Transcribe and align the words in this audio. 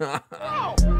oh! 0.00 0.74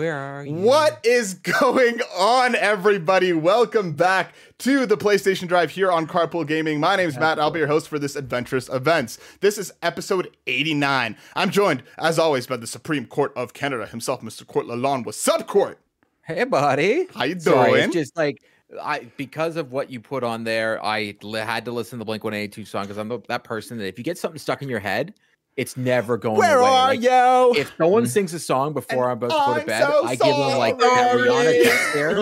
Where 0.00 0.16
are 0.16 0.46
you? 0.46 0.54
What 0.54 0.98
is 1.04 1.34
going 1.60 2.00
on, 2.16 2.54
everybody? 2.54 3.34
Welcome 3.34 3.92
back 3.92 4.34
to 4.60 4.86
the 4.86 4.96
PlayStation 4.96 5.46
Drive 5.46 5.72
here 5.72 5.92
on 5.92 6.06
Carpool 6.06 6.46
Gaming. 6.46 6.80
My 6.80 6.96
name 6.96 7.10
is 7.10 7.18
Matt. 7.18 7.38
I'll 7.38 7.50
be 7.50 7.58
your 7.58 7.68
host 7.68 7.86
for 7.86 7.98
this 7.98 8.16
adventurous 8.16 8.70
events. 8.70 9.18
This 9.40 9.58
is 9.58 9.70
episode 9.82 10.34
89. 10.46 11.18
I'm 11.36 11.50
joined, 11.50 11.82
as 11.98 12.18
always, 12.18 12.46
by 12.46 12.56
the 12.56 12.66
Supreme 12.66 13.04
Court 13.04 13.30
of 13.36 13.52
Canada 13.52 13.84
himself, 13.84 14.22
Mr. 14.22 14.46
Court 14.46 14.64
Lalonde. 14.64 15.04
What's 15.04 15.28
up, 15.28 15.46
Court? 15.46 15.78
Hey, 16.22 16.44
buddy. 16.44 17.06
How 17.14 17.24
you 17.24 17.38
Sorry, 17.38 17.72
doing? 17.72 17.84
it's 17.84 17.92
just 17.92 18.16
like 18.16 18.42
I 18.80 19.00
because 19.18 19.56
of 19.56 19.70
what 19.70 19.90
you 19.90 20.00
put 20.00 20.24
on 20.24 20.44
there, 20.44 20.82
I 20.82 21.14
had 21.22 21.66
to 21.66 21.72
listen 21.72 21.98
to 21.98 22.00
the 22.00 22.06
Blink 22.06 22.24
One 22.24 22.32
Eighty 22.32 22.48
Two 22.48 22.64
song 22.64 22.84
because 22.84 22.96
I'm 22.96 23.08
the, 23.08 23.20
that 23.28 23.44
person 23.44 23.76
that 23.76 23.86
if 23.86 23.98
you 23.98 24.04
get 24.04 24.16
something 24.16 24.38
stuck 24.38 24.62
in 24.62 24.70
your 24.70 24.80
head, 24.80 25.12
it's 25.60 25.76
never 25.76 26.16
going 26.16 26.36
Where 26.38 26.58
away. 26.58 26.68
are 26.68 26.88
Like, 26.88 27.02
you? 27.02 27.60
If 27.60 27.72
someone 27.76 28.06
sings 28.06 28.32
a 28.34 28.38
song 28.38 28.72
before 28.72 29.10
I'm 29.10 29.18
about 29.18 29.30
to 29.30 29.52
go 29.54 29.60
to 29.60 29.66
bed, 29.66 29.82
so 29.86 30.04
I 30.06 30.14
give 30.16 30.26
them 30.26 30.58
like 30.58 30.78
that. 30.78 31.16
Rihanna 31.16 31.90
stare. 31.90 32.14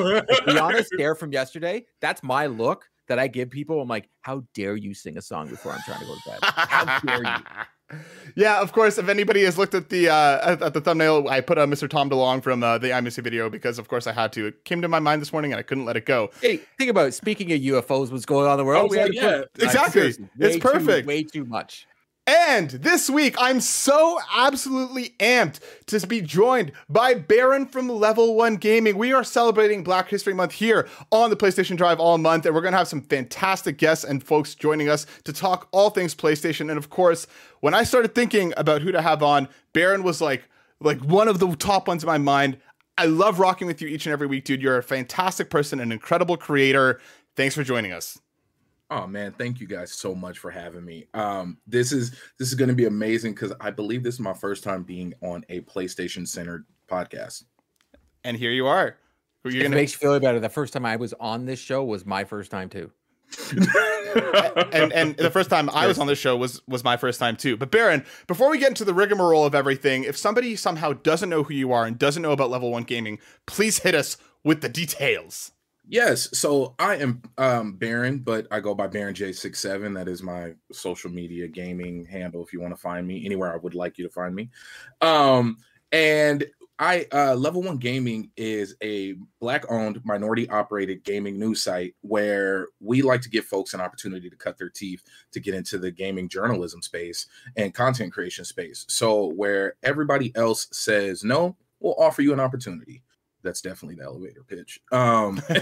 Rihanna 0.46 0.84
stare 0.84 1.14
from 1.14 1.32
yesterday. 1.32 1.84
That's 2.00 2.22
my 2.22 2.46
look 2.46 2.84
that 3.06 3.18
I 3.18 3.26
give 3.28 3.48
people. 3.50 3.80
I'm 3.80 3.88
like, 3.88 4.08
how 4.22 4.42
dare 4.54 4.76
you 4.76 4.92
sing 4.92 5.16
a 5.16 5.22
song 5.22 5.48
before 5.48 5.72
I'm 5.72 5.80
trying 5.86 6.00
to 6.00 6.06
go 6.06 6.14
to 6.14 6.30
bed? 6.30 6.38
How 6.42 6.98
dare 7.00 7.22
you? 7.22 7.44
Yeah, 8.36 8.60
of 8.60 8.72
course. 8.72 8.98
If 8.98 9.08
anybody 9.08 9.44
has 9.44 9.56
looked 9.56 9.72
at 9.72 9.88
the 9.88 10.10
uh, 10.10 10.52
at, 10.52 10.62
at 10.62 10.74
the 10.74 10.80
thumbnail, 10.82 11.26
I 11.30 11.40
put 11.40 11.56
uh, 11.56 11.64
Mr. 11.66 11.88
Tom 11.88 12.10
DeLonge 12.10 12.42
from 12.42 12.62
uh, 12.62 12.76
the 12.76 12.92
I 12.92 13.00
Miss 13.00 13.16
You 13.16 13.22
video 13.22 13.48
because, 13.48 13.78
of 13.78 13.88
course, 13.88 14.06
I 14.06 14.12
had 14.12 14.30
to. 14.34 14.48
It 14.48 14.62
came 14.66 14.82
to 14.82 14.88
my 14.88 14.98
mind 14.98 15.22
this 15.22 15.32
morning 15.32 15.52
and 15.54 15.58
I 15.58 15.62
couldn't 15.62 15.86
let 15.86 15.96
it 15.96 16.04
go. 16.04 16.28
Hey, 16.42 16.58
think 16.76 16.90
about 16.90 17.06
it. 17.06 17.14
Speaking 17.14 17.50
of 17.50 17.58
UFOs, 17.60 18.12
what's 18.12 18.26
going 18.26 18.44
on 18.46 18.52
in 18.52 18.58
the 18.58 18.64
world? 18.66 18.84
Oh, 18.84 18.88
We 18.90 18.98
had 18.98 19.06
to 19.12 19.14
yeah, 19.14 19.38
put- 19.54 19.62
exactly. 19.64 19.92
seriously, 20.02 20.28
It's 20.38 20.40
way 20.40 20.52
too- 20.52 20.68
perfect. 20.68 21.06
way 21.08 21.22
too 21.22 21.46
much. 21.46 21.86
And 22.28 22.68
this 22.68 23.08
week, 23.08 23.36
I'm 23.38 23.58
so 23.58 24.20
absolutely 24.36 25.14
amped 25.18 25.60
to 25.86 26.06
be 26.06 26.20
joined 26.20 26.72
by 26.86 27.14
Baron 27.14 27.64
from 27.64 27.88
Level 27.88 28.34
1 28.34 28.56
Gaming. 28.56 28.98
We 28.98 29.14
are 29.14 29.24
celebrating 29.24 29.82
Black 29.82 30.10
History 30.10 30.34
Month 30.34 30.52
here 30.52 30.86
on 31.10 31.30
the 31.30 31.36
PlayStation 31.36 31.78
Drive 31.78 31.98
all 31.98 32.18
month, 32.18 32.44
and 32.44 32.54
we're 32.54 32.60
going 32.60 32.72
to 32.72 32.78
have 32.78 32.86
some 32.86 33.00
fantastic 33.00 33.78
guests 33.78 34.04
and 34.04 34.22
folks 34.22 34.54
joining 34.54 34.90
us 34.90 35.06
to 35.24 35.32
talk 35.32 35.68
all 35.72 35.88
things 35.88 36.14
PlayStation. 36.14 36.68
And 36.68 36.76
of 36.76 36.90
course, 36.90 37.26
when 37.60 37.72
I 37.72 37.82
started 37.82 38.14
thinking 38.14 38.52
about 38.58 38.82
who 38.82 38.92
to 38.92 39.00
have 39.00 39.22
on, 39.22 39.48
Baron 39.72 40.02
was 40.02 40.20
like, 40.20 40.50
like 40.80 41.02
one 41.02 41.28
of 41.28 41.38
the 41.38 41.56
top 41.56 41.88
ones 41.88 42.02
in 42.02 42.08
my 42.08 42.18
mind. 42.18 42.58
I 42.98 43.06
love 43.06 43.38
rocking 43.38 43.66
with 43.66 43.80
you 43.80 43.88
each 43.88 44.04
and 44.04 44.12
every 44.12 44.26
week, 44.26 44.44
dude. 44.44 44.60
You're 44.60 44.76
a 44.76 44.82
fantastic 44.82 45.48
person, 45.48 45.80
an 45.80 45.92
incredible 45.92 46.36
creator. 46.36 47.00
Thanks 47.36 47.54
for 47.54 47.64
joining 47.64 47.92
us. 47.92 48.18
Oh 48.90 49.06
man, 49.06 49.32
thank 49.32 49.60
you 49.60 49.66
guys 49.66 49.92
so 49.92 50.14
much 50.14 50.38
for 50.38 50.50
having 50.50 50.84
me. 50.84 51.06
Um, 51.12 51.58
this 51.66 51.92
is 51.92 52.12
this 52.38 52.48
is 52.48 52.54
going 52.54 52.68
to 52.68 52.74
be 52.74 52.86
amazing 52.86 53.34
because 53.34 53.52
I 53.60 53.70
believe 53.70 54.02
this 54.02 54.14
is 54.14 54.20
my 54.20 54.32
first 54.32 54.64
time 54.64 54.82
being 54.82 55.12
on 55.20 55.44
a 55.50 55.60
PlayStation 55.60 56.26
centered 56.26 56.64
podcast. 56.88 57.44
And 58.24 58.36
here 58.36 58.50
you 58.50 58.66
are. 58.66 58.96
You're 59.44 59.60
it 59.60 59.62
gonna 59.64 59.76
makes 59.76 59.92
you 59.92 59.98
feel 59.98 60.18
better, 60.20 60.40
the 60.40 60.48
first 60.48 60.72
time 60.72 60.84
I 60.84 60.96
was 60.96 61.14
on 61.20 61.44
this 61.44 61.58
show 61.58 61.84
was 61.84 62.04
my 62.04 62.24
first 62.24 62.50
time 62.50 62.68
too. 62.68 62.90
and 64.72 64.92
and 64.92 65.16
the 65.16 65.30
first 65.30 65.50
time 65.50 65.68
I 65.70 65.86
was 65.86 65.98
on 65.98 66.06
this 66.06 66.18
show 66.18 66.36
was 66.36 66.62
was 66.66 66.82
my 66.82 66.96
first 66.96 67.20
time 67.20 67.36
too. 67.36 67.58
But 67.58 67.70
Baron, 67.70 68.04
before 68.26 68.50
we 68.50 68.58
get 68.58 68.68
into 68.68 68.84
the 68.84 68.94
rigmarole 68.94 69.44
of 69.44 69.54
everything, 69.54 70.04
if 70.04 70.16
somebody 70.16 70.56
somehow 70.56 70.94
doesn't 70.94 71.28
know 71.28 71.42
who 71.42 71.52
you 71.52 71.72
are 71.72 71.84
and 71.84 71.98
doesn't 71.98 72.22
know 72.22 72.32
about 72.32 72.50
Level 72.50 72.70
One 72.70 72.84
Gaming, 72.84 73.18
please 73.46 73.80
hit 73.80 73.94
us 73.94 74.16
with 74.44 74.62
the 74.62 74.68
details. 74.68 75.52
Yes, 75.88 76.28
so 76.38 76.74
I 76.78 76.96
am 76.96 77.22
um 77.38 77.72
Baron, 77.74 78.18
but 78.18 78.46
I 78.50 78.60
go 78.60 78.74
by 78.74 78.86
Baron 78.86 79.14
J67. 79.14 79.94
That 79.94 80.08
is 80.08 80.22
my 80.22 80.54
social 80.72 81.10
media 81.10 81.48
gaming 81.48 82.04
handle. 82.04 82.44
If 82.44 82.52
you 82.52 82.60
want 82.60 82.74
to 82.74 82.80
find 82.80 83.06
me 83.06 83.24
anywhere, 83.24 83.52
I 83.52 83.56
would 83.56 83.74
like 83.74 83.98
you 83.98 84.04
to 84.04 84.12
find 84.12 84.34
me. 84.34 84.50
Um, 85.00 85.56
and 85.92 86.46
I 86.78 87.06
uh 87.12 87.34
Level 87.34 87.62
One 87.62 87.78
Gaming 87.78 88.30
is 88.36 88.76
a 88.82 89.14
black 89.40 89.64
owned, 89.70 90.00
minority 90.04 90.48
operated 90.48 91.02
gaming 91.02 91.38
news 91.38 91.62
site 91.62 91.94
where 92.02 92.68
we 92.80 93.02
like 93.02 93.20
to 93.22 93.30
give 93.30 93.46
folks 93.46 93.74
an 93.74 93.80
opportunity 93.80 94.30
to 94.30 94.36
cut 94.36 94.58
their 94.58 94.70
teeth 94.70 95.02
to 95.32 95.40
get 95.40 95.54
into 95.54 95.78
the 95.78 95.90
gaming 95.90 96.28
journalism 96.28 96.82
space 96.82 97.26
and 97.56 97.74
content 97.74 98.12
creation 98.12 98.44
space. 98.44 98.84
So 98.88 99.32
where 99.32 99.74
everybody 99.82 100.34
else 100.36 100.68
says 100.70 101.24
no, 101.24 101.56
we'll 101.80 101.96
offer 101.98 102.22
you 102.22 102.32
an 102.32 102.40
opportunity. 102.40 103.02
That's 103.42 103.60
definitely 103.60 103.96
the 103.96 104.04
elevator 104.04 104.44
pitch. 104.46 104.80
Um 104.90 105.40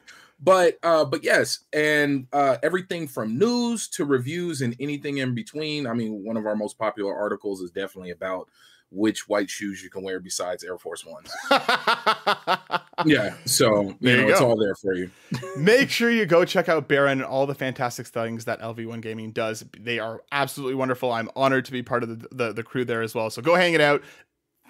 but 0.40 0.78
uh 0.82 1.04
but 1.04 1.24
yes 1.24 1.60
and 1.72 2.26
uh 2.32 2.56
everything 2.62 3.08
from 3.08 3.38
news 3.38 3.88
to 3.88 4.04
reviews 4.04 4.60
and 4.60 4.76
anything 4.80 5.18
in 5.18 5.34
between 5.34 5.86
i 5.86 5.94
mean 5.94 6.24
one 6.24 6.36
of 6.36 6.44
our 6.44 6.56
most 6.56 6.78
popular 6.78 7.16
articles 7.16 7.60
is 7.60 7.70
definitely 7.70 8.10
about 8.10 8.48
which 8.90 9.28
white 9.28 9.48
shoes 9.48 9.82
you 9.82 9.90
can 9.90 10.02
wear 10.02 10.20
besides 10.20 10.62
air 10.62 10.76
force 10.76 11.06
ones 11.06 11.30
yeah 13.06 13.34
so 13.44 13.94
you 14.00 14.16
know 14.16 14.28
it's 14.28 14.40
all 14.40 14.56
there 14.56 14.74
for 14.74 14.94
you 14.94 15.10
Make 15.56 15.90
sure 15.90 16.10
you 16.10 16.26
go 16.26 16.44
check 16.44 16.68
out 16.68 16.88
Baron 16.88 17.20
and 17.20 17.24
all 17.24 17.46
the 17.46 17.54
fantastic 17.54 18.06
things 18.06 18.44
that 18.46 18.60
LV1 18.60 19.00
Gaming 19.00 19.30
does. 19.30 19.64
They 19.78 19.98
are 19.98 20.22
absolutely 20.32 20.74
wonderful. 20.74 21.12
I'm 21.12 21.30
honored 21.36 21.64
to 21.66 21.72
be 21.72 21.82
part 21.82 22.02
of 22.02 22.08
the, 22.08 22.28
the, 22.32 22.52
the 22.52 22.62
crew 22.62 22.84
there 22.84 23.02
as 23.02 23.14
well. 23.14 23.30
So 23.30 23.40
go 23.40 23.54
hang 23.54 23.74
it 23.74 23.80
out. 23.80 24.02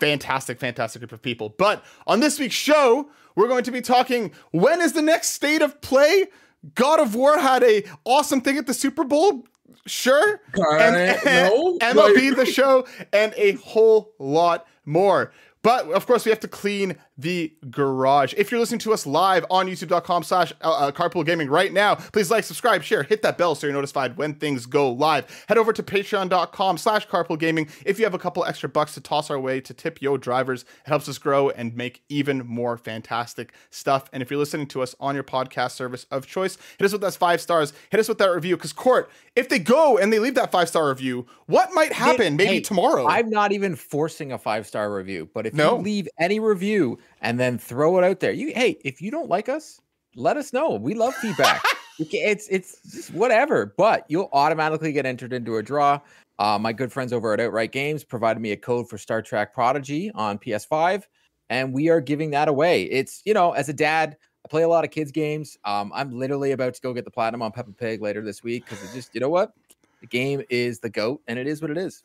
Fantastic, 0.00 0.58
fantastic 0.58 1.00
group 1.00 1.12
of 1.12 1.22
people. 1.22 1.50
But 1.50 1.84
on 2.06 2.20
this 2.20 2.38
week's 2.38 2.54
show, 2.54 3.10
we're 3.36 3.48
going 3.48 3.64
to 3.64 3.70
be 3.70 3.80
talking 3.80 4.32
when 4.50 4.80
is 4.80 4.92
the 4.92 5.02
next 5.02 5.28
state 5.30 5.62
of 5.62 5.80
play? 5.80 6.26
God 6.74 7.00
of 7.00 7.14
War 7.14 7.38
had 7.38 7.62
a 7.62 7.84
awesome 8.04 8.40
thing 8.40 8.56
at 8.56 8.66
the 8.66 8.74
Super 8.74 9.04
Bowl. 9.04 9.46
Sure. 9.86 10.40
Uh, 10.54 11.14
no, 11.24 11.78
MLB 11.82 12.34
the 12.36 12.46
show 12.46 12.86
and 13.12 13.34
a 13.36 13.52
whole 13.52 14.14
lot 14.18 14.66
more. 14.84 15.32
But 15.62 15.90
of 15.92 16.06
course, 16.06 16.24
we 16.24 16.30
have 16.30 16.40
to 16.40 16.48
clean 16.48 16.96
the 17.16 17.52
garage. 17.70 18.34
If 18.36 18.50
you're 18.50 18.58
listening 18.58 18.80
to 18.80 18.92
us 18.92 19.06
live 19.06 19.44
on 19.50 19.66
youtube.com 19.66 20.24
slash 20.24 20.52
uh, 20.60 20.90
carpool 20.90 21.24
gaming 21.24 21.48
right 21.48 21.72
now, 21.72 21.94
please 21.94 22.30
like, 22.30 22.42
subscribe, 22.44 22.82
share, 22.82 23.04
hit 23.04 23.22
that 23.22 23.38
bell 23.38 23.54
so 23.54 23.66
you're 23.66 23.74
notified 23.74 24.16
when 24.16 24.34
things 24.34 24.66
go 24.66 24.90
live. 24.90 25.44
Head 25.48 25.56
over 25.58 25.72
to 25.72 25.82
patreon.com 25.82 26.78
slash 26.78 27.06
carpool 27.06 27.38
gaming. 27.38 27.68
If 27.86 27.98
you 27.98 28.04
have 28.04 28.14
a 28.14 28.18
couple 28.18 28.44
extra 28.44 28.68
bucks 28.68 28.94
to 28.94 29.00
toss 29.00 29.30
our 29.30 29.38
way 29.38 29.60
to 29.60 29.72
tip 29.72 30.02
yo 30.02 30.16
drivers, 30.16 30.62
it 30.62 30.88
helps 30.88 31.08
us 31.08 31.18
grow 31.18 31.50
and 31.50 31.76
make 31.76 32.02
even 32.08 32.46
more 32.46 32.76
fantastic 32.76 33.52
stuff. 33.70 34.08
And 34.12 34.22
if 34.22 34.30
you're 34.30 34.40
listening 34.40 34.66
to 34.68 34.82
us 34.82 34.94
on 34.98 35.14
your 35.14 35.24
podcast 35.24 35.72
service 35.72 36.06
of 36.10 36.26
choice, 36.26 36.58
hit 36.78 36.84
us 36.84 36.92
with 36.92 37.00
that 37.02 37.14
five 37.14 37.40
stars, 37.40 37.72
hit 37.90 38.00
us 38.00 38.08
with 38.08 38.18
that 38.18 38.30
review. 38.32 38.56
Because 38.56 38.72
Court, 38.72 39.08
if 39.36 39.48
they 39.48 39.58
go 39.58 39.98
and 39.98 40.12
they 40.12 40.18
leave 40.18 40.34
that 40.34 40.50
five 40.50 40.68
star 40.68 40.88
review, 40.88 41.26
what 41.46 41.70
might 41.74 41.92
happen? 41.92 42.36
Maybe 42.36 42.54
Hey, 42.54 42.60
tomorrow. 42.60 43.06
I'm 43.06 43.30
not 43.30 43.52
even 43.52 43.76
forcing 43.76 44.32
a 44.32 44.38
five 44.38 44.66
star 44.66 44.92
review, 44.92 45.28
but 45.32 45.46
if 45.46 45.54
No. 45.54 45.76
you 45.76 45.82
leave 45.82 46.08
any 46.18 46.40
review 46.40 46.98
and 47.24 47.40
then 47.40 47.58
throw 47.58 47.98
it 47.98 48.04
out 48.04 48.20
there, 48.20 48.32
you 48.32 48.52
hey, 48.54 48.78
if 48.84 49.02
you 49.02 49.10
don't 49.10 49.28
like 49.28 49.48
us, 49.48 49.80
let 50.14 50.36
us 50.36 50.52
know. 50.52 50.74
We 50.74 50.94
love 50.94 51.14
feedback. 51.16 51.62
It's 51.96 52.48
it's 52.48 52.82
just 52.90 53.14
whatever, 53.14 53.72
but 53.78 54.04
you'll 54.08 54.28
automatically 54.32 54.90
get 54.90 55.06
entered 55.06 55.32
into 55.32 55.58
a 55.58 55.62
draw. 55.62 56.00
Uh, 56.40 56.58
my 56.58 56.72
good 56.72 56.92
friends 56.92 57.12
over 57.12 57.32
at 57.32 57.38
Outright 57.38 57.70
Games 57.70 58.02
provided 58.02 58.40
me 58.40 58.50
a 58.50 58.56
code 58.56 58.88
for 58.88 58.98
Star 58.98 59.22
Trek 59.22 59.54
Prodigy 59.54 60.10
on 60.16 60.36
PS5, 60.36 61.04
and 61.50 61.72
we 61.72 61.90
are 61.90 62.00
giving 62.00 62.32
that 62.32 62.48
away. 62.48 62.82
It's 62.86 63.22
you 63.24 63.32
know, 63.32 63.52
as 63.52 63.68
a 63.68 63.72
dad, 63.72 64.16
I 64.44 64.48
play 64.48 64.64
a 64.64 64.68
lot 64.68 64.82
of 64.82 64.90
kids 64.90 65.12
games. 65.12 65.56
Um, 65.64 65.92
I'm 65.94 66.10
literally 66.10 66.50
about 66.50 66.74
to 66.74 66.80
go 66.80 66.92
get 66.92 67.04
the 67.04 67.12
platinum 67.12 67.42
on 67.42 67.52
Peppa 67.52 67.70
Pig 67.70 68.02
later 68.02 68.22
this 68.22 68.42
week 68.42 68.64
because 68.64 68.82
it 68.82 68.92
just 68.92 69.14
you 69.14 69.20
know 69.20 69.28
what, 69.28 69.52
the 70.00 70.08
game 70.08 70.42
is 70.50 70.80
the 70.80 70.90
goat, 70.90 71.22
and 71.28 71.38
it 71.38 71.46
is 71.46 71.62
what 71.62 71.70
it 71.70 71.78
is. 71.78 72.02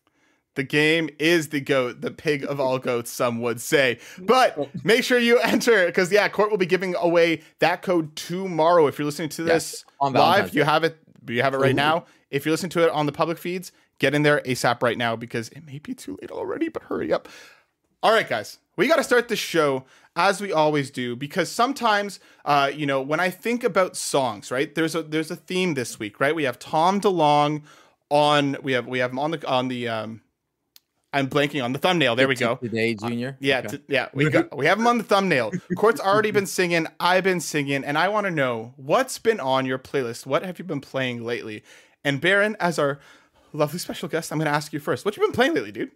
The 0.60 0.66
game 0.66 1.10
is 1.20 1.48
the 1.48 1.62
goat, 1.62 2.02
the 2.02 2.12
pig 2.12 2.44
of 2.44 2.60
all 2.60 2.80
goats, 2.80 3.10
some 3.10 3.40
would 3.40 3.62
say. 3.62 3.98
But 4.20 4.58
make 4.84 5.06
sure 5.06 5.18
you 5.18 5.40
enter 5.40 5.86
because 5.86 6.12
yeah, 6.12 6.28
Court 6.28 6.52
will 6.52 6.58
be 6.58 6.66
giving 6.66 6.96
away 6.96 7.44
that 7.60 7.82
code 7.82 8.14
tomorrow. 8.18 8.86
If 8.88 9.00
you're 9.00 9.06
listening 9.06 9.30
to 9.30 9.46
Yes, 9.46 9.72
this 9.72 9.86
on 10.02 10.12
live, 10.12 10.54
you 10.54 10.66
have 10.66 10.84
it. 10.84 10.98
You 11.30 11.42
have 11.44 11.54
it 11.54 11.60
right 11.60 11.72
Ooh. 11.72 11.76
now. 11.76 12.06
If 12.30 12.46
you're 12.46 12.52
listening 12.52 12.72
to 12.72 12.84
it 12.84 12.90
on 12.90 13.06
the 13.06 13.14
public 13.14 13.38
feeds, 13.38 13.72
get 14.00 14.14
in 14.14 14.24
there 14.24 14.42
ASAP 14.42 14.84
right 14.84 14.98
now 14.98 15.16
because 15.16 15.48
it 15.48 15.66
may 15.66 15.80
be 15.80 15.94
too 15.94 16.18
late 16.22 16.30
already. 16.30 16.68
But 16.68 16.84
hurry 16.84 17.14
up. 17.14 17.30
All 18.04 18.12
right, 18.12 18.28
guys, 18.28 18.58
we 18.76 18.90
got 18.90 18.98
to 18.98 19.04
start 19.06 19.30
the 19.30 19.38
show 19.38 19.86
as 20.18 20.42
we 20.42 20.52
always 20.52 20.92
do 20.92 21.16
because 21.16 21.50
sometimes, 21.50 22.20
uh, 22.44 22.70
you 22.76 22.86
know, 22.86 23.00
when 23.02 23.22
I 23.22 23.30
think 23.30 23.64
about 23.64 23.96
songs, 23.96 24.52
right? 24.52 24.76
There's 24.76 24.94
a 24.94 25.04
there's 25.04 25.32
a 25.32 25.38
theme 25.38 25.76
this 25.76 26.00
week, 26.00 26.20
right? 26.20 26.36
We 26.36 26.44
have 26.44 26.60
Tom 26.60 27.00
DeLonge 27.00 27.64
on. 28.10 28.58
We 28.62 28.74
have 28.74 28.88
we 28.88 29.00
have 29.00 29.12
him 29.12 29.20
on 29.20 29.32
the 29.32 29.48
on 29.48 29.70
the. 29.70 29.88
Um, 29.88 30.22
I'm 31.12 31.28
blanking 31.28 31.64
on 31.64 31.74
the 31.74 31.80
thumbnail. 31.80 32.16
There 32.16 32.28
we 32.28 32.36
go. 32.36 32.56
Today, 32.58 32.94
Junior. 32.94 33.36
Yeah, 33.40 33.60
Okay. 33.60 33.78
t- 33.78 33.84
yeah, 33.88 34.10
we 34.14 34.30
got 34.30 34.56
we 34.56 34.68
have 34.68 34.78
him 34.78 34.86
on 34.88 34.98
the 35.00 35.04
thumbnail. 35.04 35.52
Court's 35.76 36.00
already 36.00 36.30
been 36.32 36.46
singing. 36.46 36.86
I've 37.00 37.24
been 37.24 37.40
singing, 37.42 37.84
and 37.84 37.98
I 37.98 38.10
want 38.10 38.26
to 38.28 38.32
know 38.32 38.74
what's 38.78 39.18
been 39.18 39.40
on 39.40 39.66
your 39.66 39.80
playlist. 39.80 40.26
What 40.28 40.44
have 40.46 40.60
you 40.60 40.66
been 40.66 40.82
playing 40.82 41.24
lately? 41.24 41.64
And 42.04 42.22
Baron, 42.22 42.56
as 42.60 42.78
our 42.78 43.00
lovely 43.54 43.80
special 43.80 44.08
guest, 44.08 44.32
I'm 44.32 44.38
going 44.38 44.46
to 44.46 44.52
ask 44.52 44.72
you 44.72 44.80
first. 44.80 45.04
What 45.04 45.18
you 45.18 45.24
been 45.24 45.32
playing 45.32 45.56
lately, 45.56 45.72
dude? 45.72 45.92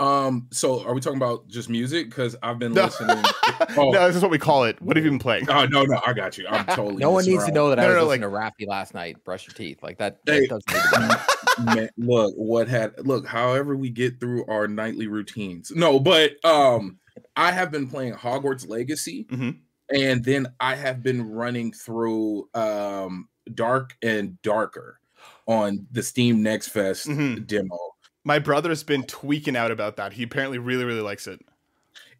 Um, 0.00 0.46
so 0.52 0.84
are 0.86 0.94
we 0.94 1.00
talking 1.00 1.16
about 1.16 1.48
just 1.48 1.68
music? 1.68 2.08
Because 2.08 2.36
I've 2.40 2.60
been 2.60 2.72
No. 2.72 2.84
listening. 2.84 3.16
no, 3.76 3.92
Oh. 3.96 4.06
this 4.06 4.14
is 4.14 4.22
what 4.22 4.30
we 4.30 4.38
call 4.38 4.62
it. 4.62 4.80
What 4.80 4.96
have 4.96 5.04
you 5.04 5.10
been 5.10 5.18
playing? 5.18 5.50
Oh 5.50 5.66
no, 5.66 5.82
no, 5.82 6.00
I 6.06 6.12
got 6.12 6.38
you. 6.38 6.46
I'm 6.48 6.64
totally. 6.76 6.98
No 6.98 7.10
one 7.10 7.22
messing 7.22 7.32
needs 7.32 7.46
to 7.46 7.50
know 7.50 7.70
that 7.70 7.78
No, 7.78 7.82
I 7.82 7.86
no, 7.88 7.92
was 7.94 8.02
no, 8.02 8.08
listening 8.10 8.30
to 8.30 8.36
Raffi 8.36 8.68
last 8.68 8.94
night. 8.94 9.24
Brush 9.24 9.48
your 9.48 9.54
teeth, 9.54 9.82
like 9.82 9.98
that. 9.98 10.24
that 10.26 10.34
Hey. 10.34 10.46
doesn't 11.58 11.74
need 11.74 11.86
to 11.86 11.92
be 11.96 12.02
known. 12.06 12.06
Man, 12.06 12.06
look 12.08 12.34
what 12.36 12.68
had 12.68 12.94
look 13.06 13.26
however 13.26 13.76
we 13.76 13.90
get 13.90 14.20
through 14.20 14.44
our 14.46 14.68
nightly 14.68 15.06
routines 15.06 15.70
no 15.74 15.98
but 15.98 16.32
um 16.44 16.98
i 17.36 17.50
have 17.52 17.70
been 17.70 17.88
playing 17.88 18.14
hogwarts 18.14 18.68
legacy 18.68 19.24
Mhm. 19.30 19.58
and 19.92 20.24
then 20.24 20.46
i 20.60 20.74
have 20.74 21.02
been 21.02 21.28
running 21.30 21.72
through 21.72 22.48
um 22.54 23.28
dark 23.54 23.96
and 24.02 24.40
darker 24.42 25.00
on 25.46 25.86
the 25.90 26.02
steam 26.02 26.42
next 26.42 26.68
fest 26.68 27.06
Mhm. 27.08 27.46
demo 27.46 27.76
My 28.24 28.38
brother's 28.38 28.82
been 28.82 29.04
tweaking 29.04 29.56
out 29.56 29.70
about 29.70 29.96
that. 29.96 30.12
He 30.12 30.24
apparently 30.24 30.58
really, 30.58 30.84
really 30.84 31.00
likes 31.00 31.26
it. 31.26 31.40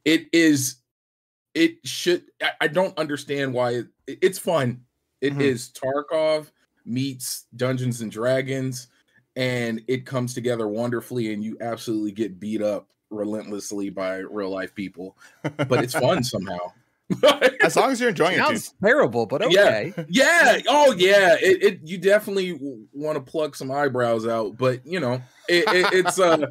it 0.06 0.26
is 0.32 0.76
it 1.54 1.74
should 1.84 2.22
i, 2.42 2.50
I 2.62 2.68
don't 2.68 2.96
understand 2.98 3.52
why 3.52 3.72
it, 3.72 3.86
it's 4.06 4.38
fun 4.38 4.84
It 5.20 5.34
Mhm. 5.34 5.40
is 5.42 5.70
tarkov 5.72 6.50
meets 6.86 7.44
dungeons 7.56 8.00
and 8.00 8.10
dragons 8.10 8.88
and 9.38 9.80
it 9.88 10.04
comes 10.04 10.34
together 10.34 10.66
wonderfully 10.68 11.32
and 11.32 11.42
you 11.42 11.56
absolutely 11.62 12.12
get 12.12 12.38
beat 12.40 12.60
up 12.60 12.90
relentlessly 13.10 13.88
by 13.88 14.16
real 14.18 14.50
life 14.50 14.74
people 14.74 15.16
but 15.68 15.82
it's 15.82 15.94
fun 15.94 16.22
somehow 16.34 16.58
as 17.62 17.74
long 17.74 17.90
as 17.90 17.98
you're 18.00 18.10
enjoying 18.10 18.34
it, 18.34 18.36
dude. 18.48 18.60
Sounds 18.60 18.74
terrible, 18.84 19.24
but 19.24 19.50
Yeah. 19.50 19.62
okay. 19.62 19.94
yeah 20.10 20.58
oh 20.68 20.92
yeah 20.92 21.36
it, 21.40 21.62
it 21.62 21.80
you 21.84 21.96
definitely 21.96 22.58
want 22.92 23.16
to 23.16 23.22
plug 23.22 23.56
some 23.56 23.70
eyebrows 23.70 24.26
out 24.26 24.58
but 24.58 24.84
you 24.86 25.00
know 25.00 25.14
it, 25.48 25.64
it, 25.68 25.86
it's 25.94 26.18
uh 26.20 26.44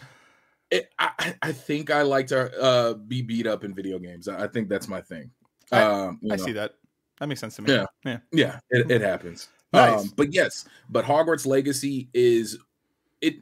it, 0.70 0.88
I, 0.98 1.34
I 1.42 1.52
think 1.52 1.90
i 1.90 2.00
like 2.02 2.28
to 2.28 2.50
uh 2.58 2.94
be 2.94 3.20
beat 3.20 3.46
up 3.46 3.64
in 3.64 3.74
video 3.74 3.98
games 3.98 4.28
i 4.28 4.44
I 4.44 4.46
think 4.48 4.68
that's 4.70 4.88
my 4.88 5.00
thing 5.02 5.30
I- 5.70 5.82
um 5.82 6.18
you 6.22 6.32
I 6.32 6.36
know. 6.36 6.44
see 6.44 6.52
that. 6.52 6.74
That 7.20 7.26
makes 7.28 7.40
sense 7.40 7.56
to 7.56 7.62
me. 7.62 7.72
Yeah. 7.72 7.84
Yeah. 8.04 8.18
Yeah, 8.32 8.58
it, 8.70 8.90
it 8.90 9.00
happens. 9.00 9.48
Nice. 9.72 10.02
Um, 10.02 10.12
but 10.16 10.32
yes, 10.32 10.64
but 10.88 11.04
Hogwarts 11.04 11.46
Legacy 11.46 12.08
is 12.12 12.58
it. 13.20 13.36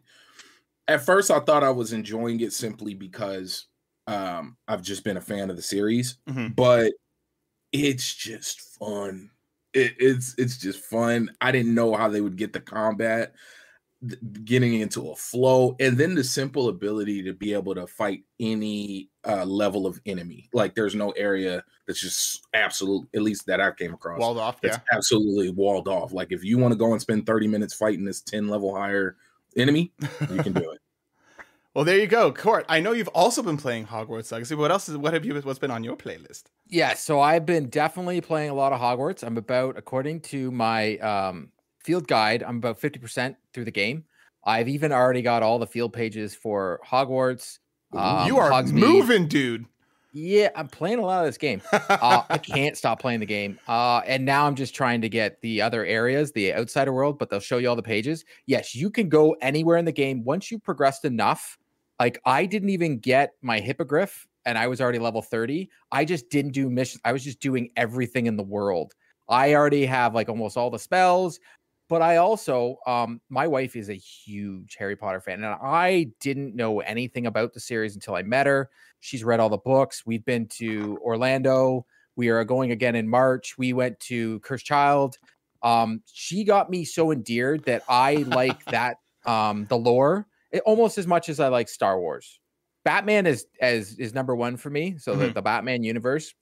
At 0.88 1.04
first, 1.04 1.30
I 1.30 1.40
thought 1.40 1.62
I 1.62 1.70
was 1.70 1.92
enjoying 1.92 2.40
it 2.40 2.52
simply 2.52 2.94
because 2.94 3.66
um, 4.06 4.56
I've 4.66 4.82
just 4.82 5.04
been 5.04 5.16
a 5.16 5.20
fan 5.20 5.50
of 5.50 5.56
the 5.56 5.62
series, 5.62 6.16
Mhm. 6.28 6.54
but 6.56 6.92
it's 7.72 8.14
just 8.14 8.60
fun. 8.78 9.30
It, 9.72 9.94
it's 9.98 10.34
it's 10.38 10.56
just 10.56 10.80
fun. 10.84 11.30
I 11.40 11.52
didn't 11.52 11.74
know 11.74 11.94
how 11.94 12.08
they 12.08 12.20
would 12.20 12.36
get 12.36 12.52
the 12.52 12.60
combat 12.60 13.34
getting 14.44 14.80
into 14.80 15.10
a 15.10 15.16
flow, 15.16 15.76
and 15.78 15.98
then 15.98 16.14
the 16.14 16.24
simple 16.24 16.68
ability 16.68 17.22
to 17.24 17.34
be 17.34 17.52
able 17.52 17.74
to 17.74 17.86
fight 17.86 18.24
any 18.40 19.09
uh, 19.26 19.44
level 19.44 19.87
of 19.87 20.00
enemy. 20.06 20.49
Like 20.52 20.75
there's 20.75 20.94
no 20.94 21.11
area 21.11 21.62
that's 21.87 22.00
just 22.00 22.46
absolute. 22.55 23.08
At 23.14 23.22
least 23.22 23.46
that 23.46 23.61
I 23.61 23.70
came 23.72 23.93
across 23.94 24.19
Walled 24.19 24.38
off. 24.38 24.58
it's 24.62 24.76
Yeah. 24.76 24.96
absolutely 24.96 25.50
walled 25.50 25.88
off. 25.88 26.12
Like 26.12 26.32
if 26.32 26.43
you 26.44 26.58
want 26.58 26.72
to 26.72 26.78
go 26.78 26.93
and 26.93 27.00
spend 27.00 27.26
30 27.26 27.49
minutes 27.49 27.75
fighting 27.75 28.05
this 28.05 28.20
10 28.22 28.49
level 28.49 28.75
higher 28.75 29.17
enemy, 29.56 29.93
you 30.31 30.43
can 30.43 30.52
do 30.52 30.70
it. 30.72 30.81
well, 31.75 31.84
there 31.84 31.99
you 31.99 32.06
go, 32.06 32.32
Court. 32.32 32.64
I 32.69 32.81
know 32.81 32.93
you've 32.93 33.08
also 33.08 33.43
been 33.43 33.56
playing 33.56 33.87
Hogwarts 33.87 34.32
Legacy. 34.32 34.55
What 34.55 34.70
else 34.70 34.88
is? 34.88 34.96
What 34.96 35.12
have 35.14 35.25
you? 35.25 35.34
What's 35.40 35.58
been 35.58 35.70
on 35.70 35.84
your 35.84 35.96
playlist? 35.96 36.44
Yeah, 36.69 36.94
so 36.94 37.20
I've 37.20 37.44
been 37.44 37.69
definitely 37.69 38.20
playing 38.20 38.50
a 38.50 38.55
lot 38.55 38.73
of 38.73 38.81
Hogwarts. 38.81 39.23
I'm 39.23 39.37
about, 39.37 39.76
according 39.76 40.20
to 40.23 40.50
my 40.50 40.96
um, 40.99 41.50
field 41.84 42.06
guide, 42.08 42.43
I'm 42.43 42.56
about 42.58 42.81
50% 42.81 43.37
through 43.52 43.64
the 43.64 43.70
game. 43.70 44.05
I've 44.44 44.69
even 44.69 44.93
already 44.93 45.20
got 45.20 45.43
all 45.43 45.58
the 45.58 45.66
field 45.66 45.93
pages 45.93 46.34
for 46.34 46.81
Hogwarts. 46.88 47.58
Um, 47.92 48.26
you 48.26 48.38
are 48.38 48.50
Hogsmeade. 48.50 48.72
moving, 48.72 49.28
dude. 49.28 49.66
Yeah, 50.12 50.48
I'm 50.56 50.66
playing 50.69 50.98
a 50.98 51.02
lot 51.02 51.20
of 51.25 51.28
this 51.28 51.38
game. 51.38 51.62
Uh, 51.72 52.22
I 52.31 52.38
can't 52.38 52.76
stop 52.78 53.00
playing 53.00 53.20
the 53.20 53.26
game. 53.26 53.58
Uh, 53.69 54.00
and 54.06 54.25
now 54.25 54.46
I'm 54.46 54.54
just 54.54 54.75
trying 54.75 55.02
to 55.02 55.08
get 55.08 55.40
the 55.42 55.60
other 55.60 55.84
areas, 55.84 56.32
the 56.32 56.54
outsider 56.54 56.92
world, 56.92 57.19
but 57.19 57.28
they'll 57.28 57.40
show 57.40 57.58
you 57.58 57.69
all 57.69 57.76
the 57.76 57.82
pages. 57.82 58.25
Yes, 58.46 58.75
you 58.75 58.90
can 58.90 59.08
go 59.08 59.37
anywhere 59.42 59.76
in 59.76 59.84
the 59.84 59.92
game 59.92 60.25
once 60.25 60.50
you 60.50 60.58
progressed 60.58 61.04
enough. 61.04 61.58
Like 61.98 62.20
I 62.25 62.46
didn't 62.46 62.70
even 62.70 62.98
get 62.98 63.32
my 63.42 63.60
hippogriff 63.60 64.26
and 64.46 64.56
I 64.56 64.66
was 64.66 64.81
already 64.81 64.98
level 64.98 65.20
30. 65.20 65.69
I 65.92 66.04
just 66.04 66.31
didn't 66.31 66.52
do 66.52 66.70
missions. 66.70 67.02
I 67.04 67.12
was 67.12 67.22
just 67.22 67.40
doing 67.40 67.70
everything 67.76 68.26
in 68.26 68.37
the 68.37 68.42
world. 68.42 68.94
I 69.28 69.54
already 69.54 69.84
have 69.87 70.14
like 70.14 70.28
almost 70.28 70.56
all 70.56 70.70
the 70.70 70.78
spells, 70.78 71.38
but 71.90 72.02
I 72.02 72.16
also 72.19 72.78
um 72.87 73.20
my 73.28 73.46
wife 73.48 73.76
is 73.76 73.90
a 73.90 73.94
huge 73.94 74.76
Harry 74.78 74.96
Potter 74.96 75.20
fan 75.20 75.44
and 75.44 75.56
I 75.62 76.12
didn't 76.20 76.56
know 76.56 76.81
anything 76.81 77.26
about 77.26 77.52
the 77.54 77.60
series 77.60 77.96
until 77.96 78.16
I 78.16 78.22
met 78.22 78.46
her. 78.46 78.70
She's 79.00 79.25
read 79.25 79.40
all 79.40 79.50
the 79.50 79.58
books. 79.58 80.06
We've 80.06 80.25
been 80.25 80.48
to 80.58 80.98
Orlando. 81.02 81.87
We 82.16 82.31
are 82.31 82.44
going 82.44 82.72
again 82.72 82.96
in 82.96 83.08
March. 83.08 83.58
We 83.58 83.75
went 83.75 84.00
to 84.00 84.40
Cursed 84.40 84.66
Child. 84.66 85.19
Um, 85.62 86.02
she 86.06 86.44
got 86.44 86.70
me 86.70 86.84
so 86.84 87.12
endeared 87.12 87.64
that 87.66 87.84
I 87.88 88.25
like 88.26 88.66
that 88.70 88.98
um 89.26 89.66
the 89.66 89.78
lore 89.78 90.26
it, 90.52 90.62
almost 90.66 90.98
as 90.98 91.06
much 91.06 91.28
as 91.28 91.40
I 91.40 91.48
like 91.48 91.69
Star 91.69 92.00
Wars. 92.00 92.40
Batman 92.84 93.26
is 93.26 93.46
as 93.60 93.98
is 93.98 94.14
number 94.14 94.34
one 94.34 94.56
for 94.56 94.70
me. 94.70 94.96
So 94.98 95.16
the, 95.16 95.31
Mhm. 95.31 95.34
the 95.34 95.42
Batman 95.42 95.82
universe. 95.82 96.34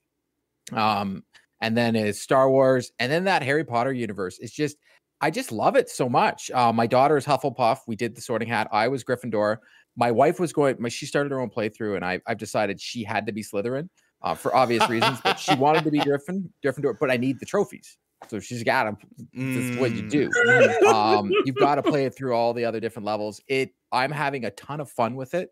Um, 0.73 1.25
and 1.61 1.77
then 1.77 1.95
is 1.95 2.21
Star 2.21 2.49
Wars, 2.49 2.91
and 2.99 3.11
then 3.11 3.25
that 3.25 3.43
Harry 3.43 3.65
Potter 3.65 3.91
universe. 3.91 4.39
It's 4.39 4.53
just 4.53 4.77
I 5.21 5.31
just 5.31 5.51
love 5.51 5.75
it 5.75 5.89
so 5.89 6.07
much. 6.07 6.49
Uh, 6.51 6.71
my 6.71 6.87
daughter 6.87 7.17
is 7.17 7.25
Hufflepuff. 7.25 7.79
We 7.87 7.95
did 7.95 8.15
the 8.15 8.21
Sorting 8.21 8.47
Hat. 8.47 8.67
I 8.71 8.87
was 8.87 9.03
Gryffindor. 9.03 9.57
My 9.97 10.11
wife 10.11 10.39
was 10.39 10.53
going. 10.53 10.77
My, 10.79 10.87
she 10.89 11.05
started 11.05 11.31
her 11.31 11.39
own 11.41 11.49
playthrough, 11.49 11.95
and 11.95 12.05
I, 12.05 12.21
I've 12.25 12.37
decided 12.37 12.79
she 12.79 13.03
had 13.03 13.25
to 13.25 13.33
be 13.33 13.43
Slytherin 13.43 13.89
uh, 14.21 14.33
for 14.35 14.55
obvious 14.55 14.87
reasons. 14.89 15.19
But 15.23 15.37
she 15.37 15.55
wanted 15.55 15.83
to 15.83 15.91
be 15.91 15.99
Griffin, 15.99 16.51
Gryffindor. 16.63 16.97
But 16.99 17.11
I 17.11 17.17
need 17.17 17.39
the 17.39 17.45
trophies, 17.45 17.97
so 18.29 18.39
she's 18.39 18.63
got 18.63 18.85
them. 18.85 18.97
That's 19.33 19.77
what 19.77 19.93
you 19.93 20.03
Mm. 20.03 20.09
do. 20.09 20.87
Um, 20.87 21.31
you've 21.43 21.57
got 21.57 21.75
to 21.75 21.83
play 21.83 22.05
it 22.05 22.15
through 22.15 22.33
all 22.33 22.53
the 22.53 22.63
other 22.65 22.79
different 22.79 23.05
levels. 23.05 23.41
It. 23.47 23.71
I'm 23.91 24.11
having 24.11 24.45
a 24.45 24.51
ton 24.51 24.79
of 24.79 24.89
fun 24.89 25.15
with 25.15 25.33
it. 25.33 25.51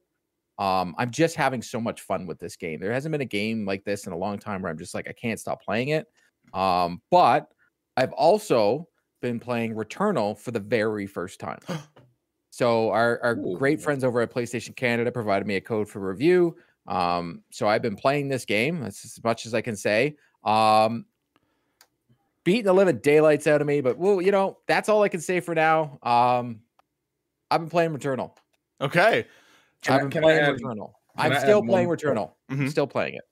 Um, 0.59 0.95
I'm 0.97 1.11
just 1.11 1.35
having 1.35 1.61
so 1.61 1.81
much 1.81 2.01
fun 2.01 2.25
with 2.25 2.39
this 2.39 2.55
game. 2.55 2.79
There 2.79 2.93
hasn't 2.93 3.11
been 3.11 3.21
a 3.21 3.25
game 3.25 3.65
like 3.65 3.83
this 3.83 4.07
in 4.07 4.13
a 4.13 4.17
long 4.17 4.39
time 4.39 4.61
where 4.61 4.71
I'm 4.71 4.77
just 4.77 4.93
like 4.93 5.09
I 5.09 5.13
can't 5.13 5.39
stop 5.39 5.61
playing 5.61 5.89
it. 5.89 6.07
Um, 6.53 7.01
but 7.11 7.47
I've 7.97 8.13
also 8.13 8.87
been 9.21 9.39
playing 9.39 9.75
Returnal 9.75 10.37
for 10.37 10.51
the 10.51 10.59
very 10.59 11.07
first 11.07 11.39
time. 11.39 11.59
So 12.49 12.89
our, 12.89 13.19
our 13.21 13.35
great 13.35 13.77
Ooh. 13.77 13.83
friends 13.83 14.03
over 14.03 14.19
at 14.21 14.33
PlayStation 14.33 14.75
Canada 14.75 15.11
provided 15.11 15.45
me 15.45 15.57
a 15.57 15.61
code 15.61 15.87
for 15.87 15.99
review. 15.99 16.55
Um, 16.87 17.43
so 17.51 17.67
I've 17.67 17.83
been 17.83 17.95
playing 17.95 18.29
this 18.29 18.45
game. 18.45 18.79
That's 18.81 19.05
as 19.05 19.23
much 19.23 19.45
as 19.45 19.53
I 19.53 19.61
can 19.61 19.75
say. 19.75 20.15
Um, 20.43 21.05
beating 22.43 22.63
the 22.65 22.73
living 22.73 22.97
daylights 22.97 23.45
out 23.45 23.61
of 23.61 23.67
me, 23.67 23.81
but 23.81 23.99
well, 23.99 24.23
you 24.23 24.31
know, 24.31 24.57
that's 24.67 24.89
all 24.89 25.03
I 25.03 25.07
can 25.09 25.21
say 25.21 25.39
for 25.39 25.53
now. 25.53 25.99
Um, 26.01 26.61
I've 27.51 27.61
been 27.61 27.69
playing 27.69 27.91
Returnal. 27.95 28.31
Okay. 28.81 29.27
Can 29.83 29.93
I've 30.05 30.09
been 30.09 30.17
I 30.17 30.21
playing 30.23 30.39
add- 30.41 30.55
Returnal. 30.55 30.93
I'm 31.15 31.39
still 31.39 31.61
playing? 31.61 31.89
Returnal. 31.89 32.31
I'm 32.49 32.57
Mhm. 32.61 32.71
still 32.71 32.87
playing 32.87 33.15
it. 33.15 33.23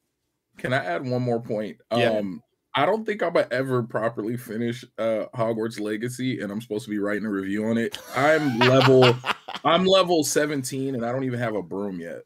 Can 0.60 0.72
I 0.72 0.86
add 0.86 1.04
one 1.04 1.24
more 1.24 1.42
point? 1.42 1.78
Yeah. 1.92 2.12
Um, 2.12 2.44
I 2.78 2.86
don't 2.86 3.06
think 3.06 3.24
I'm 3.24 3.34
gonna 3.34 3.48
ever 3.52 3.84
properly 3.84 4.36
finish 4.38 4.84
uh 4.98 5.26
Hogwarts 5.34 5.80
Legacy, 5.80 6.42
and 6.42 6.52
I'm 6.52 6.60
supposed 6.62 6.84
to 6.86 6.92
be 6.92 7.00
writing 7.00 7.26
a 7.26 7.30
review 7.30 7.66
on 7.68 7.78
it. 7.78 7.98
I'm 8.16 8.60
level 8.60 9.16
I'm 9.64 9.86
level 9.86 10.24
17 10.24 10.96
and 10.96 11.06
I 11.06 11.12
don't 11.12 11.24
even 11.24 11.40
have 11.40 11.56
a 11.56 11.62
broom 11.64 12.00
yet. 12.00 12.24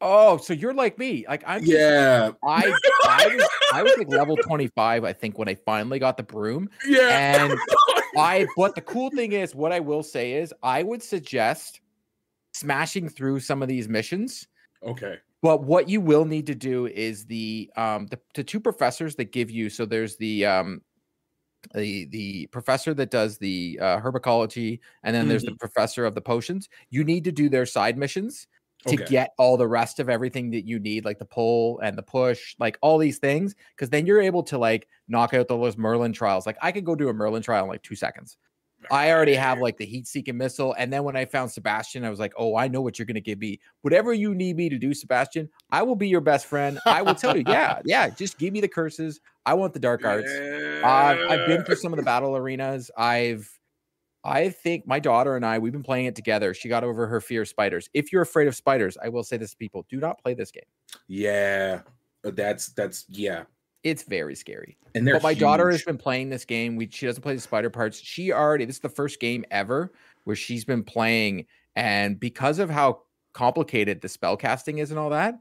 Oh, 0.00 0.36
so 0.38 0.52
you're 0.52 0.74
like 0.74 0.98
me. 0.98 1.24
Like 1.28 1.44
I'm 1.46 1.60
just- 1.60 1.72
Yeah, 1.72 2.32
I 2.44 2.74
I 3.06 3.26
was 3.36 3.48
I 3.72 3.82
was 3.84 3.94
like 3.96 4.08
level 4.08 4.36
25, 4.36 5.04
I 5.04 5.12
think, 5.12 5.38
when 5.38 5.48
I 5.48 5.54
finally 5.54 5.98
got 6.00 6.16
the 6.16 6.24
broom. 6.24 6.68
yeah. 6.86 7.44
And 7.46 7.58
I 8.18 8.46
but 8.56 8.74
the 8.74 8.80
cool 8.80 9.10
thing 9.10 9.32
is, 9.32 9.54
what 9.54 9.70
I 9.72 9.78
will 9.80 10.02
say 10.02 10.32
is 10.32 10.52
I 10.62 10.82
would 10.82 11.02
suggest 11.02 11.80
smashing 12.54 13.08
through 13.08 13.40
some 13.40 13.62
of 13.62 13.68
these 13.68 13.88
missions. 13.88 14.48
okay. 14.82 15.18
But 15.42 15.64
what 15.64 15.88
you 15.88 16.00
will 16.00 16.24
need 16.24 16.46
to 16.46 16.54
do 16.54 16.86
is 16.86 17.26
the 17.26 17.70
um 17.76 18.06
the, 18.06 18.20
the 18.34 18.44
two 18.44 18.60
professors 18.60 19.16
that 19.16 19.32
give 19.32 19.50
you 19.50 19.68
so 19.70 19.84
there's 19.86 20.16
the 20.16 20.46
um 20.46 20.82
the 21.74 22.06
the 22.06 22.46
professor 22.48 22.92
that 22.94 23.10
does 23.10 23.38
the 23.38 23.78
uh, 23.80 24.00
herbicology 24.00 24.80
and 25.04 25.14
then 25.14 25.28
there's 25.28 25.44
the 25.44 25.52
professor 25.52 26.04
of 26.04 26.14
the 26.14 26.20
potions. 26.20 26.68
You 26.90 27.04
need 27.04 27.24
to 27.24 27.32
do 27.32 27.48
their 27.48 27.66
side 27.66 27.96
missions 27.96 28.46
to 28.86 28.96
Okay. 28.96 29.06
get 29.06 29.30
all 29.38 29.56
the 29.56 29.68
rest 29.68 30.00
of 30.00 30.08
everything 30.08 30.50
that 30.50 30.66
you 30.66 30.80
need, 30.80 31.04
like 31.04 31.18
the 31.20 31.24
pull 31.24 31.78
and 31.80 31.96
the 31.96 32.02
push, 32.02 32.56
like 32.58 32.78
all 32.82 32.98
these 32.98 33.18
things, 33.18 33.54
because 33.76 33.90
then 33.90 34.06
you're 34.06 34.20
able 34.20 34.42
to 34.44 34.58
like 34.58 34.88
knock 35.08 35.34
out 35.34 35.46
those 35.48 35.76
Merlin 35.76 36.12
trials. 36.12 36.46
Like 36.46 36.58
I 36.62 36.72
could 36.72 36.84
go 36.84 36.96
do 36.96 37.08
a 37.08 37.12
Merlin 37.14 37.42
trial 37.42 37.64
in 37.64 37.70
like 37.70 37.82
two 37.82 37.94
seconds. 37.96 38.36
I 38.90 39.10
already 39.10 39.34
have 39.34 39.58
like 39.58 39.76
the 39.76 39.86
heat 39.86 40.06
seeking 40.06 40.36
missile. 40.36 40.74
And 40.78 40.92
then 40.92 41.04
when 41.04 41.16
I 41.16 41.24
found 41.24 41.50
Sebastian, 41.50 42.04
I 42.04 42.10
was 42.10 42.18
like, 42.18 42.32
oh, 42.36 42.56
I 42.56 42.68
know 42.68 42.80
what 42.80 42.98
you're 42.98 43.06
going 43.06 43.14
to 43.14 43.20
give 43.20 43.38
me. 43.38 43.60
Whatever 43.82 44.12
you 44.12 44.34
need 44.34 44.56
me 44.56 44.68
to 44.68 44.78
do, 44.78 44.94
Sebastian, 44.94 45.48
I 45.70 45.82
will 45.82 45.96
be 45.96 46.08
your 46.08 46.20
best 46.20 46.46
friend. 46.46 46.78
I 46.86 47.02
will 47.02 47.14
tell 47.14 47.36
you, 47.36 47.44
yeah, 47.46 47.80
yeah, 47.84 48.08
just 48.10 48.38
give 48.38 48.52
me 48.52 48.60
the 48.60 48.68
curses. 48.68 49.20
I 49.46 49.54
want 49.54 49.72
the 49.72 49.80
dark 49.80 50.04
arts. 50.04 50.30
Uh, 50.30 51.26
I've 51.28 51.46
been 51.46 51.64
through 51.64 51.76
some 51.76 51.92
of 51.92 51.98
the 51.98 52.04
battle 52.04 52.36
arenas. 52.36 52.90
I've 52.96 53.48
I 54.24 54.50
think 54.50 54.86
my 54.86 55.00
daughter 55.00 55.34
and 55.34 55.44
I, 55.44 55.58
we've 55.58 55.72
been 55.72 55.82
playing 55.82 56.06
it 56.06 56.14
together. 56.14 56.54
She 56.54 56.68
got 56.68 56.84
over 56.84 57.06
her 57.08 57.20
fear 57.20 57.42
of 57.42 57.48
spiders. 57.48 57.88
If 57.92 58.12
you're 58.12 58.22
afraid 58.22 58.46
of 58.46 58.54
spiders, 58.54 58.96
I 59.02 59.08
will 59.08 59.24
say 59.24 59.36
this 59.36 59.50
to 59.50 59.56
people 59.56 59.84
do 59.88 59.98
not 59.98 60.22
play 60.22 60.34
this 60.34 60.50
game. 60.50 60.62
Yeah, 61.08 61.80
that's 62.22 62.68
that's 62.68 63.04
yeah. 63.08 63.44
It's 63.84 64.04
very 64.04 64.34
scary. 64.34 64.76
And 64.94 65.06
they're 65.06 65.14
But 65.14 65.22
my 65.22 65.34
daughter 65.34 65.70
has 65.70 65.82
been 65.82 65.98
playing 65.98 66.30
this 66.30 66.44
game. 66.44 66.76
We 66.76 66.88
she 66.90 67.06
doesn't 67.06 67.22
play 67.22 67.34
the 67.34 67.40
spider 67.40 67.70
parts. 67.70 68.00
She 68.00 68.32
already 68.32 68.64
this 68.64 68.76
is 68.76 68.80
the 68.80 68.88
first 68.88 69.20
game 69.20 69.44
ever 69.50 69.92
where 70.24 70.36
she's 70.36 70.64
been 70.64 70.84
playing, 70.84 71.46
and 71.74 72.18
because 72.20 72.58
of 72.58 72.70
how 72.70 73.02
complicated 73.32 74.00
the 74.00 74.08
spell 74.08 74.36
casting 74.36 74.78
is 74.78 74.90
and 74.90 75.00
all 75.00 75.10
that, 75.10 75.34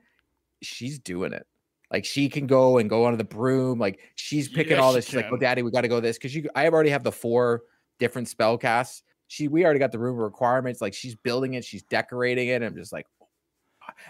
she's 0.62 0.98
doing 0.98 1.34
it. 1.34 1.46
Like 1.92 2.06
she 2.06 2.30
can 2.30 2.48
go 2.48 2.78
and 2.78 2.90
go 2.90 3.06
under 3.06 3.18
the 3.18 3.24
broom. 3.24 3.78
Like 3.78 4.00
she's 4.16 4.48
picking 4.48 4.72
Yes, 4.72 4.82
all 4.82 4.94
this. 4.94 5.06
She's 5.06 5.16
like, 5.16 5.28
"Oh, 5.32 5.38
daddy, 5.38 5.62
we 5.62 5.72
got 5.72 5.82
to 5.82 5.88
go 5.90 6.00
this." 6.00 6.18
Because 6.18 6.34
you, 6.34 6.50
I 6.56 6.68
already 6.68 6.90
have 6.90 7.04
the 7.04 7.12
four 7.12 7.64
different 8.00 8.30
spell 8.30 8.58
casts. 8.58 9.04
She, 9.28 9.48
we 9.48 9.64
already 9.64 9.80
got 9.80 9.92
the 9.92 10.00
room 10.00 10.18
requirements. 10.18 10.82
Like 10.82 10.94
she's 10.94 11.16
building 11.16 11.56
it, 11.56 11.66
she's 11.66 11.84
decorating 11.84 12.48
it. 12.48 12.64
I'm 12.64 12.76
just 12.76 12.94
like, 12.94 13.06
oh 13.22 13.28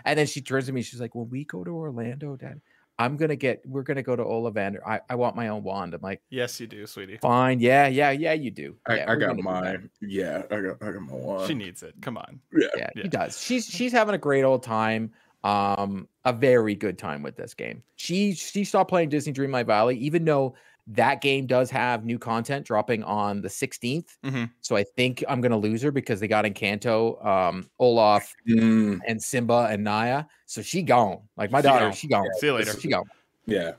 and 0.05 0.17
then 0.17 0.27
she 0.27 0.41
turns 0.41 0.67
to 0.67 0.73
me. 0.73 0.83
She's 0.83 1.01
like, 1.01 1.15
"When 1.15 1.29
we 1.29 1.43
go 1.45 1.63
to 1.63 1.71
Orlando, 1.71 2.35
Dad, 2.35 2.61
I'm 3.03 3.17
gonna 3.17 3.35
get. 3.35 3.61
We're 3.65 3.83
gonna 3.83 4.03
go 4.03 4.15
to 4.15 4.23
Ollivander. 4.23 4.79
I, 4.85 5.01
I 5.09 5.15
want 5.15 5.35
my 5.35 5.47
own 5.49 5.63
wand." 5.63 5.93
I'm 5.93 6.01
like, 6.01 6.21
Yes, 6.29 6.59
you 6.59 6.67
do, 6.67 6.85
sweetie. 6.87 7.17
"Fine, 7.17 7.59
yeah, 7.59 7.87
yeah, 7.87 8.11
yeah, 8.11 8.33
you 8.33 8.51
do. 8.51 8.75
I, 8.87 8.95
Yeah, 8.97 9.03
I 9.03 9.15
got 9.15 9.19
gonna 9.19 9.33
do 9.37 9.43
that." 9.43 9.43
mine. 9.43 9.89
Yeah, 10.01 10.43
I 10.51 10.59
got 10.61 10.77
I 10.81 10.91
got 10.91 11.01
my 11.01 11.13
one. 11.13 11.47
She 11.47 11.53
needs 11.53 11.83
it. 11.83 11.95
Come 12.01 12.17
on. 12.17 12.39
yeah. 12.53 12.67
Yeah, 12.77 12.89
Yeah. 12.95 13.01
he 13.03 13.07
does. 13.09 13.41
She's 13.41 13.65
she's 13.65 13.91
having 13.91 14.15
a 14.15 14.19
great 14.19 14.43
old 14.43 14.63
time. 14.63 15.11
Um, 15.43 16.07
a 16.23 16.31
very 16.33 16.75
good 16.75 16.99
time 16.99 17.23
with 17.23 17.35
this 17.35 17.55
game. 17.55 17.81
She 17.95 18.33
she 18.35 18.63
stopped 18.63 18.89
playing 18.89 19.09
Disney 19.09 19.33
Dreamlight 19.33 19.65
Valley, 19.65 19.97
even 19.97 20.23
though 20.23 20.53
that 20.87 21.21
game 21.21 21.45
does 21.45 21.69
have 21.71 22.03
new 22.05 22.17
content 22.19 22.65
dropping 22.65 23.03
on 23.03 23.41
the 23.41 23.49
16th. 23.49 24.17
Mhm. 24.25 24.49
So 24.61 24.75
I 24.75 24.83
think 24.95 25.23
I'm 25.29 25.39
gonna 25.41 25.57
lose 25.57 25.81
her 25.83 25.91
because 25.91 26.19
they 26.19 26.27
got 26.27 26.43
Encanto, 26.45 27.23
um, 27.25 27.69
Olaf, 27.79 28.33
Mm, 28.49 28.99
and 29.07 29.21
Simba 29.21 29.67
and 29.71 29.83
Naya. 29.83 30.25
So 30.47 30.61
she 30.61 30.81
gone. 30.81 31.19
Like 31.37 31.51
my 31.51 31.59
She 31.59 31.63
daughter, 31.63 31.85
gone. 31.85 31.93
she 31.93 32.07
gone. 32.07 32.27
See 32.39 32.47
you 32.47 32.53
later. 32.53 32.79
She 32.79 32.89
gone. 32.89 33.05
yeah. 33.45 33.71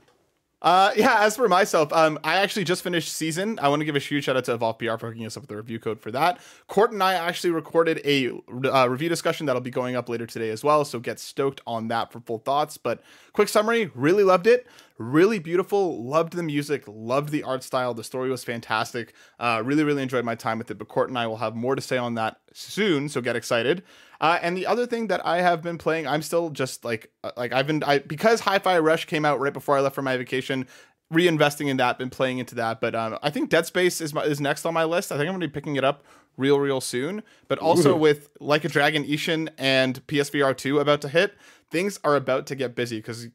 Uh, 0.63 0.91
yeah. 0.97 1.17
As 1.19 1.35
for 1.35 1.47
myself, 1.49 1.91
um, 1.93 2.17
I 2.23 2.37
actually 2.37 2.63
just 2.63 2.81
finished 2.83 3.11
season. 3.13 3.59
I 3.61 3.67
want 3.67 3.81
to 3.81 3.85
give 3.85 3.95
a 3.95 3.99
huge 3.99 4.23
shout 4.23 4.37
out 4.37 4.45
to 4.45 4.53
Evolve 4.53 4.79
PR 4.79 4.97
for 4.97 5.09
hooking 5.09 5.25
us 5.25 5.37
up 5.37 5.43
with 5.43 5.49
the 5.49 5.57
review 5.57 5.79
code 5.79 5.99
for 5.99 6.11
that. 6.11 6.39
Court 6.67 6.91
and 6.91 7.03
I 7.03 7.15
actually 7.15 7.51
recorded 7.51 8.01
a 8.05 8.31
uh, 8.73 8.87
review 8.87 9.09
discussion 9.09 9.45
that'll 9.45 9.61
be 9.61 9.69
going 9.69 9.95
up 9.95 10.09
later 10.09 10.25
today 10.25 10.49
as 10.49 10.63
well. 10.63 10.85
So 10.85 10.99
get 10.99 11.19
stoked 11.19 11.61
on 11.67 11.89
that 11.89 12.11
for 12.11 12.21
full 12.21 12.39
thoughts. 12.39 12.77
But 12.77 13.01
quick 13.33 13.49
summary: 13.49 13.91
really 13.93 14.23
loved 14.23 14.47
it. 14.47 14.65
Really 14.97 15.39
beautiful. 15.39 16.03
Loved 16.03 16.33
the 16.33 16.43
music. 16.43 16.83
Loved 16.87 17.29
the 17.29 17.43
art 17.43 17.63
style. 17.63 17.93
The 17.93 18.03
story 18.03 18.29
was 18.29 18.43
fantastic. 18.43 19.13
Uh, 19.39 19.61
really, 19.65 19.83
really 19.83 20.03
enjoyed 20.03 20.23
my 20.23 20.35
time 20.35 20.59
with 20.59 20.69
it. 20.71 20.77
But 20.77 20.87
Court 20.87 21.09
and 21.09 21.17
I 21.17 21.27
will 21.27 21.37
have 21.37 21.55
more 21.55 21.75
to 21.75 21.81
say 21.81 21.97
on 21.97 22.13
that 22.15 22.37
soon. 22.53 23.09
So 23.09 23.19
get 23.19 23.35
excited. 23.35 23.83
Uh, 24.23 24.39
and 24.41 24.55
the 24.55 24.65
other 24.65 24.85
thing 24.85 25.07
that 25.07 25.23
I 25.25 25.41
have 25.41 25.61
been 25.61 25.77
playing, 25.77 26.07
I'm 26.07 26.21
still 26.21 26.49
just 26.49 26.85
like 26.85 27.11
uh, 27.25 27.31
like 27.35 27.51
I've 27.51 27.67
been 27.67 27.83
I 27.83 27.99
because 27.99 28.39
Hi-Fi 28.39 28.79
Rush 28.79 29.03
came 29.03 29.25
out 29.25 29.41
right 29.41 29.51
before 29.51 29.77
I 29.77 29.81
left 29.81 29.95
for 29.95 30.01
my 30.01 30.15
vacation. 30.15 30.65
Reinvesting 31.13 31.67
in 31.67 31.75
that, 31.77 31.97
been 31.97 32.09
playing 32.09 32.37
into 32.37 32.55
that, 32.55 32.79
but 32.79 32.95
um, 32.95 33.19
I 33.21 33.29
think 33.29 33.49
Dead 33.49 33.65
Space 33.65 33.99
is 33.99 34.13
my, 34.13 34.23
is 34.23 34.39
next 34.39 34.65
on 34.65 34.73
my 34.73 34.85
list. 34.85 35.11
I 35.11 35.17
think 35.17 35.27
I'm 35.27 35.33
gonna 35.33 35.45
be 35.45 35.51
picking 35.51 35.75
it 35.75 35.83
up 35.83 36.05
real, 36.37 36.57
real 36.57 36.79
soon. 36.79 37.21
But 37.49 37.59
also 37.59 37.93
Ooh. 37.93 37.97
with 37.97 38.29
Like 38.39 38.63
a 38.63 38.69
Dragon 38.69 39.03
Ishin 39.03 39.49
and 39.57 40.05
PSVR 40.07 40.55
two 40.55 40.79
about 40.79 41.01
to 41.01 41.09
hit, 41.09 41.35
things 41.69 41.99
are 42.05 42.15
about 42.15 42.47
to 42.47 42.55
get 42.55 42.75
busy 42.75 42.99
because 42.99 43.27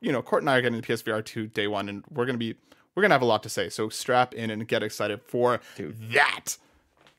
you 0.00 0.10
know 0.10 0.22
Court 0.22 0.42
and 0.42 0.48
I 0.48 0.56
are 0.56 0.62
getting 0.62 0.80
the 0.80 0.86
PSVR 0.86 1.22
two 1.22 1.48
day 1.48 1.66
one, 1.66 1.86
and 1.90 2.02
we're 2.08 2.24
gonna 2.24 2.38
be 2.38 2.54
we're 2.94 3.02
gonna 3.02 3.14
have 3.14 3.20
a 3.20 3.26
lot 3.26 3.42
to 3.42 3.50
say. 3.50 3.68
So 3.68 3.90
strap 3.90 4.32
in 4.32 4.50
and 4.50 4.66
get 4.66 4.82
excited 4.82 5.20
for 5.20 5.60
Dude. 5.76 6.12
that. 6.12 6.56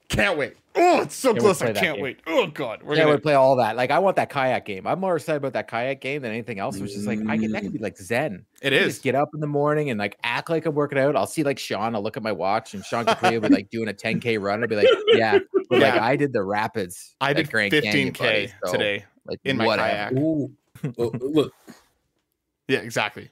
Can't 0.10 0.38
wait. 0.38 0.56
Oh, 0.78 1.02
it's 1.02 1.16
so 1.16 1.30
Can't 1.30 1.40
close. 1.40 1.62
I 1.62 1.72
can't 1.72 1.96
game. 1.96 2.02
wait. 2.04 2.20
Oh 2.28 2.48
god, 2.48 2.84
we're 2.84 2.96
yeah, 2.96 3.04
gonna 3.04 3.16
we 3.16 3.22
play 3.22 3.34
all 3.34 3.56
that. 3.56 3.78
Like 3.78 3.92
I 3.92 4.00
want 4.00 4.18
that 4.18 4.30
kayak 4.30 4.66
game. 4.66 4.86
I'm 4.86 5.00
more 5.00 5.16
excited 5.16 5.38
about 5.38 5.54
that 5.54 5.70
kayak 5.70 6.02
game 6.02 6.22
than 6.22 6.32
anything 6.32 6.60
else. 6.60 6.78
Which 6.80 6.92
is 6.92 7.08
like 7.08 7.20
I 7.28 7.38
can 7.38 7.52
that 7.54 7.64
could 7.64 7.72
be 7.74 7.80
like 7.80 7.98
Zen. 7.98 8.46
It 8.62 8.74
I 8.74 8.78
is. 8.78 8.94
Just 8.96 9.04
get 9.04 9.16
up 9.16 9.30
in 9.34 9.40
the 9.40 9.48
morning 9.48 9.90
and 9.90 9.98
like 9.98 10.18
act 10.24 10.50
like 10.50 10.66
I'm 10.66 10.76
working 10.76 11.00
out. 11.00 11.16
I'll 11.16 11.28
see 11.28 11.44
like 11.44 11.58
Sean. 11.60 11.96
I'll 11.96 12.04
look 12.04 12.18
at 12.18 12.24
my 12.24 12.34
watch 12.34 12.74
and 12.74 12.84
Sean 12.84 13.06
Capri 13.06 13.40
will 13.40 13.48
be 13.48 13.56
like 13.56 13.70
doing 13.70 13.88
a 13.88 13.94
10k 13.94 14.42
run. 14.42 14.62
I'll 14.62 14.68
be 14.68 14.76
like, 14.76 14.88
yeah, 15.14 15.40
but, 15.70 15.80
like 15.80 15.94
I 15.94 16.18
did 16.18 16.34
the 16.34 16.44
rapids. 16.44 17.16
I 17.22 17.32
did 17.34 17.50
Grand 17.50 17.72
15k 17.72 18.18
buddy, 18.18 18.54
so, 18.66 18.72
today 18.74 19.06
Like 19.26 19.40
in 19.46 19.58
my 19.58 19.66
whatever. 19.66 19.88
kayak. 19.90 20.14
Ooh. 20.14 20.52
Oh, 20.84 20.92
oh, 21.00 21.12
look, 21.22 21.54
Yeah, 22.68 22.80
exactly. 22.80 23.30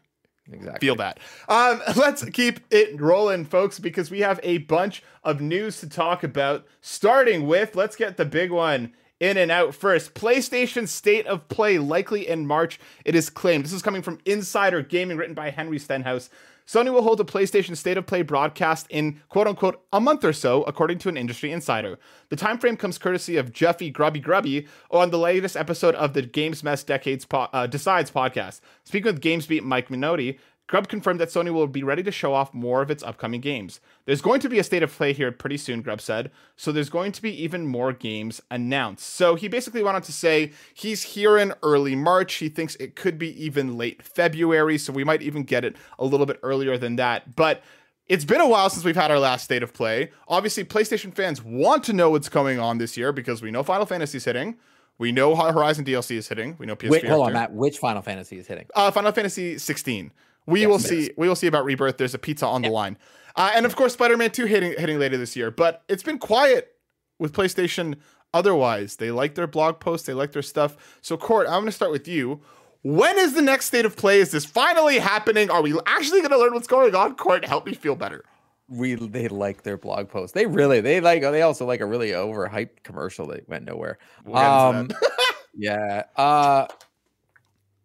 Exactly. 0.51 0.85
Feel 0.85 0.95
that. 0.97 1.19
Um, 1.47 1.81
let's 1.95 2.23
keep 2.25 2.59
it 2.69 2.99
rolling, 2.99 3.45
folks, 3.45 3.79
because 3.79 4.11
we 4.11 4.19
have 4.21 4.39
a 4.43 4.59
bunch 4.59 5.03
of 5.23 5.41
news 5.41 5.79
to 5.79 5.89
talk 5.89 6.23
about. 6.23 6.65
Starting 6.81 7.47
with, 7.47 7.75
let's 7.75 7.95
get 7.95 8.17
the 8.17 8.25
big 8.25 8.51
one 8.51 8.93
in 9.19 9.37
and 9.37 9.51
out 9.51 9.73
first. 9.73 10.13
PlayStation 10.13 10.87
State 10.87 11.25
of 11.27 11.47
Play 11.47 11.77
likely 11.77 12.27
in 12.27 12.45
March. 12.45 12.79
It 13.05 13.15
is 13.15 13.29
claimed. 13.29 13.63
This 13.63 13.73
is 13.73 13.81
coming 13.81 14.01
from 14.01 14.19
Insider 14.25 14.81
Gaming, 14.81 15.17
written 15.17 15.35
by 15.35 15.49
Henry 15.49 15.79
Stenhouse. 15.79 16.29
Sony 16.65 16.91
will 16.93 17.03
hold 17.03 17.19
a 17.19 17.23
PlayStation 17.23 17.75
State 17.75 17.97
of 17.97 18.05
Play 18.05 18.21
broadcast 18.21 18.87
in 18.89 19.21
quote 19.29 19.47
unquote 19.47 19.83
a 19.91 19.99
month 19.99 20.23
or 20.23 20.33
so, 20.33 20.63
according 20.63 20.97
to 20.99 21.09
an 21.09 21.17
industry 21.17 21.51
insider. 21.51 21.99
The 22.29 22.35
time 22.35 22.57
frame 22.57 22.77
comes 22.77 22.97
courtesy 22.97 23.37
of 23.37 23.51
Jeffy 23.51 23.89
Grubby 23.89 24.19
Grubby 24.19 24.67
on 24.89 25.11
the 25.11 25.19
latest 25.19 25.57
episode 25.57 25.95
of 25.95 26.13
the 26.13 26.21
Games 26.21 26.63
Mess 26.63 26.83
Decades 26.83 27.25
po- 27.25 27.49
uh, 27.53 27.67
Decides 27.67 28.11
podcast. 28.11 28.61
Speaking 28.83 29.11
with 29.13 29.21
GamesBeat 29.21 29.63
Mike 29.63 29.89
Minotti, 29.89 30.39
Grubb 30.73 30.87
confirmed 30.87 31.19
that 31.19 31.29
Sony 31.29 31.53
will 31.53 31.67
be 31.67 31.83
ready 31.83 32.01
to 32.01 32.11
show 32.11 32.33
off 32.33 32.51
more 32.51 32.81
of 32.81 32.89
its 32.89 33.03
upcoming 33.03 33.41
games. 33.41 33.79
There's 34.05 34.23
going 34.23 34.39
to 34.39 34.49
be 34.49 34.57
a 34.57 34.63
state 34.63 34.81
of 34.81 34.91
play 34.91 35.13
here 35.13 35.31
pretty 35.31 35.57
soon, 35.57 35.83
Grubb 35.83 36.01
said, 36.01 36.31
so 36.55 36.71
there's 36.71 36.89
going 36.89 37.11
to 37.11 37.21
be 37.21 37.29
even 37.43 37.67
more 37.67 37.93
games 37.93 38.41
announced. 38.49 39.05
So 39.05 39.35
he 39.35 39.47
basically 39.47 39.83
wanted 39.83 40.01
to 40.05 40.11
say 40.11 40.51
he's 40.73 41.03
here 41.03 41.37
in 41.37 41.53
early 41.61 41.95
March. 41.95 42.33
He 42.33 42.49
thinks 42.49 42.73
it 42.77 42.95
could 42.95 43.19
be 43.19 43.39
even 43.45 43.77
late 43.77 44.01
February, 44.01 44.79
so 44.79 44.91
we 44.91 45.03
might 45.03 45.21
even 45.21 45.43
get 45.43 45.63
it 45.63 45.75
a 45.99 46.05
little 46.05 46.25
bit 46.25 46.39
earlier 46.41 46.75
than 46.75 46.95
that. 46.95 47.35
But 47.35 47.61
it's 48.07 48.25
been 48.25 48.41
a 48.41 48.47
while 48.47 48.71
since 48.71 48.83
we've 48.83 48.95
had 48.95 49.11
our 49.11 49.19
last 49.19 49.43
state 49.43 49.61
of 49.61 49.75
play. 49.75 50.09
Obviously, 50.27 50.63
PlayStation 50.63 51.13
fans 51.13 51.43
want 51.43 51.83
to 51.83 51.93
know 51.93 52.09
what's 52.09 52.29
going 52.29 52.57
on 52.59 52.79
this 52.79 52.97
year 52.97 53.11
because 53.11 53.43
we 53.43 53.51
know 53.51 53.61
Final 53.61 53.85
Fantasy 53.85 54.17
is 54.17 54.25
hitting. 54.25 54.57
We 54.97 55.11
know 55.11 55.35
Horizon 55.35 55.85
DLC 55.85 56.15
is 56.15 56.27
hitting. 56.27 56.55
We 56.57 56.65
know 56.65 56.75
PS4. 56.75 56.89
Wait, 56.89 57.07
hold 57.07 57.27
on. 57.27 57.33
Matt. 57.33 57.53
Which 57.53 57.77
Final 57.77 58.01
Fantasy 58.01 58.39
is 58.39 58.47
hitting? 58.47 58.65
Uh, 58.73 58.89
Final 58.89 59.11
Fantasy 59.11 59.59
16. 59.59 60.11
We 60.45 60.61
Yes, 60.61 60.69
will 60.69 60.79
see. 60.79 61.11
We 61.17 61.27
will 61.27 61.35
see 61.35 61.47
about 61.47 61.65
Rebirth. 61.65 61.97
There's 61.97 62.13
a 62.13 62.19
pizza 62.19 62.45
on 62.45 62.61
the 62.61 62.69
line, 62.69 62.97
uh, 63.35 63.51
and 63.55 63.65
of 63.65 63.75
course, 63.75 63.93
Spider-Man 63.93 64.31
2 64.31 64.45
hitting 64.45 64.73
hitting 64.77 64.99
later 64.99 65.17
this 65.17 65.35
year. 65.35 65.51
But 65.51 65.83
it's 65.87 66.03
been 66.03 66.19
quiet 66.19 66.75
with 67.19 67.33
PlayStation. 67.33 67.95
Otherwise, 68.33 68.95
they 68.95 69.11
like 69.11 69.35
their 69.35 69.47
blog 69.47 69.79
posts. 69.79 70.07
They 70.07 70.13
like 70.13 70.31
their 70.31 70.41
stuff. 70.41 70.97
So, 71.01 71.17
Court, 71.17 71.45
I'm 71.45 71.53
going 71.53 71.65
to 71.67 71.71
start 71.71 71.91
with 71.91 72.07
you. 72.07 72.41
When 72.81 73.17
is 73.17 73.33
the 73.33 73.41
next 73.41 73.67
state 73.67 73.85
of 73.85 73.95
play? 73.95 74.19
Is 74.19 74.31
this 74.31 74.43
finally 74.43 74.97
happening? 74.99 75.49
Are 75.49 75.61
we 75.61 75.77
actually 75.85 76.19
going 76.19 76.31
to 76.31 76.37
learn 76.37 76.53
what's 76.53 76.67
going 76.67 76.93
on? 76.95 77.15
Court, 77.15 77.45
help 77.45 77.65
me 77.65 77.73
feel 77.73 77.95
better. 77.95 78.25
We 78.67 78.95
they 78.95 79.27
like 79.27 79.63
their 79.63 79.77
blog 79.77 80.09
posts. 80.09 80.33
They 80.33 80.45
really 80.45 80.81
they 80.81 80.99
like 80.99 81.21
they 81.21 81.41
also 81.43 81.65
like 81.65 81.81
a 81.81 81.85
really 81.85 82.09
overhyped 82.09 82.83
commercial 82.83 83.27
that 83.27 83.47
went 83.47 83.65
nowhere. 83.65 83.99
We'll 84.25 84.37
Um, 84.37 84.89
yeah. 85.53 86.03
Uh 86.15 86.67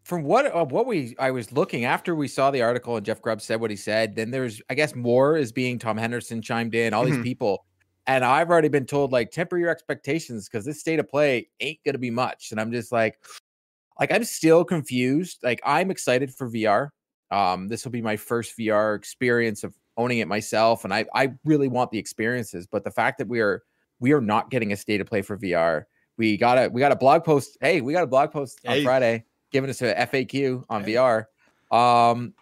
from 0.09 0.23
what 0.25 0.47
uh, 0.47 0.65
what 0.65 0.87
we 0.87 1.15
I 1.19 1.31
was 1.31 1.53
looking 1.53 1.85
after 1.85 2.15
we 2.15 2.29
saw 2.29 2.51
the 2.51 2.63
article 2.63 2.97
and 2.97 3.05
Jeff 3.05 3.21
Grubb 3.21 3.43
said 3.43 3.61
what 3.61 3.71
he 3.71 3.77
said, 3.77 4.17
then 4.17 4.31
there's 4.31 4.63
I 4.71 4.75
guess 4.75 4.95
more 4.95 5.37
is 5.37 5.53
being 5.53 5.79
Tom 5.79 5.99
Henderson 5.99 6.41
chimed 6.41 6.75
in, 6.75 6.95
all 6.95 7.05
Mhm. 7.05 7.11
these 7.13 7.23
people. 7.23 7.67
And 8.07 8.25
I've 8.25 8.49
already 8.49 8.69
been 8.69 8.87
told 8.87 9.13
like 9.13 9.31
temper 9.31 9.59
your 9.59 9.69
expectations 9.69 10.49
because 10.49 10.65
this 10.65 10.81
state 10.81 10.99
of 10.99 11.07
play 11.11 11.51
ain't 11.61 11.79
gonna 11.85 11.99
be 11.99 12.11
much. 12.11 12.53
And 12.53 12.59
I'm 12.59 12.73
just 12.73 12.91
like, 12.91 13.19
like 14.01 14.11
I'm 14.11 14.25
still 14.25 14.65
confused. 14.65 15.41
Like 15.43 15.61
I'm 15.63 15.91
excited 15.91 16.35
for 16.35 16.49
VR. 16.49 16.89
Um, 17.31 17.69
this 17.69 17.85
will 17.85 17.93
be 17.93 18.01
my 18.01 18.17
first 18.17 18.57
VR 18.57 18.95
experience 18.95 19.63
of 19.63 19.75
owning 19.99 20.21
it 20.21 20.29
myself, 20.29 20.85
and 20.85 20.95
I 20.95 21.05
I 21.15 21.35
really 21.45 21.69
want 21.69 21.91
the 21.91 21.99
experiences. 21.99 22.67
But 22.67 22.83
the 22.85 22.91
fact 22.91 23.19
that 23.19 23.29
we 23.29 23.41
are 23.41 23.63
we 24.01 24.13
are 24.13 24.23
not 24.23 24.49
getting 24.49 24.73
a 24.73 24.77
state 24.77 25.03
of 25.03 25.07
play 25.07 25.21
for 25.21 25.37
VR. 25.37 25.87
We 26.17 26.39
got 26.39 26.57
a 26.57 26.69
we 26.71 26.81
got 26.81 26.93
a 26.93 26.97
blog 26.97 27.25
post. 27.25 27.59
Hey, 27.61 27.83
we 27.83 27.93
got 27.93 28.05
a 28.05 28.07
blog 28.07 28.33
post 28.33 28.61
on 28.67 28.83
Friday 28.85 29.27
giving 29.51 29.71
us 29.71 29.81
a 29.83 29.95
FAQ 29.95 30.65
on. 30.69 30.85
VR. 30.85 31.25
Um, 31.71 32.35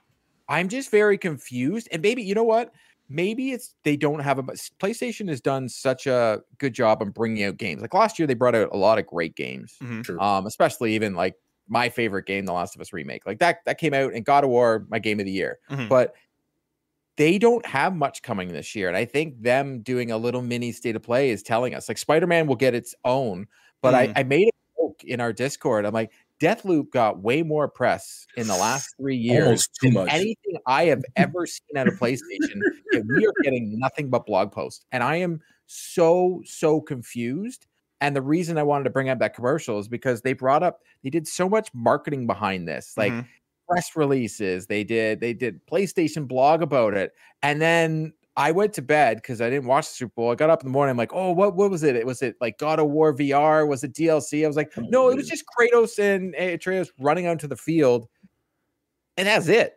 I'm 0.48 0.68
just 0.68 0.90
very 0.90 1.18
confused. 1.18 1.88
And 1.90 2.02
maybe 2.02 2.22
you 2.22 2.34
know 2.34 2.44
what? 2.44 2.72
Maybe 3.08 3.52
it's 3.52 3.74
they 3.84 3.96
don't 3.96 4.18
have 4.20 4.38
a 4.38 4.42
PlayStation 4.42 5.28
has 5.28 5.40
done 5.40 5.68
such 5.68 6.06
a 6.06 6.40
good 6.58 6.72
job 6.74 7.02
on 7.02 7.10
bringing 7.10 7.44
out 7.44 7.56
games. 7.56 7.80
Like 7.80 7.94
last 7.94 8.18
year, 8.18 8.26
they 8.26 8.34
brought 8.34 8.54
out 8.56 8.70
a 8.72 8.76
lot 8.76 8.98
of 8.98 9.06
great 9.06 9.36
games. 9.36 9.76
True. 10.02 10.18
Um, 10.20 10.46
especially 10.46 10.94
even 10.94 11.14
like 11.14 11.34
my 11.68 11.88
favorite 11.88 12.26
game, 12.26 12.44
The 12.46 12.52
Last 12.52 12.74
of 12.74 12.80
Us 12.80 12.92
remake. 12.92 13.24
Like 13.26 13.38
that 13.38 13.58
that 13.64 13.78
came 13.78 13.94
out 13.94 14.12
and 14.12 14.24
God 14.24 14.42
of 14.44 14.50
War, 14.50 14.86
my 14.88 14.98
game 14.98 15.20
of 15.20 15.26
the 15.26 15.32
year. 15.32 15.58
Mhm. 15.70 15.88
But 15.88 16.14
they 17.16 17.38
don't 17.38 17.64
have 17.64 17.94
much 17.96 18.22
coming 18.22 18.48
this 18.48 18.74
year. 18.74 18.88
And 18.88 18.96
I 18.96 19.04
think 19.04 19.40
them 19.40 19.80
doing 19.80 20.10
a 20.10 20.18
little 20.18 20.42
mini 20.42 20.70
state 20.70 20.96
of 20.96 21.02
play 21.02 21.30
is 21.30 21.42
telling 21.42 21.74
us 21.74 21.88
like 21.88 21.98
Spider-Man 21.98 22.46
will 22.46 22.56
get 22.56 22.74
its 22.74 22.94
own. 23.04 23.46
But 23.82 23.94
Mm. 23.94 24.12
I, 24.16 24.20
I 24.20 24.22
made 24.24 24.48
a 24.48 24.80
joke 24.80 25.02
in 25.04 25.20
our 25.20 25.32
Discord. 25.32 25.86
I'm 25.86 25.94
like, 25.94 26.12
Deathloop 26.40 26.90
got 26.90 27.20
way 27.22 27.42
more 27.42 27.68
press 27.68 28.26
in 28.36 28.46
the 28.46 28.56
last 28.56 28.94
three 29.00 29.16
years 29.16 29.68
than 29.82 29.94
much. 29.94 30.08
anything 30.10 30.56
I 30.66 30.84
have 30.86 31.02
ever 31.16 31.46
seen 31.46 31.76
at 31.76 31.88
a 31.88 31.92
PlayStation. 31.92 32.60
we 33.08 33.26
are 33.26 33.32
getting 33.42 33.78
nothing 33.78 34.10
but 34.10 34.26
blog 34.26 34.52
posts. 34.52 34.84
And 34.92 35.02
I 35.02 35.16
am 35.16 35.40
so 35.66 36.42
so 36.44 36.80
confused. 36.80 37.66
And 38.00 38.14
the 38.14 38.22
reason 38.22 38.58
I 38.58 38.62
wanted 38.62 38.84
to 38.84 38.90
bring 38.90 39.08
up 39.08 39.18
that 39.20 39.34
commercial 39.34 39.78
is 39.78 39.88
because 39.88 40.20
they 40.20 40.34
brought 40.34 40.62
up 40.62 40.80
they 41.02 41.10
did 41.10 41.26
so 41.26 41.48
much 41.48 41.70
marketing 41.74 42.26
behind 42.26 42.68
this, 42.68 42.92
like 42.96 43.12
Mhm. 43.12 43.26
press 43.68 43.96
releases. 43.96 44.66
They 44.66 44.84
did 44.84 45.20
they 45.20 45.32
did 45.32 45.66
PlayStation 45.66 46.28
blog 46.28 46.62
about 46.62 46.94
it, 46.94 47.14
and 47.42 47.60
then 47.60 48.12
I 48.36 48.52
went 48.52 48.74
to 48.74 48.82
bed 48.82 49.16
because 49.16 49.40
I 49.40 49.48
didn't 49.48 49.66
watch 49.66 49.88
the 49.88 49.94
Super 49.94 50.12
Bowl. 50.14 50.30
I 50.30 50.34
got 50.34 50.50
up 50.50 50.62
in 50.62 50.66
the 50.66 50.72
morning. 50.72 50.90
I'm 50.90 50.96
like, 50.98 51.14
oh, 51.14 51.32
what 51.32 51.56
what 51.56 51.70
was 51.70 51.82
it? 51.82 51.96
It 51.96 52.06
was 52.06 52.20
it 52.20 52.36
like 52.40 52.58
God 52.58 52.78
of 52.78 52.88
War 52.88 53.14
VR? 53.14 53.66
Was 53.66 53.82
it 53.82 53.94
DLC? 53.94 54.44
I 54.44 54.46
was 54.46 54.56
like, 54.56 54.72
no, 54.76 55.08
it 55.08 55.16
was 55.16 55.26
mm. 55.26 55.30
just 55.30 55.44
Kratos 55.46 55.98
and 55.98 56.34
eh, 56.36 56.52
Atreus 56.52 56.90
running 56.98 57.26
onto 57.26 57.46
the 57.46 57.56
field, 57.56 58.08
and 59.16 59.26
that's 59.26 59.48
it. 59.48 59.74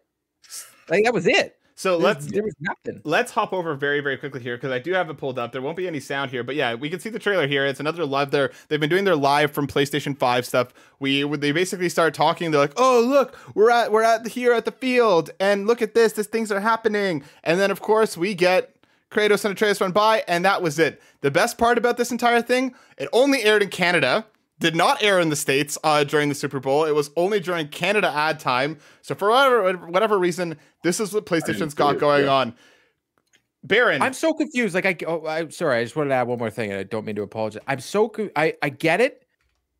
Like 0.89 1.05
that 1.05 1.13
was 1.13 1.27
it. 1.27 1.58
So 1.79 1.91
There 1.91 1.97
was- 1.97 2.03
let's 2.03 2.25
there 2.25 2.43
was 2.43 2.55
nothing. 2.59 3.01
let's 3.05 3.31
hop 3.31 3.53
over 3.53 3.73
very 3.73 4.01
very 4.01 4.17
quickly 4.17 4.41
here 4.41 4.57
because 4.57 4.69
I 4.73 4.79
do 4.79 4.91
have 4.91 5.09
it 5.09 5.13
pulled 5.17 5.39
up. 5.39 5.53
There 5.53 5.61
won't 5.61 5.77
be 5.77 5.87
any 5.87 6.01
sound 6.01 6.29
here, 6.29 6.43
but 6.43 6.55
yeah, 6.55 6.73
we 6.75 6.89
can 6.89 6.99
see 6.99 7.09
the 7.09 7.19
trailer 7.19 7.47
here. 7.47 7.65
It's 7.65 7.79
another 7.79 8.05
live. 8.05 8.31
There, 8.31 8.51
they've 8.67 8.81
been 8.81 8.89
doing 8.89 9.05
their 9.05 9.15
live 9.15 9.51
from 9.51 9.65
PlayStation 9.65 10.17
Five 10.17 10.45
stuff. 10.45 10.73
We 10.99 11.23
they 11.37 11.53
basically 11.53 11.87
start 11.87 12.13
talking. 12.13 12.51
They're 12.51 12.59
like, 12.59 12.73
"Oh 12.75 12.99
look, 12.99 13.37
we're 13.55 13.71
at 13.71 13.93
we're 13.93 14.03
at 14.03 14.27
here 14.27 14.51
at 14.51 14.65
the 14.65 14.73
field, 14.73 15.29
and 15.39 15.67
look 15.67 15.81
at 15.81 15.93
this. 15.93 16.11
This 16.11 16.27
things 16.27 16.51
are 16.51 16.59
happening." 16.59 17.23
And 17.45 17.61
then 17.61 17.71
of 17.71 17.79
course 17.79 18.17
we 18.17 18.33
get 18.35 18.75
Kratos 19.09 19.45
and 19.45 19.53
Atreus 19.53 19.79
run 19.79 19.93
by, 19.93 20.25
and 20.27 20.43
that 20.43 20.61
was 20.61 20.79
it. 20.79 21.01
The 21.21 21.31
best 21.31 21.57
part 21.57 21.77
about 21.77 21.95
this 21.95 22.11
entire 22.11 22.41
thing, 22.41 22.75
it 22.97 23.07
only 23.13 23.41
aired 23.43 23.63
in 23.63 23.69
Canada. 23.69 24.25
Did 24.59 24.75
not 24.75 25.01
air 25.01 25.19
in 25.19 25.29
the 25.29 25.35
states 25.37 25.77
uh, 25.83 26.03
during 26.03 26.27
the 26.27 26.35
Super 26.35 26.59
Bowl. 26.59 26.83
It 26.83 26.93
was 26.93 27.11
only 27.15 27.39
during 27.39 27.69
Canada 27.69 28.11
ad 28.13 28.39
time. 28.39 28.77
So 29.01 29.15
for 29.15 29.29
whatever 29.29 29.87
whatever 29.87 30.19
reason, 30.19 30.57
this 30.83 30.99
is 30.99 31.13
what 31.13 31.25
PlayStation's 31.25 31.73
got 31.73 31.95
it, 31.95 31.99
going 31.99 32.25
yeah. 32.25 32.31
on. 32.31 32.53
Baron, 33.63 34.01
I'm 34.01 34.13
so 34.13 34.33
confused. 34.33 34.75
Like 34.75 34.85
I, 34.85 34.95
oh, 35.07 35.25
I'm 35.27 35.51
sorry. 35.51 35.79
I 35.79 35.83
just 35.83 35.95
wanted 35.95 36.09
to 36.09 36.15
add 36.15 36.27
one 36.27 36.39
more 36.39 36.49
thing, 36.49 36.71
and 36.71 36.79
I 36.79 36.83
don't 36.83 37.05
mean 37.05 37.15
to 37.15 37.21
apologize. 37.21 37.61
I'm 37.67 37.79
so 37.79 38.09
co- 38.09 38.29
I 38.35 38.55
I 38.61 38.69
get 38.69 39.01
it. 39.01 39.25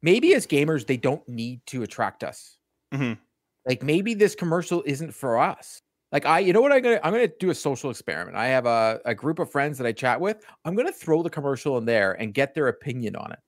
Maybe 0.02 0.34
as 0.34 0.48
gamers, 0.48 0.88
they 0.88 0.98
don't 0.98 1.28
need 1.28 1.66
to 1.68 1.84
attract 1.84 2.24
us. 2.24 2.58
Mhm. 2.94 3.18
Like 3.66 3.84
maybe 3.84 4.14
this 4.14 4.34
commercial 4.34 4.82
isn't 4.86 5.14
for 5.14 5.38
us. 5.38 5.82
Like 6.12 6.26
I, 6.26 6.40
you 6.40 6.54
know 6.54 6.62
what 6.62 6.72
I'm 6.72 6.82
gonna 6.82 7.00
I'm 7.04 7.14
gonna 7.14 7.28
do 7.28 7.50
a 7.50 7.56
social 7.56 7.90
experiment. 7.90 8.36
I 8.36 8.48
have 8.48 8.66
a, 8.66 9.00
a 9.06 9.14
group 9.14 9.40
of 9.40 9.52
friends 9.52 9.78
that 9.78 9.86
I 9.86 9.92
chat 9.92 10.20
with. 10.20 10.44
I'm 10.66 10.76
gonna 10.76 10.92
throw 10.92 11.22
the 11.22 11.30
commercial 11.30 11.78
in 11.78 11.86
there 11.86 12.14
and 12.14 12.34
get 12.34 12.54
their 12.56 12.68
opinion 12.68 13.16
on 13.16 13.32
it. 13.32 13.40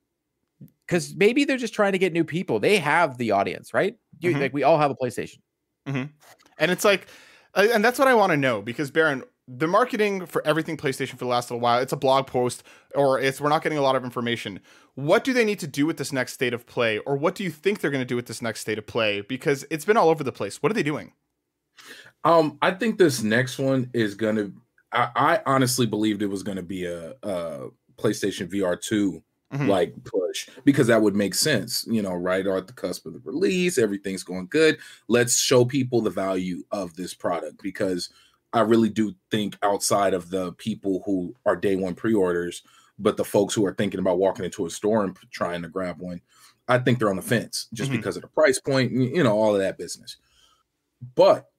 Because 0.88 1.16
maybe 1.16 1.46
they're 1.46 1.58
just 1.58 1.74
trying 1.74 1.94
to 1.94 1.98
get 1.98 2.12
new 2.14 2.24
people. 2.24 2.60
They 2.60 2.78
have 2.78 3.18
the 3.18 3.32
audience, 3.32 3.74
right? 3.74 3.96
You, 4.20 4.34
Mhm. 4.34 4.42
Like 4.42 4.54
we 4.54 4.64
all 4.64 4.78
have 4.78 4.92
a 4.92 4.96
PlayStation. 4.96 5.40
and 5.88 6.10
it's 6.72 6.86
like, 6.86 7.08
uh, 7.56 7.68
and 7.74 7.84
that's 7.84 7.98
what 7.98 8.08
I 8.08 8.14
want 8.14 8.32
to 8.32 8.38
know 8.38 8.62
because 8.62 8.92
Baron, 8.92 9.24
the 9.48 9.68
marketing 9.68 10.26
for 10.26 10.46
everything 10.46 10.78
PlayStation 10.78 11.12
for 11.12 11.18
the 11.18 11.26
last 11.26 11.50
little 11.50 11.60
while, 11.60 11.82
it's 11.82 11.92
a 11.92 11.98
blog 11.98 12.28
post 12.28 12.64
or 12.96 13.20
it's 13.20 13.42
we're 13.42 13.50
not 13.50 13.64
getting 13.64 13.78
a 13.78 13.82
lot 13.82 13.96
of 13.96 14.04
information. 14.04 14.60
What 14.96 15.24
do 15.24 15.34
they 15.34 15.44
need 15.46 15.60
to 15.60 15.68
do 15.68 15.86
with 15.86 15.98
this 15.98 16.12
next 16.14 16.34
state 16.34 16.54
of 16.54 16.66
play, 16.68 17.00
or 17.00 17.16
what 17.18 17.34
do 17.36 17.44
you 17.44 17.50
think 17.50 17.80
they're 17.80 17.92
going 17.92 18.02
to 18.04 18.06
do 18.08 18.16
with 18.16 18.28
this 18.28 18.42
next 18.42 18.60
state 18.60 18.78
of 18.78 18.86
play? 18.86 19.22
Because 19.22 19.66
it's 19.72 19.86
been 19.86 19.98
all 19.98 20.10
over 20.10 20.24
the 20.24 20.32
place. 20.32 20.62
What 20.62 20.72
are 20.72 20.76
they 20.76 20.84
doing? 20.84 21.14
Um, 22.24 22.58
I 22.62 22.72
think 22.72 22.98
this 22.98 23.24
next 23.24 23.58
one 23.58 23.90
is 23.94 24.16
gonna. 24.16 24.52
I, 24.92 25.10
I 25.16 25.40
honestly 25.46 25.86
believed 25.88 26.22
it 26.22 26.28
was 26.28 26.44
gonna 26.44 26.62
be 26.62 26.86
a, 26.86 27.16
a 27.24 27.70
PlayStation 27.98 28.48
VR 28.52 28.80
2 28.80 29.24
Mhm. 29.54 29.68
like 29.68 29.94
push 30.06 30.48
because 30.64 30.88
that 30.88 31.02
would 31.02 31.16
make 31.16 31.36
sense, 31.36 31.86
you 31.90 32.02
know, 32.02 32.14
right 32.14 32.48
or 32.48 32.58
at 32.58 32.68
the 32.68 32.74
cusp 32.74 33.06
of 33.06 33.14
the 33.14 33.20
release, 33.26 33.78
everything's 33.78 34.24
going 34.24 34.48
good. 34.48 34.78
Let's 35.10 35.38
show 35.40 35.66
people 35.66 36.02
the 36.02 36.10
value 36.10 36.64
of 36.72 36.96
this 36.96 37.14
product 37.14 37.62
because 37.62 38.10
I 38.54 38.62
really 38.62 38.90
do 38.90 39.14
think 39.30 39.58
outside 39.64 40.14
of 40.14 40.30
the 40.30 40.54
people 40.54 41.04
who 41.06 41.36
are 41.46 41.56
day 41.56 41.76
one 41.76 41.96
pre-orders, 41.96 42.64
but 43.00 43.18
the 43.18 43.26
folks 43.26 43.54
who 43.54 43.66
are 43.66 43.74
thinking 43.74 44.00
about 44.00 44.20
walking 44.20 44.46
into 44.46 44.66
a 44.66 44.70
store 44.70 45.04
and 45.04 45.18
trying 45.32 45.62
to 45.64 45.70
grab 45.70 46.00
one, 46.00 46.22
I 46.68 46.78
think 46.80 47.00
they're 47.00 47.10
on 47.10 47.16
the 47.18 47.22
fence 47.22 47.68
just 47.74 47.92
Mhm. 47.92 47.98
because 47.98 48.16
of 48.16 48.22
the 48.22 48.30
price 48.30 48.60
point, 48.60 48.92
you 48.94 49.24
know, 49.24 49.38
all 49.38 49.54
of 49.56 49.62
that 49.62 49.78
business. 49.78 50.18
But 51.16 51.51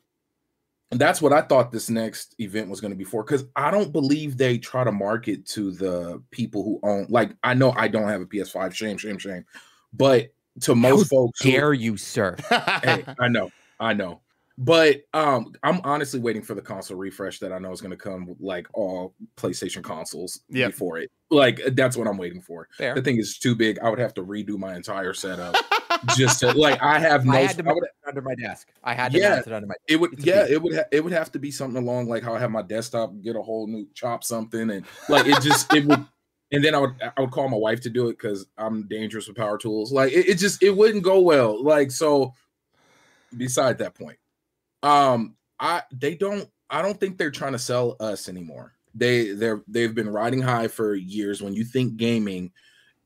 that's 1.00 1.22
what 1.22 1.32
I 1.32 1.42
thought 1.42 1.72
this 1.72 1.88
next 1.90 2.34
event 2.38 2.68
was 2.68 2.80
going 2.80 2.90
to 2.92 2.96
be 2.96 3.04
for 3.04 3.22
because 3.24 3.44
I 3.56 3.70
don't 3.70 3.92
believe 3.92 4.36
they 4.36 4.58
try 4.58 4.84
to 4.84 4.92
market 4.92 5.46
to 5.48 5.70
the 5.72 6.22
people 6.30 6.62
who 6.64 6.80
own. 6.82 7.06
Like, 7.08 7.30
I 7.42 7.54
know 7.54 7.72
I 7.76 7.88
don't 7.88 8.08
have 8.08 8.20
a 8.20 8.26
PS5. 8.26 8.74
Shame, 8.74 8.98
shame, 8.98 9.18
shame. 9.18 9.44
But 9.92 10.32
to 10.60 10.74
most 10.74 11.08
folks, 11.08 11.42
who- 11.42 11.50
Dare 11.50 11.72
you, 11.72 11.96
sir? 11.96 12.36
hey, 12.82 13.04
I 13.18 13.28
know, 13.28 13.50
I 13.80 13.94
know. 13.94 14.20
But 14.58 15.02
um, 15.14 15.54
I'm 15.62 15.80
honestly 15.82 16.20
waiting 16.20 16.42
for 16.42 16.54
the 16.54 16.60
console 16.60 16.98
refresh 16.98 17.38
that 17.38 17.52
I 17.52 17.58
know 17.58 17.72
is 17.72 17.80
going 17.80 17.90
to 17.90 17.96
come 17.96 18.26
with 18.26 18.38
like 18.38 18.66
all 18.74 19.14
PlayStation 19.36 19.82
consoles 19.82 20.40
Yep. 20.50 20.72
before 20.72 20.98
it. 20.98 21.10
Like 21.30 21.60
that's 21.72 21.96
what 21.96 22.06
I'm 22.06 22.18
waiting 22.18 22.42
for. 22.42 22.68
Fair. 22.76 22.94
The 22.94 23.00
thing 23.00 23.16
is 23.18 23.38
too 23.38 23.54
big. 23.56 23.78
I 23.78 23.88
would 23.88 23.98
have 23.98 24.12
to 24.14 24.22
redo 24.24 24.58
my 24.58 24.76
entire 24.76 25.14
setup 25.14 25.56
just 26.16 26.40
to 26.40 26.52
like. 26.52 26.80
I 26.82 26.98
have 26.98 27.24
no. 27.24 27.32
I 27.32 27.40
had 27.42 27.56
to 27.56 27.62
mount 27.62 27.78
it 27.82 27.90
under 28.06 28.22
my 28.22 28.34
desk. 28.34 28.68
I 28.82 28.94
had 28.94 29.12
to 29.12 29.18
Yeah. 29.18 29.34
mount 29.36 29.46
it 29.46 29.52
under 29.52 29.66
my. 29.66 29.74
it 29.88 29.96
would 29.96 30.12
It's 30.14 30.24
yeah 30.24 30.46
it 30.48 30.60
would 30.62 30.74
ha- 30.74 30.84
it 30.90 31.02
would 31.02 31.12
have 31.12 31.30
to 31.32 31.38
be 31.38 31.50
something 31.50 31.82
along 31.82 32.08
like 32.08 32.22
how 32.22 32.34
I 32.34 32.38
have 32.40 32.50
my 32.50 32.62
desktop 32.62 33.12
get 33.22 33.36
a 33.36 33.42
whole 33.42 33.66
new 33.66 33.86
chop 33.94 34.24
something 34.24 34.70
and 34.70 34.84
like 35.08 35.26
it 35.26 35.40
just 35.40 35.72
it 35.74 35.84
would 35.84 36.04
and 36.52 36.64
then 36.64 36.74
I 36.74 36.78
would 36.78 36.94
I 37.16 37.20
would 37.20 37.30
call 37.30 37.48
my 37.48 37.56
wife 37.56 37.80
to 37.82 37.90
do 37.90 38.08
it 38.08 38.18
because 38.18 38.46
I'm 38.58 38.86
dangerous 38.88 39.26
with 39.28 39.36
power 39.36 39.58
tools 39.58 39.92
like 39.92 40.12
it, 40.12 40.28
it 40.28 40.38
just 40.38 40.62
it 40.62 40.70
wouldn't 40.76 41.04
go 41.04 41.20
well 41.20 41.62
like 41.62 41.90
so 41.90 42.34
beside 43.36 43.78
that 43.78 43.94
point 43.94 44.18
um 44.82 45.36
I 45.58 45.82
they 45.92 46.14
don't 46.14 46.48
I 46.68 46.82
don't 46.82 46.98
think 46.98 47.16
they're 47.18 47.30
trying 47.30 47.52
to 47.52 47.58
sell 47.58 47.96
us 48.00 48.28
anymore 48.28 48.74
they 48.94 49.32
they're 49.32 49.62
they've 49.68 49.94
been 49.94 50.08
riding 50.10 50.42
high 50.42 50.68
for 50.68 50.94
years 50.94 51.42
when 51.42 51.54
you 51.54 51.64
think 51.64 51.96
gaming 51.96 52.52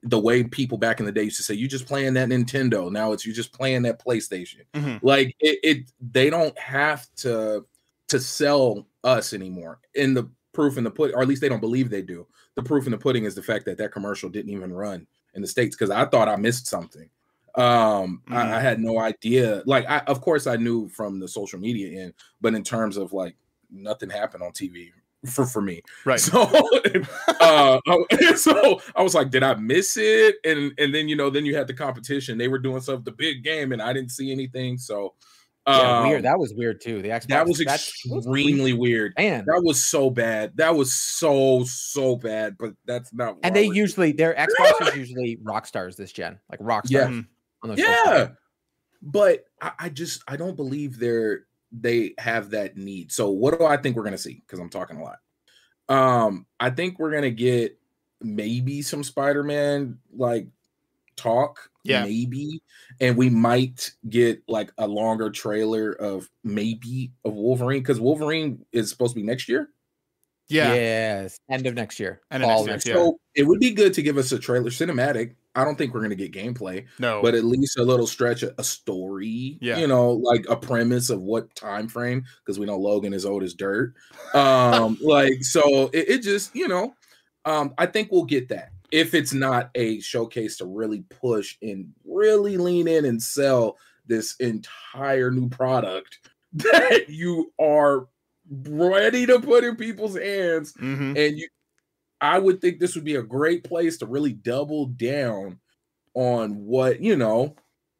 the 0.02 0.18
way 0.18 0.44
people 0.44 0.78
back 0.78 1.00
in 1.00 1.06
the 1.06 1.12
day 1.12 1.24
used 1.24 1.36
to 1.38 1.42
say 1.42 1.54
you 1.54 1.66
just 1.66 1.86
playing 1.86 2.14
that 2.14 2.28
Nintendo. 2.28 2.90
Now 2.92 3.12
it's 3.12 3.24
you 3.26 3.32
just 3.32 3.52
playing 3.52 3.82
that 3.82 3.98
PlayStation. 4.04 4.62
Mhm. 4.74 5.00
like 5.02 5.34
it, 5.40 5.58
it 5.62 5.92
they 6.12 6.30
don't 6.30 6.56
have 6.58 7.06
to 7.16 7.64
to 8.08 8.20
sell 8.20 8.86
us 9.04 9.32
anymore. 9.32 9.80
In 9.94 10.14
the 10.14 10.28
proof 10.52 10.78
in 10.78 10.84
the 10.84 10.90
put 10.90 11.12
or 11.12 11.22
at 11.22 11.28
least 11.28 11.40
they 11.40 11.48
don't 11.48 11.60
believe 11.60 11.90
they 11.90 12.02
do. 12.02 12.26
The 12.54 12.62
proof 12.62 12.86
in 12.86 12.92
the 12.92 12.98
pudding 12.98 13.24
is 13.24 13.34
the 13.34 13.42
fact 13.42 13.64
that 13.66 13.78
that 13.78 13.92
commercial 13.92 14.28
didn't 14.30 14.52
even 14.52 14.72
run 14.72 15.06
in 15.34 15.42
the 15.42 15.48
states 15.48 15.76
because 15.76 15.90
i 15.90 16.04
thought 16.06 16.28
i 16.28 16.36
missed 16.36 16.66
something. 16.66 17.08
Um 17.56 18.22
Mhm. 18.28 18.34
I, 18.36 18.56
I 18.56 18.60
had 18.60 18.80
no 18.80 18.98
idea. 18.98 19.62
Like 19.66 19.86
i 19.88 19.98
of 20.06 20.20
course 20.20 20.46
i 20.46 20.56
knew 20.56 20.88
from 20.88 21.18
the 21.20 21.28
social 21.28 21.58
media 21.58 22.02
end 22.04 22.14
but 22.40 22.54
in 22.54 22.62
terms 22.62 22.96
of 22.96 23.12
like 23.12 23.34
nothing 23.70 24.08
happened 24.10 24.42
on 24.44 24.52
tv 24.52 24.92
for 25.26 25.44
for 25.46 25.60
me 25.62 25.82
right. 26.04 26.20
so, 26.20 26.42
uh, 27.40 27.80
so 28.36 28.80
I 28.94 29.02
was 29.02 29.14
like, 29.14 29.30
did 29.30 29.42
I 29.42 29.54
miss 29.54 29.96
it? 29.96 30.36
And 30.44 30.72
and 30.78 30.94
then 30.94 31.08
you 31.08 31.16
know, 31.16 31.30
then 31.30 31.44
you 31.44 31.56
had 31.56 31.66
the 31.66 31.74
competition. 31.74 32.38
They 32.38 32.48
were 32.48 32.58
doing 32.58 32.80
stuff 32.80 33.04
the 33.04 33.12
big 33.12 33.42
game, 33.44 33.72
and 33.72 33.82
I 33.82 33.92
didn't 33.92 34.10
see 34.10 34.32
anything. 34.32 34.78
So, 34.78 35.14
Yeah, 35.66 35.98
um, 36.00 36.08
weird. 36.08 36.24
That 36.24 36.38
was 36.38 36.54
weird 36.56 36.80
too. 36.80 37.02
The 37.02 37.08
Xbox. 37.10 37.26
that 37.28 37.46
was 37.46 37.58
that's- 37.58 37.92
extremely 38.06 38.72
weird. 38.72 39.12
man. 39.18 39.44
That 39.46 39.62
was 39.64 39.82
so 39.82 40.10
bad. 40.10 40.56
That 40.56 40.74
was 40.76 40.92
so 40.92 41.64
so 41.64 42.16
bad. 42.16 42.56
But 42.58 42.74
that's 42.86 43.12
not. 43.12 43.36
And 43.42 43.54
they 43.54 43.66
usually 43.66 44.12
their 44.12 44.34
Xbox 44.34 44.88
is 44.88 44.96
usually 44.96 45.38
rock 45.42 45.66
stars 45.66 45.96
this 45.96 46.12
gen, 46.12 46.38
like 46.50 46.60
rock 46.62 46.86
stars 46.86 47.10
Yeah. 47.14 47.20
on 47.62 47.68
their 47.68 47.76
social 47.76 47.92
yeah. 48.14 48.28
But 49.02 49.44
I, 49.60 49.72
I 49.78 49.88
just 49.88 50.22
I 50.26 50.36
don't 50.36 50.56
believe 50.56 50.98
they're 50.98 51.46
they 51.80 52.14
have 52.18 52.50
that 52.50 52.76
need. 52.76 53.12
So 53.12 53.30
what 53.30 53.58
do 53.58 53.66
I 53.66 53.76
think 53.76 53.96
we're 53.96 54.04
gonna 54.04 54.18
see? 54.18 54.34
Because 54.46 54.58
I'm 54.58 54.70
talking 54.70 54.96
a 54.98 55.02
lot. 55.02 55.18
Um, 55.88 56.46
I 56.58 56.70
think 56.70 56.98
we're 56.98 57.12
gonna 57.12 57.30
get 57.30 57.78
maybe 58.20 58.82
some 58.82 59.04
Spider-Man 59.04 59.98
like 60.12 60.48
talk, 61.16 61.70
Yeah. 61.84 62.04
maybe, 62.04 62.62
and 63.00 63.16
we 63.16 63.30
might 63.30 63.90
get 64.08 64.42
like 64.48 64.72
a 64.78 64.86
longer 64.86 65.30
trailer 65.30 65.92
of 65.92 66.28
maybe 66.44 67.12
of 67.24 67.34
Wolverine 67.34 67.82
because 67.82 68.00
Wolverine 68.00 68.64
is 68.72 68.90
supposed 68.90 69.14
to 69.14 69.20
be 69.20 69.26
next 69.26 69.48
year. 69.48 69.70
Yeah. 70.48 70.74
Yes. 70.74 71.38
End 71.50 71.66
of 71.66 71.74
next 71.74 71.98
year. 71.98 72.20
End 72.30 72.42
of 72.44 72.48
next 72.48 72.66
next 72.66 72.86
year, 72.86 72.96
year. 72.96 73.04
So 73.04 73.18
it 73.34 73.42
would 73.44 73.60
be 73.60 73.72
good 73.72 73.92
to 73.94 74.02
give 74.02 74.16
us 74.16 74.30
a 74.32 74.38
trailer 74.38 74.70
cinematic. 74.70 75.34
I 75.56 75.64
don't 75.64 75.76
think 75.76 75.94
we're 75.94 76.02
gonna 76.02 76.14
get 76.14 76.32
gameplay 76.32 76.84
No. 76.98 77.22
but 77.22 77.34
at 77.34 77.44
least 77.44 77.78
a 77.78 77.82
little 77.82 78.06
stretch 78.06 78.42
a, 78.42 78.54
a 78.60 78.62
story 78.64 79.56
Yeah. 79.62 79.78
you 79.78 79.86
know 79.86 80.10
like 80.12 80.44
a 80.50 80.54
premise 80.56 81.08
of 81.08 81.22
what 81.22 81.54
time 81.54 81.88
frame 81.88 82.24
because 82.44 82.58
we 82.58 82.66
know 82.66 82.76
logan 82.76 83.14
is 83.14 83.24
old 83.24 83.42
as 83.42 83.54
dirt 83.54 83.94
um 84.34 84.98
like 85.02 85.42
so 85.42 85.88
it, 85.94 86.08
it 86.10 86.22
just 86.22 86.54
you 86.54 86.68
know 86.68 86.94
um 87.46 87.72
i 87.78 87.86
think 87.86 88.12
we'll 88.12 88.24
get 88.26 88.50
that 88.50 88.68
if 88.92 89.14
it's 89.14 89.32
not 89.32 89.70
a 89.74 89.98
showcase 90.00 90.58
to 90.58 90.66
really 90.66 91.04
push 91.08 91.56
and 91.62 91.90
really 92.04 92.58
lean 92.58 92.86
in 92.86 93.06
and 93.06 93.22
sell 93.22 93.78
this 94.06 94.36
entire 94.40 95.30
new 95.30 95.48
product 95.48 96.18
that 96.52 97.06
you 97.08 97.50
are 97.58 98.08
ready 98.50 99.26
to 99.26 99.40
put 99.40 99.64
in 99.64 99.76
people's 99.76 100.16
hands. 100.16 100.72
Mhm. 100.74 101.16
and 101.16 101.38
you 101.38 101.48
i 102.20 102.38
would 102.38 102.60
think 102.60 102.78
this 102.78 102.94
would 102.94 103.04
be 103.04 103.16
a 103.16 103.22
great 103.22 103.62
place 103.64 103.98
to 103.98 104.06
really 104.06 104.32
double 104.32 104.86
down 104.86 105.58
on 106.14 106.54
what 106.64 107.00
you 107.00 107.14
know 107.16 107.54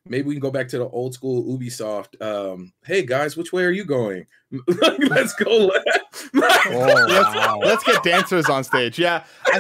maybe 0.07 0.29
we 0.29 0.35
can 0.35 0.41
go 0.41 0.51
back 0.51 0.69
to 0.69 0.79
the 0.79 0.89
old 0.89 1.13
school 1.13 1.45
ubisoft 1.59 2.21
um 2.23 2.73
hey 2.85 3.03
guys 3.05 3.37
which 3.37 3.53
way 3.53 3.65
are 3.65 3.71
you 3.71 3.85
going? 3.85 4.25
Let's 5.11 5.35
go 5.35 5.67
left 5.67 6.06
Oh, 6.35 7.07
let's, 7.09 7.35
wow. 7.35 7.61
let's 7.63 7.85
get 7.85 8.03
dancers 8.03 8.49
on 8.49 8.65
stage. 8.65 8.99
Yeah, 8.99 9.25
I, 9.47 9.59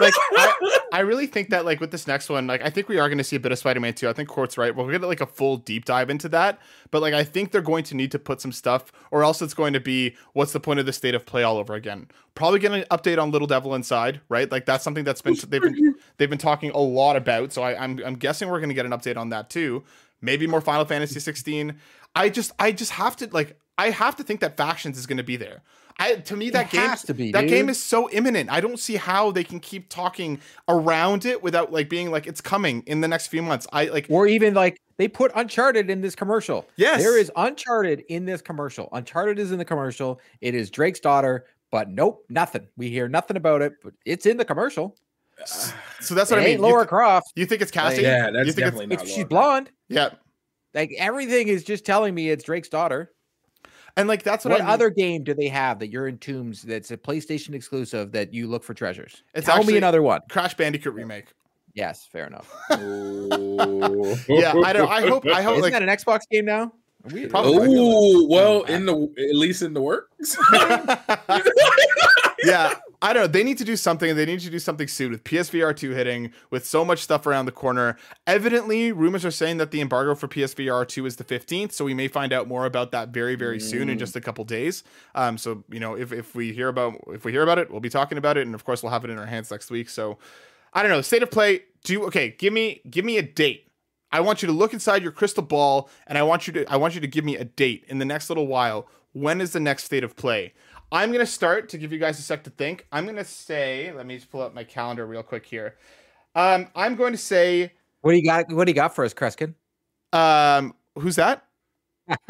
like 0.00 0.14
I, 0.32 0.78
I 0.92 1.00
really 1.00 1.26
think 1.26 1.50
that 1.50 1.64
like 1.64 1.80
with 1.80 1.90
this 1.90 2.06
next 2.06 2.28
one, 2.28 2.46
like 2.46 2.62
I 2.62 2.70
think 2.70 2.88
we 2.88 2.98
are 2.98 3.08
going 3.08 3.18
to 3.18 3.24
see 3.24 3.36
a 3.36 3.40
bit 3.40 3.52
of 3.52 3.58
Spider-Man 3.58 3.94
2. 3.94 4.08
I 4.08 4.12
think 4.12 4.28
Court's 4.28 4.56
right. 4.56 4.74
We'll 4.74 4.88
get 4.88 5.02
like 5.02 5.20
a 5.20 5.26
full 5.26 5.58
deep 5.58 5.84
dive 5.84 6.10
into 6.10 6.28
that. 6.30 6.60
But 6.90 7.02
like 7.02 7.14
I 7.14 7.24
think 7.24 7.50
they're 7.50 7.60
going 7.60 7.84
to 7.84 7.94
need 7.94 8.10
to 8.12 8.18
put 8.18 8.40
some 8.40 8.52
stuff, 8.52 8.92
or 9.10 9.22
else 9.22 9.42
it's 9.42 9.54
going 9.54 9.72
to 9.74 9.80
be 9.80 10.16
what's 10.32 10.52
the 10.52 10.60
point 10.60 10.80
of 10.80 10.86
the 10.86 10.92
state 10.92 11.14
of 11.14 11.26
play 11.26 11.42
all 11.42 11.58
over 11.58 11.74
again? 11.74 12.08
Probably 12.34 12.58
get 12.58 12.72
an 12.72 12.84
update 12.90 13.20
on 13.20 13.30
Little 13.30 13.48
Devil 13.48 13.74
Inside, 13.74 14.20
right? 14.28 14.50
Like 14.50 14.66
that's 14.66 14.84
something 14.84 15.04
that's 15.04 15.22
been 15.22 15.36
they've 15.48 15.62
been 15.62 15.94
they've 16.16 16.30
been 16.30 16.38
talking 16.38 16.70
a 16.70 16.78
lot 16.78 17.16
about. 17.16 17.52
So 17.52 17.62
I, 17.62 17.82
I'm 17.82 18.00
I'm 18.04 18.16
guessing 18.16 18.48
we're 18.48 18.60
going 18.60 18.70
to 18.70 18.74
get 18.74 18.86
an 18.86 18.92
update 18.92 19.16
on 19.16 19.30
that 19.30 19.50
too. 19.50 19.84
Maybe 20.20 20.46
more 20.46 20.60
Final 20.60 20.84
Fantasy 20.84 21.20
16. 21.20 21.76
I 22.14 22.28
just 22.30 22.52
I 22.58 22.72
just 22.72 22.92
have 22.92 23.16
to 23.16 23.28
like 23.32 23.58
I 23.78 23.90
have 23.90 24.16
to 24.16 24.22
think 24.22 24.40
that 24.40 24.56
factions 24.56 24.98
is 24.98 25.06
going 25.06 25.18
to 25.18 25.24
be 25.24 25.36
there. 25.36 25.62
I 25.98 26.16
to 26.16 26.36
me 26.36 26.50
that 26.50 26.66
It 26.66 26.72
game 26.72 26.88
has 26.88 27.02
to 27.04 27.14
be, 27.14 27.32
that 27.32 27.42
dude. 27.42 27.50
game 27.50 27.68
is 27.70 27.82
so 27.82 28.10
imminent. 28.10 28.50
I 28.50 28.60
don't 28.60 28.78
see 28.78 28.96
how 28.96 29.30
they 29.30 29.44
can 29.44 29.60
keep 29.60 29.88
talking 29.88 30.38
around 30.68 31.24
it 31.24 31.42
without 31.42 31.72
like 31.72 31.88
being 31.88 32.10
like 32.10 32.26
it's 32.26 32.40
coming 32.42 32.82
in 32.86 33.00
the 33.00 33.08
next 33.08 33.28
few 33.28 33.42
months. 33.42 33.66
I 33.72 33.86
like 33.86 34.06
Or 34.10 34.26
even 34.26 34.52
like 34.52 34.78
they 34.98 35.08
put 35.08 35.32
Uncharted 35.34 35.88
in 35.88 36.00
this 36.02 36.14
commercial. 36.14 36.66
Yes. 36.76 37.02
There 37.02 37.18
is 37.18 37.30
Uncharted 37.36 38.04
in 38.08 38.26
this 38.26 38.42
commercial. 38.42 38.88
Uncharted 38.92 39.38
is 39.38 39.52
in 39.52 39.58
the 39.58 39.64
commercial. 39.64 40.20
It 40.42 40.54
is 40.54 40.70
Drake's 40.70 41.00
daughter, 41.00 41.46
but 41.70 41.88
nope, 41.88 42.24
nothing. 42.28 42.66
We 42.76 42.90
hear 42.90 43.08
nothing 43.08 43.36
about 43.38 43.62
it, 43.62 43.72
but 43.82 43.94
it's 44.04 44.26
in 44.26 44.36
the 44.36 44.44
commercial. 44.44 44.96
so 45.46 46.14
that's 46.14 46.30
what 46.30 46.38
it 46.40 46.42
I 46.42 46.44
mean. 46.46 46.60
Laura 46.60 46.82
you, 46.82 46.88
Croft. 46.88 47.32
you 47.36 47.46
think 47.46 47.62
it's 47.62 47.70
casting? 47.70 48.04
yeah, 48.04 48.26
You 48.28 48.32
that's 48.32 48.46
think 48.54 48.58
it's- 48.58 48.70
definitely 48.72 48.96
not. 48.96 49.02
If 49.04 49.10
she's 49.10 49.24
blonde, 49.24 49.70
Yeah. 49.88 50.10
like 50.74 50.92
everything 50.98 51.48
is 51.48 51.64
just 51.64 51.84
telling 51.86 52.14
me 52.14 52.28
it's 52.30 52.44
Drake's 52.44 52.68
daughter. 52.68 53.12
And 53.96 54.08
like 54.08 54.22
that's 54.22 54.44
what, 54.44 54.52
What 54.52 54.60
I 54.60 54.64
mean. 54.64 54.72
other 54.72 54.90
game 54.90 55.24
do 55.24 55.32
they 55.32 55.48
have 55.48 55.78
that 55.78 55.88
you're 55.88 56.06
in 56.06 56.18
Tombs 56.18 56.62
that's 56.62 56.90
a 56.90 56.96
PlayStation 56.96 57.54
exclusive 57.54 58.12
that 58.12 58.34
you 58.34 58.46
look 58.46 58.62
for 58.62 58.74
treasures? 58.74 59.22
It's 59.34 59.46
Tell 59.46 59.64
me 59.64 59.76
another 59.76 60.02
one. 60.02 60.20
Crash 60.28 60.54
Bandicoot 60.54 60.92
remake. 60.94 61.26
Yes, 61.74 62.06
fair 62.10 62.26
enough. 62.26 62.52
Yeah, 62.70 64.52
I 64.64 64.72
don't 64.72 64.90
I 64.90 65.02
hope 65.02 65.26
I 65.26 65.42
hope 65.42 65.52
Isn't 65.58 65.62
like 65.62 65.72
that 65.72 65.82
an 65.82 65.88
Xbox 65.88 66.20
game 66.30 66.44
now? 66.44 66.72
Are. 67.04 67.30
Oh 67.34 68.26
well, 68.28 68.62
in 68.64 68.84
the 68.86 68.94
at 68.94 69.36
least 69.36 69.62
in 69.62 69.74
the 69.74 69.82
works. 69.82 70.36
yeah, 72.44 72.74
I 73.02 73.12
don't 73.12 73.22
know. 73.22 73.26
They 73.26 73.42
need 73.44 73.58
to 73.58 73.64
do 73.64 73.76
something. 73.76 74.14
They 74.16 74.26
need 74.26 74.40
to 74.40 74.50
do 74.50 74.58
something 74.58 74.88
soon 74.88 75.12
with 75.12 75.24
PSVR 75.24 75.74
2 75.76 75.90
hitting, 75.90 76.32
with 76.50 76.66
so 76.66 76.84
much 76.84 77.00
stuff 77.00 77.26
around 77.26 77.46
the 77.46 77.52
corner. 77.52 77.96
Evidently, 78.26 78.92
rumors 78.92 79.24
are 79.24 79.30
saying 79.30 79.56
that 79.58 79.70
the 79.70 79.80
embargo 79.80 80.14
for 80.14 80.28
PSVR 80.28 80.86
2 80.86 81.06
is 81.06 81.16
the 81.16 81.24
15th, 81.24 81.72
so 81.72 81.84
we 81.84 81.94
may 81.94 82.08
find 82.08 82.32
out 82.32 82.48
more 82.48 82.66
about 82.66 82.90
that 82.92 83.10
very, 83.10 83.34
very 83.34 83.60
soon 83.60 83.88
in 83.88 83.96
Mm. 83.96 84.00
just 84.00 84.16
a 84.16 84.20
couple 84.20 84.44
days. 84.44 84.84
Um, 85.14 85.38
so 85.38 85.64
you 85.70 85.80
know, 85.80 85.94
if, 85.96 86.12
if 86.12 86.34
we 86.34 86.52
hear 86.52 86.68
about 86.68 86.94
if 87.08 87.24
we 87.24 87.32
hear 87.32 87.42
about 87.42 87.58
it, 87.58 87.70
we'll 87.70 87.80
be 87.80 87.88
talking 87.90 88.18
about 88.18 88.36
it, 88.36 88.46
and 88.46 88.54
of 88.54 88.64
course, 88.64 88.82
we'll 88.82 88.92
have 88.92 89.04
it 89.04 89.10
in 89.10 89.18
our 89.18 89.26
hands 89.26 89.50
next 89.50 89.70
week. 89.70 89.88
So 89.88 90.18
I 90.74 90.82
don't 90.82 90.90
know. 90.90 91.00
State 91.02 91.22
of 91.22 91.30
play. 91.30 91.62
Do 91.84 92.04
okay. 92.06 92.34
Give 92.38 92.52
me 92.52 92.80
give 92.90 93.04
me 93.04 93.16
a 93.18 93.22
date. 93.22 93.68
I 94.12 94.20
want 94.20 94.40
you 94.42 94.46
to 94.46 94.52
look 94.52 94.72
inside 94.72 95.02
your 95.02 95.12
crystal 95.12 95.42
ball, 95.42 95.88
and 96.06 96.16
I 96.16 96.22
want 96.22 96.46
you 96.46 96.52
to 96.54 96.64
I 96.72 96.76
want 96.76 96.94
you 96.94 97.00
to 97.00 97.06
give 97.08 97.24
me 97.24 97.36
a 97.36 97.44
date 97.44 97.84
in 97.88 97.98
the 97.98 98.04
next 98.04 98.28
little 98.30 98.46
while. 98.46 98.88
When 99.12 99.40
is 99.40 99.52
the 99.52 99.60
next 99.60 99.84
state 99.84 100.04
of 100.04 100.14
play? 100.16 100.52
I'm 100.92 101.12
gonna 101.12 101.26
start 101.26 101.68
to 101.70 101.78
give 101.78 101.92
you 101.92 101.98
guys 101.98 102.18
a 102.18 102.22
sec 102.22 102.44
to 102.44 102.50
think. 102.50 102.86
I'm 102.92 103.06
gonna 103.06 103.24
say, 103.24 103.92
let 103.94 104.06
me 104.06 104.16
just 104.16 104.30
pull 104.30 104.42
up 104.42 104.54
my 104.54 104.64
calendar 104.64 105.06
real 105.06 105.22
quick 105.22 105.44
here. 105.46 105.76
Um, 106.34 106.68
I'm 106.74 106.96
going 106.96 107.12
to 107.12 107.18
say, 107.18 107.72
What 108.02 108.12
do 108.12 108.18
you 108.18 108.24
got? 108.24 108.52
What 108.52 108.66
do 108.66 108.70
you 108.70 108.74
got 108.74 108.94
for 108.94 109.04
us, 109.04 109.14
Kreskin? 109.14 109.54
um, 110.12 110.74
who's 110.98 111.16
that? 111.16 111.44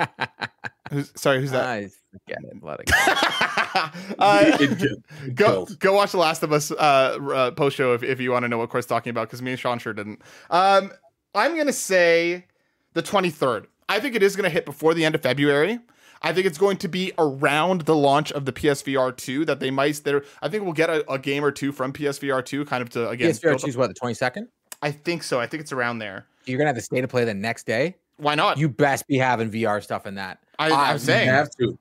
Who's 0.91 1.13
sorry? 1.17 1.41
Who's 1.41 1.51
that? 1.51 1.65
I 1.67 1.89
forget 2.13 2.39
it. 2.45 2.63
Let 2.63 2.81
it 2.81 2.87
go. 2.87 2.95
uh, 4.21 4.57
It 4.61 4.79
killed- 4.79 5.05
it 5.27 5.35
go 5.35 5.67
go 5.81 5.93
watch 5.95 6.13
the 6.13 6.19
Last 6.19 6.45
of 6.45 6.53
Us 6.53 6.71
uh, 6.71 6.75
uh 6.77 7.51
post 7.51 7.77
show 7.77 7.93
if, 7.93 8.05
if 8.05 8.21
you 8.21 8.31
want 8.31 8.45
to 8.45 8.49
know 8.49 8.59
what 8.59 8.71
Court's 8.71 8.87
talking 8.87 9.11
about 9.11 9.27
because 9.27 9.43
me 9.43 9.51
and 9.51 9.61
Sean 9.61 9.79
sure 9.81 9.93
didn't. 9.93 10.23
Um, 10.49 10.93
I'm 11.35 11.57
gonna 11.57 11.73
say 11.73 12.47
the 12.95 13.03
23rd. 13.03 13.67
I 13.89 13.99
think 13.99 14.15
it 14.15 14.23
is 14.23 14.37
gonna 14.37 14.49
hit 14.49 14.65
before 14.65 14.95
the 14.95 15.05
end 15.05 15.17
of 15.17 15.23
February. 15.23 15.81
I 16.23 16.33
think 16.33 16.47
it's 16.47 16.59
going 16.59 16.77
to 16.79 16.89
be 16.89 17.13
around 17.19 17.83
the 17.83 17.95
launch 17.95 18.33
of 18.33 18.45
the 18.45 18.53
PSVR 18.53 19.17
2 19.17 19.45
that 19.45 19.61
they 19.61 19.71
might. 19.71 20.01
There, 20.05 20.25
I 20.43 20.49
think 20.49 20.65
we'll 20.65 20.73
get 20.73 20.91
a, 20.91 21.11
a 21.11 21.19
game 21.19 21.45
or 21.45 21.51
two 21.53 21.73
from 21.73 21.93
PSVR 21.93 22.45
2, 22.45 22.65
kind 22.65 22.83
of 22.83 22.91
to 22.91 23.09
again. 23.09 23.31
PSVR 23.31 23.43
build 23.43 23.55
up- 23.57 23.61
choose 23.63 23.77
what 23.77 23.89
the 23.89 23.95
twenty 23.95 24.15
second. 24.15 24.49
I 24.83 24.91
think 24.93 25.23
so. 25.23 25.41
I 25.41 25.47
think 25.47 25.63
it's 25.63 25.73
around 25.73 25.99
there. 25.99 26.27
You're 26.45 26.59
gonna 26.59 26.69
have 26.69 26.77
the 26.77 26.83
state 26.83 27.03
of 27.03 27.11
play 27.11 27.25
the 27.25 27.35
next 27.35 27.67
day. 27.67 27.97
Why 28.19 28.35
not? 28.35 28.59
You 28.59 28.69
best 28.69 29.07
be 29.07 29.17
having 29.19 29.51
VR 29.51 29.83
stuff 29.83 30.07
in 30.07 30.15
that. 30.17 30.39
I, 30.59 30.67
I- 30.67 30.69
I'm 30.69 30.73
ah, 30.75 30.93
You 30.93 30.99
saying. 30.99 31.29
have 31.29 31.51
to. 31.59 31.79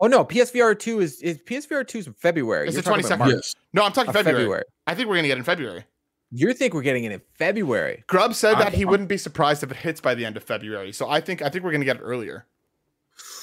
Oh 0.00 0.06
no, 0.08 0.24
PSVR 0.24 0.78
two 0.78 1.00
is 1.00 1.20
is 1.22 1.38
PSVR 1.38 1.86
two 1.86 1.98
is 1.98 2.08
February. 2.18 2.66
It's 2.68 2.74
You're 2.74 2.82
the 2.82 2.90
22nd. 2.90 3.18
March. 3.18 3.30
Yes. 3.32 3.54
No, 3.72 3.82
I'm 3.82 3.92
talking 3.92 4.12
February. 4.12 4.42
February. 4.42 4.64
I 4.86 4.94
think 4.94 5.08
we're 5.08 5.16
gonna 5.16 5.28
get 5.28 5.36
it 5.36 5.38
in 5.38 5.44
February. 5.44 5.84
You 6.30 6.52
think 6.54 6.74
we're 6.74 6.82
getting 6.82 7.04
it 7.04 7.12
in 7.12 7.22
February? 7.34 8.04
Grubb 8.06 8.34
said 8.34 8.54
that 8.54 8.68
I- 8.68 8.76
he 8.76 8.84
wouldn't 8.84 9.08
be 9.08 9.16
surprised 9.16 9.62
if 9.62 9.70
it 9.70 9.76
hits 9.78 10.00
by 10.00 10.14
the 10.14 10.24
end 10.24 10.36
of 10.36 10.42
February. 10.44 10.92
So 10.92 11.08
I 11.08 11.20
think 11.20 11.40
I 11.42 11.48
think 11.48 11.64
we're 11.64 11.72
gonna 11.72 11.84
get 11.84 11.96
it 11.96 12.02
earlier. 12.02 12.46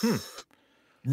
Hmm. 0.04 0.16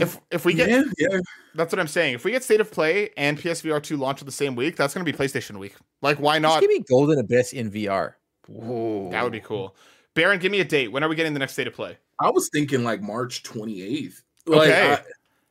If 0.02 0.20
if 0.30 0.44
we 0.44 0.54
get 0.54 0.68
yeah, 0.70 0.82
yeah. 0.98 1.18
that's 1.54 1.72
what 1.72 1.80
I'm 1.80 1.88
saying. 1.88 2.14
If 2.14 2.24
we 2.24 2.30
get 2.30 2.44
State 2.44 2.60
of 2.60 2.70
Play 2.70 3.10
and 3.16 3.36
PSVR 3.36 3.82
2 3.82 3.96
launch 3.96 4.22
on 4.22 4.26
the 4.26 4.30
same 4.32 4.54
week, 4.54 4.76
that's 4.76 4.94
gonna 4.94 5.04
be 5.04 5.12
PlayStation 5.12 5.58
week. 5.58 5.74
Like 6.00 6.18
why 6.20 6.36
Just 6.38 6.42
not? 6.42 6.60
give 6.60 6.68
me 6.70 6.80
Golden 6.88 7.18
Abyss 7.18 7.52
in 7.52 7.70
VR. 7.72 8.14
That 8.48 9.22
would 9.24 9.32
be 9.32 9.40
cool. 9.40 9.74
Baron, 10.14 10.38
give 10.38 10.52
me 10.52 10.60
a 10.60 10.64
date. 10.64 10.88
When 10.92 11.02
are 11.02 11.08
we 11.08 11.16
getting 11.16 11.32
the 11.32 11.38
next 11.40 11.52
State 11.54 11.66
of 11.66 11.74
Play? 11.74 11.98
I 12.20 12.30
was 12.30 12.48
thinking 12.52 12.84
like 12.84 13.00
March 13.00 13.42
28th. 13.42 14.22
Okay. 14.48 14.92
I- 14.92 15.02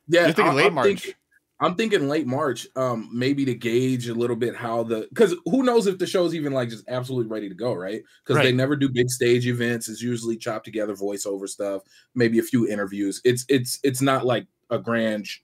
yeah, 0.08 0.24
You're 0.24 0.32
thinking 0.32 0.44
I- 0.46 0.54
late 0.54 0.66
I'm 0.66 0.74
March. 0.74 0.86
thinking- 0.86 1.14
I'm 1.62 1.74
thinking 1.74 2.08
late 2.08 2.26
March, 2.26 2.66
um, 2.74 3.10
maybe 3.12 3.44
to 3.44 3.54
gauge 3.54 4.08
a 4.08 4.14
little 4.14 4.36
bit 4.36 4.56
how 4.56 4.82
the 4.82 5.06
because 5.10 5.34
who 5.44 5.62
knows 5.62 5.86
if 5.86 5.98
the 5.98 6.06
show's 6.06 6.34
even 6.34 6.54
like 6.54 6.70
just 6.70 6.84
absolutely 6.88 7.30
ready 7.30 7.48
to 7.50 7.54
go, 7.54 7.74
right? 7.74 8.02
Because 8.24 8.42
they 8.42 8.52
never 8.52 8.76
do 8.76 8.88
big 8.88 9.10
stage 9.10 9.46
events. 9.46 9.88
It's 9.88 10.00
usually 10.02 10.36
chopped 10.38 10.64
together 10.64 10.94
voiceover 10.96 11.46
stuff, 11.48 11.82
maybe 12.14 12.38
a 12.38 12.42
few 12.42 12.66
interviews. 12.66 13.20
It's 13.24 13.44
it's 13.48 13.78
it's 13.82 14.00
not 14.00 14.24
like 14.24 14.46
a 14.70 14.78
grand. 14.78 15.26
sh- 15.26 15.40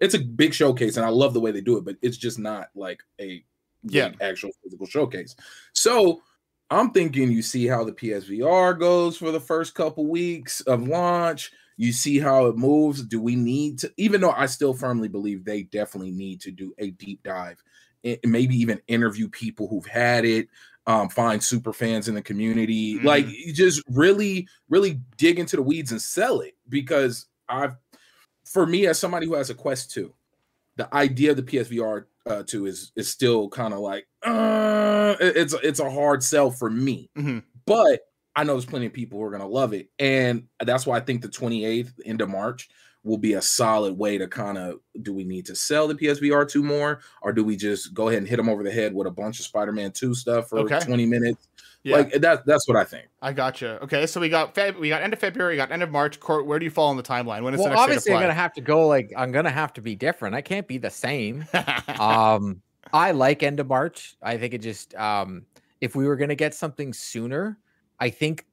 It's 0.00 0.14
a 0.14 0.20
big 0.20 0.54
showcase, 0.54 0.96
and 0.98 1.04
I 1.06 1.08
love 1.08 1.34
the 1.34 1.40
way 1.40 1.50
they 1.50 1.60
do 1.62 1.76
it, 1.78 1.84
but 1.84 1.96
it's 2.00 2.16
just 2.16 2.38
not 2.38 2.68
like 2.76 3.02
a 3.20 3.44
Yeah. 3.82 4.12
actual 4.20 4.50
physical 4.62 4.86
showcase. 4.86 5.34
So 5.72 6.22
I'm 6.70 6.90
thinking 6.92 7.30
you 7.32 7.42
see 7.42 7.66
how 7.66 7.82
the 7.84 7.92
PSVR 7.92 8.78
goes 8.78 9.16
for 9.16 9.30
the 9.32 9.40
first 9.40 9.74
couple 9.74 10.06
weeks 10.06 10.60
of 10.62 10.86
launch. 10.86 11.50
You 11.76 11.92
see 11.92 12.18
how 12.18 12.46
it 12.46 12.56
moves. 12.56 13.02
Do 13.02 13.20
we 13.20 13.36
need 13.36 13.78
to, 13.80 13.92
even 13.96 14.20
though 14.20 14.30
I 14.30 14.46
still 14.46 14.72
firmly 14.74 15.08
believe 15.08 15.44
they 15.44 15.64
definitely 15.64 16.10
need 16.12 16.40
to 16.42 16.50
do 16.50 16.74
a 16.78 16.90
deep 16.92 17.22
dive, 17.22 17.62
and 18.04 18.18
maybe 18.24 18.54
even 18.56 18.80
interview 18.88 19.28
people 19.28 19.68
who've 19.68 19.86
had 19.86 20.24
it, 20.24 20.48
um, 20.86 21.08
find 21.08 21.42
super 21.42 21.72
fans 21.72 22.08
in 22.08 22.14
the 22.14 22.22
community, 22.22 22.94
Mhm. 22.98 23.04
like 23.04 23.26
you 23.28 23.52
just 23.52 23.82
really, 23.90 24.46
really 24.68 25.00
dig 25.16 25.38
into 25.38 25.56
the 25.56 25.62
weeds 25.62 25.90
and 25.92 26.00
sell 26.00 26.40
it 26.40 26.54
because 26.68 27.26
I've, 27.48 27.74
for 28.44 28.64
me 28.66 28.86
as 28.86 28.98
somebody 28.98 29.26
who 29.26 29.34
has 29.34 29.50
a 29.50 29.54
Quest 29.54 29.90
2, 29.90 30.14
the 30.76 30.92
idea 30.94 31.32
of 31.32 31.36
the 31.36 31.42
PSVR 31.42 32.06
uh, 32.26 32.42
2 32.44 32.66
is 32.66 32.92
is 32.96 33.08
still 33.08 33.48
kind 33.48 33.72
of 33.74 33.80
like 33.80 34.06
uh, 34.24 35.16
it's 35.20 35.54
it's 35.62 35.80
a 35.80 35.90
hard 35.90 36.22
sell 36.22 36.50
for 36.50 36.70
me. 36.70 37.10
Mhm. 37.16 37.42
But 37.66 38.00
I 38.36 38.44
know 38.44 38.52
there's 38.52 38.66
plenty 38.66 38.86
of 38.86 38.92
people 38.92 39.18
who 39.18 39.24
are 39.24 39.30
gonna 39.30 39.48
love 39.48 39.72
it, 39.72 39.88
and 39.98 40.44
that's 40.60 40.86
why 40.86 40.98
I 40.98 41.00
think 41.00 41.22
the 41.22 41.28
28th 41.28 41.92
end 42.04 42.20
of 42.20 42.28
March 42.28 42.68
will 43.02 43.16
be 43.16 43.34
a 43.34 43.42
solid 43.42 43.96
way 43.96 44.18
to 44.18 44.26
kind 44.26 44.58
of 44.58 44.80
do 45.02 45.14
we 45.14 45.24
need 45.24 45.46
to 45.46 45.54
sell 45.54 45.86
the 45.88 45.94
PSVR 45.94 46.46
2 46.46 46.62
more, 46.62 47.00
or 47.22 47.32
do 47.32 47.44
we 47.44 47.56
just 47.56 47.94
go 47.94 48.08
ahead 48.08 48.18
and 48.18 48.28
hit 48.28 48.36
them 48.36 48.48
over 48.48 48.62
the 48.62 48.70
head 48.70 48.92
with 48.92 49.06
a 49.06 49.10
bunch 49.10 49.38
of 49.38 49.46
Spider-Man 49.46 49.92
2 49.92 50.14
stuff 50.14 50.48
for 50.48 50.58
Okay. 50.60 50.80
20 50.80 51.06
minutes? 51.06 51.48
Yeah, 51.84 51.98
Like 51.98 52.12
that 52.14 52.44
that's 52.46 52.66
what 52.66 52.76
I 52.76 52.82
think. 52.82 53.06
I 53.22 53.32
gotcha. 53.32 53.78
Okay, 53.82 54.08
so 54.08 54.20
we 54.20 54.28
got 54.28 54.56
Feb, 54.56 54.78
we 54.78 54.88
got 54.88 55.02
end 55.02 55.12
of 55.12 55.20
February, 55.20 55.54
we 55.54 55.56
got 55.56 55.70
end 55.70 55.84
of 55.84 55.90
March. 55.92 56.18
Court, 56.18 56.44
where 56.44 56.58
do 56.58 56.64
you 56.64 56.70
fall 56.70 56.88
on 56.88 56.96
the 56.96 57.02
timeline? 57.02 57.42
When 57.42 57.54
is 57.54 57.58
Well, 57.58 57.68
the 57.68 57.74
next 57.74 57.82
obviously, 57.82 58.12
I'm 58.12 58.20
gonna 58.20 58.34
have 58.34 58.52
to 58.54 58.60
go 58.60 58.88
like 58.88 59.12
I'm 59.16 59.30
gonna 59.30 59.50
have 59.50 59.72
to 59.74 59.80
be 59.80 59.94
different. 59.94 60.34
I 60.34 60.40
can't 60.40 60.66
be 60.66 60.78
the 60.78 60.90
same. 60.90 61.46
um, 62.00 62.60
I 62.92 63.12
like 63.12 63.44
end 63.44 63.60
of 63.60 63.68
March. 63.68 64.16
I 64.20 64.36
think 64.36 64.52
it 64.52 64.62
just 64.62 64.96
um, 64.96 65.46
if 65.80 65.94
we 65.94 66.06
were 66.06 66.16
gonna 66.16 66.34
get 66.34 66.54
something 66.54 66.92
sooner, 66.92 67.56
I 68.00 68.10
think 68.10 68.44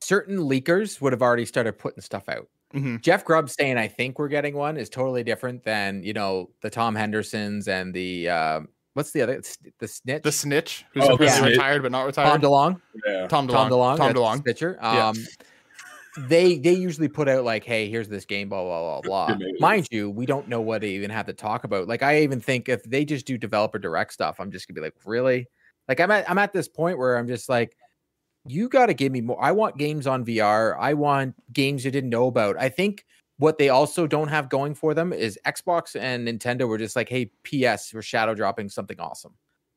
certain 0.00 0.38
leakers 0.38 1.00
would 1.00 1.12
have 1.12 1.22
already 1.22 1.44
started 1.44 1.78
putting 1.78 2.00
stuff 2.02 2.28
out. 2.28 2.48
Mhm. 2.74 3.00
Jeff 3.00 3.24
Grubb 3.24 3.48
saying 3.48 3.78
I 3.78 3.88
think 3.88 4.18
we're 4.18 4.28
getting 4.28 4.54
one 4.54 4.76
is 4.76 4.88
totally 4.90 5.24
different 5.24 5.64
than 5.64 6.02
you 6.02 6.12
know 6.12 6.50
the 6.60 6.68
Tom 6.70 6.94
Hendersons 6.94 7.66
and 7.66 7.94
the 7.94 8.28
um, 8.28 8.68
what's 8.92 9.10
the 9.12 9.22
other 9.22 9.40
the 9.78 9.88
snitch 9.88 10.22
The 10.22 10.32
snitch, 10.32 10.84
who's 10.92 11.04
Oh, 11.04 11.08
the 11.08 11.14
apparently 11.14 11.38
snitch. 11.38 11.56
retired 11.56 11.82
but 11.82 11.92
not 11.92 12.12
Tom 12.14 12.24
retired. 12.24 12.42
DeLonge. 12.42 12.80
Yeah. 13.06 13.26
Tom 13.26 13.48
DeLonge. 13.48 13.52
Tom 13.52 13.70
DeLonge, 13.70 13.96
Tom 13.96 14.06
that's 14.08 14.18
DeLonge. 14.18 14.40
Stitcher. 14.40 14.78
Yeah. 14.82 15.08
Um, 15.08 15.16
they 16.26 16.58
they 16.58 16.72
usually 16.74 17.08
put 17.08 17.28
out 17.28 17.44
like, 17.44 17.64
hey, 17.64 17.88
here's 17.88 18.08
this 18.08 18.24
game, 18.24 18.48
blah 18.50 18.62
blah 18.62 19.00
blah 19.00 19.28
blah. 19.28 19.38
Mind 19.60 19.86
you, 19.90 20.10
we 20.10 20.26
don't 20.26 20.48
know 20.48 20.60
what 20.60 20.80
they 20.82 20.90
even 20.90 21.10
have 21.10 21.26
to 21.26 21.32
talk 21.32 21.64
about. 21.64 21.86
Like, 21.88 22.02
I 22.02 22.20
even 22.22 22.40
think 22.40 22.68
if 22.68 22.82
they 22.82 23.04
just 23.04 23.24
do 23.24 23.38
developer 23.38 23.78
direct 23.78 24.12
stuff, 24.12 24.40
I'm 24.40 24.50
just 24.50 24.66
gonna 24.68 24.74
be 24.74 24.80
like, 24.82 24.94
really? 25.06 25.46
Like, 25.88 26.00
I'm 26.00 26.10
at 26.10 26.28
I'm 26.28 26.38
at 26.38 26.52
this 26.52 26.66
point 26.68 26.98
where 26.98 27.16
I'm 27.16 27.28
just 27.28 27.48
like, 27.48 27.76
you 28.50 28.68
got 28.68 28.86
to 28.86 28.94
give 28.94 29.12
me 29.12 29.20
more. 29.20 29.42
I 29.42 29.52
want 29.52 29.76
games 29.78 30.06
on 30.06 30.24
VR. 30.24 30.76
I 30.78 30.94
want 30.94 31.34
games 31.52 31.84
you 31.84 31.90
didn't 31.90 32.10
know 32.10 32.26
about. 32.26 32.56
I 32.58 32.68
think 32.68 33.04
what 33.38 33.58
they 33.58 33.68
also 33.68 34.06
don't 34.06 34.28
have 34.28 34.48
going 34.48 34.74
for 34.74 34.94
them 34.94 35.12
is 35.12 35.38
Xbox 35.46 35.98
and 36.00 36.26
Nintendo 36.26 36.66
were 36.68 36.78
just 36.78 36.96
like, 36.96 37.08
hey, 37.08 37.30
PS, 37.44 37.94
we're 37.94 38.02
shadow 38.02 38.34
dropping 38.34 38.68
something 38.68 38.98
awesome. 39.00 39.34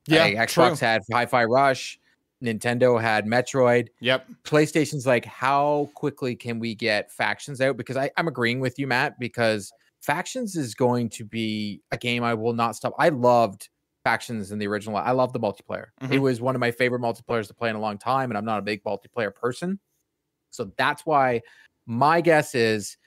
Yeah, 0.08 0.24
Like, 0.24 0.50
Xbox 0.50 0.80
true. 0.80 0.88
had 0.88 1.02
Hi-Fi 1.12 1.44
Rush, 1.46 2.00
Nintendo 2.44 3.00
had 3.00 3.26
Metroid. 3.26 3.90
Yep. 4.00 4.28
PlayStation's 4.44 5.06
like, 5.06 5.26
how 5.26 5.90
quickly 5.94 6.36
can 6.36 6.58
we 6.60 6.74
get 6.74 7.12
factions 7.12 7.62
out? 7.62 7.78
Because 7.78 7.98
I, 7.98 8.10
I'm 8.18 8.28
agreeing 8.28 8.60
with 8.60 8.80
you, 8.80 8.88
Matt, 8.88 9.20
because 9.20 9.72
factions 10.02 10.56
is 10.56 10.74
going 10.74 11.10
to 11.10 11.24
be 11.24 11.82
a 11.92 11.98
game 11.98 12.24
I 12.24 12.34
will 12.34 12.54
not 12.54 12.76
stop. 12.76 12.94
I 12.98 13.10
loved 13.10 13.70
factions 14.04 14.52
in 14.52 14.60
the 14.60 14.68
original. 14.68 14.98
I 14.98 15.12
love 15.12 15.34
the 15.34 15.40
multiplayer. 15.40 15.88
It 16.02 16.10
Mhm. 16.10 16.20
was 16.22 16.42
one 16.42 16.56
of 16.56 16.60
my 16.60 16.72
favorite 16.72 17.02
multiplayers 17.02 17.48
to 17.48 17.54
play 17.54 17.70
in 17.70 17.76
a 17.76 17.80
long 17.80 17.98
time, 17.98 18.32
and 18.32 18.38
I'm 18.38 18.46
not 18.46 18.60
a 18.60 18.62
big 18.62 18.84
multiplayer 18.84 19.34
person. 19.34 19.80
So 20.50 20.72
that's 20.78 21.06
why 21.06 21.42
my 21.86 22.22
guess 22.22 22.56
is 22.56 22.98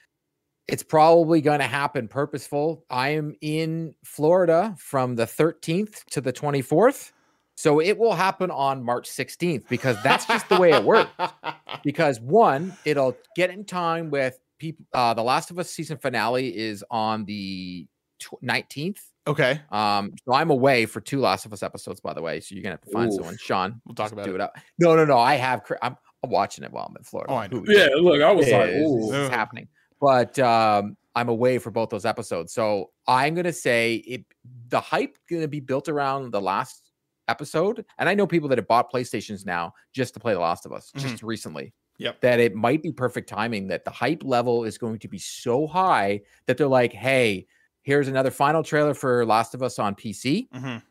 it's 0.67 0.83
probably 0.83 1.41
going 1.41 1.59
to 1.59 1.67
happen 1.67 2.07
purposeful. 2.07 2.83
I 2.89 3.09
am 3.09 3.35
in 3.41 3.93
Florida 4.03 4.75
from 4.79 5.15
the 5.15 5.25
13th 5.27 6.03
to 6.11 6.21
the 6.21 6.33
24th. 6.33 7.11
So 7.57 7.79
it 7.79 7.97
will 7.97 8.13
happen 8.15 8.49
on 8.51 8.83
March 8.83 9.07
16th 9.09 9.67
because 9.69 10.01
that's 10.03 10.25
just 10.25 10.49
the 10.49 10.59
way 10.59 10.71
it 10.71 10.83
works. 10.83 11.11
Because 11.83 12.19
one, 12.19 12.75
it'll 12.83 13.15
get 13.35 13.51
in 13.51 13.63
time 13.63 14.09
with 14.09 14.39
people. 14.57 14.85
Uh, 14.91 15.13
the 15.13 15.21
Last 15.21 15.51
of 15.51 15.59
Us 15.59 15.69
season 15.69 15.99
finale 15.99 16.55
is 16.57 16.83
on 16.89 17.25
the 17.25 17.85
tw- 18.17 18.41
19th. 18.41 19.01
Okay, 19.27 19.61
Um, 19.71 20.13
so 20.25 20.33
I'm 20.33 20.49
away 20.49 20.85
for 20.85 21.01
two 21.01 21.19
Last 21.19 21.45
of 21.45 21.53
Us 21.53 21.63
episodes, 21.63 21.99
by 21.99 22.13
the 22.13 22.21
way. 22.21 22.39
So 22.39 22.55
you're 22.55 22.63
gonna 22.63 22.73
have 22.73 22.81
to 22.81 22.91
find 22.91 23.09
Oof. 23.09 23.15
someone. 23.15 23.37
Sean, 23.37 23.81
we'll 23.85 23.95
talk 23.95 24.11
about 24.11 24.25
do 24.25 24.31
it. 24.31 24.35
it 24.35 24.41
up. 24.41 24.55
No, 24.79 24.95
no, 24.95 25.05
no. 25.05 25.17
I 25.17 25.35
have. 25.35 25.61
I'm, 25.81 25.95
I'm 26.23 26.29
watching 26.29 26.63
it 26.63 26.71
while 26.71 26.85
I'm 26.89 26.95
in 26.97 27.03
Florida. 27.03 27.31
Oh, 27.33 27.35
I 27.37 27.47
know. 27.47 27.63
Yeah, 27.67 27.87
look, 27.99 28.21
I 28.21 28.31
was 28.31 28.47
yeah, 28.47 28.57
like, 28.57 28.69
it's- 28.69 28.85
ooh. 28.87 29.13
it's 29.13 29.33
happening. 29.33 29.67
But 30.01 30.37
um, 30.39 30.97
I'm 31.15 31.29
away 31.29 31.57
for 31.57 31.71
both 31.71 31.89
those 31.89 32.05
episodes, 32.05 32.53
so 32.53 32.91
I'm 33.07 33.33
gonna 33.35 33.53
say 33.53 33.95
it. 33.95 34.25
The 34.69 34.79
hype 34.79 35.17
gonna 35.29 35.47
be 35.47 35.59
built 35.59 35.87
around 35.89 36.31
the 36.31 36.41
last 36.41 36.91
episode, 37.27 37.83
and 37.97 38.07
I 38.09 38.13
know 38.13 38.27
people 38.27 38.49
that 38.49 38.57
have 38.57 38.67
bought 38.67 38.91
PlayStations 38.91 39.45
now 39.45 39.73
just 39.93 40.13
to 40.13 40.19
play 40.19 40.33
The 40.33 40.39
Last 40.39 40.65
of 40.65 40.73
Us, 40.73 40.91
just 40.97 41.23
recently. 41.23 41.73
Yep. 41.97 42.19
That 42.21 42.39
it 42.41 42.53
might 42.53 42.83
be 42.83 42.91
perfect 42.91 43.29
timing. 43.29 43.67
That 43.69 43.85
the 43.85 43.91
hype 43.91 44.21
level 44.23 44.65
is 44.65 44.77
going 44.77 44.99
to 44.99 45.07
be 45.07 45.17
so 45.17 45.65
high 45.65 46.21
that 46.45 46.57
they're 46.57 46.67
like, 46.67 46.91
"Hey, 46.91 47.47
here's 47.85 48.07
another 48.09 48.31
final 48.31 48.61
trailer 48.61 48.93
for 48.93 49.25
Last 49.25 49.53
of 49.55 49.63
Us 49.63 49.79
on 49.79 49.95
PC, 49.95 50.49
Mhm. 50.53 50.83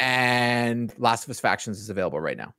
and 0.00 0.92
Last 0.98 1.24
of 1.24 1.30
Us 1.30 1.38
Factions 1.38 1.78
is 1.78 1.88
available 1.90 2.20
right 2.20 2.36
now." 2.36 2.52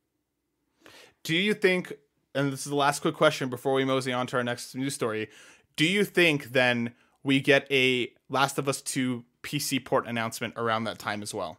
Do 1.22 1.36
you 1.36 1.52
think, 1.52 1.92
and 2.34 2.52
this 2.52 2.60
is 2.60 2.70
the 2.70 2.76
last 2.76 3.00
quick 3.00 3.14
question 3.14 3.50
before 3.50 3.74
we 3.74 3.84
mosey 3.84 4.12
on 4.12 4.26
to 4.28 4.36
our 4.38 4.44
next 4.44 4.74
news 4.74 4.94
story, 4.94 5.28
do 5.76 5.84
you 5.84 6.04
think 6.04 6.52
then 6.52 6.94
we 7.22 7.40
get 7.40 7.70
a 7.70 8.14
Last 8.28 8.58
of 8.58 8.68
Us 8.68 8.80
2 8.80 9.24
PC 9.42 9.78
port 9.80 10.06
announcement 10.06 10.54
around 10.56 10.84
that 10.84 10.98
time 10.98 11.22
as 11.22 11.34
well? 11.34 11.58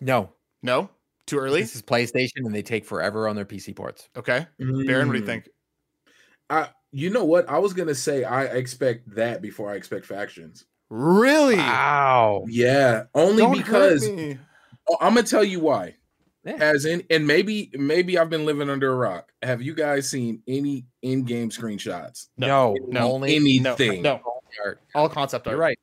No, 0.00 0.34
No? 0.62 0.90
Too 1.26 1.38
early? 1.38 1.60
this 1.60 1.76
is 1.76 1.82
PlayStation, 1.82 2.44
and 2.44 2.52
they 2.54 2.62
take 2.62 2.84
forever 2.84 3.28
on 3.28 3.36
their 3.36 3.44
PC 3.44 3.72
ports. 3.74 4.08
Okay. 4.16 4.46
Baron, 4.58 5.06
what 5.08 5.12
do 5.12 5.18
you 5.18 5.24
Mm. 5.24 5.26
think? 5.26 5.48
I, 6.48 6.70
you 6.92 7.10
know 7.10 7.24
what? 7.24 7.48
I 7.48 7.58
was 7.58 7.72
gonna 7.72 7.94
say 7.94 8.24
I 8.24 8.44
expect 8.44 9.14
that 9.14 9.42
before 9.42 9.70
I 9.70 9.76
expect 9.76 10.06
factions. 10.06 10.64
Really? 10.88 11.56
Wow. 11.56 12.44
Yeah, 12.48 13.04
only 13.14 13.42
Don't 13.42 13.58
hurt 13.58 13.64
because 13.64 14.08
me. 14.08 14.38
Oh, 14.88 14.96
I'm 15.00 15.14
gonna 15.14 15.26
tell 15.26 15.44
you 15.44 15.60
why. 15.60 15.96
Yeah. 16.44 16.56
Has 16.56 16.86
in 16.86 17.04
and 17.10 17.26
maybe 17.26 17.70
maybe 17.74 18.18
I've 18.18 18.30
been 18.30 18.46
living 18.46 18.70
under 18.70 18.90
a 18.90 18.96
rock. 18.96 19.30
Have 19.42 19.60
you 19.60 19.74
guys 19.74 20.08
seen 20.08 20.42
any 20.48 20.86
in-game 21.02 21.50
screenshots? 21.50 22.28
No, 22.38 22.74
no, 22.88 23.12
only 23.12 23.36
anything. 23.36 24.02
No, 24.02 24.20
no. 24.64 24.74
All 24.94 25.08
concept 25.08 25.46
art. 25.46 25.52
You're 25.52 25.60
right. 25.60 25.78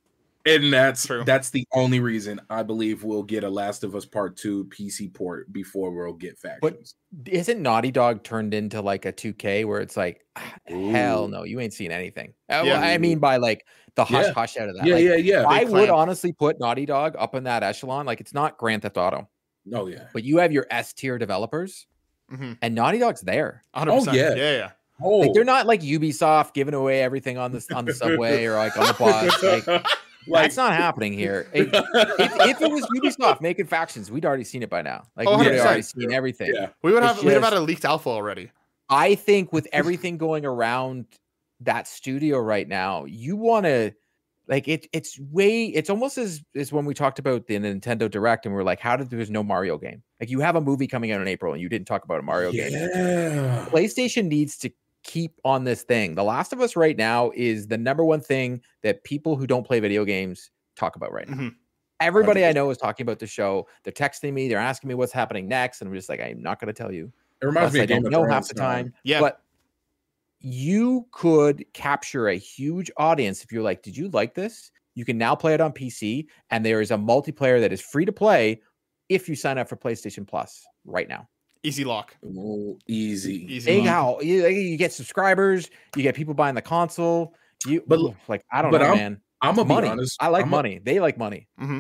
And 0.48 0.72
that's 0.72 1.06
True. 1.06 1.24
that's 1.26 1.50
the 1.50 1.68
only 1.74 2.00
reason 2.00 2.40
I 2.50 2.64
believe 2.64 3.04
we'll 3.04 3.24
get 3.24 3.44
a 3.44 3.50
Last 3.50 3.84
of 3.84 3.96
Us 3.96 4.06
Part 4.06 4.38
Two 4.38 4.66
PC 4.66 5.14
port 5.14 5.52
before 5.52 5.92
we'll 5.92 6.14
get 6.14 6.38
factions. 6.40 6.96
Isn't 7.26 7.62
Naughty 7.62 7.92
Dog 7.92 8.24
turned 8.24 8.54
into 8.54 8.82
like 8.82 9.06
a 9.06 9.12
2K 9.14 9.66
where 9.66 9.82
it's 9.82 9.98
like, 9.98 10.26
"Ah, 10.36 10.54
hell 10.66 11.28
no, 11.28 11.44
you 11.44 11.60
ain't 11.60 11.74
seen 11.74 11.92
anything. 11.92 12.30
Uh, 12.50 12.64
Yeah. 12.66 12.80
well, 12.80 12.84
I 12.84 12.98
mean 12.98 13.20
by 13.20 13.38
like 13.38 13.66
the 13.96 14.06
hush 14.06 14.26
Yeah. 14.28 14.34
hush 14.34 14.58
out 14.58 14.70
of 14.70 14.76
that. 14.78 14.86
yeah, 14.86 14.96
Like, 14.96 15.04
yeah, 15.04 15.16
yeah. 15.16 15.48
I 15.48 15.60
Big 15.66 15.70
would 15.74 15.88
clamp. 15.88 15.98
honestly 15.98 16.32
put 16.34 16.60
Naughty 16.60 16.86
Dog 16.86 17.16
up 17.20 17.36
in 17.36 17.44
that 17.46 17.64
echelon. 17.64 18.06
Like 18.06 18.22
it's 18.22 18.34
not 18.34 18.58
Grand 18.58 18.82
Theft 18.84 18.98
Auto, 18.98 19.28
oh 19.74 19.88
yeah. 19.88 20.08
but 20.14 20.24
you 20.24 20.38
have 20.38 20.52
your 20.52 20.66
S 20.70 20.94
tier 20.94 21.18
developers, 21.18 21.88
Mm-hmm. 22.32 22.54
and 22.62 22.76
Naughty 22.76 23.00
Dog's 23.00 23.22
there. 23.22 23.64
100%. 23.76 24.14
yeah. 24.14 24.36
Yeah, 24.36 24.52
yeah. 24.52 24.70
Oh, 25.02 25.20
Like 25.20 25.34
they're 25.34 25.44
not 25.46 25.66
like 25.68 25.82
Ubisoft 25.82 26.54
giving 26.54 26.74
away 26.74 27.02
everything 27.02 27.38
on 27.38 27.52
the 27.52 27.64
on 27.76 27.86
the 27.86 27.94
subway 27.94 28.46
or 28.46 28.56
like 28.56 28.76
on 28.78 28.88
the 28.88 28.94
bus. 29.00 29.44
Like 29.68 29.86
that's 30.32 30.58
not 30.58 30.74
happening 30.74 31.14
here. 31.14 31.48
It- 31.54 31.70
if, 31.74 32.58
if 32.58 32.62
it 32.62 32.72
was 32.72 32.86
Ubisoft 32.96 33.42
making 33.42 33.68
factions, 33.68 34.10
we'd 34.12 34.26
already 34.26 34.44
seen 34.44 34.64
it 34.64 34.70
by 34.70 34.82
now. 34.82 35.04
Like 35.16 35.28
Oh, 35.28 35.38
we'd 35.40 35.52
have 35.54 35.66
already 35.66 35.82
seen 35.82 36.12
everything. 36.12 36.52
yeah. 36.54 36.70
We 36.84 36.94
would 36.94 37.04
It's 37.04 37.16
have 37.16 37.24
we'd 37.24 37.34
have 37.34 37.44
had 37.44 37.54
a 37.54 37.60
leaked 37.62 37.86
alpha 37.86 38.10
already. 38.10 38.52
I 38.90 39.16
think 39.16 39.52
with 39.54 39.68
everything 39.74 40.18
going 40.18 40.46
around 40.46 41.06
that 41.62 41.88
studio 41.88 42.38
right 42.40 42.68
now, 42.68 43.06
you 43.06 43.36
want 43.36 43.66
to 43.66 43.92
like 44.48 44.68
it. 44.70 44.88
It's 44.94 45.20
way. 45.20 45.66
It's 45.66 45.90
almost 45.90 46.18
as 46.18 46.42
as 46.56 46.72
when 46.72 46.86
we 46.86 46.94
talked 46.94 47.20
about 47.20 47.48
the 47.48 47.56
Nintendo 47.56 48.10
Direct, 48.10 48.46
and 48.46 48.56
we 48.56 48.62
are 48.62 48.64
like, 48.64 48.80
how 48.80 48.96
did 48.96 49.10
there's 49.10 49.30
no 49.30 49.44
Mario 49.44 49.78
game? 49.78 50.04
Like 50.22 50.30
you 50.30 50.40
have 50.40 50.56
a 50.56 50.62
movie 50.62 50.88
coming 50.88 51.12
out 51.12 51.20
in 51.22 51.28
April, 51.28 51.52
and 51.52 51.62
you 51.62 51.68
didn't 51.68 51.88
talk 51.88 52.06
about 52.06 52.20
a 52.20 52.22
Mario 52.24 52.52
game. 52.54 52.72
PlayStation 53.68 54.28
needs 54.28 54.58
to 54.60 54.70
keep 55.08 55.40
on 55.44 55.64
this 55.64 55.82
thing. 55.82 56.14
The 56.14 56.24
Last 56.24 56.54
of 56.54 56.62
Us 56.62 56.76
right 56.76 56.96
now 56.96 57.32
is 57.34 57.68
the 57.68 57.78
number 57.78 58.04
one 58.04 58.22
thing 58.22 58.62
that 58.84 59.04
people 59.04 59.36
who 59.36 59.48
don't 59.48 59.66
play 59.66 59.80
video 59.80 60.06
games 60.06 60.52
talk 60.76 60.96
about 60.96 61.12
right 61.12 61.28
now. 61.28 61.38
Mhm. 61.38 61.56
Everybody 62.00 62.46
I 62.46 62.50
100%. 62.50 62.56
know 62.56 62.70
is 62.70 62.78
talking 62.78 63.06
about 63.06 63.18
the 63.18 63.26
show. 63.26 63.68
They're 63.84 63.94
texting 63.94 64.34
me. 64.34 64.48
They're 64.48 64.60
asking 64.60 64.90
me 64.90 64.94
what's 64.94 65.14
happening 65.14 65.48
next, 65.48 65.82
and 65.82 65.90
I'm 65.90 65.96
just 65.96 66.10
like, 66.10 66.20
I'm 66.20 66.44
not 66.44 66.60
going 66.60 66.68
to 66.68 66.74
tell 66.74 66.92
you. 66.92 67.12
It 67.42 67.46
reminds 67.46 67.74
me 67.74 67.82
I 67.82 67.86
don't 67.88 68.04
know 68.04 68.26
half 68.26 68.48
the 68.48 68.62
um, 68.62 68.70
time. 68.70 68.94
Yeah. 69.04 69.22
But 69.22 69.42
you 70.40 71.08
could 71.12 71.66
capture 71.74 72.28
a 72.28 72.36
huge 72.36 72.92
audience 72.98 73.44
if 73.44 73.52
you're 73.52 73.64
like, 73.64 73.82
did 73.82 73.98
you 73.98 74.10
like 74.10 74.36
this? 74.36 74.72
You 74.94 75.06
can 75.06 75.18
now 75.18 75.36
play 75.36 75.54
it 75.54 75.62
on 75.62 75.72
PC, 75.72 76.28
and 76.52 76.66
there 76.66 76.82
is 76.82 76.92
a 76.92 76.98
multiplayer 76.98 77.60
that 77.62 77.72
is 77.72 77.82
free 77.82 78.06
to 78.06 78.12
play 78.12 78.62
if 79.10 79.30
you 79.30 79.36
sign 79.36 79.58
up 79.58 79.70
for 79.70 79.78
PlayStation 79.78 80.28
Plus 80.28 80.66
right 80.86 81.08
now. 81.08 81.28
Easy 81.68 81.84
lock. 81.84 82.16
Oh, 82.26 82.78
easy. 82.88 83.54
Easy 83.54 83.82
how 83.82 84.20
you, 84.22 84.48
you 84.48 84.78
get 84.78 84.94
subscribers, 84.94 85.70
you 85.96 86.04
get 86.04 86.16
people 86.16 86.34
buying 86.34 86.56
the 86.56 86.62
console. 86.62 87.34
You 87.66 87.84
But- 87.86 88.00
oof, 88.00 88.16
like 88.28 88.44
I 88.52 88.62
don't 88.62 88.72
but 88.72 88.80
know, 88.82 88.88
I'm- 88.88 88.98
man. 88.98 89.22
I'm 89.42 89.56
gonna 89.56 89.68
money. 89.68 89.88
honest. 89.88 90.16
I 90.20 90.30
like 90.30 90.44
I'm 90.46 90.50
a- 90.54 90.56
money. 90.56 90.80
they 90.84 91.00
like 91.00 91.18
money. 91.18 91.48
hmm 91.60 91.80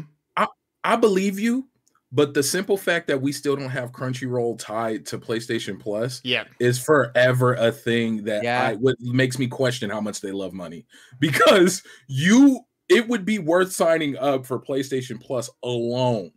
I 0.83 0.95
believe 0.95 1.37
you, 1.37 1.67
but 2.13 2.33
the 2.33 2.41
simple 2.43 2.77
fact 2.77 3.07
that 3.07 3.21
we 3.21 3.33
still 3.33 3.57
don't 3.57 3.69
have 3.69 3.91
Crunchyroll 3.91 4.57
tied 4.57 5.05
to 5.07 5.17
PlayStation 5.17 5.77
Plus 5.77 6.21
Yeah. 6.23 6.45
is 6.61 6.79
forever 6.79 7.55
a 7.55 7.71
thing 7.73 8.23
that 8.25 8.43
Yeah. 8.43 8.67
I 8.67 8.75
what 8.75 8.95
makes 9.01 9.37
me 9.37 9.47
question 9.47 9.89
how 9.89 9.99
much 9.99 10.21
they 10.21 10.31
love 10.31 10.53
money. 10.53 10.85
Because 11.19 11.83
you 12.07 12.61
it 12.87 13.05
would 13.09 13.25
be 13.25 13.37
worth 13.39 13.73
signing 13.73 14.15
up 14.17 14.45
for 14.45 14.61
PlayStation 14.61 15.19
Plus 15.19 15.49
alone 15.63 16.31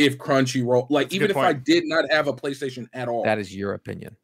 if 0.00 0.18
Crunchyroll 0.18 0.86
like 0.90 1.06
That's 1.06 1.14
even 1.16 1.26
good 1.28 1.36
if 1.36 1.42
I 1.42 1.52
did 1.52 1.84
not 1.86 2.10
have 2.10 2.26
a 2.26 2.32
PlayStation 2.32 2.86
at 2.94 3.08
all. 3.08 3.22
That 3.24 3.38
is 3.38 3.54
your 3.54 3.74
opinion. 3.74 4.16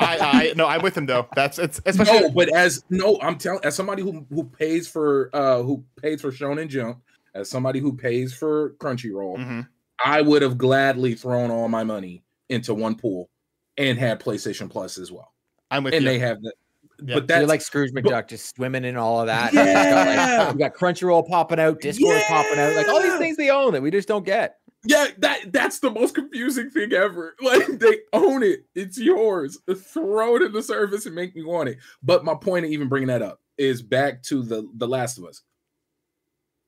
I, 0.00 0.18
I 0.50 0.52
no, 0.56 0.66
I'm 0.66 0.82
with 0.82 0.96
him 0.96 1.06
though. 1.06 1.28
That's 1.34 1.58
it's 1.58 1.80
especially 1.86 2.20
no, 2.20 2.30
but 2.30 2.48
as 2.54 2.84
no, 2.90 3.18
I'm 3.20 3.36
telling 3.38 3.60
as 3.64 3.74
somebody 3.76 4.02
who 4.02 4.26
who 4.30 4.44
pays 4.44 4.88
for 4.88 5.30
uh 5.32 5.62
who 5.62 5.84
pays 6.00 6.20
for 6.20 6.30
Shonen 6.32 6.68
Jump, 6.68 7.00
as 7.34 7.48
somebody 7.50 7.78
who 7.80 7.92
pays 7.92 8.32
for 8.34 8.70
Crunchyroll, 8.78 9.36
Mhm. 9.38 9.68
I 10.04 10.20
would 10.22 10.42
have 10.42 10.58
gladly 10.58 11.14
thrown 11.14 11.50
all 11.50 11.68
my 11.68 11.84
money 11.84 12.22
into 12.48 12.74
one 12.74 12.94
pool 12.96 13.28
and 13.76 13.98
had 13.98 14.20
PlayStation 14.20 14.68
Plus 14.70 14.98
as 14.98 15.12
well. 15.12 15.32
I'm 15.70 15.84
with 15.84 15.92
you. 15.92 15.98
and 15.98 16.04
you. 16.06 16.10
they 16.12 16.18
have 16.20 16.40
that. 16.42 16.54
Yeah. 17.00 17.14
But 17.14 17.20
So 17.22 17.26
that's 17.26 17.38
you're 17.40 17.48
like 17.48 17.60
Scrooge 17.60 17.92
McDuck, 17.92 18.26
just 18.28 18.56
swimming 18.56 18.84
in 18.84 18.96
all 18.96 19.20
of 19.20 19.26
that. 19.28 19.54
and 19.54 19.58
you 19.68 19.72
just 19.72 19.90
got, 19.90 20.06
Yeah. 20.08 20.44
like, 20.44 20.52
you 20.54 20.58
got 20.58 20.74
Crunchyroll 20.74 21.28
popping 21.28 21.60
out, 21.60 21.80
Discord 21.80 22.20
popping 22.26 22.58
out, 22.58 22.74
like 22.74 22.88
all 22.88 23.00
these 23.00 23.16
things 23.18 23.36
they 23.36 23.50
own 23.50 23.72
that 23.74 23.82
we 23.82 23.92
just 23.92 24.08
don't 24.08 24.24
get. 24.24 24.56
Yeah, 24.88 25.08
that 25.18 25.52
that's 25.52 25.78
the 25.80 25.90
most 25.90 26.14
confusing 26.14 26.70
thing 26.70 26.92
ever. 26.92 27.36
Like 27.42 27.66
they 27.78 27.98
own 28.12 28.42
it, 28.42 28.64
it's 28.74 28.98
yours. 28.98 29.58
Throw 29.92 30.36
it 30.36 30.42
in 30.42 30.52
the 30.52 30.62
service 30.62 31.06
and 31.06 31.14
make 31.14 31.36
me 31.36 31.44
want 31.44 31.68
it. 31.68 31.78
But 32.02 32.24
my 32.24 32.34
point 32.34 32.64
of 32.64 32.70
even 32.72 32.88
bringing 32.88 33.08
that 33.08 33.22
up 33.22 33.40
is 33.58 33.82
back 33.82 34.22
to 34.24 34.42
the 34.42 34.68
the 34.76 34.88
Last 34.88 35.18
of 35.18 35.24
Us. 35.24 35.42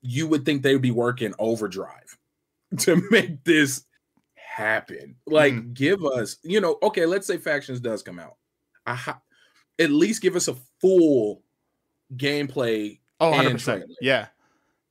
You 0.02 0.26
would 0.28 0.44
think 0.44 0.62
they 0.62 0.72
would 0.74 0.82
be 0.82 0.90
working 0.90 1.34
overdrive 1.38 2.16
to 2.78 3.02
make 3.10 3.42
this 3.44 3.84
happen. 4.34 5.16
Like, 5.26 5.54
Mhm. 5.54 5.74
give 5.74 6.04
us, 6.04 6.36
you 6.42 6.60
know, 6.60 6.78
okay, 6.82 7.06
let's 7.06 7.26
say 7.26 7.36
Factions 7.38 7.80
does 7.80 8.02
come 8.02 8.18
out. 8.18 8.36
At 8.86 9.90
least 9.90 10.20
give 10.22 10.36
us 10.36 10.48
a 10.48 10.56
full 10.80 11.42
gameplay 12.16 12.98
oh, 13.20 13.30
100 13.30 13.52
percent. 13.52 13.80
trailer. 13.82 13.94
Yeah. 14.00 14.26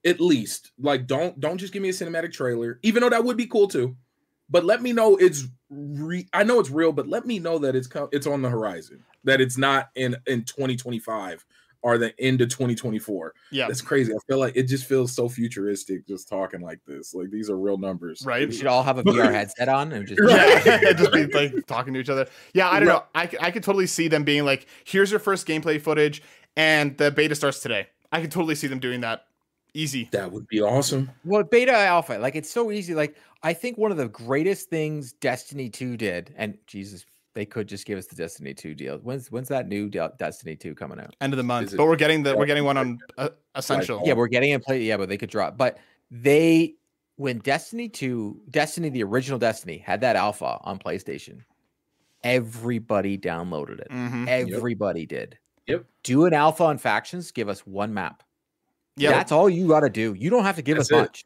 At 0.05 0.19
least 0.21 0.71
like 0.79 1.07
don't 1.07 1.39
don't 1.39 1.57
just 1.57 1.73
give 1.73 1.81
me 1.81 1.89
a 1.89 1.93
cinematic 1.93 2.31
trailer 2.31 2.79
even 2.83 3.01
though 3.01 3.09
that 3.09 3.23
would 3.23 3.35
be 3.37 3.45
cool 3.47 3.67
too 3.67 3.95
but 4.49 4.65
let 4.65 4.81
me 4.81 4.91
know 4.93 5.15
it's 5.17 5.45
re- 5.69 6.27
I 6.33 6.43
know 6.43 6.59
it's 6.59 6.71
real, 6.71 6.91
but 6.91 7.07
let 7.07 7.27
me 7.27 7.37
know 7.37 7.59
that 7.59 7.75
it's 7.75 7.85
co- 7.85 8.09
it's 8.11 8.25
on 8.25 8.41
the 8.41 8.49
horizon. 8.49 9.03
That 9.23 9.41
it's 9.41 9.57
not 9.59 9.89
in 9.93 10.15
in 10.25 10.43
2025 10.43 11.45
or 11.83 11.99
the 11.99 12.19
end 12.19 12.41
of 12.41 12.49
2024. 12.49 13.33
Yeah. 13.51 13.67
That's 13.67 13.81
crazy. 13.81 14.11
I 14.11 14.17
feel 14.27 14.39
like 14.39 14.57
it 14.57 14.63
just 14.63 14.85
feels 14.85 15.13
so 15.13 15.29
futuristic 15.29 16.07
just 16.07 16.27
talking 16.27 16.61
like 16.61 16.79
this. 16.87 17.13
Like 17.13 17.29
these 17.29 17.49
are 17.51 17.57
real 17.59 17.77
numbers. 17.77 18.25
Right. 18.25 18.49
We 18.49 18.55
should 18.55 18.65
all 18.65 18.81
have 18.81 18.97
a 18.97 19.03
VR 19.03 19.31
headset 19.31 19.69
on 19.69 19.91
and 19.91 20.07
just 20.07 20.19
yeah, 20.27 20.93
just 20.93 21.13
be 21.13 21.27
like 21.27 21.67
talking 21.67 21.93
to 21.93 21.99
each 21.99 22.09
other. 22.09 22.27
Yeah, 22.55 22.69
I 22.69 22.79
don't 22.79 22.89
Right. 22.89 23.31
know. 23.31 23.39
I 23.39 23.51
could 23.51 23.63
totally 23.63 23.85
see 23.87 24.07
them 24.07 24.23
being 24.23 24.45
like, 24.45 24.65
here's 24.83 25.11
your 25.11 25.19
first 25.19 25.47
gameplay 25.47 25.79
footage, 25.79 26.23
and 26.57 26.97
the 26.97 27.11
beta 27.11 27.35
starts 27.35 27.59
today. 27.59 27.85
I 28.11 28.19
could 28.21 28.31
totally 28.31 28.55
see 28.55 28.65
them 28.65 28.79
doing 28.79 29.01
that. 29.01 29.25
Easy. 29.73 30.09
That 30.11 30.31
would 30.31 30.47
be 30.47 30.61
awesome. 30.61 31.09
Well, 31.25 31.43
beta 31.43 31.71
alpha, 31.73 32.13
like 32.13 32.35
it's 32.35 32.49
so 32.49 32.71
easy. 32.71 32.93
Like 32.95 33.15
I 33.43 33.53
think 33.53 33.77
one 33.77 33.91
of 33.91 33.97
the 33.97 34.07
greatest 34.09 34.69
things 34.69 35.11
Destiny 35.13 35.69
2 35.69 35.95
did, 35.97 36.33
and 36.37 36.57
Jesus, 36.67 37.05
they 37.35 37.45
could 37.45 37.67
just 37.67 37.85
give 37.85 37.97
us 37.99 38.07
the 38.07 38.15
Destiny 38.15 38.53
2 38.53 38.73
deal. 38.73 38.97
When's 38.97 39.31
when's 39.31 39.47
that 39.49 39.67
new 39.67 39.87
De- 39.89 40.11
Destiny 40.17 40.55
2 40.55 40.73
coming 40.75 40.99
out? 40.99 41.15
End 41.21 41.33
of 41.33 41.37
the 41.37 41.43
month. 41.43 41.67
Is 41.67 41.73
it- 41.73 41.77
But 41.77 41.85
we're 41.85 41.95
getting 41.95 42.23
the 42.23 42.35
we're 42.35 42.45
getting 42.47 42.63
one 42.65 42.77
on 42.77 42.99
uh, 43.17 43.29
essential. 43.55 44.01
Yeah, 44.05 44.13
we're 44.13 44.27
getting 44.27 44.51
it 44.51 44.63
play. 44.63 44.81
Yeah, 44.81 44.97
but 44.97 45.07
they 45.09 45.17
could 45.17 45.29
drop. 45.29 45.57
But 45.57 45.77
they 46.09 46.75
when 47.17 47.39
Destiny 47.39 47.89
2, 47.89 48.43
Destiny, 48.49 48.89
the 48.89 49.03
original 49.03 49.37
Destiny, 49.37 49.77
had 49.77 50.01
that 50.01 50.15
alpha 50.15 50.57
on 50.63 50.79
PlayStation, 50.79 51.41
everybody 52.23 53.17
downloaded 53.17 53.79
it. 53.79 53.89
Mhm. 53.89 54.27
Everybody 54.27 55.05
did. 55.05 55.37
Yep. 55.67 55.85
Do 56.03 56.25
an 56.25 56.33
alpha 56.33 56.63
on 56.63 56.77
factions, 56.77 57.31
give 57.31 57.49
us 57.49 57.59
one 57.67 57.93
map. 57.93 58.23
Yeah. 58.99 59.11
That's 59.11 59.31
all 59.31 59.49
you 59.49 59.67
got 59.67 59.81
to 59.81 59.89
do. 59.89 60.13
You 60.17 60.29
don't 60.29 60.43
have 60.43 60.55
to 60.57 60.61
give 60.61 60.77
That's 60.77 60.91
us 60.91 60.97
it. 60.97 61.01
much. 61.01 61.25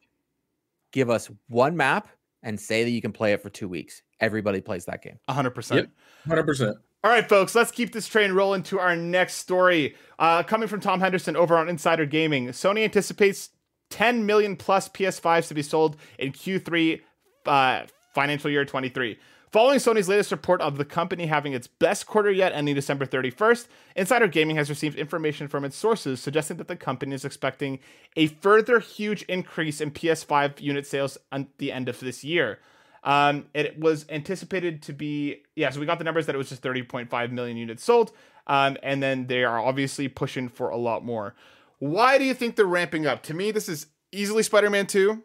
Give 0.92 1.10
us 1.10 1.30
one 1.48 1.76
map 1.76 2.08
and 2.42 2.58
say 2.58 2.84
that 2.84 2.90
you 2.90 3.00
can 3.00 3.12
play 3.12 3.32
it 3.32 3.42
for 3.42 3.50
two 3.50 3.68
weeks. 3.68 4.02
Everybody 4.20 4.60
plays 4.60 4.84
that 4.84 5.02
game. 5.02 5.18
hundred 5.28 5.50
percent. 5.50 5.90
Yep. 6.26 6.46
100%. 6.46 6.74
All 7.02 7.10
right, 7.10 7.28
folks, 7.28 7.54
let's 7.54 7.70
keep 7.70 7.92
this 7.92 8.06
train 8.08 8.32
rolling 8.32 8.62
to 8.64 8.78
our 8.80 8.96
next 8.96 9.34
story. 9.34 9.94
Uh, 10.18 10.42
coming 10.42 10.68
from 10.68 10.80
Tom 10.80 11.00
Henderson 11.00 11.36
over 11.36 11.56
on 11.58 11.68
Insider 11.68 12.06
Gaming, 12.06 12.48
Sony 12.48 12.82
anticipates 12.82 13.50
10 13.90 14.24
million 14.24 14.56
plus 14.56 14.88
PS5s 14.88 15.48
to 15.48 15.54
be 15.54 15.62
sold 15.62 15.96
in 16.18 16.32
Q3 16.32 17.00
uh, 17.44 17.82
financial 18.14 18.50
year 18.50 18.64
23. 18.64 19.18
Following 19.54 19.78
Sony's 19.78 20.08
latest 20.08 20.32
report 20.32 20.60
of 20.60 20.78
the 20.78 20.84
company 20.84 21.26
having 21.26 21.52
its 21.52 21.68
best 21.68 22.08
quarter 22.08 22.28
yet 22.28 22.50
ending 22.52 22.74
December 22.74 23.06
31st, 23.06 23.68
Insider 23.94 24.26
Gaming 24.26 24.56
has 24.56 24.68
received 24.68 24.98
information 24.98 25.46
from 25.46 25.64
its 25.64 25.76
sources 25.76 26.18
suggesting 26.18 26.56
that 26.56 26.66
the 26.66 26.74
company 26.74 27.14
is 27.14 27.24
expecting 27.24 27.78
a 28.16 28.26
further 28.26 28.80
huge 28.80 29.22
increase 29.28 29.80
in 29.80 29.92
PS5 29.92 30.60
unit 30.60 30.88
sales 30.88 31.18
at 31.30 31.46
the 31.58 31.70
end 31.70 31.88
of 31.88 32.00
this 32.00 32.24
year. 32.24 32.58
Um, 33.04 33.46
it 33.54 33.78
was 33.78 34.06
anticipated 34.08 34.82
to 34.82 34.92
be 34.92 35.42
yeah. 35.54 35.70
So 35.70 35.78
we 35.78 35.86
got 35.86 35.98
the 35.98 36.04
numbers 36.04 36.26
that 36.26 36.34
it 36.34 36.38
was 36.38 36.48
just 36.48 36.60
30.5 36.60 37.30
million 37.30 37.56
units 37.56 37.84
sold, 37.84 38.10
um, 38.48 38.76
and 38.82 39.00
then 39.00 39.28
they 39.28 39.44
are 39.44 39.60
obviously 39.60 40.08
pushing 40.08 40.48
for 40.48 40.70
a 40.70 40.76
lot 40.76 41.04
more. 41.04 41.36
Why 41.78 42.18
do 42.18 42.24
you 42.24 42.34
think 42.34 42.56
they're 42.56 42.66
ramping 42.66 43.06
up? 43.06 43.22
To 43.22 43.34
me, 43.34 43.52
this 43.52 43.68
is 43.68 43.86
easily 44.10 44.42
Spider-Man 44.42 44.88
2. 44.88 45.22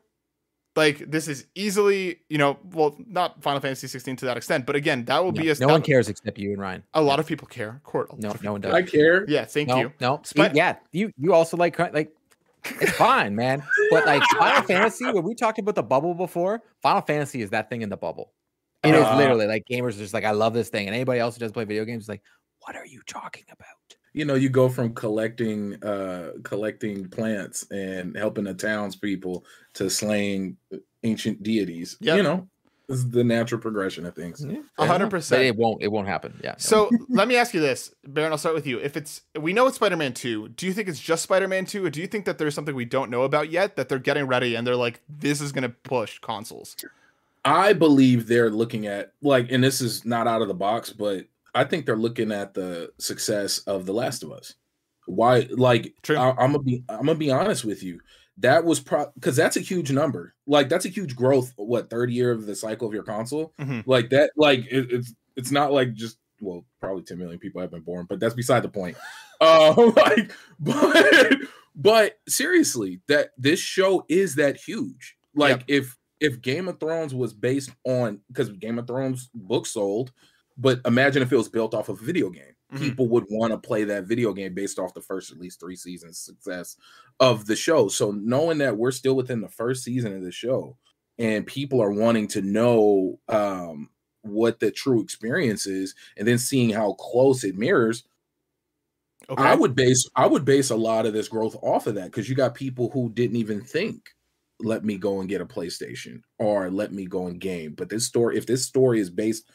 Like 0.75 1.09
this 1.09 1.27
is 1.27 1.47
easily, 1.55 2.19
you 2.29 2.37
know, 2.37 2.57
well, 2.71 2.95
not 3.05 3.41
Final 3.41 3.59
Fantasy 3.59 3.87
16 3.87 4.17
to 4.17 4.25
that 4.25 4.37
extent, 4.37 4.65
but 4.65 4.75
again, 4.75 5.03
that 5.05 5.23
will 5.23 5.31
No, 5.31 5.41
be 5.41 5.49
a 5.49 5.55
no 5.59 5.67
one 5.67 5.81
cares 5.81 6.07
except 6.07 6.37
you 6.37 6.51
and 6.51 6.61
Ryan. 6.61 6.83
A 6.93 7.01
lot 7.01 7.19
of 7.19 7.25
people 7.27 7.47
care. 7.47 7.81
Court. 7.83 8.07
No, 8.19 8.35
no 8.43 8.53
one 8.53 8.61
does. 8.61 8.73
I 8.73 8.83
care. 8.83 9.25
Yeah, 9.27 9.45
thank 9.45 9.67
no, 9.69 9.77
you. 9.77 9.93
no. 9.99 10.21
but, 10.35 10.55
yeah, 10.55 10.77
you 10.91 11.11
you 11.17 11.33
also 11.33 11.57
like 11.57 11.77
like 11.79 12.13
it's 12.65 12.91
fine, 12.91 13.35
man. 13.35 13.63
But 13.89 14.05
like 14.05 14.21
Final 14.37 14.61
Fantasy, 14.63 15.05
when 15.05 15.23
we 15.23 15.33
talked 15.35 15.59
about 15.59 15.75
the 15.75 15.83
bubble 15.83 16.13
before, 16.13 16.61
Final 16.81 17.01
Fantasy 17.01 17.41
is 17.41 17.49
that 17.49 17.69
thing 17.69 17.81
in 17.81 17.89
the 17.89 17.97
bubble. 17.97 18.31
It 18.83 18.95
is 18.95 19.03
Uh, 19.03 19.17
literally 19.17 19.47
like 19.47 19.65
gamers 19.69 19.95
are 19.95 19.99
just 19.99 20.13
like, 20.13 20.23
I 20.23 20.31
love 20.31 20.53
this 20.53 20.69
thing, 20.69 20.87
and 20.87 20.95
anybody 20.95 21.19
else 21.19 21.35
who 21.35 21.39
does 21.39 21.51
play 21.51 21.65
video 21.65 21.83
games 21.85 22.03
is 22.03 22.09
like, 22.09 22.21
what 22.59 22.75
are 22.75 22.85
you 22.85 23.01
talking 23.07 23.43
about? 23.51 23.97
You 24.13 24.25
know 24.25 24.35
you 24.35 24.49
go 24.49 24.67
from 24.69 24.93
collecting 24.93 25.81
uh 25.83 26.31
collecting 26.43 27.07
plants 27.09 27.65
and 27.71 28.15
helping 28.17 28.43
the 28.45 28.53
townspeople 28.53 29.43
to 29.73 29.89
slaying 29.89 30.57
ancient 31.03 31.41
deities 31.43 31.97
Yep. 32.01 32.17
you 32.17 32.23
know 32.23 32.47
this 32.87 32.97
is 32.97 33.09
the 33.11 33.23
natural 33.23 33.61
progression 33.61 34.05
of 34.07 34.15
things 34.15 34.43
Yeah, 34.43 34.61
A 34.79 34.85
hundred 34.87 35.05
But 35.05 35.17
percent. 35.17 35.43
it 35.43 35.55
won't. 35.55 35.83
It 35.83 35.89
won't 35.89 36.07
happen. 36.07 36.39
Yeah. 36.43 36.55
So 36.57 36.89
let 37.07 37.27
me 37.27 37.35
ask 37.35 37.53
you 37.53 37.59
this, 37.59 37.93
Baron. 38.03 38.31
I'll 38.31 38.39
start 38.39 38.55
with 38.55 38.65
you. 38.65 38.79
If 38.79 38.97
it's 38.97 39.21
we 39.39 39.53
know 39.53 39.67
it's 39.67 39.75
Spider-Man 39.75 40.15
2, 40.15 40.49
do 40.49 40.65
you 40.65 40.73
think 40.73 40.87
it's 40.89 40.99
just 40.99 41.21
Spider-Man 41.21 41.65
2, 41.65 41.85
or 41.85 41.91
do 41.91 42.01
you 42.01 42.07
think 42.07 42.25
that 42.25 42.39
there's 42.39 42.55
something 42.55 42.73
we 42.73 42.85
don't 42.85 43.11
know 43.11 43.21
about 43.21 43.51
yet 43.51 43.75
that 43.75 43.89
they're 43.89 43.99
getting 43.99 44.25
ready 44.25 44.55
and 44.55 44.65
they're 44.65 44.75
like, 44.75 45.01
this 45.07 45.39
is 45.39 45.51
gonna 45.51 45.69
push 45.69 46.17
consoles? 46.17 46.75
i 47.45 47.73
believe 47.73 48.27
they're 48.27 48.49
looking 48.49 48.87
at 48.87 49.13
like 49.21 49.51
and 49.51 49.63
this 49.63 49.79
is 49.81 50.03
not 50.03 50.27
out 50.27 50.41
of 50.41 50.47
the 50.49 50.53
box 50.53 50.89
but 50.89 51.25
i 51.55 51.63
think 51.63 51.85
they're 51.85 51.95
looking 51.97 52.31
at 52.31 52.53
the 52.53 52.91
success 52.99 53.59
of 53.59 53.85
the 53.85 53.93
last 53.93 54.23
of 54.23 54.31
us 54.31 54.55
why 55.07 55.47
like 55.51 55.93
True. 56.03 56.17
I, 56.17 56.29
i'm 56.31 56.51
gonna 56.53 56.59
be 56.63 56.83
i'm 56.89 57.05
gonna 57.05 57.15
be 57.15 57.31
honest 57.31 57.65
with 57.65 57.81
you 57.83 57.99
that 58.37 58.63
was 58.63 58.79
pro 58.79 59.07
because 59.15 59.35
that's 59.35 59.57
a 59.57 59.61
huge 59.61 59.91
number 59.91 60.33
like 60.47 60.69
that's 60.69 60.85
a 60.85 60.89
huge 60.89 61.15
growth 61.15 61.51
what 61.57 61.89
third 61.89 62.09
year 62.11 62.31
of 62.31 62.45
the 62.45 62.55
cycle 62.55 62.87
of 62.87 62.93
your 62.93 63.03
console 63.03 63.53
Mhm. 63.59 63.83
like 63.85 64.09
that 64.11 64.31
like 64.37 64.59
it, 64.71 64.91
it's 64.91 65.13
it's 65.35 65.51
not 65.51 65.71
like 65.73 65.93
just 65.93 66.17
well 66.41 66.65
probably 66.79 67.03
10 67.03 67.17
million 67.17 67.39
people 67.39 67.59
have 67.59 67.71
been 67.71 67.81
born 67.81 68.05
but 68.07 68.19
that's 68.19 68.33
beside 68.35 68.61
the 68.63 68.69
point 68.69 68.95
um 69.41 69.75
like 69.95 70.31
but 70.59 71.35
but 71.75 72.19
seriously 72.27 73.01
that 73.07 73.31
this 73.37 73.59
show 73.59 74.05
is 74.09 74.35
that 74.35 74.57
huge 74.57 75.15
like 75.35 75.59
Yep. 75.59 75.63
if 75.67 75.97
if 76.19 76.41
game 76.41 76.67
of 76.67 76.79
thrones 76.79 77.13
was 77.15 77.33
based 77.33 77.71
on 77.85 78.19
because 78.27 78.49
game 78.49 78.77
of 78.79 78.87
thrones 78.87 79.29
book 79.33 79.65
sold 79.65 80.11
but 80.59 80.81
imagine 80.85 81.23
if 81.23 81.31
it 81.33 81.37
was 81.37 81.49
built 81.49 81.73
off 81.73 81.89
of 81.89 82.01
a 82.01 82.05
video 82.05 82.29
game 82.29 82.53
Mhm. 82.73 82.79
people 82.79 83.09
would 83.09 83.25
want 83.31 83.51
to 83.51 83.57
play 83.57 83.83
that 83.85 84.05
video 84.05 84.33
game 84.33 84.53
based 84.53 84.77
off 84.79 84.93
the 84.93 85.01
first 85.01 85.31
at 85.31 85.39
least 85.39 85.59
three 85.59 85.75
seasons 85.75 86.19
success 86.19 86.77
of 87.19 87.47
the 87.47 87.55
show 87.55 87.87
so 87.89 88.11
knowing 88.11 88.59
that 88.59 88.77
we're 88.77 88.91
still 88.91 89.15
within 89.15 89.41
the 89.41 89.49
first 89.49 89.83
season 89.83 90.15
of 90.15 90.21
the 90.23 90.31
show 90.31 90.77
and 91.17 91.47
people 91.47 91.81
are 91.81 91.91
wanting 91.91 92.27
to 92.27 92.41
know 92.43 93.19
um 93.29 93.89
what 94.23 94.59
the 94.59 94.71
true 94.71 95.01
experience 95.01 95.65
is 95.65 95.95
and 96.17 96.27
then 96.27 96.37
seeing 96.37 96.69
how 96.69 96.93
close 96.93 97.43
it 97.43 97.57
mirrors 97.57 98.03
Okay. 99.29 99.43
i 99.43 99.55
would 99.55 99.75
base 99.75 100.07
i 100.15 100.25
would 100.25 100.45
base 100.45 100.69
a 100.69 100.75
lot 100.75 101.05
of 101.05 101.13
this 101.13 101.27
growth 101.27 101.55
off 101.61 101.87
of 101.87 101.95
that 101.95 102.05
because 102.05 102.29
you 102.29 102.35
got 102.35 102.55
people 102.55 102.89
who 102.91 103.09
didn't 103.09 103.35
even 103.35 103.61
think 103.61 104.09
let 104.61 104.83
me 104.83 104.97
go 104.97 105.19
and 105.19 105.29
get 105.29 105.41
a 105.41 105.45
playstation 105.45 106.21
or 106.37 106.69
let 106.69 106.91
me 106.91 107.05
go 107.05 107.27
and 107.27 107.39
game 107.39 107.73
but 107.73 107.89
this 107.89 108.05
story 108.05 108.37
if 108.37 108.45
this 108.45 108.65
story 108.65 108.99
is 108.99 109.09
based 109.09 109.49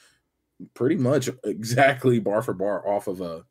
pretty 0.75 0.97
much 0.97 1.29
exactly 1.45 2.19
bar 2.19 2.43
for 2.43 2.55
bar 2.55 2.87
off 2.89 3.07
of 3.07 3.21
a 3.21 3.45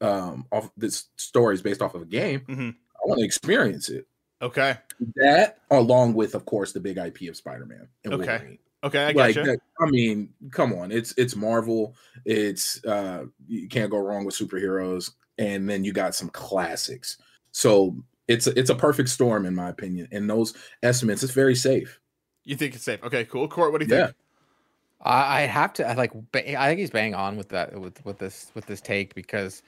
um 0.00 0.46
off 0.52 0.70
this 0.76 1.08
story 1.16 1.54
is 1.54 1.62
based 1.62 1.82
off 1.82 1.94
of 1.94 2.02
a 2.02 2.06
game 2.06 2.40
Mhm. 2.48 2.70
i 2.74 3.06
want 3.06 3.18
to 3.20 3.24
experience 3.24 3.88
it 3.88 4.06
Okay. 4.42 4.76
that 5.16 5.58
along 5.70 6.14
with 6.14 6.34
of 6.34 6.44
course 6.44 6.72
the 6.72 6.80
big 6.80 6.96
ip 6.98 7.20
of 7.28 7.36
spider-man 7.36 7.88
and 8.04 8.14
Okay. 8.14 8.26
Wolverine 8.26 8.58
Okay, 8.84 9.02
I 9.06 9.12
like 9.12 9.34
that, 9.36 9.58
I 9.80 9.86
mean, 9.88 10.28
come 10.50 10.74
on, 10.74 10.92
it's 10.92 11.14
it's 11.16 11.34
Marvel. 11.34 11.96
It's 12.26 12.84
uh 12.84 13.24
you 13.48 13.66
can't 13.66 13.90
go 13.90 13.96
wrong 13.96 14.26
with 14.26 14.34
superheroes, 14.34 15.10
and 15.38 15.66
then 15.66 15.84
you 15.84 15.92
got 15.94 16.14
some 16.14 16.28
classics. 16.28 17.16
So 17.52 17.96
it's 18.28 18.46
a, 18.46 18.58
it's 18.58 18.68
a 18.68 18.74
perfect 18.74 19.08
storm 19.08 19.46
in 19.46 19.54
my 19.54 19.70
opinion. 19.70 20.08
And 20.12 20.28
those 20.28 20.52
estimates, 20.82 21.22
it's 21.22 21.32
very 21.32 21.54
safe. 21.54 21.98
You 22.44 22.56
think 22.56 22.74
it's 22.74 22.84
safe? 22.84 23.02
Okay, 23.02 23.24
cool. 23.24 23.48
Court, 23.48 23.72
what 23.72 23.80
do 23.80 23.86
you 23.86 23.94
Yeah. 23.94 24.06
think? 24.08 24.16
I, 25.04 25.40
have 25.42 25.72
to. 25.74 25.86
I 25.88 25.94
like. 25.94 26.12
I 26.34 26.66
think 26.68 26.80
he's 26.80 26.90
bang 26.90 27.14
on 27.14 27.36
with 27.36 27.50
that. 27.50 27.78
With 27.78 28.04
with 28.04 28.18
this 28.18 28.50
with 28.54 28.66
this 28.66 28.80
take 28.80 29.14
because 29.14 29.62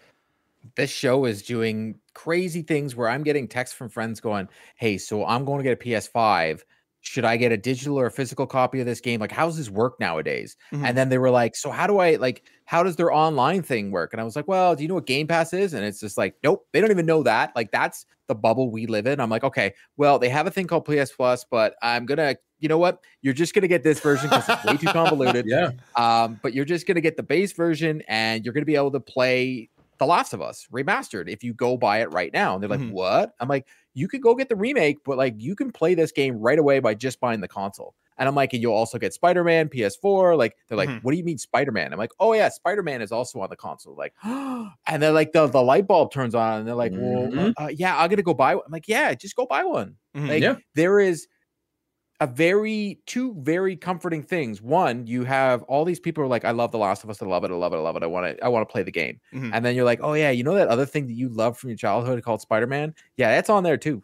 this 0.76 0.90
show 0.90 1.24
is 1.26 1.42
doing 1.42 2.00
crazy 2.14 2.62
things 2.62 2.96
where 2.96 3.08
I'm 3.08 3.22
getting 3.24 3.48
texts 3.48 3.76
from 3.76 3.88
friends 3.90 4.20
going, 4.20 4.48
"Hey, 4.76 4.98
so 4.98 5.26
I'm 5.26 5.44
going 5.44 5.58
to 5.58 5.64
get 5.64 5.74
a 5.74 5.76
PS5. 5.76 6.64
Should 7.02 7.24
I 7.26 7.36
get 7.36 7.52
a 7.52 7.56
digital 7.58 7.98
or 8.00 8.06
a 8.06 8.10
physical 8.12 8.46
copy 8.46 8.80
of 8.80 8.86
this 8.86 9.00
game? 9.00 9.20
Like, 9.20 9.32
how 9.32 9.46
does 9.46 9.56
this 9.58 9.70
work 9.70 10.00
nowadays?" 10.00 10.56
Mhm. 10.72 10.84
And 10.88 10.98
then 10.98 11.08
they 11.10 11.18
were 11.18 11.30
like, 11.30 11.56
"So 11.56 11.70
how 11.70 11.86
do 11.86 11.98
I 11.98 12.16
like? 12.16 12.44
How 12.66 12.82
does 12.82 12.96
their 12.96 13.12
online 13.12 13.62
thing 13.62 13.90
work?" 13.92 14.12
And 14.14 14.20
I 14.20 14.24
was 14.24 14.36
like, 14.36 14.48
"Well, 14.48 14.76
do 14.76 14.82
you 14.82 14.88
know 14.88 14.96
what 14.96 15.06
Game 15.06 15.26
Pass 15.28 15.52
is?" 15.54 15.74
And 15.74 15.84
it's 15.84 16.00
just 16.00 16.18
like, 16.18 16.36
"Nope, 16.44 16.66
they 16.72 16.80
don't 16.80 16.90
even 16.92 17.06
know 17.06 17.22
that. 17.24 17.52
Like, 17.56 17.72
that's 17.72 18.06
the 18.28 18.34
bubble 18.36 18.70
we 18.70 18.86
live 18.86 19.06
in." 19.06 19.20
I'm 19.20 19.30
like, 19.30 19.44
"Okay, 19.44 19.74
well, 19.98 20.18
they 20.18 20.28
have 20.30 20.46
a 20.46 20.50
thing 20.50 20.66
called 20.68 20.84
PS 20.86 21.12
Plus, 21.12 21.44
but 21.50 21.76
I'm 21.82 22.06
gonna." 22.06 22.36
You 22.58 22.68
know 22.68 22.78
what? 22.78 23.02
You're 23.22 23.34
just 23.34 23.54
gonna 23.54 23.68
get 23.68 23.82
this 23.82 24.00
version 24.00 24.28
because 24.30 24.48
it's 24.48 24.64
way 24.64 24.76
too 24.76 24.86
convoluted. 24.88 25.46
Yeah. 25.48 25.70
Um, 25.94 26.38
but 26.42 26.54
you're 26.54 26.64
just 26.64 26.86
gonna 26.86 27.00
get 27.00 27.16
the 27.16 27.22
base 27.22 27.52
version, 27.52 28.02
and 28.08 28.44
you're 28.44 28.54
gonna 28.54 28.64
be 28.66 28.76
able 28.76 28.92
to 28.92 29.00
play 29.00 29.68
The 29.98 30.06
Last 30.06 30.32
of 30.32 30.40
Us 30.42 30.66
remastered 30.72 31.28
if 31.30 31.42
you 31.44 31.54
go 31.54 31.76
buy 31.76 32.00
it 32.00 32.10
right 32.10 32.32
now. 32.32 32.54
And 32.54 32.62
they're 32.62 32.70
like, 32.70 32.80
Mhm. 32.80 32.90
"What?" 32.90 33.32
I'm 33.40 33.48
like, 33.48 33.66
"You 33.94 34.08
could 34.08 34.22
go 34.22 34.34
get 34.34 34.48
the 34.48 34.56
remake, 34.56 34.98
but 35.04 35.18
like 35.18 35.34
you 35.38 35.54
can 35.56 35.70
play 35.72 35.94
this 35.94 36.12
game 36.12 36.36
right 36.38 36.58
away 36.58 36.80
by 36.80 36.94
just 36.94 37.20
buying 37.20 37.40
the 37.40 37.48
console." 37.48 37.94
And 38.18 38.26
I'm 38.28 38.34
like, 38.34 38.52
"And 38.54 38.62
you'll 38.62 38.72
also 38.74 38.98
get 38.98 39.12
Spider 39.14 39.44
Man 39.44 39.68
PS4." 39.68 40.36
Like 40.36 40.56
they're 40.68 40.78
like, 40.78 40.90
Mhm. 40.90 41.02
"What 41.02 41.12
do 41.12 41.18
you 41.18 41.24
mean 41.24 41.38
Spider 41.38 41.72
Man?" 41.72 41.92
I'm 41.92 41.98
like, 41.98 42.12
"Oh 42.20 42.32
yeah, 42.32 42.48
Spider 42.48 42.82
Man 42.82 43.02
is 43.02 43.12
also 43.12 43.40
on 43.40 43.50
the 43.50 43.56
console." 43.56 43.94
Like, 43.96 44.14
and 44.24 45.02
then 45.02 45.12
like 45.14 45.32
the 45.32 45.46
the 45.46 45.62
light 45.62 45.86
bulb 45.86 46.10
turns 46.12 46.34
on, 46.34 46.58
and 46.60 46.66
they're 46.68 46.74
like, 46.74 46.92
"Well, 46.94 47.34
Mhm. 47.34 47.52
uh, 47.58 47.68
yeah, 47.74 47.98
I'm 47.98 48.08
gonna 48.10 48.22
go 48.22 48.34
buy." 48.34 48.54
One. 48.54 48.64
I'm 48.66 48.72
like, 48.72 48.88
"Yeah, 48.88 49.12
just 49.14 49.36
go 49.36 49.46
buy 49.46 49.64
one." 49.64 49.96
Mhm. 50.16 50.28
Like 50.28 50.42
Yeah. 50.42 50.56
there 50.74 51.00
is 51.00 51.26
a 52.20 52.26
very 52.26 53.00
two 53.06 53.34
very 53.40 53.76
comforting 53.76 54.22
things. 54.22 54.62
One, 54.62 55.06
you 55.06 55.24
have 55.24 55.62
all 55.64 55.84
these 55.84 56.00
people 56.00 56.24
are 56.24 56.28
like, 56.28 56.44
I 56.44 56.50
love 56.52 56.72
The 56.72 56.78
Last 56.78 57.04
of 57.04 57.10
Us, 57.10 57.20
I 57.20 57.26
love 57.26 57.44
it, 57.44 57.50
I 57.50 57.54
love 57.54 57.72
it, 57.72 57.76
I 57.76 57.80
love 57.80 57.96
it. 57.96 58.02
I 58.02 58.06
want 58.06 58.36
to, 58.38 58.44
I 58.44 58.48
want 58.48 58.66
to 58.66 58.72
play 58.72 58.82
the 58.82 58.90
game. 58.92 59.20
Mhm. 59.34 59.50
And 59.52 59.64
then 59.64 59.74
you're 59.76 59.84
like, 59.84 60.00
oh 60.02 60.14
yeah, 60.14 60.30
you 60.30 60.42
know 60.42 60.54
that 60.54 60.68
other 60.68 60.86
thing 60.86 61.06
that 61.08 61.12
you 61.14 61.28
love 61.28 61.58
from 61.58 61.70
your 61.70 61.76
childhood 61.76 62.22
called 62.22 62.40
Spider-Man? 62.40 62.94
Yeah, 63.16 63.30
that's 63.30 63.50
on 63.50 63.62
there 63.64 63.76
too. 63.76 64.02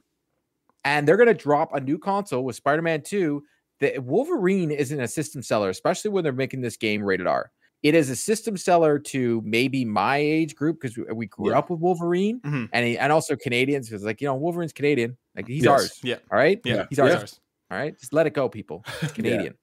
And 0.84 1.06
they're 1.06 1.16
gonna 1.16 1.34
drop 1.34 1.72
a 1.74 1.80
new 1.80 1.98
console 1.98 2.44
with 2.44 2.56
Spider-Man 2.56 3.02
2. 3.02 3.42
The 3.80 3.98
Wolverine 3.98 4.70
isn't 4.70 5.00
a 5.00 5.08
system 5.08 5.42
seller, 5.42 5.70
especially 5.70 6.10
when 6.10 6.22
they're 6.24 6.32
making 6.32 6.60
this 6.60 6.76
game 6.76 7.02
rated 7.02 7.26
R. 7.26 7.50
It 7.82 7.94
is 7.96 8.10
a 8.10 8.16
system 8.16 8.56
seller 8.56 8.98
to 9.00 9.42
maybe 9.44 9.84
my 9.84 10.18
age 10.18 10.54
group 10.54 10.80
because 10.80 10.96
we, 10.96 11.04
we 11.12 11.26
grew 11.26 11.50
Yeah. 11.50 11.58
up 11.58 11.70
with 11.70 11.80
Wolverine 11.80 12.40
Mhm. 12.40 12.68
and 12.72 12.86
he, 12.86 12.96
and 12.98 13.10
also 13.12 13.34
Canadians 13.36 13.88
because 13.88 14.04
like 14.04 14.20
you 14.20 14.26
know 14.28 14.36
Wolverine's 14.36 14.72
Canadian, 14.72 15.16
like 15.34 15.48
he's 15.48 15.64
Yes. 15.64 15.70
ours. 15.70 16.00
Yeah. 16.04 16.16
All 16.30 16.38
right. 16.38 16.60
Yeah, 16.64 16.86
He's 16.90 16.98
ours. 17.00 17.40
All 17.72 17.78
right. 17.78 17.98
Just 17.98 18.12
let 18.12 18.26
it 18.26 18.34
go, 18.34 18.50
people. 18.50 18.84
It's 19.02 19.12
Canadian. 19.12 19.54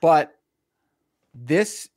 But 0.00 0.32
this 1.32 1.88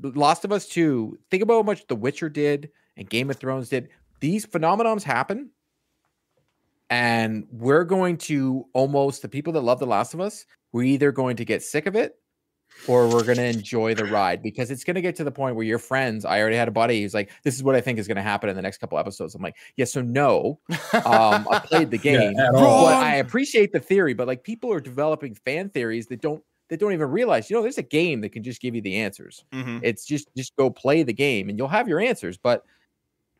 Last 0.00 0.46
of 0.46 0.52
Us 0.52 0.66
2, 0.66 1.18
think 1.30 1.42
about 1.42 1.56
how 1.56 1.62
much 1.62 1.86
The 1.88 1.96
Witcher 1.96 2.30
did 2.30 2.70
and 2.96 3.08
Game 3.08 3.28
of 3.28 3.36
Thrones 3.36 3.68
did. 3.68 3.90
These 4.20 4.46
phenomenons 4.46 5.02
happen. 5.02 5.50
And 6.88 7.46
we're 7.52 7.84
going 7.84 8.16
to 8.16 8.66
almost 8.72 9.20
the 9.20 9.28
people 9.28 9.52
that 9.52 9.60
love 9.60 9.78
The 9.78 9.86
Last 9.86 10.14
of 10.14 10.20
Us, 10.20 10.46
we're 10.72 10.84
either 10.84 11.12
going 11.12 11.36
to 11.36 11.44
get 11.44 11.62
sick 11.62 11.86
of 11.86 11.94
it 11.94 12.14
or 12.86 13.08
we're 13.08 13.24
going 13.24 13.36
to 13.38 13.44
enjoy 13.44 13.94
the 13.94 14.04
ride 14.04 14.42
because 14.42 14.70
it's 14.70 14.84
going 14.84 14.94
to 14.94 15.00
get 15.02 15.16
to 15.16 15.24
the 15.24 15.30
point 15.32 15.56
where 15.56 15.64
your 15.64 15.78
friends, 15.78 16.24
I 16.24 16.40
already 16.40 16.56
had 16.56 16.68
a 16.68 16.70
buddy 16.72 17.02
who's 17.02 17.12
like, 17.14 17.30
this 17.42 17.54
is 17.54 17.62
what 17.62 17.74
I 17.74 17.80
think 17.80 17.98
is 17.98 18.06
going 18.06 18.16
to 18.16 18.22
happen 18.22 18.48
in 18.48 18.56
the 18.56 18.62
next 18.62 18.78
couple 18.78 18.98
episodes. 18.98 19.34
I'm 19.34 19.42
like, 19.42 19.56
yeah, 19.76 19.84
so 19.84 20.00
no, 20.00 20.60
um, 20.92 21.46
I 21.50 21.60
played 21.64 21.90
the 21.90 21.98
game, 22.02 22.38
at 22.38 22.52
but. 22.52 22.62
I 22.62 23.16
appreciate 23.16 23.72
the 23.72 23.80
theory. 23.80 24.14
But 24.14 24.26
like 24.26 24.42
people 24.44 24.72
are 24.72 24.80
developing 24.80 25.34
fan 25.34 25.70
theories 25.70 26.06
that 26.08 26.20
don't 26.20 26.42
that 26.68 26.78
don't 26.80 26.92
even 26.92 27.10
realize, 27.10 27.48
you 27.48 27.56
know, 27.56 27.62
there's 27.62 27.78
a 27.78 27.82
game 27.82 28.20
that 28.20 28.28
can 28.28 28.42
just 28.42 28.60
give 28.60 28.74
you 28.74 28.82
the 28.82 28.96
answers. 28.96 29.44
Mhm. 29.52 29.80
It's 29.82 30.04
just 30.04 30.28
just 30.36 30.54
go 30.56 30.68
play 30.70 31.02
the 31.02 31.14
game 31.14 31.48
and 31.48 31.58
you'll 31.58 31.68
have 31.68 31.88
your 31.88 31.98
answers. 32.00 32.36
But 32.36 32.64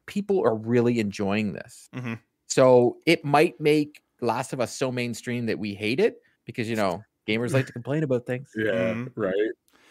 people 0.07 0.43
are 0.45 0.55
really 0.57 0.99
enjoying 0.99 1.53
this, 1.53 1.91
Mhm. 1.95 2.19
so 2.47 2.97
it 3.07 3.25
might 3.25 3.61
make 3.61 4.01
Last 4.21 4.53
of 4.53 4.61
Us 4.61 4.75
so 4.75 4.91
mainstream 4.91 5.47
that 5.47 5.59
we 5.59 5.75
hate 5.75 6.01
it 6.01 6.23
because 6.47 6.69
you 6.69 6.77
know 6.77 7.03
gamers 7.29 7.53
like 7.53 7.67
to 7.67 7.73
complain 7.73 8.03
about 8.03 8.27
things. 8.27 8.51
Yeah, 8.57 8.95
Mhm. 8.95 9.13
right. 9.15 9.35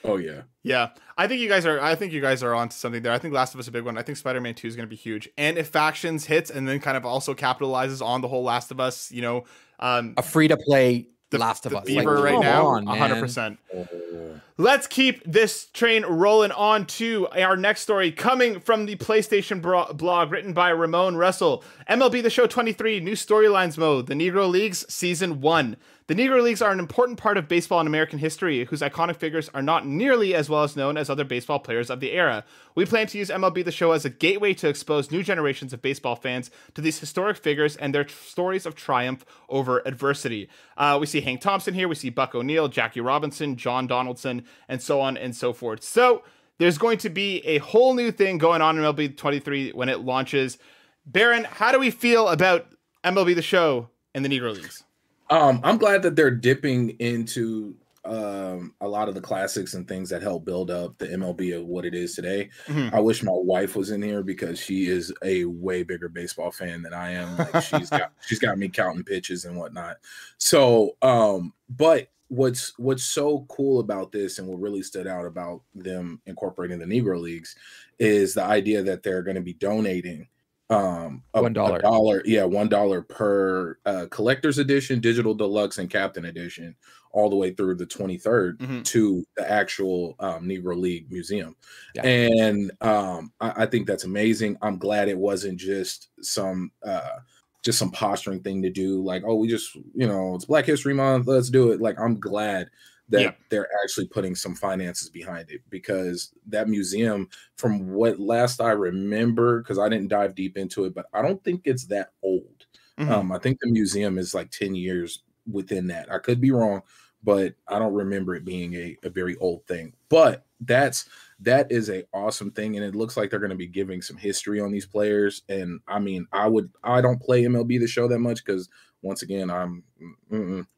Oh 0.04 0.18
yeah. 0.18 0.42
Yeah, 0.64 0.90
I 1.18 1.28
think 1.28 1.42
you 1.42 1.50
guys 1.50 1.66
are. 1.66 1.80
I 1.80 1.96
think 1.96 2.14
you 2.14 2.22
guys 2.22 2.44
are 2.44 2.54
onto 2.54 2.74
something 2.76 3.02
there. 3.02 3.12
I 3.12 3.18
think 3.18 3.34
Last 3.34 3.54
of 3.54 3.60
Us 3.60 3.66
is 3.66 3.70
a 3.70 3.72
big 3.72 3.84
one. 3.84 3.98
I 3.98 4.02
think 4.04 4.18
Spider 4.18 4.40
Man 4.42 4.54
Two 4.54 4.68
is 4.68 4.76
going 4.76 4.88
to 4.88 4.90
be 4.90 4.96
huge. 4.96 5.30
And 5.38 5.58
if 5.58 5.68
Factions 5.68 6.26
hits 6.26 6.50
and 6.50 6.68
then 6.68 6.80
kind 6.80 6.98
of 6.98 7.06
also 7.06 7.34
capitalizes 7.34 8.06
on 8.06 8.22
the 8.22 8.28
whole 8.28 8.44
Last 8.44 8.72
of 8.72 8.80
Us, 8.80 9.12
you 9.12 9.22
know, 9.22 9.46
um, 9.80 10.14
A 10.18 10.24
free 10.24 10.48
to 10.48 10.58
play 10.58 11.08
the, 11.30 11.38
Last 11.38 11.66
of 11.66 11.72
the 11.72 11.80
Us, 11.80 11.86
Beaver 11.86 12.20
like, 12.20 12.34
right 12.34 12.40
now, 12.40 12.68
on, 12.68 12.86
hundred 12.86 13.22
man. 13.22 14.40
Let's 14.60 14.88
keep 14.88 15.22
this 15.24 15.68
train 15.68 16.03
rolling 16.03 16.51
on 16.51 16.88
to 16.88 17.28
our 17.28 17.55
next 17.55 17.82
story 17.82 18.12
coming 18.12 18.60
from 18.60 18.88
the 18.88 18.95
PlayStation 18.95 19.62
blog 19.62 20.32
written 20.32 20.53
by 20.53 20.70
Ramone 20.70 21.16
Russell. 21.16 21.64
MLB 21.88 22.24
The 22.24 22.32
Show 22.32 22.47
23, 22.47 22.99
new 22.99 23.12
storylines 23.12 23.78
mode, 23.78 24.08
the 24.08 24.16
Negro 24.16 24.49
Leagues 24.49 24.84
Season 24.91 25.41
1. 25.41 25.78
The 26.08 26.16
Negro 26.16 26.41
Leagues 26.41 26.62
are 26.62 26.72
an 26.72 26.80
important 26.80 27.20
part 27.20 27.38
of 27.38 27.49
baseball 27.49 27.82
in 27.82 27.88
American 27.88 28.18
history, 28.18 28.64
whose 28.64 28.80
iconic 28.80 29.18
figures 29.18 29.49
are 29.53 29.62
not 29.62 29.86
nearly 29.86 30.34
as 30.34 30.49
well 30.49 30.64
as 30.64 30.78
known 30.78 30.95
as 30.95 31.10
other 31.10 31.26
baseball 31.26 31.60
players 31.60 31.89
of 31.89 31.99
the 31.99 32.14
era. 32.14 32.45
We 32.76 32.86
plan 32.86 33.08
to 33.08 33.18
use 33.18 33.30
MLB 33.30 33.66
The 33.66 33.74
Show 33.74 33.91
as 33.91 34.05
a 34.05 34.10
gateway 34.10 34.53
to 34.53 34.70
expose 34.70 35.12
new 35.12 35.22
generations 35.22 35.74
of 35.74 35.82
baseball 35.82 36.16
fans 36.16 36.49
to 36.76 36.82
these 36.82 37.01
historic 37.01 37.36
figures 37.36 37.76
and 37.76 37.93
their 37.93 38.08
stories 38.08 38.66
of 38.66 38.74
triumph 38.74 39.26
over 39.49 39.82
adversity. 39.86 40.47
Uh, 40.78 40.97
we 40.97 41.08
see 41.08 41.20
Hank 41.20 41.41
Thompson 41.41 41.74
here, 41.74 41.89
we 41.89 41.95
see 41.95 42.10
Buck 42.10 42.34
O'Neil, 42.34 42.70
Jackie 42.70 43.01
Robinson, 43.01 43.58
John 43.58 43.86
Donaldson, 43.86 44.45
and 44.68 44.82
so 44.82 45.02
on 45.02 45.18
and 45.18 45.36
so 45.36 45.54
forth. 45.54 45.84
So 45.84 46.24
there's 46.58 46.78
going 46.78 46.98
to 47.00 47.10
be 47.10 47.39
a 47.45 47.60
whole 47.60 47.93
new 47.93 48.12
thing 48.12 48.38
going 48.38 48.62
on 48.62 48.78
in 48.78 48.84
MLB 48.84 49.16
23 49.18 49.72
when 49.72 49.89
it 49.89 50.02
launches. 50.02 50.58
Baron, 51.06 51.45
how 51.45 51.72
do 51.72 51.80
we 51.80 51.91
feel 51.91 52.28
about 52.28 52.68
MLB 53.04 53.36
The 53.36 53.41
Show 53.41 53.89
and 54.14 54.26
the 54.26 54.30
Negro 54.30 54.54
Leagues? 54.54 54.84
Um, 55.30 55.62
I'm 55.64 55.78
glad 55.78 56.02
that 56.04 56.16
they're 56.16 56.32
dipping 56.32 56.91
into 57.00 57.76
um 58.06 58.74
a 58.80 58.88
lot 58.88 59.10
of 59.10 59.16
the 59.16 59.22
classics 59.22 59.74
and 59.74 59.86
things 59.86 60.10
that 60.10 60.22
help 60.22 60.45
build 60.45 60.72
up 60.72 60.98
the 60.98 61.08
MLB 61.08 61.58
of 61.58 61.66
what 61.66 61.84
it 61.84 61.93
is 61.93 62.16
today. 62.16 62.50
Mhm. 62.68 62.93
I 62.93 63.02
wish 63.02 63.22
my 63.22 63.34
wife 63.34 63.76
was 63.76 63.91
in 63.91 64.02
here 64.02 64.24
because 64.24 64.58
she 64.58 64.88
is 64.88 65.12
a 65.24 65.43
way 65.43 65.84
bigger 65.84 66.08
baseball 66.08 66.52
fan 66.52 66.84
than 66.84 66.93
I 66.93 67.12
am. 67.12 67.38
Like 67.38 67.64
she's 67.64 67.89
got 67.89 68.14
she's 68.26 68.39
got 68.39 68.58
me 68.58 68.70
counting 68.70 69.04
pitches 69.04 69.43
and 69.43 69.58
whatnot. 69.58 69.98
So 70.38 70.95
um, 71.02 71.54
but 71.70 72.08
what's 72.30 72.78
what's 72.78 73.03
so 73.03 73.45
cool 73.49 73.80
about 73.80 74.11
this 74.11 74.39
and 74.39 74.47
what 74.47 74.59
really 74.59 74.84
stood 74.84 75.07
out 75.07 75.25
about 75.25 75.61
them 75.75 76.21
incorporating 76.25 76.80
the 76.80 76.86
Negro 76.86 77.19
Leagues 77.19 77.55
is 77.99 78.34
the 78.34 78.43
idea 78.43 78.84
that 78.84 79.01
they're 79.03 79.23
going 79.23 79.36
to 79.36 79.41
be 79.41 79.53
donating 79.53 80.28
um 80.69 81.23
a- 81.34 81.41
One 81.41 81.53
dollar. 81.53 81.80
dollar 81.80 82.21
yeah 82.25 82.43
one 82.43 82.67
dollar 82.67 83.01
per 83.01 83.78
uh 83.86 84.07
collector's 84.11 84.57
edition 84.57 84.99
digital 84.99 85.34
deluxe 85.34 85.78
and 85.78 85.89
captain 85.89 86.25
edition 86.25 86.75
all 87.13 87.30
the 87.30 87.38
way 87.38 87.51
through 87.53 87.75
the 87.75 87.86
23rd 87.86 88.57
Mhm. 88.57 88.84
to 88.84 89.23
the 89.38 89.49
actual 89.49 90.15
um, 90.19 90.43
negro 90.45 90.78
league 90.78 91.09
museum 91.09 91.55
Yeah. 91.95 92.05
and 92.05 92.69
um 92.82 93.32
I, 93.39 93.63
I 93.63 93.65
think 93.67 93.88
that's 93.88 94.03
amazing 94.03 94.57
i'm 94.61 94.78
glad 94.78 95.07
it 95.07 95.17
wasn't 95.17 95.57
just 95.57 96.09
some 96.21 96.71
uh 96.84 97.19
just 97.64 97.80
some 97.80 97.91
posturing 97.91 98.39
thing 98.41 98.62
to 98.62 98.70
do 98.70 99.01
like 99.03 99.24
oh 99.26 99.36
we 99.36 99.47
just 99.47 99.76
you 99.93 100.08
know 100.08 100.36
it's 100.36 100.45
black 100.45 100.66
history 100.66 100.93
month 100.93 101.28
let's 101.28 101.49
do 101.49 101.72
it 101.72 101.82
like 101.82 101.99
i'm 101.99 102.20
glad 102.20 102.70
that 103.10 103.22
Yeah. 103.22 103.32
they're 103.49 103.70
actually 103.84 104.08
putting 104.08 104.36
some 104.36 104.53
finances 104.55 105.10
behind 105.10 105.49
it 105.49 105.62
because 105.70 106.34
that 106.47 106.68
museum 106.70 107.30
from 107.55 107.88
what 107.89 108.20
last 108.20 108.62
i 108.62 108.72
remember 108.72 109.62
because 109.62 109.80
i 109.80 109.89
didn't 109.89 110.10
dive 110.10 110.36
deep 110.36 110.58
into 110.58 110.86
it 110.86 110.93
but 110.93 111.08
i 111.14 111.22
don't 111.22 111.43
think 111.43 111.62
it's 111.66 111.86
that 111.86 112.12
old 112.22 112.66
Mhm. 112.99 113.10
um 113.12 113.32
i 113.32 113.38
think 113.38 113.60
the 113.60 113.70
museum 113.70 114.18
is 114.18 114.34
like 114.34 114.49
10 114.51 114.74
years 114.76 115.24
within 115.51 115.88
that 115.88 116.12
i 116.12 116.18
could 116.20 116.39
be 116.41 116.51
wrong 116.51 116.82
but 117.24 117.53
i 117.68 117.80
don't 117.80 117.93
remember 117.93 118.36
it 118.36 118.45
being 118.45 118.74
a, 118.76 118.97
a 119.03 119.10
very 119.10 119.36
old 119.38 119.66
thing 119.68 119.93
but 120.10 120.45
that's 120.62 121.08
that 121.40 121.72
is 121.72 121.90
a 121.90 122.04
awesome 122.14 122.52
thing 122.52 122.76
and 122.76 122.86
it 122.86 122.96
looks 122.96 123.16
like 123.16 123.30
they're 123.30 123.40
going 123.40 123.50
to 123.50 123.56
be 123.56 123.68
giving 123.68 124.02
some 124.02 124.18
history 124.18 124.60
on 124.60 124.72
these 124.72 124.86
players 124.86 125.44
and 125.50 125.80
i 125.88 126.00
mean 126.00 126.26
i 126.32 126.48
would 126.48 126.70
i 126.84 127.00
don't 127.00 127.22
play 127.22 127.44
mlb 127.44 127.80
the 127.80 127.88
show 127.88 128.08
that 128.08 128.20
much 128.20 128.44
because 128.44 128.70
once 129.04 129.22
again 129.22 129.50
i'm 129.50 129.84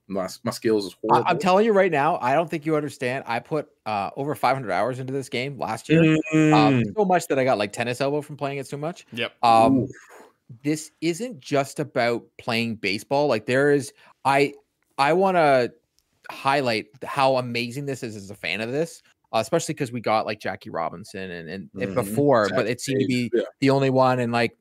my, 0.09 0.27
my 0.43 0.51
skills 0.51 0.85
is 0.85 0.93
I, 0.93 0.97
horrible 1.01 1.29
I'm 1.29 1.39
telling 1.39 1.65
you 1.65 1.71
right 1.71 1.91
now, 1.91 2.17
I 2.19 2.33
don't 2.33 2.49
think 2.49 2.65
you 2.65 2.75
understand. 2.75 3.23
I 3.27 3.39
put 3.39 3.69
uh, 3.85 4.09
over 4.17 4.35
500 4.35 4.71
hours 4.71 4.99
into 4.99 5.13
this 5.13 5.29
game 5.29 5.57
last 5.57 5.87
year. 5.87 6.17
Mm. 6.33 6.53
Um, 6.53 6.83
so 6.97 7.05
much 7.05 7.27
that 7.27 7.39
I 7.39 7.43
got 7.43 7.57
like 7.57 7.71
tennis 7.71 8.01
elbow 8.01 8.21
from 8.21 8.35
playing 8.35 8.57
it 8.57 8.67
so 8.67 8.77
much. 8.77 9.05
Yep. 9.13 9.31
Um, 9.43 9.87
this 10.63 10.91
isn't 11.01 11.39
just 11.39 11.79
about 11.79 12.23
playing 12.37 12.75
baseball. 12.75 13.27
Like 13.27 13.45
there 13.45 13.71
is, 13.71 13.93
I 14.25 14.53
I 14.97 15.13
want 15.13 15.37
to 15.37 15.71
highlight 16.29 16.87
how 17.03 17.37
amazing 17.37 17.85
this 17.85 18.03
is 18.03 18.15
as 18.15 18.31
a 18.31 18.35
fan 18.35 18.61
of 18.61 18.71
this, 18.71 19.01
uh, 19.31 19.39
especially 19.39 19.73
because 19.73 19.91
we 19.91 20.01
got 20.01 20.25
like 20.25 20.39
Jackie 20.39 20.69
Robinson 20.69 21.29
and 21.31 21.49
and, 21.49 21.69
and 21.73 21.91
Mhm. 21.91 21.95
before, 21.95 22.49
but 22.55 22.67
it 22.67 22.81
seemed 22.81 23.01
to 23.01 23.07
be 23.07 23.29
yeah. 23.33 23.43
the 23.59 23.69
only 23.69 23.89
one. 23.89 24.19
And 24.19 24.31
like 24.31 24.57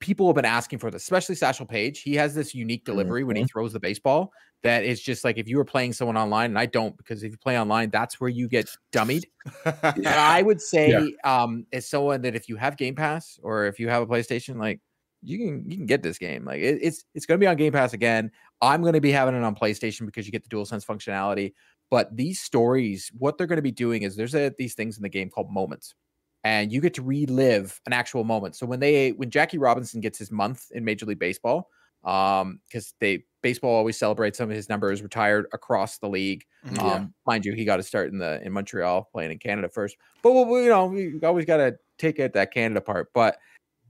people 0.00 0.26
have 0.26 0.34
been 0.36 0.44
asking 0.44 0.78
for 0.80 0.90
this, 0.90 1.02
especially 1.02 1.34
Satchel 1.36 1.66
Paige. 1.66 2.00
He 2.02 2.14
has 2.16 2.34
this 2.34 2.54
unique 2.54 2.84
delivery 2.84 3.24
when 3.24 3.36
he 3.36 3.44
throws 3.44 3.72
the 3.72 3.80
baseball 3.80 4.32
that 4.62 4.84
is 4.84 5.00
just 5.00 5.24
like 5.24 5.38
if 5.38 5.48
you 5.48 5.56
were 5.56 5.64
playing 5.64 5.92
someone 5.92 6.16
online, 6.16 6.50
and 6.50 6.58
I 6.58 6.66
don't 6.66 6.96
because 6.96 7.22
if 7.22 7.32
you 7.32 7.38
play 7.38 7.58
online, 7.58 7.90
that's 7.90 8.20
where 8.20 8.30
you 8.30 8.48
get 8.48 8.68
dummied. 8.92 9.24
And 9.64 10.06
I 10.06 10.42
would 10.42 10.60
say, 10.74 11.14
um, 11.24 11.66
as 11.72 11.88
someone 11.88 12.22
that 12.22 12.34
if 12.34 12.48
you 12.48 12.56
have 12.56 12.76
Game 12.76 12.94
Pass 12.94 13.38
or 13.42 13.66
if 13.66 13.78
you 13.80 13.88
have 13.88 14.02
a 14.02 14.06
PlayStation, 14.06 14.56
like 14.58 14.80
you 15.22 15.38
can 15.38 15.70
you 15.70 15.76
can 15.76 15.86
get 15.86 16.02
this 16.02 16.18
game. 16.18 16.44
Like 16.44 16.60
it, 16.60 16.78
it's 16.82 17.04
it's 17.14 17.26
going 17.26 17.38
to 17.38 17.44
be 17.44 17.48
on 17.48 17.56
Game 17.56 17.72
Pass 17.72 17.92
again. 17.92 18.30
I'm 18.60 18.82
going 18.82 18.94
to 18.94 19.00
be 19.00 19.10
having 19.10 19.34
it 19.34 19.42
on 19.42 19.54
PlayStation 19.54 20.06
because 20.06 20.26
you 20.26 20.32
get 20.32 20.48
the 20.48 20.48
DualSense 20.48 20.86
functionality. 20.86 21.52
But 21.92 22.16
these 22.16 22.40
stories, 22.40 23.10
what 23.18 23.36
they're 23.36 23.46
going 23.46 23.58
to 23.58 23.62
be 23.62 23.70
doing 23.70 24.02
is 24.02 24.16
there's 24.16 24.34
a, 24.34 24.50
these 24.56 24.74
things 24.74 24.96
in 24.96 25.02
the 25.02 25.10
game 25.10 25.28
called 25.28 25.50
moments, 25.52 25.94
and 26.42 26.72
you 26.72 26.80
get 26.80 26.94
to 26.94 27.02
relive 27.02 27.78
an 27.86 27.92
actual 27.92 28.24
moment. 28.24 28.56
So 28.56 28.64
when 28.64 28.80
they 28.80 29.12
when 29.12 29.28
Jackie 29.30 29.58
Robinson 29.58 30.00
gets 30.00 30.18
his 30.18 30.30
month 30.32 30.64
in 30.72 30.86
Major 30.86 31.04
League 31.04 31.18
Baseball, 31.18 31.68
um, 32.02 32.60
because 32.66 32.94
they 32.98 33.24
baseball 33.42 33.74
always 33.74 33.98
celebrates 33.98 34.38
some 34.38 34.48
of 34.50 34.56
his 34.56 34.70
numbers 34.70 35.02
retired 35.02 35.46
across 35.52 35.98
the 35.98 36.08
league. 36.08 36.44
Mhm. 36.66 36.76
Yeah. 36.78 36.94
Um, 36.94 37.14
mind 37.26 37.44
you, 37.44 37.52
he 37.52 37.66
got 37.66 37.76
to 37.76 37.82
start 37.82 38.10
in 38.10 38.16
the 38.18 38.40
in 38.42 38.52
Montreal 38.52 39.10
playing 39.12 39.30
in 39.32 39.38
Canada 39.38 39.68
first. 39.68 39.96
But 40.22 40.32
we- 40.32 40.44
we- 40.44 40.62
you 40.64 40.68
know, 40.70 40.86
we 40.86 41.20
always 41.22 41.44
got 41.44 41.58
to 41.58 41.76
take 41.98 42.18
it 42.18 42.32
that 42.32 42.52
Canada 42.54 42.80
part. 42.80 43.10
But 43.12 43.36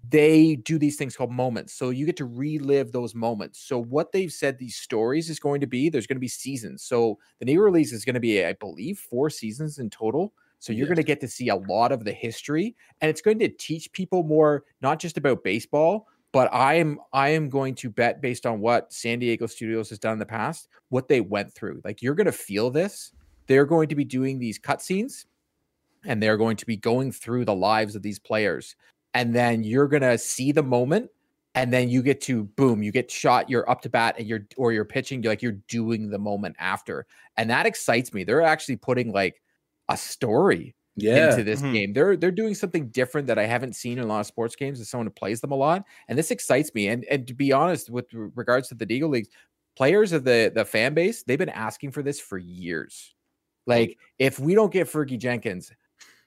they 0.08 0.56
do 0.56 0.78
these 0.78 0.96
things 0.96 1.16
called 1.16 1.30
moments, 1.30 1.72
so 1.74 1.90
you 1.90 2.06
get 2.06 2.16
to 2.16 2.24
relive 2.24 2.92
those 2.92 3.14
moments. 3.14 3.60
So 3.60 3.78
what 3.78 4.12
they've 4.12 4.32
said 4.32 4.58
these 4.58 4.76
stories 4.76 5.30
is 5.30 5.38
going 5.38 5.60
to 5.60 5.66
be 5.66 5.88
there's 5.88 6.06
going 6.06 6.16
to 6.16 6.20
be 6.20 6.28
seasons. 6.28 6.82
So 6.82 7.18
the 7.38 7.44
new 7.44 7.62
release 7.62 7.92
is 7.92 8.04
going 8.04 8.14
to 8.14 8.20
be, 8.20 8.44
I 8.44 8.54
believe, 8.54 8.98
four 8.98 9.30
seasons 9.30 9.78
in 9.78 9.90
total. 9.90 10.32
So 10.58 10.72
you're 10.72 10.86
going 10.86 10.96
to 10.96 11.02
get 11.02 11.20
to 11.22 11.28
see 11.28 11.48
a 11.48 11.56
lot 11.56 11.90
of 11.90 12.04
the 12.04 12.12
history, 12.12 12.76
and 13.00 13.08
it's 13.08 13.20
going 13.20 13.38
to 13.40 13.48
teach 13.48 13.90
people 13.92 14.22
more, 14.22 14.64
not 14.80 15.00
just 15.00 15.16
about 15.16 15.42
baseball, 15.42 16.06
but 16.32 16.52
I 16.52 16.74
am 16.74 16.98
I 17.12 17.28
am 17.30 17.48
going 17.48 17.74
to 17.76 17.90
bet 17.90 18.20
based 18.22 18.46
on 18.46 18.60
what 18.60 18.92
San 18.92 19.18
Diego 19.18 19.46
Studios 19.46 19.90
has 19.90 19.98
done 19.98 20.14
in 20.14 20.18
the 20.18 20.26
past, 20.26 20.68
what 20.88 21.08
they 21.08 21.20
went 21.20 21.52
through. 21.52 21.80
Like 21.84 22.00
you're 22.02 22.14
going 22.14 22.26
to 22.26 22.32
feel 22.32 22.70
this. 22.70 23.12
They're 23.46 23.66
going 23.66 23.88
to 23.88 23.94
be 23.94 24.04
doing 24.04 24.38
these 24.38 24.58
cutscenes, 24.58 25.26
and 26.04 26.22
they're 26.22 26.36
going 26.36 26.56
to 26.56 26.66
be 26.66 26.76
going 26.76 27.12
through 27.12 27.44
the 27.44 27.54
lives 27.54 27.94
of 27.94 28.02
these 28.02 28.18
players, 28.18 28.76
and 29.14 29.34
then 29.34 29.64
you're 29.64 29.88
going 29.88 30.02
to 30.02 30.18
see 30.18 30.52
the 30.52 30.62
moment, 30.62 31.10
and 31.54 31.72
then 31.72 31.88
you 31.90 32.02
get 32.02 32.20
to 32.22 32.44
boom, 32.44 32.82
you 32.82 32.92
get 32.92 33.10
shot, 33.10 33.50
you're 33.50 33.68
up 33.68 33.82
to 33.82 33.90
bat, 33.90 34.16
and 34.18 34.26
you're 34.26 34.46
or 34.56 34.72
you're 34.72 34.84
pitching, 34.86 35.22
you're 35.22 35.32
like 35.32 35.42
you're 35.42 35.52
doing 35.68 36.10
the 36.10 36.18
moment 36.18 36.56
after, 36.58 37.06
and 37.36 37.50
that 37.50 37.66
excites 37.66 38.12
me. 38.14 38.24
They're 38.24 38.42
actually 38.42 38.76
putting 38.76 39.12
like 39.12 39.42
a 39.88 39.96
story 39.96 40.74
Yeah. 40.96 41.36
into 41.36 41.44
this 41.44 41.62
Mhm. 41.62 41.72
game. 41.72 41.92
They're 41.92 42.16
they're 42.16 42.30
doing 42.30 42.54
something 42.54 42.88
different 42.88 43.26
that 43.28 43.38
I 43.38 43.44
haven't 43.46 43.74
seen 43.76 43.98
in 43.98 44.04
a 44.04 44.06
lot 44.06 44.20
of 44.20 44.26
sports 44.26 44.56
games 44.56 44.80
as 44.80 44.88
someone 44.88 45.06
who 45.08 45.12
plays 45.12 45.40
them 45.42 45.52
a 45.52 45.56
lot. 45.56 45.84
And 46.08 46.18
this 46.18 46.30
excites 46.30 46.72
me. 46.74 46.88
And 46.88 47.04
and 47.06 47.26
to 47.28 47.34
be 47.34 47.52
honest, 47.52 47.90
with 47.90 48.06
regards 48.12 48.68
to 48.68 48.74
the 48.74 48.86
Negro 48.86 49.10
Leagues, 49.10 49.28
players 49.76 50.12
of 50.12 50.24
the 50.24 50.50
the 50.54 50.64
fan 50.64 50.94
base, 50.94 51.22
they've 51.24 51.38
been 51.38 51.48
asking 51.50 51.92
for 51.92 52.02
this 52.02 52.18
for 52.20 52.38
years. 52.38 53.14
Like, 53.66 53.98
if 54.18 54.38
we 54.40 54.54
don't 54.54 54.72
get 54.72 54.88
Fergie 54.88 55.18
Jenkins, 55.18 55.72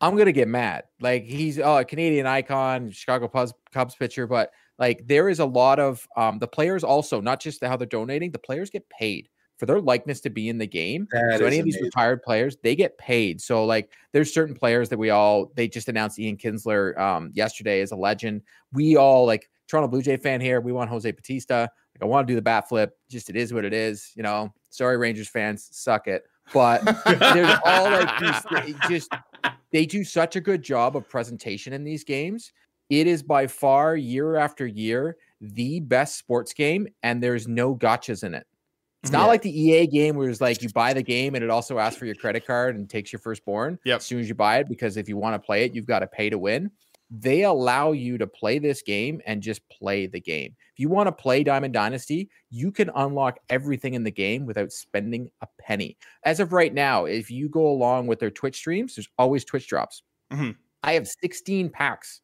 I'm 0.02 0.16
gonna 0.18 0.32
get 0.32 0.48
mad. 0.48 0.84
Like 1.00 1.24
he's 1.24 1.60
oh, 1.60 1.78
a 1.78 1.86
Canadian 1.86 2.26
icon, 2.26 2.92
Chicago 2.92 3.28
Cubs, 3.28 3.54
Cubs 3.72 3.96
pitcher, 3.96 4.28
but 4.28 4.52
like 4.78 5.08
there 5.08 5.30
is 5.30 5.40
a 5.40 5.46
lot 5.46 5.80
of 5.80 6.06
um 6.18 6.40
the 6.40 6.48
players 6.48 6.84
also, 6.84 7.22
not 7.22 7.40
just 7.40 7.64
how 7.64 7.78
they're 7.78 7.88
donating, 7.88 8.32
the 8.32 8.40
players 8.40 8.70
get 8.70 8.88
paid 8.90 9.30
for 9.58 9.66
their 9.66 9.80
likeness 9.80 10.20
to 10.22 10.30
be 10.30 10.50
in 10.50 10.58
the 10.58 10.68
game. 10.68 11.08
That 11.12 11.40
so 11.40 11.46
any 11.46 11.60
of 11.60 11.66
these 11.66 11.80
retired 11.82 12.22
players, 12.24 12.58
they 12.62 12.76
get 12.76 12.98
paid. 12.98 13.40
So 13.40 13.66
like 13.66 13.92
there's 14.12 14.34
certain 14.34 14.56
players 14.56 14.90
that 14.90 14.98
we 14.98 15.10
all 15.10 15.52
they 15.56 15.68
just 15.68 15.88
announced 15.88 16.20
Ian 16.20 16.38
Kinsler 16.38 16.98
um 17.00 17.32
yesterday 17.34 17.82
as 17.82 17.92
a 17.92 17.96
legend. 17.96 18.42
We 18.74 18.98
all 18.98 19.26
like 19.26 19.50
Toronto 19.68 19.88
Blue 19.88 20.02
Jay 20.02 20.18
fan 20.18 20.42
here. 20.42 20.62
We 20.62 20.72
want 20.72 20.90
Jose 20.90 21.10
Bautista. 21.10 21.70
Like 21.96 22.04
I 22.04 22.06
want 22.06 22.28
to 22.28 22.32
do 22.32 22.36
the 22.36 22.42
bat 22.42 22.68
flip. 22.68 22.98
Just 23.10 23.30
it 23.30 23.36
is 23.36 23.54
what 23.54 23.66
it 23.66 23.74
is, 23.74 24.12
you 24.16 24.24
know. 24.24 24.54
Sorry, 24.70 24.98
Rangers 24.98 25.30
fans, 25.30 25.70
suck 25.72 26.08
it. 26.08 26.24
But 26.54 26.84
there's 27.06 27.58
all 27.64 27.86
like 27.86 28.20
these 28.20 28.76
just 28.90 29.10
they 29.76 29.86
do 29.86 30.06
such 30.06 30.38
a 30.38 30.40
good 30.40 30.62
job 30.64 30.96
of 30.96 31.10
presentation 31.10 31.74
in 31.74 31.84
these 31.84 32.06
games. 32.06 32.54
It 32.90 33.08
is 33.08 33.22
by 33.22 33.46
far 33.46 33.98
year 33.98 34.38
after 34.38 34.66
year 34.66 35.18
the 35.42 35.82
best 35.82 36.18
sports 36.18 36.54
game, 36.54 36.88
and 37.04 37.22
there's 37.22 37.46
no 37.46 37.76
gotchas 37.76 38.24
in 38.24 38.34
it. 38.34 38.48
It's 39.04 39.12
not 39.12 39.24
Yeah. 39.24 39.28
like 39.28 39.42
the 39.42 39.52
EA 39.62 39.86
game 39.88 40.16
where 40.16 40.30
it's 40.30 40.40
like 40.40 40.62
you 40.62 40.70
buy 40.70 40.94
the 40.94 41.04
game 41.04 41.36
and 41.36 41.44
it 41.44 41.50
also 41.50 41.78
asks 41.78 42.00
for 42.00 42.06
your 42.06 42.16
credit 42.16 42.48
card 42.48 42.78
and 42.78 42.90
takes 42.90 43.12
your 43.12 43.20
firstborn 43.20 43.78
Yep. 43.84 43.98
as 43.98 44.06
soon 44.06 44.22
as 44.22 44.30
you 44.30 44.34
buy 44.36 44.60
it, 44.60 44.70
because 44.70 44.96
if 44.96 45.10
you 45.10 45.18
want 45.18 45.34
to 45.40 45.46
play 45.46 45.66
it, 45.66 45.76
you've 45.76 45.86
got 45.86 46.00
to 46.00 46.08
pay 46.08 46.30
to 46.30 46.38
win. 46.38 46.72
They 47.12 47.44
allow 47.44 47.92
you 47.92 48.18
to 48.18 48.28
play 48.28 48.60
this 48.60 48.82
game 48.82 49.22
and 49.26 49.42
just 49.44 49.68
play 49.70 50.08
the 50.08 50.20
game. 50.20 50.56
If 50.74 50.80
you 50.80 50.90
want 50.90 51.08
to 51.08 51.12
play 51.12 51.44
Diamond 51.44 51.74
Dynasty, 51.74 52.30
you 52.50 52.72
can 52.72 52.90
unlock 52.96 53.40
everything 53.50 53.94
in 53.94 54.04
the 54.04 54.12
game 54.12 54.46
without 54.46 54.72
spending 54.72 55.30
a 55.42 55.48
penny. 55.60 55.98
As 56.24 56.40
of 56.40 56.52
right 56.52 56.74
now, 56.74 57.06
if 57.06 57.30
you 57.30 57.48
go 57.48 57.68
along 57.68 58.08
with 58.08 58.20
their 58.20 58.32
Twitch 58.32 58.56
streams, 58.56 58.96
there's 58.96 59.10
always 59.18 59.46
Twitch 59.46 59.68
drops. 59.68 60.04
Mhm. 60.32 60.56
I 60.84 60.94
have 60.94 61.08
16 61.08 61.70
packs. 61.70 62.22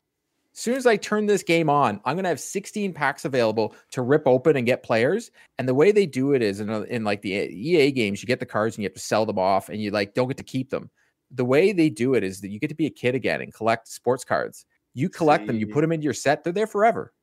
As 0.54 0.60
soon 0.60 0.76
as 0.76 0.86
I 0.86 0.98
turn 0.98 1.28
this 1.28 1.44
game 1.44 1.70
on, 1.70 2.02
I'm 2.04 2.18
gonna 2.18 2.28
have 2.28 2.40
16 2.40 2.94
packs 2.94 3.24
available 3.24 3.74
to 3.92 4.02
rip 4.02 4.28
open 4.28 4.58
and 4.58 4.66
get 4.66 4.84
players. 4.84 5.32
And 5.58 5.68
the 5.68 5.74
way 5.74 5.92
they 5.92 6.06
do 6.06 6.34
it 6.34 6.42
is 6.42 6.60
in, 6.60 6.70
in 6.88 7.04
like 7.06 7.22
the 7.22 7.32
EA 7.32 7.92
games, 7.92 8.22
you 8.22 8.28
get 8.28 8.42
the 8.42 8.46
cards 8.46 8.76
and 8.76 8.84
you 8.84 8.90
have 8.90 8.96
to 8.96 9.00
sell 9.00 9.26
them 9.26 9.40
off, 9.40 9.70
and 9.70 9.82
you 9.82 9.92
like 9.92 10.14
don't 10.14 10.28
get 10.28 10.38
to 10.38 10.44
keep 10.44 10.70
them. 10.70 10.90
The 11.30 11.46
way 11.46 11.72
they 11.72 11.90
do 11.90 12.16
it 12.16 12.24
is 12.24 12.42
that 12.42 12.50
you 12.50 12.60
get 12.60 12.68
to 12.68 12.76
be 12.76 12.86
a 12.88 12.90
kid 12.90 13.16
again 13.16 13.42
and 13.42 13.54
collect 13.54 13.88
sports 13.88 14.26
cards. 14.26 14.66
You 14.94 15.10
collect 15.10 15.48
them, 15.48 15.58
you 15.58 15.68
See. 15.68 15.72
put 15.72 15.82
them 15.82 15.92
into 15.92 16.04
your 16.04 16.14
set. 16.14 16.44
They're 16.44 16.54
there 16.54 16.68
forever. 16.68 17.14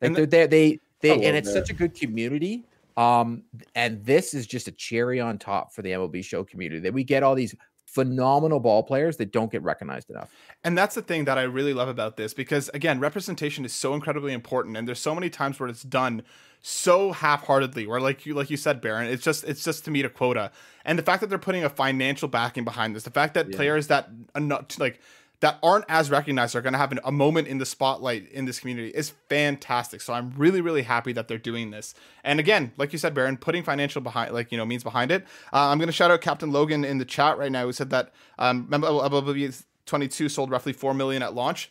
Like 0.00 0.08
And 0.08 0.16
they're 0.16 0.26
there. 0.26 0.46
They 0.46 0.80
they 1.00 1.10
and 1.10 1.36
it's 1.36 1.52
that. 1.52 1.66
such 1.66 1.70
a 1.70 1.74
good 1.74 1.94
community. 1.94 2.64
Um, 2.96 3.44
and 3.76 4.04
this 4.04 4.34
is 4.34 4.46
just 4.46 4.66
a 4.66 4.72
cherry 4.72 5.20
on 5.20 5.38
top 5.38 5.72
for 5.72 5.82
the 5.82 5.90
MLB 5.90 6.24
show 6.24 6.42
community 6.42 6.80
that 6.80 6.92
we 6.92 7.04
get 7.04 7.22
all 7.22 7.36
these 7.36 7.54
phenomenal 7.86 8.60
ball 8.60 8.82
players 8.82 9.16
that 9.16 9.32
don't 9.32 9.50
get 9.50 9.62
recognized 9.62 10.10
enough. 10.10 10.30
And 10.62 10.76
that's 10.76 10.94
the 10.94 11.02
thing 11.02 11.24
that 11.24 11.38
I 11.38 11.42
really 11.42 11.72
love 11.72 11.88
about 11.88 12.16
this 12.16 12.34
because 12.34 12.68
again, 12.74 13.00
representation 13.00 13.64
is 13.64 13.72
so 13.72 13.94
incredibly 13.94 14.32
important 14.32 14.76
and 14.76 14.86
there's 14.86 14.98
so 14.98 15.14
many 15.14 15.30
times 15.30 15.58
where 15.58 15.68
it's 15.68 15.84
done 15.84 16.22
so 16.60 17.12
half-heartedly 17.12 17.86
where 17.86 18.00
like 18.00 18.26
you 18.26 18.34
like 18.34 18.50
you 18.50 18.56
said 18.56 18.80
Baron, 18.80 19.08
it's 19.08 19.22
just 19.24 19.44
it's 19.44 19.64
just 19.64 19.84
to 19.86 19.90
meet 19.90 20.04
a 20.04 20.10
quota. 20.10 20.50
And 20.84 20.98
the 20.98 21.02
fact 21.02 21.20
that 21.20 21.28
they're 21.28 21.38
putting 21.38 21.64
a 21.64 21.70
financial 21.70 22.28
backing 22.28 22.64
behind 22.64 22.94
this, 22.94 23.04
the 23.04 23.10
fact 23.10 23.34
that 23.34 23.48
Yeah. 23.48 23.56
players 23.56 23.86
that 23.86 24.10
are 24.34 24.40
not 24.40 24.78
like 24.78 25.00
that 25.40 25.58
aren't 25.62 25.84
as 25.88 26.10
recognized 26.10 26.56
are 26.56 26.60
going 26.60 26.72
to 26.72 26.78
have 26.78 26.90
an, 26.90 26.98
a 27.04 27.12
moment 27.12 27.46
in 27.46 27.58
the 27.58 27.66
spotlight 27.66 28.28
in 28.30 28.44
this 28.44 28.58
community 28.58 28.88
is 28.88 29.10
fantastic. 29.28 30.00
So 30.00 30.12
I'm 30.12 30.32
really, 30.36 30.60
really 30.60 30.82
happy 30.82 31.12
that 31.12 31.28
they're 31.28 31.38
doing 31.38 31.70
this. 31.70 31.94
And 32.24 32.40
again, 32.40 32.72
like 32.76 32.92
you 32.92 32.98
said, 32.98 33.14
Baron, 33.14 33.36
putting 33.36 33.62
financial 33.62 34.00
behind, 34.00 34.32
like 34.34 34.50
you 34.50 34.58
know, 34.58 34.66
means 34.66 34.82
behind 34.82 35.10
it. 35.10 35.24
Uh, 35.52 35.68
I'm 35.68 35.78
going 35.78 35.88
to 35.88 35.92
shout 35.92 36.10
out 36.10 36.20
Captain 36.20 36.50
Logan 36.50 36.84
in 36.84 36.98
the 36.98 37.04
chat 37.04 37.38
right 37.38 37.52
now, 37.52 37.64
who 37.64 37.72
said 37.72 37.90
that 37.90 38.12
um, 38.38 38.66
MLB 38.68 39.64
22 39.86 40.28
sold 40.28 40.50
roughly 40.50 40.72
four 40.72 40.92
million 40.92 41.22
at 41.22 41.34
launch. 41.34 41.70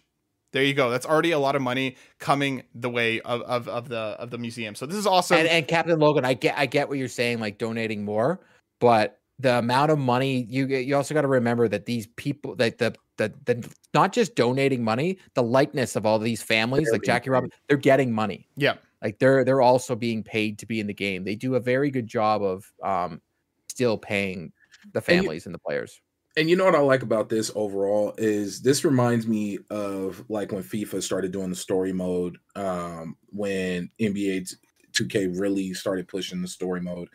There 0.54 0.64
you 0.64 0.74
go. 0.74 0.90
That's 0.90 1.06
already 1.06 1.32
a 1.32 1.40
lot 1.40 1.58
of 1.58 1.62
money 1.62 1.98
coming 2.20 2.64
the 2.74 2.90
way 2.90 3.20
of, 3.22 3.42
of, 3.42 3.68
of 3.68 3.90
the 3.90 3.98
of 3.98 4.32
the 4.32 4.38
museum. 4.38 4.76
So 4.76 4.86
this 4.86 4.96
is 4.96 5.06
awesome. 5.06 5.38
and, 5.38 5.48
and 5.48 5.68
Captain 5.68 6.00
Logan, 6.00 6.24
I 6.24 6.36
get 6.36 6.58
I 6.58 6.68
get 6.68 6.88
what 6.88 6.98
you're 6.98 7.10
saying, 7.10 7.40
like 7.40 7.58
donating 7.58 8.06
more, 8.06 8.40
but 8.80 9.20
the 9.40 9.60
amount 9.60 9.92
of 9.92 10.00
money 10.00 10.46
you 10.50 10.66
you 10.68 10.96
also 10.96 11.14
got 11.14 11.22
to 11.22 11.28
remember 11.28 11.68
that 11.68 11.86
these 11.86 12.08
people 12.16 12.56
that 12.56 12.78
the 12.78 12.96
the 13.18 13.34
the 13.46 13.68
not 13.94 14.14
just 14.14 14.36
donating 14.36 14.84
money, 14.84 15.18
the 15.34 15.44
likeness 15.44 15.96
of 15.96 16.06
all 16.06 16.20
these 16.20 16.42
families, 16.42 16.90
like 16.92 17.04
Jackie 17.04 17.30
Robinson, 17.30 17.58
they're 17.68 17.78
getting 17.78 18.12
money. 18.14 18.48
yeah. 18.56 18.76
Like 19.04 19.20
they're 19.20 19.44
they're 19.44 19.62
also 19.62 19.96
being 19.96 20.24
paid 20.24 20.58
to 20.60 20.66
be 20.66 20.80
in 20.80 20.88
the 20.88 20.94
game. 20.94 21.24
They 21.24 21.36
do 21.36 21.56
a 21.56 21.60
very 21.60 21.92
good 21.92 22.08
job 22.08 22.42
of 22.42 22.72
um 22.84 23.22
still 23.70 23.98
paying 23.98 24.52
the 24.94 25.00
And 25.00 25.08
you- 25.08 25.22
families 25.22 25.46
and 25.46 25.54
the 25.54 25.60
players. 25.60 26.02
And 26.36 26.48
you 26.50 26.56
know 26.56 26.66
what 26.66 26.76
I 26.76 26.80
like 26.80 27.02
about 27.02 27.30
this 27.30 27.52
overall 27.56 28.14
is 28.20 28.62
this 28.62 28.86
reminds 28.86 29.26
me 29.28 29.58
of 29.72 30.24
like 30.30 30.52
when 30.52 30.62
FIFA 30.64 31.02
started 31.02 31.32
doing 31.32 31.50
the 31.50 31.56
story 31.56 31.92
mode, 31.94 32.38
um, 32.56 33.18
when 33.30 33.90
NBA 34.00 34.46
2K 34.94 35.28
really 35.40 35.74
started 35.74 36.08
pushing 36.08 36.42
the 36.44 36.48
story 36.48 36.80
mode. 36.82 37.10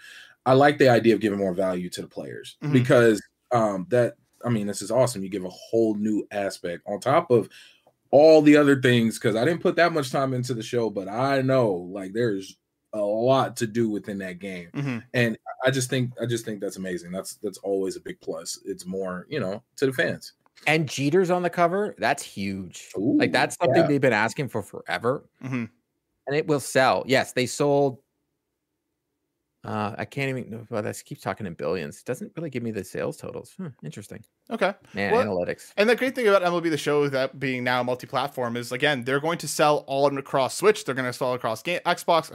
I 0.44 0.54
like 0.54 0.78
the 0.78 0.88
idea 0.88 1.14
of 1.14 1.20
giving 1.20 1.38
more 1.38 1.54
value 1.54 1.88
to 1.90 2.02
the 2.02 2.08
players 2.08 2.56
Mhm. 2.64 2.72
because 2.72 3.22
um, 3.52 3.86
that 3.90 4.14
I 4.44 4.48
mean 4.48 4.66
this 4.66 4.82
is 4.82 4.90
awesome. 4.90 5.22
You 5.22 5.28
give 5.28 5.44
a 5.44 5.50
whole 5.50 5.94
new 5.94 6.26
aspect 6.30 6.82
on 6.86 7.00
top 7.00 7.30
of 7.30 7.48
all 8.10 8.42
the 8.42 8.56
other 8.56 8.80
things 8.80 9.18
because 9.18 9.36
I 9.36 9.44
didn't 9.44 9.62
put 9.62 9.76
that 9.76 9.92
much 9.92 10.10
time 10.10 10.34
into 10.34 10.54
the 10.54 10.62
show, 10.62 10.90
but 10.90 11.08
I 11.08 11.40
know 11.42 11.72
like 11.72 12.12
there's 12.12 12.56
a 12.94 13.00
lot 13.00 13.56
to 13.56 13.66
do 13.66 13.88
within 13.88 14.18
that 14.18 14.38
game 14.38 14.68
Mhm. 14.74 15.02
and 15.14 15.38
I 15.64 15.70
just 15.70 15.88
think 15.88 16.12
I 16.20 16.26
just 16.26 16.44
think 16.44 16.60
that's 16.60 16.76
amazing. 16.76 17.10
That's 17.10 17.36
that's 17.36 17.58
always 17.58 17.96
a 17.96 18.00
big 18.00 18.20
plus. 18.20 18.58
It's 18.66 18.84
more, 18.84 19.26
you 19.30 19.40
know, 19.40 19.62
to 19.76 19.86
the 19.86 19.92
fans. 19.92 20.34
And 20.66 20.86
Jeter's 20.88 21.30
on 21.30 21.42
the 21.42 21.48
cover, 21.50 21.94
that's 21.98 22.22
huge. 22.22 22.90
like 22.96 23.32
that's 23.32 23.56
something 23.56 23.80
yeah. 23.82 23.88
they've 23.88 24.00
been 24.00 24.12
asking 24.12 24.48
for 24.48 24.62
forever. 24.62 25.24
Mhm. 25.42 25.70
and 26.28 26.36
it 26.36 26.46
will 26.46 26.60
sell. 26.60 27.02
Yes, 27.06 27.32
they 27.32 27.46
sold. 27.46 27.98
Uh, 29.64 29.94
I 29.96 30.04
can't 30.04 30.28
even. 30.28 30.66
Well, 30.70 30.82
that 30.82 31.00
keeps 31.04 31.20
talking 31.20 31.46
in 31.46 31.54
billions. 31.54 31.98
It 32.00 32.04
doesn't 32.04 32.32
really 32.36 32.50
give 32.50 32.62
me 32.62 32.72
the 32.72 32.82
sales 32.82 33.16
totals. 33.16 33.52
Hmm, 33.56 33.68
interesting. 33.84 34.24
Okay. 34.50 34.74
Man, 34.92 35.12
Well, 35.12 35.24
analytics. 35.24 35.72
And 35.76 35.88
the 35.88 35.94
great 35.94 36.14
thing 36.16 36.26
about 36.26 36.42
MLB 36.42 36.68
The 36.70 36.76
Show 36.76 37.08
that 37.08 37.38
being 37.38 37.62
now 37.62 37.82
multi-platform 37.82 38.56
is 38.56 38.72
again 38.72 39.04
they're 39.04 39.20
going 39.20 39.38
to 39.38 39.48
sell 39.48 39.84
all 39.86 40.06
across 40.18 40.56
Switch. 40.56 40.84
They're 40.84 40.96
going 40.96 41.06
to 41.06 41.12
sell 41.12 41.34
across 41.34 41.62
game, 41.62 41.80
Xbox, 41.86 42.32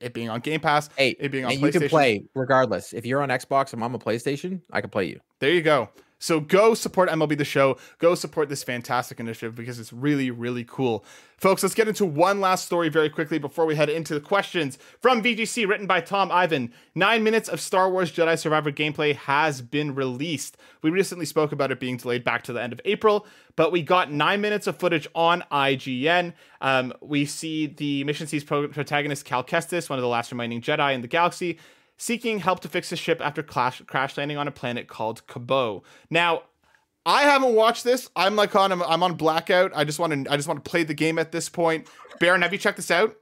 it 0.00 0.12
being 0.14 0.30
on 0.30 0.40
Game 0.40 0.60
Pass. 0.60 0.88
Hey, 0.96 1.16
it 1.18 1.30
being 1.32 1.44
on 1.44 1.52
and 1.52 1.60
you 1.60 1.72
can 1.72 1.88
play 1.88 2.24
regardless. 2.34 2.92
If 2.92 3.04
you're 3.04 3.22
on 3.22 3.28
Xbox 3.28 3.72
and 3.72 3.82
I'm 3.82 3.92
on 3.92 4.00
PlayStation, 4.00 4.60
I 4.72 4.80
can 4.80 4.90
play 4.90 5.06
you. 5.06 5.20
There 5.40 5.50
you 5.50 5.62
go. 5.62 5.88
So 6.18 6.40
go 6.40 6.74
support 6.74 7.08
MLB 7.08 7.38
The 7.38 7.44
Show. 7.44 7.78
Go 7.98 8.14
support 8.14 8.48
this 8.48 8.62
fantastic 8.62 9.20
initiative 9.20 9.54
because 9.54 9.78
it's 9.78 9.92
really, 9.92 10.30
really 10.30 10.64
cool. 10.64 11.04
Folks, 11.36 11.62
let's 11.62 11.74
get 11.74 11.86
into 11.86 12.04
one 12.04 12.40
last 12.40 12.66
story 12.66 12.88
very 12.88 13.08
quickly 13.08 13.38
before 13.38 13.64
we 13.64 13.76
head 13.76 13.88
into 13.88 14.12
the 14.12 14.20
questions 14.20 14.76
from 15.00 15.22
VGC, 15.22 15.68
written 15.68 15.86
by 15.86 16.00
Tom 16.00 16.32
Ivan. 16.32 16.72
Nine 16.96 17.22
minutes 17.22 17.48
of 17.48 17.60
Star 17.60 17.88
Wars 17.88 18.10
Jedi 18.10 18.36
Survivor 18.36 18.72
gameplay 18.72 19.14
has 19.14 19.62
been 19.62 19.94
released. 19.94 20.56
We 20.82 20.90
recently 20.90 21.26
spoke 21.26 21.52
about 21.52 21.70
it 21.70 21.78
being 21.78 21.96
delayed 21.96 22.24
back 22.24 22.42
to 22.44 22.52
the 22.52 22.60
end 22.60 22.72
of 22.72 22.80
April, 22.84 23.24
but 23.54 23.70
we 23.70 23.82
got 23.82 24.10
nine 24.10 24.40
minutes 24.40 24.66
of 24.66 24.76
footage 24.76 25.06
on 25.14 25.44
IGN. 25.52 26.32
Um, 26.60 26.92
we 27.00 27.24
see 27.24 27.66
the 27.68 28.02
Mission 28.02 28.26
C's 28.26 28.42
protagonist 28.42 29.24
Cal 29.24 29.44
Kestis, 29.44 29.88
one 29.88 30.00
of 30.00 30.02
the 30.02 30.08
last 30.08 30.32
remaining 30.32 30.60
Jedi 30.60 30.92
in 30.92 31.02
the 31.02 31.08
galaxy, 31.08 31.58
seeking 31.98 32.38
help 32.38 32.60
to 32.60 32.68
fix 32.68 32.88
his 32.90 32.98
ship 32.98 33.20
after 33.22 33.42
clash, 33.42 33.82
crash 33.82 34.16
landing 34.16 34.38
on 34.38 34.48
a 34.48 34.52
planet 34.52 34.88
called 34.88 35.26
Koboh. 35.26 35.82
Now, 36.08 36.44
I 37.04 37.22
haven't 37.22 37.54
watched 37.54 37.84
this. 37.84 38.08
I'm 38.16 38.36
like 38.36 38.54
on 38.54 38.72
I'm 38.72 39.02
on 39.02 39.14
blackout. 39.14 39.72
I 39.74 39.84
just 39.84 39.98
want 39.98 40.12
to 40.12 40.32
I 40.32 40.36
just 40.36 40.48
want 40.48 40.62
to 40.64 40.70
play 40.70 40.84
the 40.84 40.94
game 40.94 41.18
at 41.18 41.32
this 41.32 41.48
point. 41.48 41.88
Baron, 42.20 42.42
have 42.42 42.52
you 42.52 42.58
checked 42.58 42.76
this 42.76 42.90
out? 42.90 43.16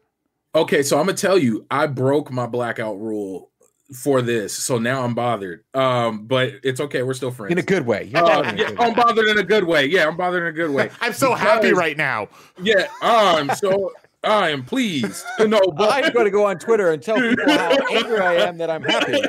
Okay, 0.55 0.83
so 0.83 0.99
I'm 0.99 1.07
gonna 1.07 1.17
tell 1.17 1.39
you, 1.39 1.67
I 1.71 1.87
broke 1.87 2.31
my 2.31 2.47
blackout 2.47 2.99
rule 2.99 3.51
for 3.95 4.23
this, 4.23 4.53
so 4.53 4.79
now 4.79 5.05
I'm 5.05 5.15
bothered. 5.15 5.65
Um, 5.75 6.27
but 6.27 6.55
it's 6.65 6.81
okay, 6.81 7.03
we're 7.03 7.15
still 7.15 7.31
friends. 7.31 7.53
In 7.53 7.59
a 7.59 7.63
good 7.63 7.87
way. 7.87 8.11
Uh, 8.15 8.23
bothered 8.23 8.59
in 8.59 8.67
a 8.67 8.73
yeah. 8.73 8.77
I'm 8.81 8.95
bothered 8.95 9.29
in 9.29 9.39
a 9.39 9.45
good 9.45 9.65
way. 9.65 9.87
Yeah, 9.87 10.09
I'm 10.09 10.17
bothered 10.17 10.43
in 10.43 10.49
a 10.49 10.53
good 10.53 10.71
way. 10.71 10.91
I'm 11.01 11.13
so 11.13 11.35
happy 11.35 11.73
right 11.73 11.97
now. 11.97 12.29
Yeah. 12.61 12.89
Um. 13.03 13.51
So 13.57 13.93
I 14.25 14.51
am 14.51 14.65
pleased. 14.65 15.25
No, 15.39 15.61
but 15.77 15.91
I'm 15.93 16.13
going 16.13 16.25
to 16.25 16.31
go 16.31 16.47
on 16.47 16.59
Twitter 16.59 16.93
and 16.93 17.03
tell 17.03 17.17
people 17.17 17.49
how 17.49 17.77
angry 17.93 18.21
I 18.21 18.35
am 18.35 18.59
that 18.59 18.71
I'm 18.71 18.83
happy. 18.83 19.21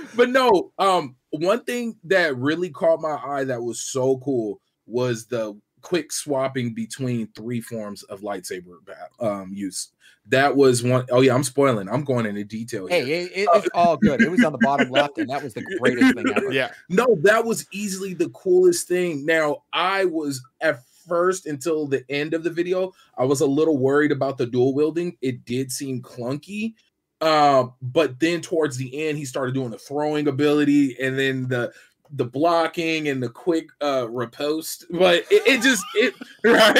but 0.16 0.30
no, 0.30 0.72
um, 0.78 1.16
one 1.30 1.64
thing 1.64 1.96
that 2.04 2.36
really 2.36 2.70
caught 2.70 3.00
my 3.00 3.18
eye 3.24 3.44
that 3.44 3.62
was 3.62 3.80
so 3.80 4.18
cool 4.18 4.60
was 4.86 5.26
the 5.26 5.58
quick 5.82 6.12
swapping 6.12 6.74
between 6.74 7.28
three 7.28 7.60
forms 7.60 8.02
of 8.04 8.20
lightsaber 8.20 8.78
um, 9.20 9.52
use. 9.52 9.90
That 10.28 10.56
was 10.56 10.82
one 10.82 11.06
oh 11.12 11.20
yeah, 11.20 11.36
I'm 11.36 11.44
spoiling. 11.44 11.88
I'm 11.88 12.02
going 12.02 12.26
into 12.26 12.42
detail. 12.42 12.88
Hey, 12.88 13.02
it, 13.02 13.32
it, 13.32 13.48
it's 13.54 13.68
all 13.74 13.96
good. 13.96 14.20
It 14.20 14.28
was 14.28 14.42
on 14.42 14.50
the 14.50 14.58
bottom 14.58 14.90
left, 14.90 15.18
and 15.18 15.30
that 15.30 15.40
was 15.40 15.54
the 15.54 15.62
greatest 15.78 16.14
thing 16.14 16.26
ever. 16.34 16.50
Yeah. 16.50 16.72
No, 16.88 17.16
that 17.22 17.44
was 17.44 17.64
easily 17.72 18.12
the 18.12 18.28
coolest 18.30 18.88
thing. 18.88 19.24
Now, 19.24 19.62
I 19.72 20.04
was 20.06 20.42
at 20.60 20.80
first 21.06 21.46
until 21.46 21.86
the 21.86 22.04
end 22.10 22.34
of 22.34 22.42
the 22.44 22.50
video, 22.50 22.92
I 23.16 23.24
was 23.24 23.40
a 23.40 23.46
little 23.46 23.78
worried 23.78 24.12
about 24.12 24.38
the 24.38 24.46
dual 24.46 24.74
wielding. 24.74 25.16
It 25.20 25.44
did 25.44 25.70
seem 25.72 26.02
clunky. 26.02 26.74
Uh, 27.20 27.68
but 27.80 28.20
then 28.20 28.40
towards 28.42 28.76
the 28.76 29.06
end, 29.08 29.16
he 29.18 29.24
started 29.24 29.54
doing 29.54 29.70
the 29.70 29.78
throwing 29.78 30.28
ability 30.28 30.96
and 31.00 31.18
then 31.18 31.48
the 31.48 31.72
the 32.12 32.24
blocking 32.24 33.08
and 33.08 33.20
the 33.22 33.28
quick 33.28 33.68
uh 33.82 34.06
riposte. 34.08 34.84
But 34.90 35.24
it, 35.30 35.42
it 35.46 35.62
just 35.62 35.84
it 35.94 36.14
right. 36.44 36.76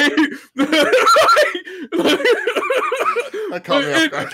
That 3.51 3.63
caught 3.63 3.83
me 3.83 3.93
off 3.93 4.11
guard. 4.11 4.33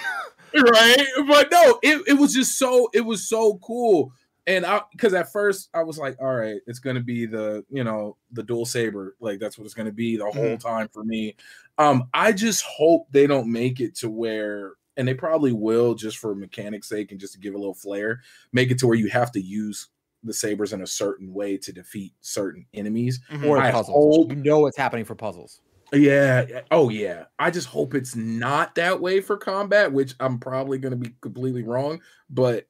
right 0.55 1.07
but 1.27 1.49
no 1.51 1.79
it, 1.81 2.03
it 2.07 2.13
was 2.13 2.31
just 2.33 2.59
so 2.59 2.87
it 2.93 3.01
was 3.01 3.27
so 3.27 3.57
cool 3.63 4.13
and 4.47 4.65
i 4.65 4.81
because 4.91 5.13
at 5.13 5.31
first 5.31 5.69
i 5.73 5.81
was 5.81 5.97
like 5.97 6.15
all 6.21 6.35
right 6.35 6.59
it's 6.67 6.79
gonna 6.79 6.99
be 6.99 7.25
the 7.25 7.63
you 7.69 7.83
know 7.83 8.17
the 8.31 8.43
dual 8.43 8.65
saber 8.65 9.15
like 9.19 9.39
that's 9.39 9.57
what 9.57 9.65
it's 9.65 9.73
gonna 9.73 9.91
be 9.91 10.17
the 10.17 10.29
whole 10.31 10.57
time 10.57 10.87
for 10.91 11.03
me 11.03 11.35
um 11.77 12.03
i 12.13 12.31
just 12.31 12.63
hope 12.63 13.07
they 13.11 13.25
don't 13.27 13.51
make 13.51 13.79
it 13.79 13.95
to 13.95 14.09
where 14.09 14.73
and 14.97 15.07
they 15.07 15.13
probably 15.13 15.53
will 15.53 15.95
just 15.95 16.17
for 16.17 16.35
mechanics 16.35 16.89
sake 16.89 17.11
and 17.11 17.19
just 17.19 17.33
to 17.33 17.39
give 17.39 17.53
a 17.53 17.57
little 17.57 17.73
flair 17.73 18.21
make 18.51 18.69
it 18.69 18.77
to 18.77 18.85
where 18.87 18.97
you 18.97 19.09
have 19.09 19.31
to 19.31 19.39
use 19.41 19.87
the 20.25 20.33
sabers 20.33 20.71
in 20.73 20.81
a 20.81 20.87
certain 20.87 21.33
way 21.33 21.57
to 21.57 21.71
defeat 21.73 22.13
certain 22.21 22.65
enemies 22.73 23.19
Mhm. 23.31 23.45
Or 23.47 23.57
I 23.57 23.71
puzzles. 23.71 24.15
hope- 24.17 24.29
You 24.31 24.37
know 24.37 24.59
what's 24.59 24.77
happening 24.77 25.03
for 25.03 25.15
puzzles. 25.15 25.59
yeah. 25.91 26.61
Oh, 26.71 26.87
yeah. 26.89 27.25
I 27.39 27.51
just 27.51 27.67
hope 27.67 27.93
it's 27.93 28.15
not 28.15 28.73
that 28.75 28.99
way 29.01 29.19
for 29.19 29.35
combat, 29.37 29.91
which 29.91 30.15
I'm 30.21 30.39
probably 30.39 30.77
going 30.77 30.91
to 30.91 30.97
be 30.97 31.13
completely 31.21 31.61
wrong. 31.63 32.01
But 32.29 32.67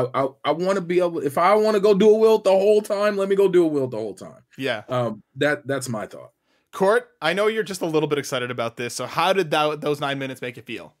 I 0.00 0.22
I, 0.22 0.28
I 0.44 0.50
want 0.52 0.76
to 0.76 0.80
be 0.80 0.98
able. 0.98 1.20
If 1.20 1.38
I 1.38 1.54
want 1.54 1.74
to 1.74 1.80
go 1.80 1.94
do 1.94 2.08
a 2.10 2.18
wield 2.18 2.44
the 2.44 2.50
whole 2.50 2.80
time, 2.82 3.16
let 3.16 3.28
me 3.28 3.36
go 3.36 3.48
do 3.48 3.64
a 3.64 3.68
wield 3.68 3.90
the 3.90 3.98
whole 3.98 4.14
time. 4.14 4.42
yeah. 4.56 4.82
Um, 4.88 5.22
that 5.36 5.66
that's 5.66 5.88
my 5.88 6.06
thought. 6.06 6.32
Court, 6.72 7.10
I 7.20 7.34
know 7.34 7.48
you're 7.48 7.62
just 7.62 7.82
a 7.82 7.86
little 7.86 8.08
bit 8.08 8.18
excited 8.18 8.50
about 8.50 8.76
this. 8.78 8.94
So 8.94 9.06
how 9.06 9.32
did 9.32 9.50
that 9.50 9.80
those 9.80 10.00
nine 10.00 10.18
minutes 10.18 10.40
make 10.40 10.56
you 10.56 10.62
feel? 10.62 10.94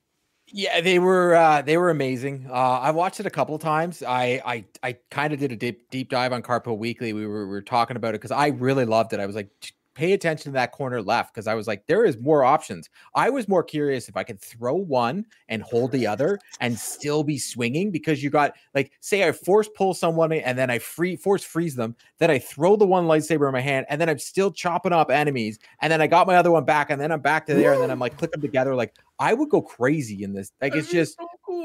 Yeah, 0.48 0.82
they 0.82 0.98
were 0.98 1.34
uh, 1.34 1.62
they 1.62 1.78
were 1.78 1.88
amazing. 1.88 2.46
Uh, 2.50 2.52
I 2.52 2.90
watched 2.90 3.20
it 3.20 3.26
a 3.26 3.30
couple 3.30 3.58
times. 3.58 4.02
I 4.02 4.42
I, 4.44 4.64
I 4.82 4.96
kind 5.10 5.32
of 5.32 5.40
did 5.40 5.50
a 5.50 5.56
deep 5.56 5.88
deep 5.90 6.10
dive 6.10 6.32
on 6.32 6.42
Carpo 6.42 6.76
Weekly. 6.76 7.14
We 7.14 7.26
were, 7.26 7.46
we 7.46 7.52
were 7.52 7.62
talking 7.62 7.96
about 7.96 8.10
it 8.10 8.20
because 8.20 8.32
I 8.32 8.48
really 8.48 8.84
loved 8.84 9.14
it. 9.14 9.20
I 9.20 9.24
was 9.24 9.34
like, 9.34 9.48
"Ch- 9.60 9.72
pay 9.94 10.12
attention 10.12 10.52
to 10.52 10.54
that 10.54 10.72
corner 10.72 11.02
left 11.02 11.34
because 11.34 11.46
I 11.46 11.54
was 11.54 11.66
like, 11.66 11.86
there 11.86 12.04
is 12.04 12.18
more 12.18 12.44
options. 12.44 12.88
I 13.14 13.30
was 13.30 13.48
more 13.48 13.62
curious 13.62 14.08
if 14.08 14.16
I 14.16 14.22
could 14.22 14.40
throw 14.40 14.74
one 14.74 15.26
and 15.48 15.62
hold 15.62 15.92
the 15.92 16.06
other 16.06 16.38
and 16.60 16.78
still 16.78 17.22
be 17.22 17.38
swinging 17.38 17.90
because 17.90 18.22
you 18.22 18.30
got 18.30 18.54
like, 18.74 18.92
say 19.00 19.26
I 19.26 19.32
force 19.32 19.68
pull 19.74 19.94
someone 19.94 20.32
and 20.32 20.58
then 20.58 20.70
I 20.70 20.78
free 20.78 21.16
force 21.16 21.44
freeze 21.44 21.74
them. 21.74 21.94
Then 22.18 22.30
I 22.30 22.38
throw 22.38 22.76
the 22.76 22.86
one 22.86 23.06
lightsaber 23.06 23.46
in 23.46 23.52
my 23.52 23.60
hand 23.60 23.86
and 23.88 24.00
then 24.00 24.08
I'm 24.08 24.18
still 24.18 24.50
chopping 24.50 24.92
up 24.92 25.10
enemies. 25.10 25.58
And 25.80 25.92
then 25.92 26.00
I 26.00 26.06
got 26.06 26.26
my 26.26 26.36
other 26.36 26.50
one 26.50 26.64
back 26.64 26.90
and 26.90 27.00
then 27.00 27.12
I'm 27.12 27.20
back 27.20 27.46
to 27.46 27.54
there 27.54 27.72
and 27.74 27.82
then 27.82 27.90
I'm 27.90 27.98
like 27.98 28.16
click 28.16 28.32
them 28.32 28.40
together. 28.40 28.74
Like 28.74 28.94
I 29.18 29.34
would 29.34 29.50
go 29.50 29.62
crazy 29.62 30.22
in 30.22 30.32
this. 30.32 30.52
Like 30.60 30.74
it's 30.74 30.90
just. 30.90 31.18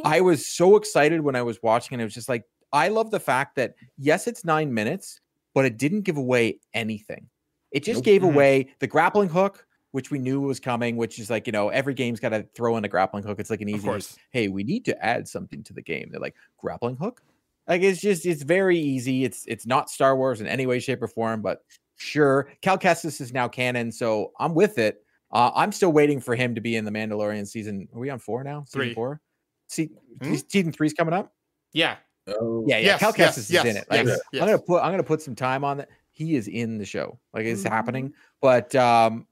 I 0.03 0.21
was 0.21 0.45
so 0.45 0.75
excited 0.75 1.21
when 1.21 1.35
I 1.35 1.41
was 1.41 1.59
watching 1.63 1.95
and 1.95 2.01
it 2.01 2.05
was 2.05 2.13
just 2.13 2.29
like 2.29 2.43
I 2.73 2.89
love 2.89 3.11
the 3.11 3.19
fact 3.19 3.55
that 3.55 3.75
yes, 3.97 4.27
it's 4.27 4.43
nine 4.43 4.73
minutes, 4.73 5.21
but 5.53 5.65
it 5.65 5.77
didn't 5.77 6.01
give 6.01 6.17
away 6.17 6.59
anything. 6.73 7.29
It 7.77 7.83
just 7.83 7.97
Nope. 7.99 8.05
gave 8.05 8.21
Mhm. 8.23 8.33
away 8.33 8.69
the 8.79 8.87
grappling 8.87 9.29
hook, 9.29 9.65
which 9.91 10.09
we 10.09 10.17
knew 10.17 10.41
was 10.41 10.59
coming, 10.59 10.97
which 10.97 11.19
is 11.19 11.29
like, 11.29 11.45
you 11.45 11.53
know, 11.53 11.69
every 11.69 11.93
game's 11.93 12.19
got 12.19 12.29
to 12.29 12.41
throw 12.55 12.75
in 12.77 12.83
a 12.83 12.87
grappling 12.87 13.23
hook. 13.23 13.39
It's 13.39 13.49
like 13.51 13.61
an 13.61 13.69
Of 13.69 13.75
easy, 13.75 13.85
course. 13.87 14.17
hey, 14.31 14.47
we 14.47 14.63
need 14.63 14.83
to 14.85 15.05
add 15.05 15.27
something 15.27 15.63
to 15.63 15.73
the 15.73 15.81
game. 15.83 16.09
They're 16.11 16.19
like, 16.19 16.35
grappling 16.57 16.97
hook? 16.97 17.21
Like 17.67 17.81
it's 17.83 18.01
just 18.01 18.25
it's 18.25 18.41
very 18.43 18.79
easy. 18.79 19.23
It's 19.25 19.45
it's 19.45 19.65
not 19.67 19.89
Star 19.89 20.15
Wars 20.17 20.41
in 20.41 20.47
any 20.47 20.65
way, 20.65 20.79
shape, 20.79 21.01
or 21.03 21.07
form, 21.07 21.41
but 21.41 21.63
sure. 21.97 22.49
Cal 22.61 22.77
Kestis 22.79 23.19
is 23.21 23.31
now 23.33 23.47
canon, 23.47 23.91
so 23.91 24.31
I'm 24.39 24.55
with 24.55 24.77
it. 24.79 25.03
Uh, 25.31 25.51
I'm 25.53 25.71
still 25.73 25.91
waiting 25.91 26.19
for 26.21 26.33
him 26.35 26.55
to 26.55 26.61
be 26.61 26.77
in 26.77 26.85
the 26.85 26.91
Mandalorian 26.91 27.45
season. 27.45 27.87
Are 27.93 27.99
we 27.99 28.09
on 28.09 28.19
four 28.19 28.43
now? 28.43 28.63
Season 28.63 28.79
Three. 28.79 28.93
four? 28.93 29.21
See, 29.67 29.89
Hmm? 30.23 30.35
season 30.47 30.71
three's 30.71 30.93
coming 30.93 31.13
up. 31.13 31.33
Yeah. 31.73 31.97
Oh, 32.27 32.63
Yeah, 32.67 32.77
yeah. 32.77 32.85
Yes, 32.85 32.99
Cal 33.01 33.13
yes, 33.17 33.35
Kestis 33.35 33.37
is 33.39 33.51
yes, 33.51 33.65
in 33.65 33.75
it. 33.77 33.85
Like, 33.89 34.05
yes, 34.05 34.19
yes. 34.31 34.41
I'm 34.41 34.47
gonna 34.47 34.59
put 34.59 34.81
I'm 34.81 34.91
gonna 34.91 35.03
put 35.03 35.21
some 35.21 35.35
time 35.35 35.65
on 35.65 35.77
that. 35.79 35.89
He 36.17 36.35
is 36.35 36.47
in 36.47 36.77
the 36.79 36.85
show. 36.85 37.19
Like 37.33 37.45
it's 37.45 37.63
Mm-hmm. 37.63 37.71
happening. 37.73 38.13
But 38.41 38.73
um 38.75 39.27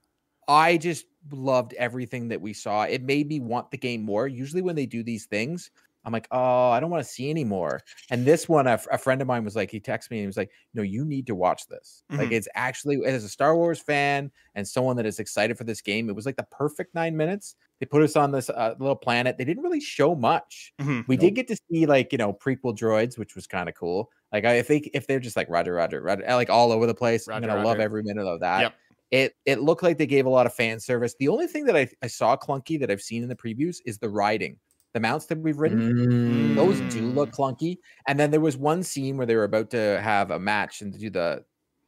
I 0.48 0.78
just 0.78 1.06
loved 1.32 1.74
everything 1.74 2.28
that 2.30 2.40
we 2.42 2.54
saw. 2.54 2.84
It 2.84 3.02
made 3.02 3.28
me 3.28 3.40
want 3.40 3.72
the 3.72 3.78
game 3.78 4.04
more. 4.04 4.28
Usually 4.28 4.62
when 4.62 4.76
they 4.76 4.86
do 4.86 5.02
these 5.02 5.26
things, 5.26 5.72
I'm 6.06 6.14
like, 6.14 6.28
oh, 6.30 6.70
I 6.70 6.80
don't 6.80 6.92
want 6.92 7.04
to 7.04 7.10
see 7.10 7.32
anymore. 7.32 7.82
And 8.12 8.26
this 8.28 8.48
one, 8.48 8.68
a, 8.68 8.74
f- 8.74 8.86
a 8.92 8.98
friend 9.00 9.22
of 9.24 9.28
mine 9.28 9.44
was 9.44 9.56
like, 9.56 9.72
he 9.72 9.80
texted 9.80 10.12
me 10.12 10.18
and 10.20 10.26
he 10.26 10.28
was 10.28 10.38
like, 10.38 10.52
no, 10.76 10.84
you 10.84 11.04
need 11.04 11.26
to 11.26 11.34
watch 11.34 11.66
this. 11.68 12.04
Like 12.12 12.30
Mhm. 12.30 12.34
it's 12.34 12.48
actually 12.54 13.04
as 13.08 13.24
a 13.24 13.30
Star 13.30 13.56
Wars 13.56 13.82
fan 13.82 14.32
and 14.54 14.68
someone 14.68 14.96
that 14.98 15.08
is 15.08 15.18
excited 15.20 15.58
for 15.58 15.64
this 15.64 15.82
game, 15.82 16.08
it 16.08 16.16
was 16.16 16.28
like 16.28 16.36
the 16.36 16.46
perfect 16.52 16.94
nine 16.94 17.18
minutes. 17.18 17.56
They 17.80 17.88
put 17.88 18.04
us 18.04 18.16
on 18.16 18.30
this 18.32 18.52
uh, 18.52 18.76
little 18.78 18.96
planet. 18.96 19.40
They 19.40 19.46
didn't 19.46 19.64
really 19.64 19.82
show 19.82 20.14
much. 20.14 20.74
Mhm. 20.80 21.08
We 21.08 21.16
Nope. 21.16 21.22
did 21.22 21.36
get 21.38 21.48
to 21.48 21.58
see 21.72 21.88
like 21.88 22.12
you 22.12 22.20
know 22.20 22.34
prequel 22.34 22.78
droids, 22.78 23.18
which 23.18 23.34
was 23.34 23.48
kind 23.48 23.68
of 23.68 23.74
cool. 23.74 24.12
Like 24.36 24.44
I, 24.44 24.56
if 24.56 24.68
they 24.68 24.80
if 24.94 25.08
they're 25.08 25.22
just 25.22 25.38
like 25.38 25.50
Roger 25.50 25.74
Roger 25.74 26.02
Roger 26.02 26.24
like 26.28 26.50
all 26.50 26.74
over 26.74 26.86
the 26.86 26.94
place, 26.94 27.30
I'm 27.30 27.42
gonna 27.42 27.64
love 27.64 27.80
every 27.80 28.04
minute 28.04 28.28
of 28.28 28.42
that. 28.42 28.62
Yep. 28.62 28.74
It 29.12 29.36
it 29.46 29.62
looked 29.62 29.82
like 29.82 29.98
they 29.98 30.06
gave 30.06 30.26
a 30.26 30.30
lot 30.30 30.46
of 30.46 30.54
fan 30.54 30.78
service. 30.78 31.16
The 31.18 31.30
only 31.30 31.48
thing 31.48 31.64
that 31.68 31.78
I, 31.78 31.88
I 32.04 32.08
saw 32.08 32.36
clunky 32.36 32.78
that 32.82 32.92
I've 32.92 33.02
seen 33.02 33.24
in 33.24 33.30
the 33.30 33.36
previews 33.36 33.78
is 33.86 33.98
the 33.98 34.10
riding. 34.10 34.58
The 34.92 35.00
mounts 35.00 35.28
that 35.28 35.38
we've 35.38 35.58
ridden, 35.58 36.54
those 36.54 36.82
do 36.94 37.02
look 37.02 37.32
clunky. 37.32 37.78
And 38.10 38.20
then 38.20 38.30
there 38.30 38.42
was 38.42 38.58
one 38.58 38.84
scene 38.84 39.16
where 39.16 39.26
they 39.26 39.38
were 39.38 39.46
about 39.46 39.70
to 39.72 40.02
have 40.02 40.32
a 40.32 40.40
match 40.40 40.82
and 40.82 40.92
to 40.92 41.00
do 41.00 41.10
the 41.10 41.46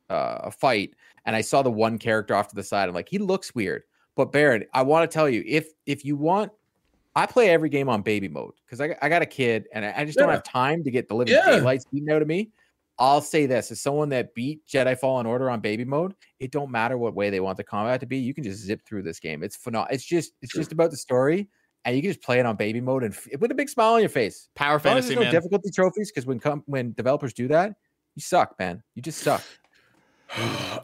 uh, 0.10 0.40
a 0.46 0.52
fight, 0.52 0.92
and 1.26 1.36
I 1.36 1.42
saw 1.42 1.62
the 1.64 1.70
one 1.70 1.98
character 1.98 2.34
off 2.34 2.48
to 2.48 2.56
the 2.56 2.64
side. 2.64 2.88
I'm 2.88 2.96
like, 2.96 3.10
he 3.10 3.18
looks 3.18 3.54
weird. 3.54 3.84
But 4.16 4.32
Baron, 4.32 4.64
I 4.74 4.84
want 4.84 5.10
to 5.10 5.14
tell 5.14 5.28
you, 5.28 5.44
if 5.46 5.68
if 5.86 6.06
you 6.06 6.16
want, 6.16 6.54
I 7.18 7.26
play 7.26 7.50
every 7.50 7.70
game 7.70 7.90
on 7.90 8.02
baby 8.04 8.28
mode 8.28 8.54
because 8.66 8.80
I, 8.80 8.88
got- 8.90 8.98
I 9.02 9.10
got 9.10 9.22
a 9.22 9.26
kid 9.26 9.66
and 9.74 9.84
I, 9.84 9.94
I 9.98 10.06
just 10.06 10.18
don't 10.18 10.30
have 10.30 10.44
time 10.44 10.84
to 10.84 10.92
get 10.92 11.08
the 11.08 11.16
living 11.16 11.34
Yeah. 11.34 11.52
daylights 11.58 11.86
beaten 11.92 12.10
out 12.12 12.22
of 12.22 12.28
me. 12.28 12.52
I'll 13.00 13.22
say 13.22 13.46
this: 13.46 13.70
as 13.72 13.80
someone 13.82 14.10
that 14.10 14.34
beat 14.34 14.66
Jedi 14.68 14.98
Fallen 14.98 15.26
Order 15.28 15.50
on 15.52 15.60
baby 15.60 15.86
mode, 15.86 16.14
it 16.40 16.52
don't 16.52 16.72
matter 16.72 16.98
what 16.98 17.14
way 17.14 17.30
they 17.30 17.40
want 17.40 17.58
the 17.58 17.64
combat 17.64 18.00
to 18.00 18.06
be. 18.08 18.18
You 18.18 18.34
can 18.34 18.44
just 18.44 18.60
zip 18.64 18.82
through 18.88 19.04
this 19.04 19.20
game. 19.20 19.44
It's 19.44 19.56
phenomenal. 19.56 19.94
It's 19.94 20.04
just 20.06 20.34
it's 20.42 20.52
True. 20.52 20.62
just 20.62 20.72
about 20.72 20.90
the 20.92 20.98
story, 20.98 21.48
and 21.86 21.96
you 21.96 22.02
can 22.02 22.10
just 22.12 22.24
play 22.24 22.40
it 22.40 22.46
on 22.48 22.56
baby 22.56 22.82
mode 22.82 23.04
and 23.04 23.14
f- 23.14 23.28
with 23.40 23.52
a 23.52 23.56
big 23.56 23.70
smile 23.70 23.94
on 23.94 24.00
your 24.00 24.10
face. 24.10 24.50
Power 24.56 24.78
As 24.78 24.86
long 24.86 24.98
as 24.98 25.06
fantasy, 25.06 25.08
there's 25.10 25.18
no 25.18 25.24
man. 25.26 25.32
difficulty 25.34 25.70
trophies, 25.70 26.12
because 26.12 26.26
when 26.26 26.40
com- 26.40 26.64
when 26.66 26.94
developers 26.94 27.34
do 27.34 27.48
that, 27.50 27.74
you 28.16 28.22
suck, 28.22 28.56
man. 28.58 28.82
You 28.96 29.02
just 29.04 29.20
suck. 29.20 29.44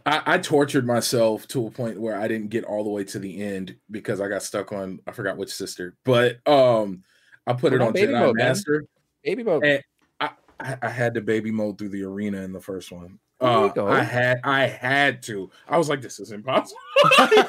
I, 0.06 0.22
I 0.26 0.38
tortured 0.38 0.86
myself 0.86 1.48
to 1.50 1.68
a 1.68 1.72
point 1.72 2.00
where 2.00 2.20
I 2.20 2.28
didn't 2.28 2.50
get 2.50 2.64
all 2.64 2.84
the 2.84 2.90
way 2.90 3.04
to 3.06 3.20
the 3.20 3.42
end 3.42 3.76
because 3.92 4.22
I 4.22 4.28
got 4.28 4.44
stuck 4.44 4.72
on 4.72 5.00
I 5.08 5.12
forgot 5.12 5.38
which 5.38 5.54
sister, 5.54 5.96
but 6.04 6.46
um 6.48 7.04
I 7.46 7.54
put 7.54 7.72
Put 7.72 7.74
it 7.74 7.82
on 7.82 7.94
Jedi 7.94 8.12
mode, 8.12 8.36
man. 8.38 8.48
Master. 8.48 8.86
Baby 9.24 9.44
mode. 9.44 9.66
And 9.66 9.84
I, 10.20 10.30
I, 10.60 10.78
I 10.82 10.90
had 10.90 11.14
to 11.16 11.22
baby 11.22 11.52
mode 11.52 11.78
through 11.78 11.90
the 11.90 12.04
arena 12.04 12.42
in 12.42 12.54
the 12.54 12.62
first 12.62 12.92
one. 12.92 13.20
Uh. 13.42 13.70
I 13.78 14.04
had 14.04 14.40
I 14.46 14.68
had 14.68 15.22
to. 15.24 15.52
I 15.68 15.78
was 15.78 15.90
like, 15.90 16.02
this 16.02 16.20
is 16.20 16.32
impossible. 16.32 16.80
what, 17.02 17.38
am 17.38 17.48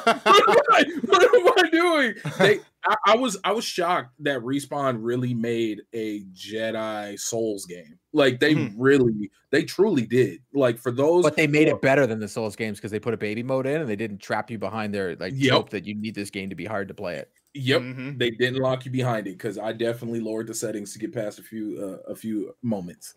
I, 0.70 0.84
what 1.04 1.22
am 1.22 1.64
I 1.64 1.70
doing? 1.70 2.14
They, 2.38 2.60
I, 2.86 2.96
I 3.06 3.16
was 3.16 3.36
I 3.44 3.52
was 3.52 3.64
shocked 3.64 4.10
that 4.20 4.40
Respawn 4.40 4.98
really 5.00 5.34
made 5.34 5.82
a 5.92 6.22
Jedi 6.34 7.18
Souls 7.18 7.64
game. 7.66 7.98
Like 8.12 8.40
they 8.40 8.54
Mhm. 8.54 8.74
really, 8.76 9.30
they 9.50 9.64
truly 9.64 10.06
did. 10.06 10.40
Like 10.52 10.78
for 10.78 10.90
those, 10.92 11.22
But 11.24 11.36
they 11.36 11.46
made 11.46 11.68
it 11.68 11.80
better 11.80 12.06
than 12.06 12.20
the 12.20 12.28
Souls 12.28 12.54
games 12.56 12.78
because 12.78 12.90
they 12.90 13.00
put 13.00 13.14
a 13.14 13.16
baby 13.16 13.42
mode 13.42 13.66
in 13.66 13.80
and 13.80 13.88
they 13.90 13.96
didn't 13.96 14.18
trap 14.18 14.50
you 14.50 14.58
behind 14.58 14.94
their 14.94 15.16
like 15.16 15.32
Yep. 15.36 15.50
trope 15.50 15.70
that 15.70 15.84
you 15.86 15.94
need 15.94 16.14
this 16.14 16.30
game 16.30 16.50
to 16.50 16.54
be 16.56 16.64
hard 16.64 16.88
to 16.88 16.94
play 16.94 17.16
it. 17.16 17.30
Yep, 17.54 17.80
Mhm. 17.82 18.18
they 18.18 18.30
didn't 18.30 18.60
lock 18.60 18.84
you 18.84 18.90
behind 18.90 19.26
it 19.26 19.38
because 19.38 19.58
I 19.58 19.72
definitely 19.72 20.20
lowered 20.20 20.46
the 20.48 20.54
settings 20.54 20.92
to 20.92 20.98
get 20.98 21.12
past 21.12 21.38
a 21.38 21.42
few 21.42 21.78
uh, 22.06 22.10
a 22.10 22.14
few 22.14 22.54
moments. 22.62 23.14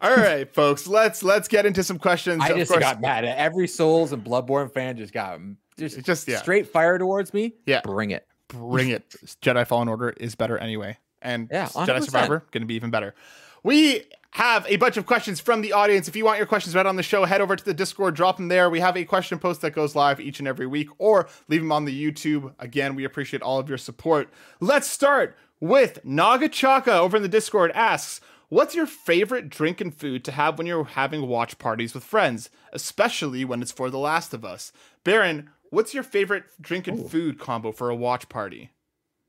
All 0.00 0.14
right, 0.14 0.52
folks. 0.52 0.86
Let's 0.86 1.22
let's 1.22 1.48
get 1.48 1.64
into 1.66 1.82
some 1.82 1.98
questions. 1.98 2.42
I 2.42 2.50
Of 2.50 2.58
just 2.58 2.70
course- 2.70 2.82
got 2.82 3.00
mad 3.00 3.24
at 3.24 3.38
every 3.38 3.66
Souls 3.66 4.12
and 4.12 4.22
Bloodborne 4.22 4.70
fan 4.72 4.96
just 4.96 5.12
got 5.12 5.40
just 5.78 6.02
Just, 6.04 6.26
yeah. 6.28 6.38
straight 6.38 6.66
fire 6.68 6.98
towards 6.98 7.32
me. 7.34 7.54
Yeah. 7.66 7.80
Bring 7.82 8.10
it. 8.10 8.26
Bring 8.48 8.90
it. 8.90 9.08
Jedi 9.42 9.66
Fallen 9.66 9.88
Order 9.88 10.10
is 10.10 10.34
better 10.34 10.58
anyway, 10.58 10.98
and 11.22 11.48
Yeah, 11.50 11.66
Jedi 11.66 11.98
100%. 11.98 12.04
Survivor 12.04 12.46
going 12.50 12.62
to 12.62 12.66
be 12.66 12.74
even 12.74 12.90
better. 12.90 13.14
We 13.62 14.04
have 14.32 14.66
a 14.68 14.76
bunch 14.76 14.96
of 14.96 15.06
questions 15.06 15.40
from 15.40 15.62
the 15.62 15.72
audience. 15.72 16.08
If 16.08 16.14
you 16.14 16.24
want 16.24 16.38
your 16.38 16.46
questions 16.46 16.74
read 16.74 16.86
on 16.86 16.96
the 16.96 17.02
show, 17.02 17.24
head 17.24 17.40
over 17.40 17.56
to 17.56 17.64
the 17.64 17.74
Discord, 17.74 18.14
drop 18.14 18.36
them 18.36 18.48
there. 18.48 18.68
We 18.68 18.80
have 18.80 18.96
a 18.96 19.04
question 19.04 19.38
post 19.38 19.60
that 19.62 19.72
goes 19.72 19.96
live 19.96 20.20
each 20.20 20.38
and 20.38 20.46
every 20.46 20.66
week, 20.66 20.88
or 20.98 21.28
leave 21.48 21.62
them 21.62 21.72
on 21.72 21.84
the 21.84 22.12
YouTube. 22.12 22.54
Again, 22.58 22.94
we 22.94 23.04
appreciate 23.04 23.42
all 23.42 23.58
of 23.58 23.68
your 23.68 23.78
support. 23.78 24.28
Let's 24.60 24.86
start 24.86 25.36
with 25.58 26.04
Nagachaka 26.04 26.88
over 26.88 27.16
in 27.16 27.22
the 27.22 27.28
Discord 27.28 27.72
asks, 27.72 28.20
What's 28.48 28.76
your 28.76 28.86
favorite 28.86 29.48
drink 29.48 29.80
and 29.80 29.92
food 29.92 30.24
to 30.24 30.32
have 30.32 30.56
when 30.56 30.68
you're 30.68 30.84
having 30.84 31.26
watch 31.26 31.58
parties 31.58 31.94
with 31.94 32.04
friends, 32.04 32.48
especially 32.72 33.44
when 33.44 33.60
it's 33.60 33.72
for 33.72 33.90
The 33.90 33.98
Last 33.98 34.32
of 34.32 34.44
Us? 34.44 34.70
Baron, 35.02 35.50
what's 35.70 35.94
your 35.94 36.02
favorite 36.02 36.44
drink 36.60 36.86
and 36.88 37.00
Ooh. 37.00 37.08
food 37.08 37.38
combo 37.38 37.72
for 37.72 37.90
a 37.90 37.96
watch 37.96 38.28
party? 38.28 38.70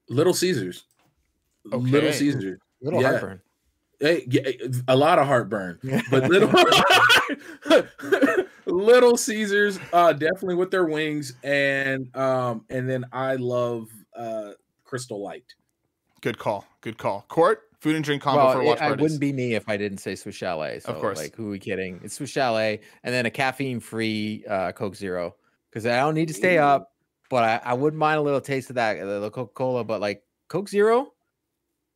Little 0.09 0.33
Caesars. 0.33 0.85
Okay. 1.71 1.85
Little 1.85 2.13
Caesars. 2.13 2.59
Little 2.81 3.01
Yeah. 3.01 3.09
heartburn. 3.11 3.41
Hey, 3.99 4.25
yeah, 4.29 4.43
a 4.87 4.95
lot 4.95 5.17
of 5.17 5.25
heartburn, 5.25 5.79
but 6.11 6.29
little 6.29 6.51
Little 8.67 9.17
Caesars, 9.17 9.79
uh, 9.93 10.13
definitely 10.13 10.55
with 10.55 10.69
their 10.71 10.85
wings, 10.85 11.33
and 11.43 12.15
um, 12.15 12.65
and 12.69 12.87
then 12.87 13.05
I 13.11 13.35
love 13.35 13.89
uh, 14.15 14.51
Crystal 14.83 15.21
Light. 15.23 15.55
Good 16.21 16.37
call. 16.37 16.65
Good 16.81 16.97
call. 16.97 17.25
Court, 17.29 17.61
food 17.79 17.95
and 17.95 18.03
drink 18.03 18.21
combo 18.21 18.45
well, 18.45 18.53
for 18.53 18.61
it, 18.61 18.65
watch 18.65 18.81
I 18.81 18.87
parties. 18.89 19.01
wouldn't 19.01 19.21
be 19.21 19.33
me 19.33 19.55
if 19.55 19.67
I 19.69 19.77
didn't 19.77 19.99
say 19.99 20.15
Swiss 20.15 20.35
Chalet. 20.35 20.79
So, 20.79 20.93
course. 20.93 21.17
Like, 21.17 21.35
who 21.35 21.47
are 21.47 21.51
we 21.51 21.59
kidding? 21.59 21.99
It's 22.03 22.15
Swiss 22.15 22.29
Chalet 22.29 22.81
and 23.03 23.13
then 23.13 23.25
a 23.25 23.31
caffeine 23.31 23.79
free 23.79 24.43
uh, 24.49 24.73
Coke 24.73 24.95
Zero 24.95 25.35
because 25.69 25.85
I 25.85 25.97
don't 25.97 26.13
need 26.15 26.27
to 26.29 26.33
stay 26.33 26.57
Ooh. 26.57 26.61
up, 26.61 26.91
but 27.29 27.43
I, 27.43 27.71
I 27.71 27.73
wouldn't 27.73 27.99
mind 27.99 28.19
a 28.19 28.21
little 28.21 28.41
taste 28.41 28.69
of 28.69 28.75
that, 28.75 28.99
uh, 28.99 29.19
the 29.19 29.29
Coca 29.31 29.53
Cola. 29.53 29.83
But 29.83 30.01
like 30.01 30.23
Coke 30.49 30.69
Zero, 30.69 31.13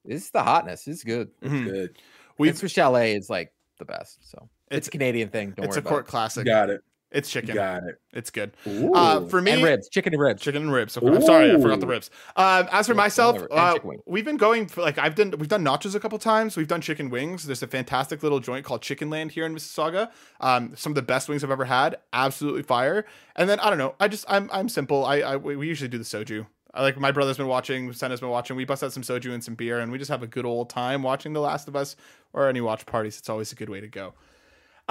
this 0.05 0.23
is 0.25 0.31
the 0.31 0.43
hotness. 0.43 0.87
It's 0.87 1.03
good. 1.03 1.29
Mhm. 1.41 1.65
Good, 1.65 1.97
We 2.37 2.49
And 2.49 2.57
Swiss 2.57 2.71
Chalet 2.71 3.15
is 3.15 3.29
like 3.29 3.53
the 3.79 3.85
best. 3.85 4.29
So 4.29 4.49
it's, 4.69 4.77
It's- 4.77 4.87
a 4.87 4.91
Canadian 4.91 5.29
thing. 5.29 5.51
Don't 5.51 5.65
it's 5.65 5.75
worry 5.75 5.79
a 5.79 5.87
court 5.87 6.01
about 6.01 6.09
classic. 6.09 6.45
got 6.45 6.69
it, 6.69 6.81
It's 7.11 7.29
chicken. 7.29 7.55
got 7.55 7.83
it. 7.83 7.99
It's 8.13 8.29
good. 8.29 8.53
Ooh. 8.67 8.93
Uh, 8.93 9.27
for 9.27 9.41
me, 9.41 9.51
And 9.51 9.63
ribs, 9.63 9.89
chicken 9.89 10.13
and 10.13 10.21
ribs. 10.21 10.41
chicken 10.41 10.61
and 10.63 10.71
ribs. 10.71 10.97
Okay, 10.97 11.07
I'm 11.07 11.21
sorry, 11.21 11.51
I 11.51 11.59
forgot 11.59 11.79
the 11.81 11.87
ribs. 11.87 12.09
Um, 12.37 12.69
as 12.71 12.87
for 12.87 12.93
myself, 12.93 13.37
uh, 13.51 13.77
we've 14.05 14.23
been 14.23 14.37
going 14.37 14.67
for 14.67 14.81
like 14.81 14.97
I've 14.97 15.15
done 15.15 15.31
we've 15.37 15.49
done 15.49 15.63
nachos 15.63 15.93
a 15.93 15.99
couple 15.99 16.17
times. 16.19 16.55
We've 16.55 16.67
done 16.67 16.79
chicken 16.81 17.09
wings. 17.09 17.45
There's 17.45 17.63
a 17.63 17.67
fantastic 17.67 18.23
little 18.23 18.39
joint 18.39 18.65
called 18.65 18.81
Chicken 18.81 19.09
Land 19.09 19.31
here 19.31 19.45
in 19.45 19.53
Mississauga. 19.53 20.09
Um, 20.39 20.73
some 20.75 20.91
of 20.91 20.95
the 20.95 21.01
best 21.01 21.27
wings 21.27 21.43
I've 21.43 21.51
ever 21.51 21.65
had. 21.65 21.97
Absolutely 22.13 22.63
fire. 22.63 23.05
And 23.35 23.49
then 23.49 23.59
I 23.59 23.69
don't 23.69 23.77
know. 23.77 23.95
I 23.99 24.07
just 24.07 24.23
I'm 24.29 24.49
I'm 24.53 24.69
simple. 24.69 25.03
I, 25.05 25.17
I 25.19 25.35
we 25.35 25.55
we 25.57 25.67
usually 25.67 25.89
do 25.89 25.97
the 25.97 26.03
soju. 26.05 26.45
I 26.73 26.81
like 26.83 26.97
my 26.97 27.11
brother's 27.11 27.35
been 27.35 27.47
watching, 27.47 27.91
Senna's 27.91 28.21
been 28.21 28.29
watching. 28.29 28.55
We 28.55 28.63
bust 28.63 28.81
out 28.81 28.93
some 28.93 29.03
soju 29.03 29.33
and 29.33 29.43
some 29.43 29.55
beer, 29.55 29.79
and 29.79 29.91
we 29.91 29.97
just 29.97 30.09
have 30.09 30.23
a 30.23 30.27
good 30.27 30.45
old 30.45 30.69
time 30.69 31.03
watching 31.03 31.33
The 31.33 31.41
Last 31.41 31.67
of 31.67 31.75
Us 31.75 31.97
or 32.31 32.47
any 32.47 32.61
watch 32.61 32.85
parties. 32.85 33.17
It's 33.19 33.27
always 33.27 33.51
a 33.51 33.55
good 33.55 33.67
way 33.67 33.81
to 33.81 33.89
go. 33.89 34.13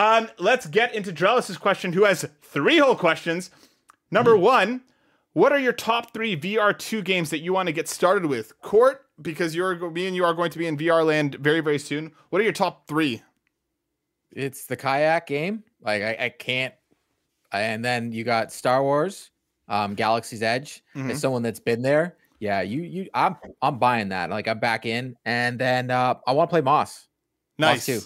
Um, 0.01 0.31
let's 0.39 0.65
get 0.65 0.95
into 0.95 1.13
Drelis's 1.13 1.59
question, 1.59 1.93
who 1.93 2.05
has 2.05 2.27
three 2.43 2.79
whole 2.79 2.97
questions. 2.97 3.51
Number 4.11 4.35
one, 4.35 4.81
what 5.35 5.53
are 5.53 5.59
your 5.59 5.75
top 5.75 6.15
three 6.15 6.35
VR2 6.35 7.05
games 7.05 7.29
that 7.29 7.41
you 7.41 7.53
want 7.53 7.67
to 7.67 7.73
get 7.73 7.87
started 7.87 8.25
with? 8.25 8.59
Court, 8.63 9.05
because 9.21 9.55
you're 9.55 9.91
me 9.91 10.07
and 10.07 10.17
you 10.17 10.25
are 10.25 10.33
going 10.33 10.51
to 10.53 10.59
be 10.59 10.67
in 10.67 10.79
VR 10.79 11.05
land 11.05 11.35
very, 11.35 11.61
very 11.61 11.79
soon. 11.79 12.13
What 12.31 12.41
are 12.41 12.45
your 12.45 12.55
top 12.55 12.89
three? 12.89 13.23
It's 14.33 14.65
the 14.65 14.77
kayak 14.77 15.27
game. 15.27 15.65
Like 15.83 16.03
I, 16.03 16.17
I 16.19 16.29
can't. 16.31 16.73
And 17.53 17.85
then 17.85 18.11
you 18.11 18.25
got 18.25 18.53
Star 18.53 18.83
Wars, 18.83 19.31
um, 19.69 19.95
Galaxy's 19.95 20.43
Edge. 20.43 20.83
Mhm. 20.97 21.11
As 21.11 21.21
someone 21.21 21.43
that's 21.43 21.61
been 21.61 21.83
there, 21.83 22.17
yeah, 22.39 22.63
you 22.63 22.81
you 22.83 23.11
I'm 23.13 23.37
I'm 23.61 23.79
buying 23.79 24.09
that. 24.09 24.31
Like 24.31 24.49
I'm 24.49 24.61
back 24.61 24.87
in, 24.87 25.17
and 25.27 25.59
then 25.59 25.91
uh, 25.91 26.15
I 26.27 26.33
want 26.33 26.49
to 26.49 26.53
play 26.53 26.63
Moss. 26.63 27.07
Nice. 27.59 27.85
too. 27.85 28.01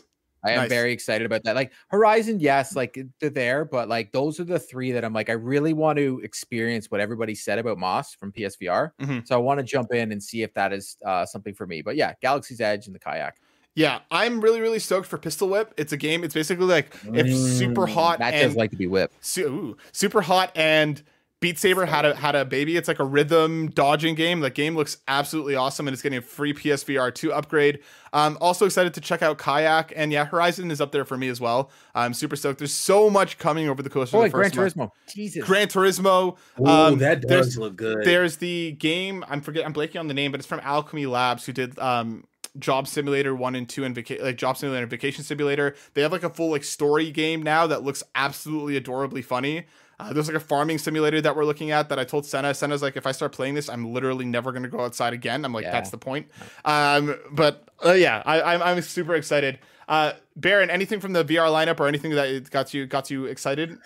I 0.44 0.52
am 0.52 0.66
Nice. 0.66 0.68
very 0.68 0.92
excited 0.92 1.24
about 1.26 1.42
that. 1.44 1.54
Like 1.56 1.72
Horizon, 1.88 2.40
yes, 2.40 2.76
like 2.76 2.98
they're 3.20 3.30
there, 3.30 3.64
but 3.64 3.88
like 3.88 4.12
those 4.12 4.38
are 4.40 4.44
the 4.44 4.58
three 4.58 4.92
that 4.92 5.04
I'm 5.04 5.12
like, 5.12 5.30
I 5.30 5.34
really 5.34 5.72
want 5.72 5.98
to 5.98 6.20
experience 6.22 6.90
what 6.90 7.00
everybody 7.00 7.34
said 7.34 7.58
about 7.58 7.78
Moss 7.78 8.14
from 8.14 8.32
PSVR. 8.32 8.94
Mhm. 8.98 9.24
So 9.24 9.34
I 9.34 9.38
want 9.38 9.58
to 9.58 9.64
jump 9.64 9.92
in 9.92 10.12
and 10.12 10.22
see 10.22 10.42
if 10.42 10.52
that 10.54 10.72
is 10.72 10.96
uh, 11.04 11.24
something 11.26 11.54
for 11.54 11.66
me. 11.66 11.82
But 11.82 11.96
yeah, 11.96 12.12
Galaxy's 12.20 12.60
Edge 12.60 12.86
and 12.86 12.94
the 12.94 12.98
kayak. 13.00 13.38
Yeah, 13.74 14.00
I'm 14.10 14.40
really, 14.40 14.60
really 14.60 14.78
stoked 14.78 15.06
for 15.08 15.18
Pistol 15.18 15.48
Whip. 15.48 15.74
It's 15.76 15.92
a 15.92 15.96
game. 15.96 16.22
It's 16.22 16.34
basically 16.34 16.66
like 16.66 16.94
if 17.12 17.34
super 17.34 17.86
Mm, 17.86 17.86
hot 17.86 18.20
That 18.20 18.30
and 18.30 18.38
does 18.38 18.56
like 18.56 18.70
to 18.70 18.76
be 18.76 18.86
whipped. 18.86 19.14
su- 19.20 19.76
super 19.92 20.22
hot 20.22 20.52
and 20.56 21.02
Beat 21.44 21.58
Saber 21.58 21.84
had 21.84 22.06
a 22.06 22.14
had 22.14 22.34
a 22.34 22.46
baby. 22.46 22.74
It's 22.74 22.88
like 22.88 23.00
a 23.00 23.04
rhythm 23.04 23.68
dodging 23.68 24.14
game. 24.14 24.40
The 24.40 24.48
game 24.48 24.74
looks 24.74 24.96
absolutely 25.06 25.56
awesome, 25.56 25.86
and 25.86 25.92
it's 25.92 26.02
getting 26.02 26.16
a 26.16 26.22
free 26.22 26.54
PSVR 26.54 27.14
two 27.14 27.34
upgrade. 27.34 27.80
I'm 28.14 28.38
also 28.40 28.64
excited 28.64 28.94
to 28.94 29.02
check 29.02 29.20
out 29.20 29.36
Kayak, 29.36 29.92
and 29.94 30.10
yeah, 30.10 30.24
Horizon 30.24 30.70
is 30.70 30.80
up 30.80 30.90
there 30.90 31.04
for 31.04 31.18
me 31.18 31.28
as 31.28 31.42
well. 31.42 31.70
I'm 31.94 32.14
super 32.14 32.34
stoked. 32.34 32.60
There's 32.60 32.72
so 32.72 33.10
much 33.10 33.36
coming 33.36 33.68
over 33.68 33.82
the 33.82 33.90
course 33.90 34.08
of 34.08 34.12
Boy, 34.12 34.22
the 34.28 34.30
Gran 34.30 34.52
first 34.52 34.74
month. 34.74 34.92
Turismo. 35.06 35.12
Jesus. 35.14 35.44
Gran 35.44 35.68
Turismo. 35.68 36.38
Ooh, 36.60 36.66
um, 36.66 36.98
that 37.00 37.28
there's- 37.28 37.44
does 37.48 37.58
look 37.58 37.76
good. 37.76 38.04
There's 38.06 38.38
the 38.38 38.72
game. 38.72 39.22
I'm 39.28 39.42
forget. 39.42 39.66
I'm 39.66 39.74
blanking 39.74 40.00
on 40.00 40.08
the 40.08 40.14
name, 40.14 40.30
but 40.30 40.40
it's 40.40 40.48
from 40.48 40.60
Owlchemy 40.60 41.06
Labs, 41.10 41.44
who 41.44 41.52
did 41.52 41.78
um, 41.78 42.24
Job 42.58 42.88
Simulator 42.88 43.34
one 43.34 43.54
and 43.54 43.68
two, 43.68 43.84
and 43.84 43.94
vaca- 43.94 44.16
like 44.22 44.36
Job 44.38 44.56
Simulator 44.56 44.84
and 44.84 44.90
Vacation 44.90 45.24
Simulator. 45.24 45.74
They 45.92 46.00
have 46.00 46.12
like 46.12 46.22
a 46.24 46.30
full 46.30 46.50
like 46.52 46.64
story 46.64 47.10
game 47.10 47.42
now 47.42 47.66
that 47.66 47.82
looks 47.82 48.02
absolutely 48.14 48.78
adorably 48.78 49.20
funny. 49.20 49.64
Uh, 50.04 50.12
there's 50.12 50.26
like 50.28 50.36
a 50.36 50.40
farming 50.40 50.78
simulator 50.78 51.20
that 51.20 51.34
we're 51.36 51.44
looking 51.44 51.70
at 51.70 51.88
that 51.88 51.98
I 51.98 52.04
told 52.04 52.26
Senna. 52.26 52.52
Senna's 52.54 52.82
like, 52.82 52.96
if 52.96 53.06
I 53.06 53.12
start 53.12 53.32
playing 53.32 53.54
this, 53.54 53.68
I'm 53.68 53.92
literally 53.92 54.24
never 54.24 54.52
going 54.52 54.62
to 54.64 54.68
go 54.68 54.80
outside 54.80 55.12
again. 55.12 55.44
I'm 55.44 55.52
like, 55.52 55.64
Yeah. 55.64 55.70
that's 55.72 55.90
the 55.90 55.98
point. 55.98 56.28
Um, 56.64 57.16
but 57.32 57.68
uh, 57.84 57.92
yeah, 57.92 58.22
I, 58.26 58.54
I'm 58.54 58.62
I'm 58.62 58.82
super 58.82 59.14
excited. 59.14 59.58
Uh, 59.88 60.12
Baron, 60.36 60.70
anything 60.70 61.00
from 61.00 61.12
the 61.12 61.24
VR 61.24 61.48
lineup 61.48 61.80
or 61.80 61.86
anything 61.88 62.10
that 62.12 62.50
got 62.50 62.74
you 62.74 62.86
got 62.86 63.10
you 63.10 63.26
excited? 63.26 63.78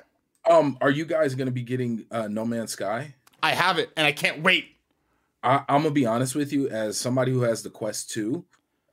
um, 0.49 0.79
are 0.81 0.91
you 0.91 1.05
guys 1.05 1.35
gonna 1.35 1.51
be 1.51 1.63
getting 1.63 2.05
uh, 2.11 2.27
No 2.29 2.45
Man's 2.45 2.73
Sky? 2.73 3.15
I 3.43 3.51
have 3.53 3.79
it, 3.79 3.91
and 3.97 4.07
I 4.07 4.13
can't 4.13 4.43
wait. 4.43 4.67
I, 5.43 5.59
I'm 5.69 5.83
gonna 5.83 5.91
be 5.91 6.07
honest 6.07 6.35
with 6.35 6.53
you, 6.53 6.69
as 6.69 6.97
somebody 6.99 7.33
who 7.33 7.43
has 7.43 7.63
the 7.63 7.71
Quest 7.71 8.11
2, 8.11 8.45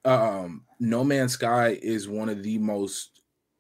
um, 0.03 0.63
No 0.80 1.03
Man's 1.03 1.34
Sky 1.34 1.78
is 1.82 2.07
one 2.07 2.30
of 2.30 2.43
the 2.43 2.57
most 2.57 3.14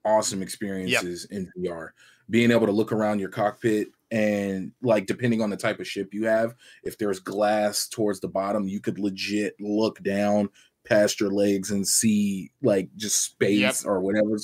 awesome 0.05 0.41
experiences 0.41 1.25
in 1.25 1.51
VR. 1.57 1.89
Being 2.29 2.51
able 2.51 2.65
to 2.65 2.71
look 2.71 2.91
around 2.91 3.19
your 3.19 3.29
cockpit 3.29 3.89
and 4.11 4.71
like 4.81 5.05
depending 5.05 5.41
on 5.41 5.49
the 5.49 5.57
type 5.57 5.79
of 5.79 5.87
ship 5.87 6.13
you 6.13 6.25
have, 6.25 6.55
if 6.83 6.97
there's 6.97 7.19
glass 7.19 7.87
towards 7.87 8.19
the 8.19 8.27
bottom, 8.27 8.67
you 8.67 8.79
could 8.79 8.99
legit 8.99 9.55
look 9.59 10.01
down 10.03 10.49
past 10.85 11.19
your 11.19 11.31
legs 11.31 11.71
and 11.71 11.87
see 11.87 12.51
like 12.61 12.87
just 12.95 13.19
space 13.21 13.59
Yep. 13.59 13.75
or 13.85 13.99
whatever. 14.01 14.37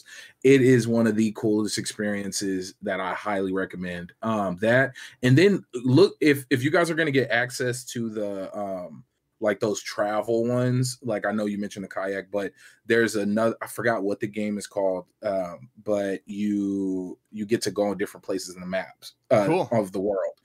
It 0.44 0.62
is 0.64 0.88
one 0.88 1.06
of 1.06 1.16
the 1.16 1.32
coolest 1.36 1.78
experiences 1.78 2.74
that 2.82 3.00
I 3.00 3.14
highly 3.14 3.54
recommend. 3.54 4.12
Um 4.24 4.58
that 4.62 4.94
and 5.22 5.38
then 5.38 5.64
look 5.74 6.16
if 6.20 6.46
if 6.50 6.64
you 6.64 6.72
guys 6.72 6.90
are 6.90 6.96
going 6.96 7.06
to 7.06 7.12
get 7.12 7.30
access 7.30 7.86
to 7.86 8.10
the 8.10 8.58
um 8.58 9.04
like 9.42 9.60
those 9.60 9.82
travel 9.82 10.46
ones 10.46 10.98
like 11.02 11.26
i 11.26 11.32
know 11.32 11.46
you 11.48 11.58
mentioned 11.58 11.84
the 11.84 11.90
kayak 11.90 12.30
but 12.32 12.52
there's 12.86 13.16
another 13.16 13.56
i 13.62 13.68
forgot 13.68 14.04
what 14.04 14.20
the 14.20 14.28
game 14.28 14.58
is 14.58 14.68
called 14.68 15.06
um 15.24 15.68
but 15.84 16.22
you 16.26 17.18
you 17.32 17.46
get 17.46 17.62
to 17.62 17.72
go 17.72 17.92
in 17.92 17.98
different 17.98 18.24
places 18.24 18.54
in 18.56 18.62
the 18.62 18.68
maps 18.68 19.14
uh, 19.32 19.46
Cool. 19.48 19.68
of 19.72 19.92
the 19.92 20.00
world 20.00 20.36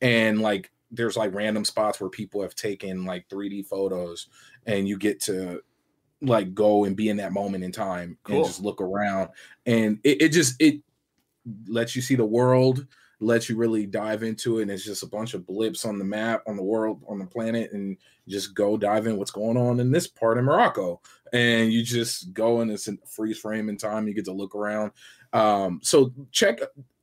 and 0.00 0.40
like 0.40 0.72
there's 0.90 1.16
like 1.16 1.34
random 1.34 1.64
spots 1.64 2.00
where 2.00 2.10
people 2.10 2.40
have 2.42 2.54
taken 2.54 3.04
like 3.04 3.28
3d 3.28 3.66
photos 3.66 4.28
and 4.66 4.88
you 4.88 4.96
get 4.98 5.20
to 5.20 5.60
like 6.22 6.54
go 6.54 6.84
and 6.84 6.96
be 6.96 7.10
in 7.10 7.18
that 7.18 7.32
moment 7.32 7.62
in 7.62 7.72
time 7.72 8.16
Cool. 8.24 8.36
and 8.36 8.46
just 8.46 8.62
look 8.62 8.80
around 8.80 9.28
and 9.66 9.98
it, 10.02 10.22
it 10.22 10.28
just 10.30 10.60
it 10.60 10.80
lets 11.68 11.94
you 11.94 12.00
see 12.02 12.14
the 12.14 12.24
world 12.24 12.86
lets 13.20 13.48
you 13.48 13.56
really 13.56 13.86
dive 13.86 14.22
into 14.22 14.58
it 14.58 14.62
and 14.62 14.70
it's 14.70 14.84
just 14.84 15.02
a 15.02 15.06
bunch 15.06 15.32
of 15.32 15.46
blips 15.46 15.84
on 15.86 15.98
the 15.98 16.04
map 16.04 16.42
on 16.46 16.54
the 16.56 16.62
world 16.62 17.02
on 17.08 17.18
the 17.18 17.24
planet 17.24 17.72
and 17.72 17.96
just 18.28 18.54
go 18.54 18.76
dive 18.76 19.06
in 19.06 19.16
what's 19.16 19.30
going 19.30 19.56
on 19.56 19.80
in 19.80 19.90
this 19.90 20.06
part 20.06 20.36
of 20.36 20.44
morocco 20.44 21.00
and 21.32 21.72
you 21.72 21.82
just 21.82 22.34
go 22.34 22.60
and 22.60 22.70
it's 22.70 22.88
in 22.88 22.98
freeze 23.06 23.38
frame 23.38 23.70
in 23.70 23.76
time 23.78 24.06
you 24.06 24.12
get 24.12 24.26
to 24.26 24.32
look 24.32 24.54
around 24.54 24.92
um 25.32 25.80
so 25.82 26.12
check 26.30 26.60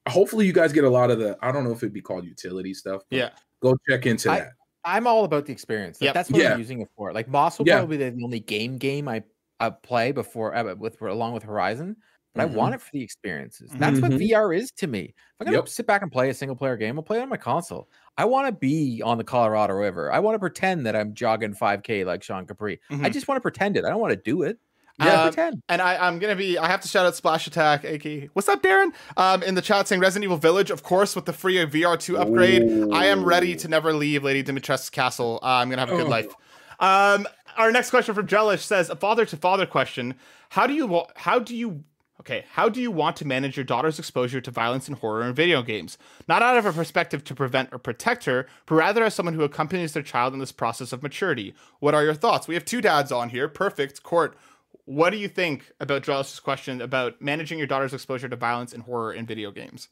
hopefully 0.08 0.46
you 0.46 0.54
guys 0.54 0.72
get 0.72 0.84
a 0.84 0.90
lot 0.90 1.10
of 1.10 1.18
the 1.18 1.36
i 1.42 1.52
don't 1.52 1.64
know 1.64 1.72
if 1.72 1.78
it'd 1.78 1.92
be 1.94 2.02
called 2.02 2.26
utility 2.26 2.74
stuff 2.76 3.02
but 3.10 3.18
Yeah. 3.18 3.30
go 3.60 3.76
check 3.90 4.06
into 4.06 4.30
I- 4.32 4.40
that 4.40 4.52
I'm 4.86 5.08
all 5.08 5.24
about 5.24 5.46
the 5.46 5.54
experience. 5.54 6.02
Like, 6.02 6.08
Yep. 6.08 6.14
That's 6.14 6.30
what 6.30 6.42
Yeah. 6.42 6.52
I'm 6.52 6.60
using 6.60 6.82
it 6.82 6.90
for. 6.98 7.14
Like 7.14 7.30
Moss 7.30 7.58
will 7.58 7.66
Yeah. 7.66 7.78
probably 7.78 7.96
be 8.00 8.10
the 8.10 8.22
only 8.22 8.42
game 8.42 8.78
game 8.78 9.08
I, 9.08 9.24
I 9.58 9.70
play 9.70 10.12
before 10.12 10.54
uh, 10.54 10.76
with 10.76 11.02
along 11.02 11.32
with 11.36 11.44
Horizon. 11.44 11.96
But 12.36 12.48
Mhm. 12.48 12.52
I 12.52 12.56
want 12.56 12.76
it 12.76 12.82
for 12.82 12.90
the 12.94 13.02
experiences. 13.04 13.70
That's 13.76 14.00
what 14.00 14.12
Mhm. 14.12 14.18
VR 14.20 14.54
is 14.54 14.72
to 14.78 14.88
me. 14.88 15.02
If 15.04 15.16
I'm 15.40 15.46
gonna 15.46 15.58
Yep. 15.58 15.70
sit 15.70 15.86
back 15.86 16.02
and 16.02 16.12
play 16.12 16.30
a 16.30 16.34
single 16.34 16.56
player 16.56 16.76
game, 16.78 16.98
I'll 16.98 17.04
play 17.04 17.20
it 17.20 17.22
on 17.22 17.30
my 17.30 17.38
console. 17.38 17.90
I 18.18 18.26
want 18.26 18.48
to 18.48 18.52
be 18.52 19.02
on 19.04 19.18
the 19.18 19.24
Colorado 19.24 19.74
River. 19.76 20.12
I 20.12 20.20
want 20.20 20.36
to 20.36 20.40
pretend 20.40 20.86
that 20.88 20.96
I'm 20.96 21.14
jogging 21.14 21.54
5K 21.54 22.04
like 22.04 22.24
Sean 22.24 22.46
Capri. 22.48 22.80
I 22.90 22.94
Mhm. 22.96 23.14
just 23.14 23.28
want 23.28 23.38
to 23.38 23.42
pretend 23.42 23.78
it. 23.78 23.86
I 23.86 23.90
don't 23.90 24.00
want 24.00 24.12
to 24.14 24.18
do 24.22 24.42
it. 24.44 24.58
I 25.00 25.06
Yeah. 25.08 25.18
wanna 25.20 25.32
pretend. 25.32 25.62
And 25.70 25.82
I, 25.82 25.96
I'm 26.08 26.20
gonna 26.20 26.36
be. 26.36 26.58
I 26.58 26.68
have 26.68 26.82
to 26.82 26.88
shout 26.88 27.06
out 27.06 27.16
Splash 27.16 27.48
Attack, 27.48 27.84
Aki. 27.86 28.30
What's 28.34 28.48
up, 28.48 28.62
Darren? 28.62 28.94
Um, 29.18 29.42
in 29.44 29.56
the 29.56 29.62
chat 29.62 29.88
saying 29.88 30.00
Resident 30.02 30.24
Evil 30.26 30.38
Village, 30.38 30.70
of 30.72 30.84
course, 30.84 31.16
with 31.16 31.26
the 31.26 31.34
free 31.34 31.58
VR2 31.66 32.18
upgrade. 32.18 32.64
I 32.94 33.06
am 33.08 33.24
ready 33.24 33.56
to 33.56 33.68
never 33.68 33.94
leave 33.94 34.24
Lady 34.24 34.44
Dimitrescu's 34.44 34.90
castle. 34.92 35.40
Uh, 35.42 35.48
I'm 35.48 35.70
gonna 35.70 35.82
have 35.82 35.92
a 35.92 35.98
good 35.98 36.06
Oh. 36.08 36.10
life. 36.10 36.34
Um, 36.80 37.28
our 37.58 37.72
next 37.72 37.90
question 37.92 38.14
from 38.14 38.28
Jellish 38.28 38.66
says 38.66 38.90
a 38.92 38.96
father 38.96 39.26
to 39.26 39.38
father 39.38 39.66
question. 39.66 40.14
How 40.50 40.68
do 40.68 40.74
you 40.74 41.04
how 41.16 41.40
do 41.40 41.56
you 41.56 41.84
okay, 42.24 42.46
how 42.54 42.70
do 42.70 42.80
you 42.82 42.90
want 42.90 43.18
to 43.18 43.28
manage 43.28 43.58
your 43.58 43.66
daughter's 43.66 44.00
exposure 44.00 44.40
to 44.40 44.50
violence 44.50 44.88
and 44.88 44.98
horror 44.98 45.24
in 45.24 45.34
video 45.34 45.62
games? 45.62 45.98
Not 46.26 46.42
out 46.42 46.58
of 46.58 46.66
a 46.66 46.72
perspective 46.72 47.22
to 47.26 47.36
prevent 47.36 47.74
or 47.74 47.78
protect 47.78 48.24
her, 48.24 48.48
but 48.66 48.76
rather 48.76 49.04
as 49.04 49.14
someone 49.14 49.36
who 49.36 49.44
accompanies 49.44 49.92
their 49.92 50.04
child 50.04 50.34
in 50.34 50.40
this 50.40 50.54
process 50.54 50.94
of 50.94 51.04
maturity. 51.04 51.54
What 51.80 51.94
are 51.94 52.04
your 52.04 52.14
thoughts? 52.14 52.48
We 52.48 52.54
have 52.54 52.64
two 52.64 52.80
dads 52.80 53.12
on 53.12 53.28
here. 53.28 53.50
Perfect. 53.50 54.04
Court, 54.04 54.38
what 54.86 55.10
do 55.10 55.18
you 55.18 55.28
think 55.28 55.72
about 55.82 56.04
Jellish's 56.04 56.40
question 56.40 56.82
about 56.82 57.22
managing 57.22 57.58
your 57.58 57.68
daughter's 57.68 57.94
exposure 57.94 58.30
to 58.30 58.36
violence 58.38 58.72
and 58.72 58.84
horror 58.84 59.12
in 59.12 59.26
video 59.26 59.52
games? 59.52 59.90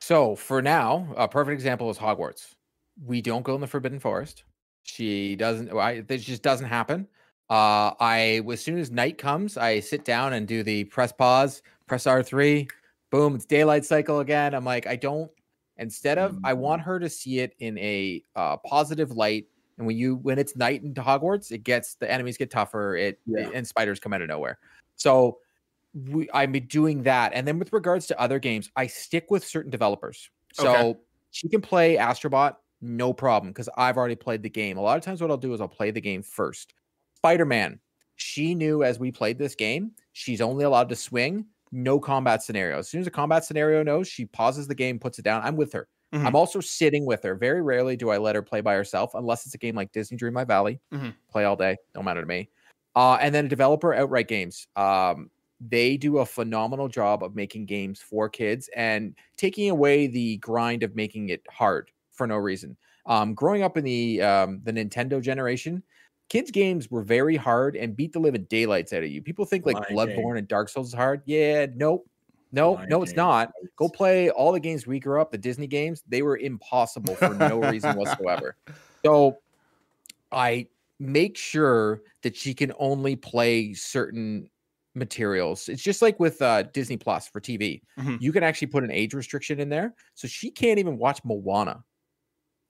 So 0.00 0.34
for 0.34 0.62
now, 0.62 1.08
a 1.14 1.28
perfect 1.28 1.54
example 1.54 1.90
is 1.90 1.98
Hogwarts. 1.98 2.54
We 3.04 3.20
don't 3.20 3.44
go 3.44 3.54
in 3.54 3.60
the 3.60 3.66
Forbidden 3.66 4.00
Forest. 4.00 4.44
She 4.82 5.36
doesn't. 5.36 5.70
I, 5.72 6.00
this 6.00 6.24
just 6.24 6.42
doesn't 6.42 6.68
happen. 6.68 7.08
Uh, 7.48 7.94
I 8.00 8.42
as 8.50 8.60
soon 8.60 8.78
as 8.78 8.90
night 8.90 9.18
comes, 9.18 9.56
I 9.56 9.80
sit 9.80 10.04
down 10.04 10.32
and 10.32 10.48
do 10.48 10.62
the 10.62 10.84
press 10.84 11.12
pause, 11.12 11.62
press 11.86 12.06
R 12.06 12.22
three, 12.22 12.68
boom, 13.10 13.34
it's 13.36 13.44
daylight 13.44 13.84
cycle 13.84 14.20
again. 14.20 14.54
I'm 14.54 14.64
like, 14.64 14.86
I 14.86 14.96
don't. 14.96 15.30
Instead 15.78 16.18
of, 16.18 16.38
I 16.42 16.54
want 16.54 16.80
her 16.82 16.98
to 16.98 17.08
see 17.08 17.40
it 17.40 17.54
in 17.58 17.76
a 17.78 18.22
uh, 18.34 18.56
positive 18.58 19.12
light. 19.12 19.46
And 19.78 19.86
when 19.86 19.96
you 19.96 20.16
when 20.16 20.38
it's 20.38 20.56
night 20.56 20.82
into 20.82 21.02
Hogwarts, 21.02 21.52
it 21.52 21.62
gets 21.64 21.96
the 21.96 22.10
enemies 22.10 22.38
get 22.38 22.50
tougher. 22.50 22.96
It, 22.96 23.20
Yeah. 23.26 23.50
and 23.52 23.66
spiders 23.66 24.00
come 24.00 24.12
out 24.14 24.22
of 24.22 24.28
nowhere. 24.28 24.58
So 24.96 25.38
we, 25.92 26.28
I'm 26.32 26.52
doing 26.52 27.02
that. 27.02 27.32
And 27.34 27.46
then 27.46 27.58
with 27.58 27.72
regards 27.72 28.06
to 28.06 28.18
other 28.20 28.38
games, 28.38 28.70
I 28.74 28.86
stick 28.86 29.30
with 29.30 29.44
certain 29.44 29.70
developers. 29.70 30.30
So 30.54 30.74
Okay. 30.74 30.98
she 31.30 31.48
can 31.48 31.60
play 31.60 31.96
Astrobot, 31.96 32.56
no 32.80 33.12
problem, 33.12 33.52
because 33.52 33.68
I've 33.76 33.98
already 33.98 34.16
played 34.16 34.42
the 34.42 34.48
game. 34.50 34.78
A 34.78 34.80
lot 34.80 34.96
of 34.96 35.04
times, 35.04 35.20
what 35.20 35.30
I'll 35.30 35.36
do 35.36 35.52
is 35.52 35.60
I'll 35.60 35.68
play 35.68 35.90
the 35.90 36.00
game 36.00 36.22
first. 36.22 36.72
Spider 37.26 37.44
Man, 37.44 37.80
she 38.14 38.54
knew 38.54 38.84
as 38.84 39.00
we 39.00 39.10
played 39.10 39.36
this 39.36 39.56
game, 39.56 39.90
she's 40.12 40.40
only 40.40 40.64
allowed 40.64 40.88
to 40.90 40.94
swing, 40.94 41.44
no 41.72 41.98
combat 41.98 42.40
scenario. 42.40 42.78
As 42.78 42.88
soon 42.88 43.00
as 43.00 43.08
a 43.08 43.10
combat 43.10 43.44
scenario 43.44 43.82
knows, 43.82 44.06
she 44.06 44.26
pauses 44.26 44.68
the 44.68 44.76
game, 44.76 45.00
puts 45.00 45.18
it 45.18 45.22
down. 45.22 45.42
I'm 45.42 45.56
with 45.56 45.72
her. 45.72 45.88
Mhm. 46.14 46.24
I'm 46.24 46.36
also 46.36 46.60
sitting 46.60 47.04
with 47.04 47.24
her. 47.24 47.34
Very 47.34 47.62
rarely 47.62 47.96
do 47.96 48.10
I 48.10 48.18
let 48.18 48.36
her 48.36 48.42
play 48.42 48.60
by 48.60 48.74
herself, 48.76 49.10
unless 49.14 49.44
it's 49.44 49.56
a 49.56 49.58
game 49.58 49.74
like 49.74 49.90
Disney 49.90 50.16
Dreamlight 50.16 50.46
Valley. 50.46 50.78
Mhm. 50.94 51.16
Play 51.28 51.44
all 51.44 51.56
day, 51.56 51.76
don't 51.94 52.04
matter 52.04 52.20
to 52.20 52.26
me. 52.28 52.48
Uh, 52.94 53.18
and 53.20 53.34
then 53.34 53.46
a 53.46 53.48
developer, 53.48 53.92
Outright 53.92 54.28
Games. 54.28 54.68
Um, 54.76 55.28
they 55.58 55.96
do 55.96 56.18
a 56.18 56.26
phenomenal 56.26 56.86
job 56.86 57.24
of 57.24 57.34
making 57.34 57.66
games 57.66 58.00
for 58.00 58.28
kids 58.28 58.70
and 58.76 59.16
taking 59.36 59.68
away 59.68 60.06
the 60.06 60.36
grind 60.36 60.84
of 60.84 60.94
making 60.94 61.30
it 61.30 61.42
hard 61.50 61.90
for 62.12 62.28
no 62.28 62.36
reason. 62.36 62.76
Um, 63.04 63.34
growing 63.34 63.64
up 63.64 63.76
in 63.76 63.82
the 63.82 64.22
um, 64.22 64.60
the 64.62 64.72
Nintendo 64.72 65.20
generation, 65.20 65.82
kids 66.28 66.50
games 66.50 66.90
were 66.90 67.02
very 67.02 67.36
hard 67.36 67.76
and 67.76 67.96
beat 67.96 68.12
the 68.12 68.18
living 68.18 68.44
daylights 68.44 68.92
out 68.92 69.02
of 69.02 69.10
you. 69.10 69.22
People 69.22 69.44
think 69.44 69.66
like 69.66 69.76
Lion. 69.76 69.90
Bloodborne 69.90 70.38
and 70.38 70.48
Dark 70.48 70.68
Souls 70.68 70.88
is 70.88 70.94
hard. 70.94 71.22
Yeah, 71.26 71.66
nope, 71.74 72.08
no, 72.52 72.72
Lion 72.72 72.88
no, 72.88 73.02
it's 73.02 73.14
not. 73.14 73.52
Go 73.76 73.88
play 73.88 74.30
all 74.30 74.52
the 74.52 74.60
games 74.60 74.86
we 74.86 75.00
grew 75.00 75.20
up, 75.20 75.30
the 75.30 75.38
Disney 75.38 75.66
games. 75.66 76.02
They 76.08 76.22
were 76.22 76.38
impossible 76.38 77.14
for 77.14 77.34
no 77.34 77.60
reason 77.60 77.96
whatsoever. 77.96 78.56
So 79.04 79.36
I 80.32 80.68
make 80.98 81.36
sure 81.36 82.02
that 82.22 82.36
she 82.36 82.54
can 82.54 82.72
only 82.78 83.16
play 83.16 83.74
certain 83.74 84.48
materials. 84.94 85.68
It's 85.68 85.82
just 85.82 86.02
like 86.02 86.18
with 86.18 86.40
uh, 86.42 86.64
Disney 86.64 86.96
Plus 86.96 87.28
for 87.28 87.40
TV. 87.40 87.82
Mhm. 87.98 88.20
You 88.20 88.32
can 88.32 88.42
actually 88.42 88.68
put 88.68 88.82
an 88.82 88.90
age 88.90 89.14
restriction 89.14 89.60
in 89.60 89.68
there, 89.68 89.94
so 90.14 90.26
she 90.26 90.50
can't 90.50 90.78
even 90.78 90.98
watch 90.98 91.20
Moana 91.24 91.84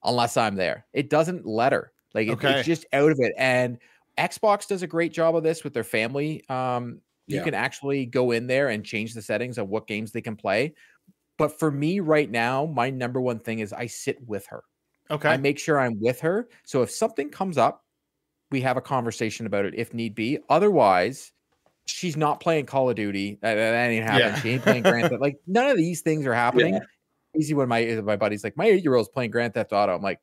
unless 0.04 0.36
I'm 0.36 0.56
there. 0.56 0.86
It 0.92 1.10
doesn't 1.10 1.46
let 1.46 1.72
her. 1.72 1.92
Like 2.16 2.26
it- 2.28 2.32
Okay. 2.32 2.58
it's 2.58 2.66
just 2.66 2.86
out 2.92 3.12
of 3.12 3.18
it. 3.20 3.32
And 3.38 3.78
Xbox 4.18 4.66
does 4.66 4.82
a 4.82 4.86
great 4.88 5.12
job 5.12 5.36
of 5.36 5.42
this 5.44 5.62
with 5.62 5.74
their 5.74 5.84
family. 5.84 6.42
Um, 6.48 7.00
you 7.28 7.36
Yeah. 7.38 7.44
can 7.44 7.54
actually 7.54 8.06
go 8.06 8.30
in 8.32 8.46
there 8.48 8.68
and 8.70 8.84
change 8.84 9.14
the 9.14 9.22
settings 9.22 9.58
of 9.58 9.68
what 9.68 9.86
games 9.86 10.10
they 10.12 10.22
can 10.22 10.34
play. 10.36 10.74
But 11.38 11.58
for 11.58 11.70
me 11.70 12.00
right 12.00 12.30
now, 12.30 12.66
my 12.66 12.88
number 12.90 13.20
one 13.20 13.38
thing 13.38 13.58
is 13.58 13.72
I 13.72 13.86
sit 13.86 14.18
with 14.26 14.46
her. 14.46 14.62
Okay. 15.10 15.28
I 15.28 15.36
make 15.36 15.58
sure 15.58 15.78
I'm 15.78 16.00
with 16.00 16.18
her. 16.20 16.48
So 16.64 16.82
if 16.82 16.90
something 16.90 17.28
comes 17.30 17.58
up, 17.58 17.84
we 18.50 18.60
have 18.62 18.76
a 18.76 18.80
conversation 18.80 19.44
about 19.46 19.64
it 19.66 19.74
if 19.76 19.92
need 19.92 20.14
be. 20.14 20.38
Otherwise, 20.48 21.32
she's 21.84 22.16
not 22.16 22.40
playing 22.40 22.66
Call 22.66 22.88
of 22.88 22.96
Duty. 22.96 23.38
That, 23.42 23.54
that 23.56 23.90
ain't 23.90 24.04
happening. 24.04 24.28
Yeah. 24.28 24.40
She 24.40 24.50
ain't 24.50 24.62
playing 24.62 24.82
Grand 24.82 25.10
Theft. 25.10 25.20
Like 25.20 25.36
none 25.46 25.68
of 25.68 25.76
these 25.76 26.00
things 26.00 26.24
are 26.26 26.34
happening. 26.46 26.74
Yeah. 26.74 26.80
Easy 27.38 27.52
when 27.54 27.68
my 27.68 27.84
my 28.02 28.16
buddy's 28.16 28.42
like, 28.42 28.56
my 28.56 28.64
eight 28.66 28.82
year 28.82 28.94
old's 28.94 29.10
playing 29.10 29.30
Grand 29.30 29.52
Theft 29.52 29.72
Auto. 29.72 29.94
I'm 29.94 30.00
like, 30.00 30.20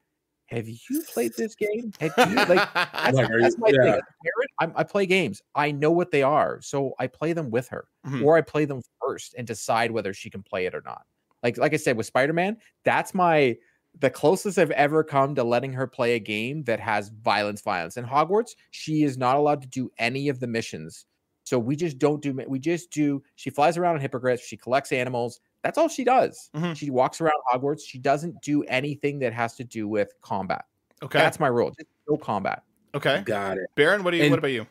have 0.53 0.67
you 0.67 1.03
played 1.13 1.33
this 1.37 1.55
game? 1.55 1.91
Have 1.99 2.13
you 2.29 2.35
like 2.35 2.47
that's, 2.73 3.17
Like, 3.17 3.27
that's 3.39 3.55
you- 3.55 3.61
my 3.61 3.69
yeah. 3.69 3.81
As 3.81 3.99
a 3.99 4.23
parent, 4.23 4.51
I'm, 4.59 4.73
I 4.75 4.83
play 4.83 5.05
games. 5.05 5.41
I 5.55 5.71
know 5.71 5.91
what 5.91 6.11
they 6.11 6.23
are, 6.23 6.61
so 6.61 6.93
I 6.99 7.07
play 7.07 7.33
them 7.33 7.49
with 7.49 7.67
her, 7.69 7.85
Mhm. 8.07 8.23
or 8.23 8.37
I 8.37 8.41
play 8.41 8.65
them 8.65 8.81
first 9.01 9.35
and 9.37 9.45
decide 9.47 9.91
whether 9.91 10.13
she 10.13 10.29
can 10.29 10.43
play 10.43 10.65
it 10.65 10.75
or 10.75 10.81
not. 10.85 11.03
Like 11.41 11.57
like 11.57 11.73
I 11.73 11.77
said 11.77 11.97
with 11.97 12.05
Spider 12.05 12.33
Man, 12.33 12.57
that's 12.85 13.13
my 13.13 13.57
the 13.99 14.09
closest 14.09 14.57
I've 14.57 14.71
ever 14.71 15.03
come 15.03 15.35
to 15.35 15.43
letting 15.43 15.71
her 15.73 15.85
play 15.85 16.15
a 16.15 16.19
game 16.19 16.63
that 16.63 16.79
has 16.79 17.09
violence, 17.09 17.61
violence. 17.61 17.95
In 17.97 18.05
Hogwarts, 18.05 18.55
she 18.71 19.03
is 19.03 19.17
not 19.19 19.35
allowed 19.35 19.61
to 19.61 19.67
do 19.67 19.91
any 19.99 20.29
of 20.29 20.39
the 20.39 20.47
missions. 20.47 21.05
So 21.43 21.59
we 21.59 21.75
just 21.75 21.99
don't 21.99 22.21
do. 22.21 22.33
We 22.47 22.57
just 22.57 22.89
do. 22.89 23.21
She 23.35 23.49
flies 23.51 23.77
around 23.77 23.95
on 23.95 24.01
hippogriffs. 24.01 24.43
She 24.47 24.57
collects 24.57 24.91
animals. 24.91 25.41
That's 25.63 25.77
all 25.77 25.87
she 25.87 26.03
does. 26.03 26.49
Mhm. 26.55 26.75
She 26.75 26.89
walks 26.89 27.21
around 27.21 27.33
Hogwarts. 27.51 27.81
She 27.87 27.97
doesn't 27.97 28.41
do 28.41 28.63
anything 28.63 29.19
that 29.19 29.33
has 29.33 29.55
to 29.55 29.63
do 29.63 29.87
with 29.87 30.13
combat. 30.21 30.65
okay. 31.01 31.19
That's 31.19 31.39
my 31.39 31.47
rule. 31.47 31.71
Just 31.71 31.89
no 32.09 32.17
combat. 32.17 32.63
okay. 32.95 33.21
Got 33.25 33.57
it. 33.57 33.69
Baron, 33.75 34.03
what 34.03 34.11
do 34.11 34.17
you 34.17 34.23
And- 34.23 34.31
what 34.31 34.39
about 34.39 34.51
you? 34.51 34.67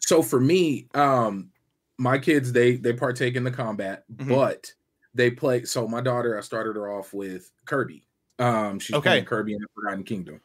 So 0.00 0.22
for 0.22 0.38
me, 0.40 0.86
um, 0.94 1.50
my 1.98 2.18
kids 2.18 2.52
they 2.52 2.76
they 2.76 2.92
partake 2.92 3.36
in 3.36 3.44
the 3.44 3.50
combat, 3.50 4.04
Mhm. 4.16 4.28
but 4.28 4.72
they 5.14 5.30
play. 5.30 5.64
So 5.64 5.86
my 5.88 6.00
daughter, 6.00 6.36
I 6.36 6.40
started 6.42 6.76
her 6.76 6.90
off 6.90 7.14
with 7.14 7.50
Kirby. 7.64 8.04
Um, 8.38 8.78
she's 8.80 8.94
Okay. 8.96 9.08
playing 9.10 9.24
Kirby 9.26 9.54
in 9.54 9.60
the 9.60 9.68
Forgotten 9.74 10.02
Kingdom. 10.04 10.40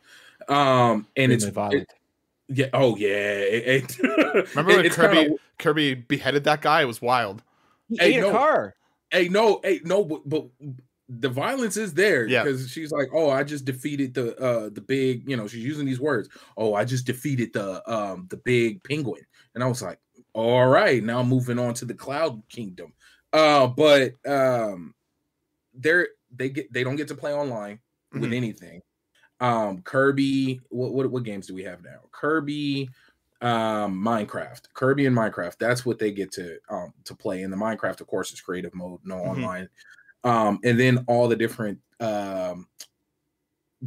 Um, 0.47 1.07
and 1.17 1.31
it's 1.31 1.43
it- 1.45 1.89
yeah, 2.47 2.67
oh 2.73 2.95
yeah. 2.95 3.07
It, 3.09 3.97
it- 3.99 3.99
Remember 4.55 4.71
it- 4.71 4.77
when 4.83 4.89
Kirby 4.91 5.15
kinda- 5.17 5.37
Kirby 5.57 5.93
beheaded 5.95 6.43
that 6.45 6.61
guy? 6.61 6.81
It 6.83 6.85
was 6.85 7.01
wild. 7.01 7.43
He 7.89 7.97
Hey, 7.97 8.15
ate 8.15 8.21
no. 8.21 8.29
a 8.29 8.31
car. 8.31 8.75
Hey, 9.11 9.27
no, 9.29 9.59
hey, 9.63 9.81
no, 9.83 10.03
but, 10.03 10.27
but 10.27 10.47
the 11.07 11.29
violence 11.29 11.77
is 11.77 11.93
there 11.93 12.27
Yeah. 12.27 12.43
because 12.43 12.69
she's 12.69 12.91
like, 12.91 13.09
oh, 13.13 13.29
I 13.29 13.43
just 13.43 13.65
defeated 13.65 14.13
the 14.13 14.37
uh 14.39 14.69
the 14.69 14.81
big, 14.81 15.27
you 15.29 15.35
know, 15.35 15.47
she's 15.47 15.63
using 15.65 15.85
these 15.85 15.99
words. 15.99 16.29
Oh, 16.55 16.75
I 16.75 16.85
just 16.85 17.05
defeated 17.05 17.51
the 17.53 17.81
um 17.91 18.27
the 18.29 18.37
big 18.37 18.83
penguin, 18.83 19.23
and 19.55 19.63
I 19.63 19.67
was 19.67 19.81
like, 19.81 19.99
all 20.33 20.67
right, 20.67 21.03
now 21.03 21.23
moving 21.23 21.57
on 21.59 21.73
to 21.75 21.85
the 21.85 21.95
Cloud 21.95 22.41
Kingdom. 22.49 22.93
Uh, 23.33 23.67
but 23.67 24.13
um, 24.27 24.93
they're 25.73 26.09
they 26.35 26.49
get 26.49 26.71
they 26.71 26.83
don't 26.83 26.95
get 26.95 27.07
to 27.07 27.15
play 27.15 27.33
online 27.33 27.79
with 28.13 28.31
Mhm. 28.31 28.35
anything. 28.35 28.81
Um, 29.39 29.81
Kirby, 29.81 30.59
what, 30.69 30.93
what 30.93 31.09
what 31.09 31.23
games 31.23 31.47
do 31.47 31.55
we 31.55 31.63
have 31.63 31.81
now? 31.83 32.01
Kirby, 32.11 32.89
um, 33.41 34.01
Minecraft, 34.03 34.73
Kirby 34.73 35.05
and 35.05 35.15
Minecraft. 35.15 35.57
That's 35.59 35.85
what 35.85 35.99
they 35.99 36.11
get 36.11 36.31
to 36.33 36.59
um 36.69 36.93
to 37.05 37.15
play. 37.15 37.43
And 37.43 37.53
the 37.53 37.57
Minecraft, 37.57 38.01
of 38.01 38.07
course, 38.07 38.31
is 38.33 38.41
creative 38.41 38.73
mode, 38.75 39.01
no 39.03 39.15
Mhm. 39.23 39.27
online. 39.27 39.69
Um, 40.23 40.59
and 40.63 40.79
then 40.79 41.05
all 41.07 41.27
the 41.27 41.35
different 41.37 41.79
um 41.99 42.67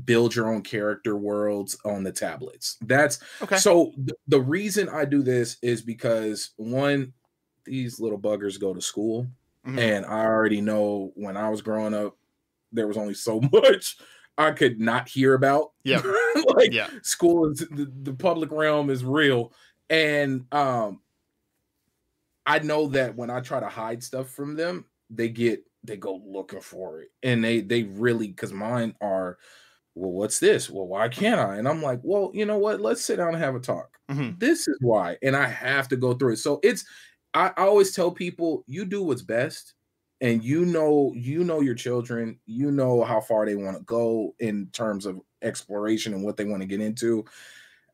build 0.04 0.34
your 0.34 0.48
own 0.52 0.62
character 0.62 1.16
worlds 1.16 1.76
on 1.84 2.02
the 2.02 2.12
tablets. 2.12 2.78
That's 2.80 3.20
Okay. 3.42 3.56
so 3.58 3.92
th- 3.96 4.18
the 4.26 4.40
reason 4.40 4.88
I 4.88 5.04
do 5.04 5.22
this 5.22 5.58
is 5.62 5.82
because 5.82 6.52
one, 6.56 7.12
these 7.64 8.00
little 8.00 8.18
buggers 8.18 8.58
go 8.58 8.72
to 8.72 8.80
school, 8.80 9.26
Mhm. 9.66 9.78
and 9.78 10.06
I 10.06 10.24
already 10.24 10.60
know 10.62 11.12
when 11.14 11.36
I 11.36 11.50
was 11.50 11.60
growing 11.62 11.92
up, 11.94 12.16
there 12.72 12.88
was 12.88 12.96
only 12.96 13.14
so 13.14 13.40
much 13.52 13.98
I 14.38 14.52
could 14.52 14.80
not 14.80 15.08
hear 15.08 15.34
about. 15.34 15.72
Yeah. 15.84 16.02
like 16.56 16.72
yeah. 16.72 16.88
school 17.02 17.50
is 17.50 17.58
the, 17.58 17.90
the 18.02 18.14
public 18.14 18.50
realm 18.50 18.90
is 18.90 19.04
real, 19.04 19.52
and 19.90 20.46
um, 20.52 21.00
I 22.46 22.58
know 22.60 22.88
that 22.88 23.14
when 23.16 23.30
I 23.30 23.40
try 23.40 23.60
to 23.60 23.68
hide 23.68 24.02
stuff 24.02 24.30
from 24.30 24.56
them, 24.56 24.86
they 25.10 25.28
get 25.28 25.62
they 25.84 25.96
go 25.96 26.20
looking 26.24 26.60
for 26.60 27.00
it, 27.02 27.10
and 27.22 27.42
they 27.42 27.60
they 27.60 27.84
really 27.84 28.28
because 28.28 28.52
mine 28.52 28.94
are. 29.00 29.38
Well, 29.94 30.12
what's 30.12 30.38
this? 30.40 30.70
Well, 30.70 30.86
why 30.86 31.08
can't 31.08 31.38
I? 31.38 31.56
And 31.58 31.68
I'm 31.68 31.82
like, 31.82 32.00
well, 32.02 32.30
you 32.32 32.46
know 32.46 32.56
what? 32.56 32.80
Let's 32.80 33.04
sit 33.04 33.16
down 33.16 33.34
and 33.34 33.42
have 33.44 33.54
a 33.54 33.60
talk 33.60 33.90
Mhm. 34.10 34.38
this 34.40 34.66
is 34.68 34.76
why 34.80 35.16
and 35.22 35.36
i 35.36 35.46
have 35.46 35.86
to 35.88 35.96
go 35.96 36.12
through 36.12 36.32
it 36.32 36.36
so 36.38 36.58
it's 36.64 36.84
I, 37.34 37.48
I 37.56 37.62
always 37.62 37.94
tell 37.94 38.10
people 38.10 38.64
you 38.66 38.84
do 38.84 39.02
what's 39.02 39.22
best 39.22 39.74
and 40.22 40.42
you 40.42 40.64
know 40.64 41.12
you 41.14 41.44
know 41.44 41.60
your 41.60 41.74
children 41.74 42.38
you 42.46 42.70
know 42.70 43.02
how 43.04 43.20
far 43.20 43.44
they 43.44 43.56
want 43.56 43.76
to 43.76 43.82
go 43.84 44.34
in 44.38 44.66
terms 44.68 45.04
of 45.04 45.20
exploration 45.42 46.14
and 46.14 46.24
what 46.24 46.36
they 46.38 46.46
want 46.46 46.62
to 46.62 46.66
get 46.68 46.80
into 46.80 47.24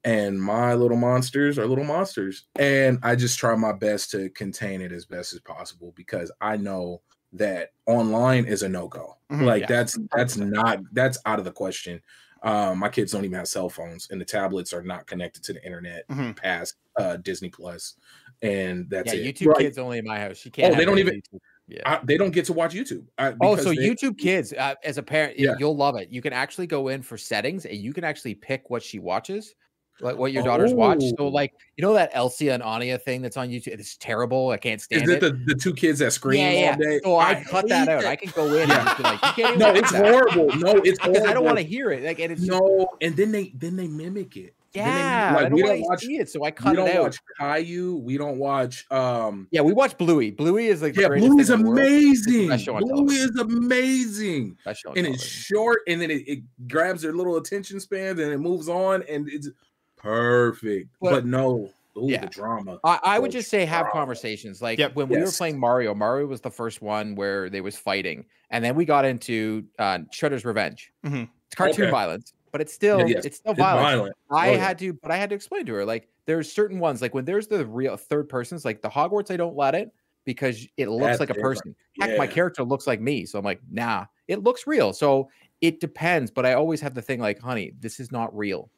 and 0.04 0.40
my 0.40 0.74
little 0.74 0.96
monsters 0.96 1.58
are 1.58 1.66
little 1.66 1.84
monsters 1.84 2.44
and 2.58 2.98
i 3.02 3.16
just 3.16 3.38
try 3.38 3.54
my 3.56 3.72
best 3.72 4.10
to 4.10 4.30
contain 4.30 4.80
it 4.80 4.92
as 4.92 5.04
best 5.06 5.32
as 5.32 5.40
possible 5.40 5.92
because 5.96 6.30
i 6.40 6.56
know 6.56 7.02
that 7.32 7.72
online 7.86 8.44
is 8.46 8.62
a 8.62 8.68
no-go 8.68 9.16
Mhm. 9.30 9.44
like 9.44 9.62
Yeah. 9.62 9.66
that's 9.66 9.98
that's 10.14 10.36
not 10.36 10.80
that's 10.92 11.18
out 11.26 11.38
of 11.40 11.44
the 11.44 11.52
question 11.52 12.00
Um, 12.44 12.78
my 12.78 12.88
kids 12.88 13.10
don't 13.10 13.24
even 13.24 13.36
have 13.36 13.48
cell 13.48 13.68
phones, 13.68 14.06
and 14.12 14.20
the 14.20 14.24
tablets 14.24 14.72
are 14.72 14.84
not 14.84 15.08
connected 15.08 15.42
to 15.42 15.52
the 15.52 15.64
internet 15.66 16.06
Mhm. 16.06 16.36
past 16.36 16.76
uh, 16.96 17.16
Disney 17.16 17.48
Plus, 17.50 17.96
and 18.42 18.88
that's 18.88 19.12
yeah, 19.12 19.18
it. 19.20 19.34
YouTube 19.36 19.46
Right. 19.48 19.58
Kids 19.66 19.76
only 19.76 19.98
in 19.98 20.06
my 20.06 20.20
house. 20.20 20.36
She 20.36 20.48
can't. 20.48 20.72
Oh, 20.72 20.76
they 20.78 20.84
don't 20.84 21.00
even-. 21.00 21.20
Yeah. 21.68 21.82
I, 21.84 22.00
they 22.02 22.16
don't 22.16 22.30
get 22.30 22.46
to 22.46 22.52
watch 22.54 22.72
YouTube. 22.74 23.04
I, 23.18 23.34
Oh, 23.42 23.54
so 23.56 23.70
they- 23.70 23.76
YouTube 23.76 24.16
Kids, 24.18 24.52
uh, 24.54 24.74
as 24.84 24.96
a 24.96 25.02
parent, 25.02 25.38
Yeah. 25.38 25.52
you'll 25.58 25.76
love 25.76 25.96
it. 25.96 26.08
You 26.10 26.22
can 26.22 26.32
actually 26.32 26.66
go 26.66 26.88
in 26.88 27.02
for 27.02 27.18
settings 27.18 27.66
and 27.66 27.76
you 27.76 27.92
can 27.92 28.04
actually 28.04 28.34
pick 28.34 28.70
what 28.70 28.82
she 28.82 28.98
watches, 28.98 29.54
like 30.00 30.16
what 30.16 30.32
your 30.32 30.42
daughters 30.44 30.72
watch. 30.72 31.02
So, 31.02 31.14
Oh. 31.18 31.28
like, 31.28 31.52
you 31.76 31.82
know 31.82 31.92
that 31.92 32.08
Elsie 32.14 32.48
and 32.48 32.62
Anya 32.62 32.96
thing 32.98 33.20
that's 33.20 33.36
on 33.36 33.48
YouTube? 33.50 33.68
It's 33.78 33.96
terrible. 33.98 34.48
I 34.48 34.56
can't 34.56 34.80
stand 34.80 35.02
Is 35.02 35.08
it 35.10 35.22
it. 35.22 35.46
the, 35.46 35.54
the 35.54 35.60
two 35.60 35.74
kids 35.74 35.98
that 35.98 36.12
scream 36.14 36.40
yeah, 36.40 36.50
yeah. 36.52 36.70
all 36.70 36.76
day? 36.78 37.00
So 37.04 37.18
I, 37.18 37.44
cut 37.44 37.68
that 37.68 37.88
out. 37.88 38.02
it. 38.04 38.06
I 38.06 38.16
can 38.16 38.30
go 38.34 38.46
in 38.54 38.66
Yeah. 38.68 38.88
and 38.88 38.96
be 38.96 39.02
like, 39.02 39.22
you 39.22 39.42
can't 39.44 39.58
no, 39.58 39.74
it's 39.74 39.92
that. 39.92 40.06
horrible. 40.06 40.56
No, 40.56 40.76
it's 40.84 40.98
horrible. 41.00 41.12
because 41.20 41.26
I 41.28 41.34
don't 41.34 41.44
want 41.44 41.58
to 41.58 41.64
hear 41.64 41.90
it. 41.90 42.02
Like, 42.02 42.18
and 42.20 42.32
it's 42.32 42.40
just- 42.46 42.50
No, 42.58 42.88
and 43.02 43.14
then 43.14 43.30
they 43.30 43.52
then 43.54 43.76
they 43.76 43.88
mimic 43.88 44.36
it. 44.38 44.54
Then 44.84 44.94
they- 44.94 45.00
yeah, 45.00 45.32
like, 45.34 45.38
I 45.46 45.48
don't 45.48 45.52
we 45.54 45.62
don't 45.62 45.80
watch. 45.82 46.00
see 46.00 46.16
it, 46.18 46.28
so 46.30 46.42
I 46.44 46.48
We 46.48 46.52
cut 46.52 46.76
don't 46.76 46.88
it 46.88 46.96
out. 46.96 47.02
watch 47.02 47.18
Caillou. 47.38 47.96
We 47.96 48.16
don't 48.18 48.38
watch. 48.38 48.84
um 48.90 49.48
Yeah, 49.50 49.60
we 49.62 49.72
watch 49.72 49.96
Bluey. 49.98 50.30
Bluey 50.30 50.66
is 50.68 50.82
like 50.82 50.96
Yeah, 50.96 51.08
Bluey 51.08 51.40
is 51.40 51.48
thing 51.48 51.58
in 51.60 51.62
the 51.64 51.68
world. 51.70 51.78
amazing. 51.78 52.48
best 52.48 52.64
show 52.64 52.74
on 52.76 52.82
Bluey 52.82 53.14
is 53.16 53.36
amazing. 53.38 54.56
Best 54.64 54.80
show 54.82 54.92
and 54.94 55.06
it's 55.06 55.24
short 55.24 55.80
and 55.86 56.00
then 56.00 56.10
it, 56.10 56.26
it 56.28 56.38
grabs 56.68 57.02
their 57.02 57.12
little 57.12 57.36
attention 57.36 57.80
spans 57.80 58.18
and 58.20 58.32
it 58.32 58.38
moves 58.38 58.68
on 58.68 59.02
and 59.08 59.28
it's 59.28 59.48
perfect 59.96 60.88
But- 61.00 61.10
but, 61.10 61.26
no 61.26 61.70
ooh, 61.96 62.06
Yeah. 62.10 62.20
the 62.22 62.26
drama 62.28 62.78
I, 62.84 62.98
I 63.02 63.18
would 63.18 63.30
the 63.32 63.38
just 63.38 63.50
say 63.50 63.64
have 63.64 63.88
conversations. 63.92 64.62
Like 64.62 64.78
Yep. 64.78 64.94
when 64.94 65.08
we 65.08 65.18
were 65.18 65.30
playing 65.30 65.58
Mario, 65.58 65.94
Mario 65.94 66.26
was 66.26 66.40
the 66.40 66.50
first 66.50 66.80
one 66.80 67.14
where 67.16 67.50
they 67.50 67.60
was 67.60 67.76
fighting, 67.76 68.24
and 68.50 68.64
then 68.64 68.76
we 68.76 68.84
got 68.84 69.04
into 69.04 69.64
uh, 69.78 69.98
Shredder's 70.14 70.44
Revenge. 70.44 70.92
Mhm. 71.04 71.28
It's 71.46 71.54
cartoon 71.56 71.84
Okay. 71.86 71.90
violence, 71.90 72.32
but 72.52 72.60
it's 72.60 72.72
still 72.72 73.08
yes. 73.08 73.24
it's 73.24 73.36
still 73.38 73.52
It's 73.52 73.58
violent. 73.60 73.84
violent 73.86 74.16
I 74.30 74.48
Oh, 74.48 74.52
yeah. 74.52 74.58
had 74.58 74.78
to, 74.80 74.92
but 74.94 75.10
I 75.10 75.16
had 75.16 75.30
to 75.30 75.36
explain 75.36 75.66
to 75.66 75.72
her 75.74 75.84
like 75.84 76.08
there's 76.26 76.50
certain 76.52 76.78
ones 76.78 77.00
like 77.02 77.14
when 77.14 77.24
there's 77.24 77.46
the 77.48 77.64
real 77.66 77.96
third 77.96 78.28
persons, 78.28 78.64
like 78.64 78.82
the 78.82 78.88
Hogwarts, 78.88 79.30
I 79.30 79.36
don't 79.36 79.56
let 79.56 79.74
it 79.74 79.90
because 80.24 80.66
it 80.76 80.88
looks 80.88 81.04
That's 81.04 81.20
like 81.20 81.30
a 81.30 81.34
different. 81.34 81.58
person. 81.60 81.76
Heck, 82.00 82.18
my 82.18 82.26
character 82.26 82.62
looks 82.64 82.86
like 82.86 83.00
me, 83.00 83.24
so 83.26 83.38
I'm 83.38 83.44
like, 83.44 83.60
nah, 83.70 84.04
it 84.28 84.42
looks 84.42 84.66
real. 84.66 84.92
So 84.92 85.30
it 85.60 85.80
depends, 85.80 86.30
but 86.30 86.44
I 86.46 86.52
always 86.54 86.80
have 86.82 86.94
the 86.94 87.02
thing 87.02 87.18
like, 87.20 87.40
honey, 87.40 87.72
this 87.80 87.98
is 87.98 88.12
not 88.12 88.36
real. 88.36 88.70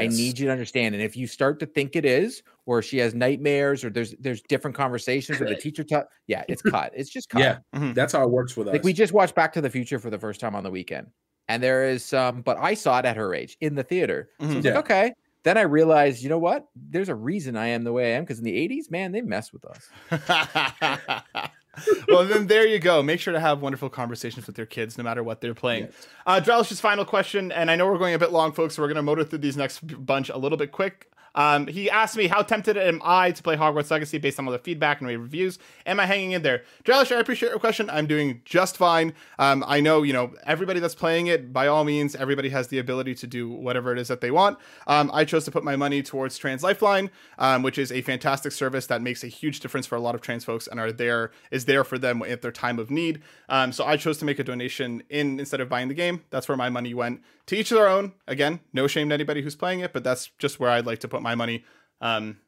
I 0.00 0.08
need 0.08 0.36
you 0.40 0.46
to 0.46 0.50
understand. 0.50 0.96
And 0.96 1.04
if 1.04 1.16
you 1.16 1.28
start 1.28 1.60
to 1.60 1.66
think 1.66 1.94
it 1.94 2.04
is, 2.04 2.42
or 2.66 2.82
she 2.82 2.98
has 2.98 3.14
nightmares, 3.14 3.84
or 3.84 3.90
there's 3.90 4.12
there's 4.18 4.42
different 4.42 4.76
conversations, 4.76 5.40
or 5.40 5.44
the 5.44 5.54
teacher 5.54 5.84
taught, 5.84 6.06
yeah, 6.26 6.42
it's 6.48 6.62
cut. 6.62 6.90
It's 6.96 7.10
just 7.10 7.28
cut. 7.30 7.38
yeah 7.40 7.58
Mhm. 7.72 7.94
that's 7.94 8.12
how 8.12 8.24
it 8.24 8.30
works 8.30 8.56
with 8.56 8.66
us 8.66 8.72
Like 8.72 8.82
we 8.82 8.92
just 8.92 9.12
watched 9.12 9.36
Back 9.36 9.52
to 9.52 9.60
the 9.60 9.70
Future 9.70 10.00
for 10.00 10.10
the 10.10 10.18
first 10.18 10.40
time 10.40 10.56
on 10.56 10.64
the 10.64 10.70
weekend, 10.70 11.06
and 11.48 11.62
there 11.62 11.88
is 11.88 12.04
some, 12.04 12.42
but 12.42 12.56
I 12.58 12.74
saw 12.74 12.98
it 12.98 13.04
at 13.04 13.16
her 13.16 13.34
age 13.34 13.56
in 13.60 13.74
the 13.74 13.82
theater. 13.82 14.30
So 14.40 14.46
I 14.46 14.48
Mhm. 14.50 14.56
was 14.56 14.64
Yeah. 14.64 14.70
like, 14.74 14.84
okay. 14.84 15.12
Then 15.42 15.58
I 15.58 15.62
realized, 15.62 16.22
you 16.22 16.30
know 16.30 16.38
what? 16.38 16.66
There's 16.74 17.10
a 17.10 17.14
reason 17.14 17.54
I 17.56 17.66
am 17.68 17.84
the 17.84 17.92
way 17.92 18.14
I 18.14 18.16
am 18.16 18.22
because 18.24 18.38
in 18.38 18.44
the 18.44 18.56
'80s, 18.56 18.90
man, 18.90 19.12
they 19.12 19.20
mess 19.20 19.52
with 19.52 19.62
us. 19.66 19.90
well, 22.08 22.24
then 22.24 22.46
there 22.46 22.66
you 22.66 22.78
go. 22.78 23.02
Make 23.02 23.20
sure 23.20 23.32
to 23.32 23.40
have 23.40 23.60
wonderful 23.60 23.90
conversations 23.90 24.46
with 24.46 24.56
your 24.56 24.66
kids, 24.66 24.96
no 24.96 25.04
matter 25.04 25.22
what 25.22 25.40
they're 25.40 25.54
playing. 25.54 25.84
Yes. 25.84 26.06
Uh, 26.26 26.40
Drelish's 26.40 26.80
final 26.80 27.04
question, 27.04 27.52
and 27.52 27.70
I 27.70 27.76
know 27.76 27.86
we're 27.86 27.98
going 27.98 28.14
a 28.14 28.18
bit 28.18 28.32
long, 28.32 28.52
folks, 28.52 28.74
so 28.76 28.82
we're 28.82 28.88
going 28.88 28.96
to 28.96 29.02
motor 29.02 29.24
through 29.24 29.40
these 29.40 29.56
next 29.56 29.80
bunch 30.06 30.28
a 30.30 30.38
little 30.38 30.56
bit 30.58 30.72
quick. 30.72 31.10
Um, 31.34 31.66
he 31.66 31.90
asked 31.90 32.16
me, 32.16 32.28
how 32.28 32.42
tempted 32.42 32.76
am 32.76 33.00
I 33.04 33.32
to 33.32 33.42
play 33.42 33.56
Hogwarts 33.56 33.90
Legacy 33.90 34.18
based 34.18 34.38
on 34.38 34.46
all 34.46 34.52
the 34.52 34.58
feedback 34.58 35.00
and 35.00 35.08
reviews? 35.08 35.58
Am 35.86 35.98
I 35.98 36.06
hanging 36.06 36.32
in 36.32 36.42
there? 36.42 36.62
Drelish, 36.84 37.14
I 37.14 37.20
appreciate 37.20 37.50
your 37.50 37.58
question. 37.58 37.90
I'm 37.90 38.06
doing 38.06 38.40
just 38.44 38.76
fine. 38.76 39.14
Um, 39.38 39.64
I 39.66 39.80
know, 39.80 40.02
you 40.02 40.12
know, 40.12 40.32
everybody 40.46 40.80
that's 40.80 40.94
playing 40.94 41.26
it, 41.26 41.52
by 41.52 41.66
all 41.66 41.84
means, 41.84 42.14
everybody 42.14 42.50
has 42.50 42.68
the 42.68 42.78
ability 42.78 43.14
to 43.16 43.26
do 43.26 43.48
whatever 43.48 43.92
it 43.92 43.98
is 43.98 44.08
that 44.08 44.20
they 44.20 44.30
want. 44.30 44.58
Um, 44.86 45.10
I 45.12 45.24
chose 45.24 45.44
to 45.46 45.50
put 45.50 45.64
my 45.64 45.76
money 45.76 46.02
towards 46.02 46.38
Trans 46.38 46.62
Lifeline, 46.62 47.10
um, 47.38 47.62
which 47.62 47.78
is 47.78 47.90
a 47.90 48.02
fantastic 48.02 48.52
service 48.52 48.86
that 48.86 49.02
makes 49.02 49.24
a 49.24 49.28
huge 49.28 49.60
difference 49.60 49.86
for 49.86 49.96
a 49.96 50.00
lot 50.00 50.14
of 50.14 50.20
trans 50.20 50.44
folks 50.44 50.66
and 50.66 50.78
are 50.78 50.92
there 50.92 51.30
is 51.50 51.64
there 51.64 51.84
for 51.84 51.98
them 51.98 52.22
at 52.22 52.42
their 52.42 52.52
time 52.52 52.78
of 52.78 52.90
need. 52.90 53.22
Um, 53.48 53.72
so 53.72 53.84
I 53.84 53.96
chose 53.96 54.18
to 54.18 54.24
make 54.24 54.38
a 54.38 54.44
donation 54.44 55.02
in 55.08 55.40
instead 55.40 55.60
of 55.60 55.68
buying 55.68 55.88
the 55.88 55.94
game. 55.94 56.22
That's 56.30 56.48
where 56.48 56.56
my 56.56 56.70
money 56.70 56.94
went. 56.94 57.22
To 57.48 57.56
each 57.56 57.70
their 57.70 57.86
own. 57.88 58.12
Again, 58.26 58.60
no 58.72 58.86
shame 58.86 59.08
to 59.10 59.14
anybody 59.14 59.42
who's 59.42 59.54
playing 59.56 59.80
it, 59.80 59.92
but 59.92 60.02
that's 60.02 60.30
just 60.38 60.58
where 60.58 60.70
I'd 60.70 60.86
like 60.86 61.00
to 61.00 61.08
put 61.08 61.20
my 61.22 61.34
money, 61.34 61.64
um, 62.00 62.38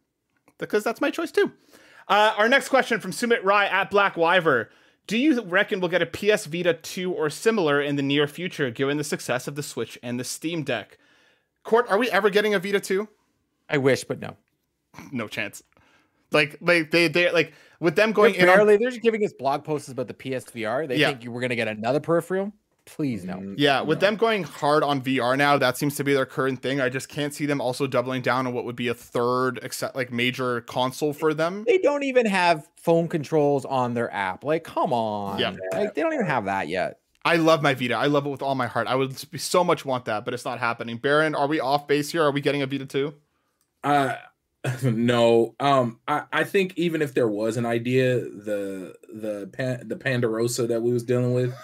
because 0.59 0.83
that's 0.85 1.01
my 1.03 1.11
choice 1.11 1.31
too. 1.31 1.53
Uh, 2.09 2.33
our 2.39 2.49
next 2.49 2.69
question 2.71 3.01
from 3.01 3.11
Sumit 3.11 3.43
Rai 3.45 3.67
at 3.67 3.91
Black 3.91 4.15
Wyver. 4.15 4.69
Do 5.07 5.19
you 5.19 5.41
reckon 5.43 5.81
we'll 5.81 5.91
get 5.91 6.03
a 6.03 6.07
PS 6.07 6.47
Vita 6.47 6.73
2 6.75 7.13
or 7.13 7.29
similar 7.31 7.81
in 7.81 7.97
the 7.97 8.03
near 8.03 8.27
future, 8.27 8.71
given 8.71 8.97
the 8.97 9.05
success 9.05 9.47
of 9.47 9.55
the 9.55 9.63
Switch 9.63 9.99
and 10.03 10.19
the 10.19 10.25
Steam 10.25 10.63
Deck? 10.63 10.99
Court, 11.63 11.87
are 11.91 11.99
we 11.99 12.11
ever 12.11 12.31
getting 12.31 12.55
a 12.55 12.59
Vita 12.59 12.81
2? 12.81 13.07
I 13.69 13.79
wish, 13.79 14.05
but 14.05 14.19
no. 14.21 14.37
No 15.13 15.29
chance. 15.29 15.63
Like, 16.33 16.57
like 16.61 16.91
they, 16.91 17.09
they, 17.09 17.31
like 17.31 17.53
with 17.81 17.97
them 17.97 18.13
going 18.13 18.33
They're 18.33 18.55
in. 18.55 18.61
on- 18.61 18.67
they're 18.67 18.79
just 18.79 19.03
giving 19.03 19.25
us 19.25 19.33
blog 19.33 19.63
posts 19.63 19.89
about 19.89 20.09
the 20.09 20.15
PSVR. 20.15 20.89
They 20.89 20.97
Yeah. 20.97 21.09
think 21.11 21.23
you 21.25 21.31
were 21.31 21.41
going 21.41 21.51
to 21.51 21.57
get 21.57 21.69
another 21.69 22.01
peripheral. 22.01 22.53
Please 22.87 23.25
no. 23.25 23.35
Mm, 23.35 23.55
Yeah, 23.59 23.81
with 23.83 24.01
no. 24.01 24.07
them 24.07 24.17
going 24.17 24.45
hard 24.45 24.83
on 24.85 25.03
VR 25.03 25.37
now, 25.37 25.59
that 25.59 25.77
seems 25.77 25.97
to 25.97 26.05
be 26.05 26.15
their 26.15 26.25
current 26.25 26.63
thing. 26.63 26.81
I 26.81 26.89
just 26.89 27.09
can't 27.09 27.35
see 27.35 27.45
them 27.45 27.61
also 27.61 27.87
doubling 27.87 28.23
down 28.23 28.47
on 28.47 28.53
what 28.55 28.65
would 28.65 28.77
be 28.77 28.89
a 28.89 28.95
third, 28.95 29.59
except 29.63 29.97
like 29.97 30.13
major 30.13 30.61
console 30.63 31.13
for 31.13 31.35
them. 31.35 31.65
They 31.67 31.79
don't 31.79 32.05
even 32.05 32.27
have 32.27 32.67
phone 32.77 33.09
controls 33.09 33.65
on 33.65 33.95
their 33.95 34.13
app. 34.15 34.45
Like, 34.45 34.63
come 34.65 34.93
on. 34.93 35.39
Yeah. 35.41 35.55
Like, 35.73 35.95
they 35.95 36.03
don't 36.03 36.15
even 36.15 36.27
have 36.27 36.45
that 36.45 36.69
yet. 36.69 37.01
I 37.25 37.37
love 37.37 37.61
my 37.61 37.75
Vita. 37.75 37.95
I 37.97 38.07
love 38.07 38.25
it 38.25 38.31
with 38.31 38.41
all 38.41 38.55
my 38.55 38.69
heart. 38.69 38.87
I 38.87 38.95
would 38.95 39.21
be 39.33 39.39
so 39.39 39.65
much 39.65 39.85
want 39.85 40.05
that, 40.05 40.25
but 40.25 40.33
it's 40.33 40.45
not 40.45 40.61
happening. 40.61 40.97
Baron, 40.97 41.35
are 41.35 41.49
we 41.49 41.59
off 41.59 41.89
base 41.89 42.13
here? 42.13 42.23
Are 42.23 42.31
we 42.31 42.41
getting 42.41 42.63
a 42.63 42.67
Vita 42.69 42.87
too? 42.87 43.15
Uh, 43.83 44.15
no. 44.83 45.55
Um, 45.61 46.01
I, 46.09 46.23
I 46.33 46.45
think 46.45 46.75
even 46.77 47.03
if 47.03 47.15
there 47.15 47.29
was 47.29 47.57
an 47.57 47.67
idea, 47.67 48.21
the 48.21 48.95
the 49.13 49.51
pan, 49.53 49.89
the 49.89 49.97
Pandarosa 49.97 50.69
that 50.69 50.83
we 50.83 50.93
was 50.93 51.05
dealing 51.05 51.35
with, 51.35 51.55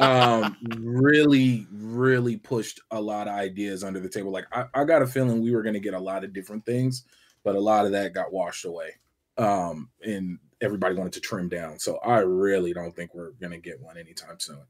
um, 0.00 0.56
really 0.78 1.66
really 1.72 2.36
pushed 2.36 2.80
a 2.90 3.00
lot 3.00 3.28
of 3.28 3.34
ideas 3.34 3.84
under 3.84 4.00
the 4.00 4.08
table. 4.08 4.30
Like 4.30 4.46
I, 4.52 4.66
I 4.74 4.84
got 4.84 5.02
a 5.02 5.06
feeling 5.06 5.42
we 5.42 5.54
were 5.54 5.62
going 5.62 5.74
to 5.74 5.80
get 5.80 5.94
a 5.94 5.98
lot 5.98 6.24
of 6.24 6.32
different 6.32 6.64
things, 6.64 7.04
but 7.44 7.56
a 7.56 7.60
lot 7.60 7.86
of 7.86 7.92
that 7.92 8.14
got 8.14 8.32
washed 8.32 8.64
away. 8.64 8.92
Um, 9.38 9.90
and 10.02 10.38
everybody 10.60 10.94
wanted 10.94 11.12
to 11.14 11.20
trim 11.20 11.48
down. 11.48 11.78
So 11.78 11.98
I 11.98 12.18
really 12.20 12.72
don't 12.72 12.94
think 12.96 13.14
we're 13.14 13.32
going 13.32 13.52
to 13.52 13.58
get 13.58 13.80
one 13.80 13.98
anytime 13.98 14.38
soon. 14.38 14.62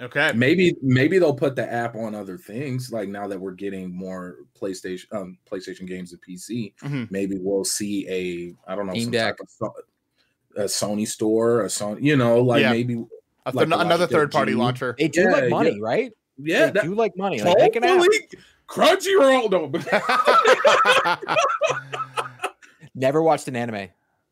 Okay. 0.00 0.32
Maybe 0.34 0.74
maybe 0.82 1.18
they'll 1.18 1.34
put 1.34 1.54
the 1.54 1.70
app 1.70 1.94
on 1.94 2.14
other 2.14 2.38
things. 2.38 2.90
Like 2.90 3.08
now 3.08 3.28
that 3.28 3.38
we're 3.38 3.52
getting 3.52 3.94
more 3.94 4.38
PlayStation 4.58 5.04
um 5.12 5.38
PlayStation 5.48 5.86
games 5.86 6.12
and 6.12 6.20
PC, 6.22 6.72
Mhm. 6.82 7.10
maybe 7.10 7.36
we'll 7.38 7.64
see 7.64 8.08
a 8.08 8.54
I 8.70 8.74
don't 8.74 8.86
know 8.86 8.92
Steam 8.94 9.04
some 9.04 9.12
Deck. 9.12 9.36
type 9.36 9.48
of 9.60 9.72
a 10.56 10.64
Sony 10.64 11.06
store, 11.06 11.62
a 11.62 11.66
Sony, 11.66 12.02
you 12.02 12.16
know, 12.16 12.40
like 12.40 12.62
Yeah. 12.62 12.72
maybe 12.72 12.94
A 13.46 13.52
th- 13.52 13.54
like 13.54 13.66
another 13.66 14.06
Logitech 14.06 14.10
third 14.10 14.32
party 14.32 14.52
G. 14.52 14.58
launcher. 14.58 14.94
They 14.98 15.08
do 15.08 15.22
Yeah, 15.22 15.30
like 15.30 15.42
yeah. 15.44 15.48
money, 15.50 15.80
right? 15.80 16.12
yeah, 16.38 16.66
they 16.66 16.72
that, 16.72 16.84
do 16.84 16.94
like 16.94 17.16
money. 17.16 17.40
Like, 17.42 17.58
make 17.58 17.76
an 17.76 17.84
app. 17.84 17.98
hopefully 18.00 18.28
Crunchyroll. 18.68 19.50
No, 19.50 19.68
but- 19.68 19.86
Never 22.94 23.22
watched 23.22 23.48
an 23.48 23.56
anime. 23.56 23.88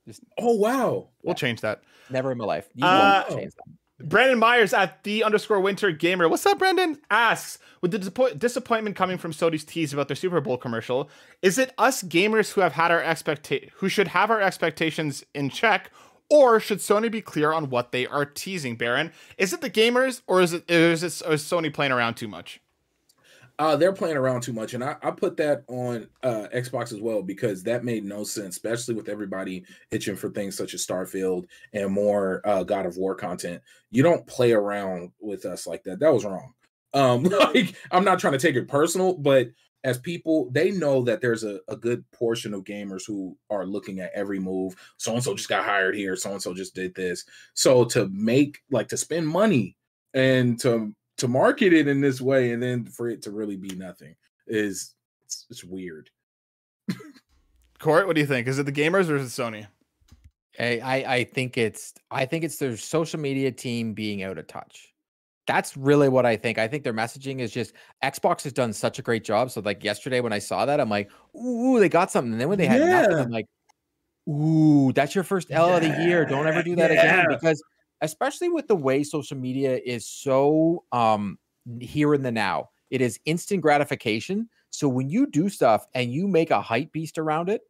Just, 0.06 0.22
oh 0.38 0.54
wow, 0.56 1.08
we'll 1.22 1.34
change 1.34 1.60
that. 1.60 1.82
Never 2.10 2.32
in 2.32 2.38
my 2.38 2.44
life. 2.44 2.68
You 2.74 2.84
Uh, 2.84 3.24
won't 3.28 3.40
change 3.40 3.52
that. 3.54 3.74
Brandon 4.02 4.38
Myers 4.38 4.72
at 4.72 5.02
the 5.04 5.22
underscore 5.24 5.60
winter 5.60 5.90
gamer. 5.92 6.28
What's 6.28 6.46
up, 6.46 6.58
Brandon? 6.58 6.98
Asks, 7.10 7.58
with 7.80 7.90
the 7.90 7.98
disappoint- 7.98 8.38
disappointment 8.38 8.96
coming 8.96 9.18
from 9.18 9.32
Sony's 9.32 9.64
tease 9.64 9.92
about 9.92 10.08
their 10.08 10.16
Super 10.16 10.40
Bowl 10.40 10.56
commercial, 10.56 11.10
is 11.42 11.58
it 11.58 11.74
us 11.78 12.02
gamers 12.02 12.52
who 12.52 12.60
have 12.62 12.72
had 12.72 12.90
our 12.90 13.02
expecta- 13.02 13.70
who 13.76 13.88
should 13.88 14.08
have 14.08 14.30
our 14.30 14.40
expectations 14.40 15.24
in 15.34 15.50
check, 15.50 15.90
or 16.30 16.60
should 16.60 16.78
Sony 16.78 17.10
be 17.10 17.20
clear 17.20 17.52
on 17.52 17.70
what 17.70 17.92
they 17.92 18.06
are 18.06 18.24
teasing? 18.24 18.76
Baron, 18.76 19.12
is 19.36 19.52
it 19.52 19.60
the 19.60 19.70
gamers, 19.70 20.22
or 20.26 20.40
is 20.40 20.52
it 20.52 20.70
is, 20.70 21.02
it, 21.02 21.10
Sony 21.10 21.72
playing 21.72 21.92
around 21.92 22.14
too 22.14 22.28
much? 22.28 22.60
Uh, 23.60 23.76
they're 23.76 23.92
playing 23.92 24.16
around 24.16 24.40
too 24.40 24.54
much, 24.54 24.72
and 24.72 24.82
I, 24.82 24.96
I 25.02 25.10
put 25.10 25.36
that 25.36 25.64
on 25.68 26.08
uh, 26.22 26.46
Xbox 26.54 26.94
as 26.94 27.00
well 27.02 27.22
because 27.22 27.62
that 27.64 27.84
made 27.84 28.06
no 28.06 28.24
sense, 28.24 28.56
especially 28.56 28.94
with 28.94 29.10
everybody 29.10 29.64
itching 29.90 30.16
for 30.16 30.30
things 30.30 30.56
such 30.56 30.72
as 30.72 30.86
Starfield 30.86 31.44
and 31.74 31.92
more 31.92 32.40
uh, 32.46 32.64
God 32.64 32.86
of 32.86 32.96
War 32.96 33.14
content. 33.14 33.60
You 33.90 34.02
don't 34.02 34.26
play 34.26 34.52
around 34.52 35.12
with 35.20 35.44
us 35.44 35.66
like 35.66 35.84
that. 35.84 36.00
That 36.00 36.10
was 36.10 36.24
wrong. 36.24 36.54
Um, 36.94 37.22
like 37.54 37.76
I'm 37.90 38.02
not 38.02 38.18
trying 38.18 38.32
to 38.32 38.38
take 38.38 38.56
it 38.56 38.66
personal, 38.66 39.12
but 39.12 39.48
as 39.84 39.98
people, 39.98 40.50
they 40.52 40.70
know 40.70 41.02
that 41.02 41.20
there's 41.20 41.44
a, 41.44 41.60
a 41.68 41.76
good 41.76 42.02
portion 42.12 42.54
of 42.54 42.64
gamers 42.64 43.06
who 43.06 43.36
are 43.50 43.66
looking 43.66 44.00
at 44.00 44.12
every 44.14 44.38
move. 44.38 44.74
So 44.96 45.12
and 45.12 45.22
so 45.22 45.34
just 45.34 45.50
got 45.50 45.66
hired 45.66 45.94
here. 45.94 46.16
So 46.16 46.32
and 46.32 46.40
so 46.40 46.54
just 46.54 46.74
did 46.74 46.94
this. 46.94 47.26
So 47.52 47.84
to 47.84 48.08
make 48.08 48.62
like 48.70 48.88
to 48.88 48.96
spend 48.96 49.28
money 49.28 49.76
and 50.14 50.58
to 50.60 50.94
to 51.20 51.28
market 51.28 51.72
it 51.72 51.88
in 51.88 52.00
this 52.00 52.20
way 52.20 52.52
and 52.52 52.62
then 52.62 52.84
for 52.84 53.08
it 53.08 53.22
to 53.22 53.30
really 53.30 53.56
be 53.56 53.74
nothing 53.76 54.14
is 54.46 54.94
it's, 55.24 55.46
it's 55.48 55.64
weird. 55.64 56.10
Court, 57.78 58.06
what 58.06 58.14
do 58.14 58.20
you 58.20 58.26
think? 58.26 58.46
Is 58.48 58.58
it 58.58 58.66
the 58.66 58.72
gamers 58.72 59.08
or 59.08 59.16
is 59.16 59.38
it 59.38 59.42
Sony? 59.42 59.66
I, 60.58 60.80
I 60.80 61.14
I 61.14 61.24
think 61.24 61.56
it's 61.56 61.94
I 62.10 62.26
think 62.26 62.44
it's 62.44 62.58
their 62.58 62.76
social 62.76 63.20
media 63.20 63.52
team 63.52 63.94
being 63.94 64.22
out 64.22 64.36
of 64.36 64.46
touch. 64.48 64.92
that's 65.46 65.76
really 65.76 66.08
what 66.08 66.24
I 66.24 66.36
think. 66.36 66.58
I 66.58 66.68
think 66.68 66.84
their 66.84 66.94
messaging 66.94 67.40
is 67.40 67.50
just 67.50 67.72
Xbox 68.04 68.44
has 68.44 68.52
done 68.52 68.72
such 68.72 68.98
a 68.98 69.02
great 69.02 69.24
job. 69.24 69.50
So 69.50 69.60
like 69.60 69.82
yesterday 69.82 70.20
when 70.20 70.32
I 70.32 70.38
saw 70.38 70.64
that, 70.66 70.80
I'm 70.80 70.88
like, 70.88 71.10
ooh, 71.36 71.80
they 71.80 71.88
got 71.88 72.10
something. 72.10 72.32
And 72.32 72.40
then 72.40 72.48
when 72.48 72.58
they 72.58 72.66
had 72.66 72.80
nothing, 72.80 73.18
I'm 73.18 73.30
like, 73.30 73.46
ooh, 74.28 74.92
that's 74.92 75.14
your 75.14 75.24
first 75.24 75.50
L 75.50 75.74
of 75.74 75.82
the 75.82 76.04
year. 76.04 76.24
Don't 76.24 76.46
ever 76.46 76.62
do 76.62 76.76
that 76.76 76.90
again. 76.92 77.26
Because 77.28 77.62
especially 78.02 78.48
with 78.48 78.68
the 78.68 78.76
way 78.76 79.02
social 79.04 79.36
media 79.36 79.80
is 79.84 80.06
so 80.06 80.84
um 80.92 81.38
here 81.80 82.14
in 82.14 82.22
the 82.22 82.32
now, 82.32 82.70
it 82.90 83.00
is 83.00 83.18
instant 83.24 83.62
gratification. 83.62 84.48
So 84.70 84.88
when 84.88 85.10
you 85.10 85.26
do 85.26 85.48
stuff 85.48 85.86
and 85.94 86.12
you 86.12 86.28
make 86.28 86.50
a 86.50 86.60
hype 86.60 86.92
beast 86.92 87.18
around 87.18 87.48
it, 87.48 87.62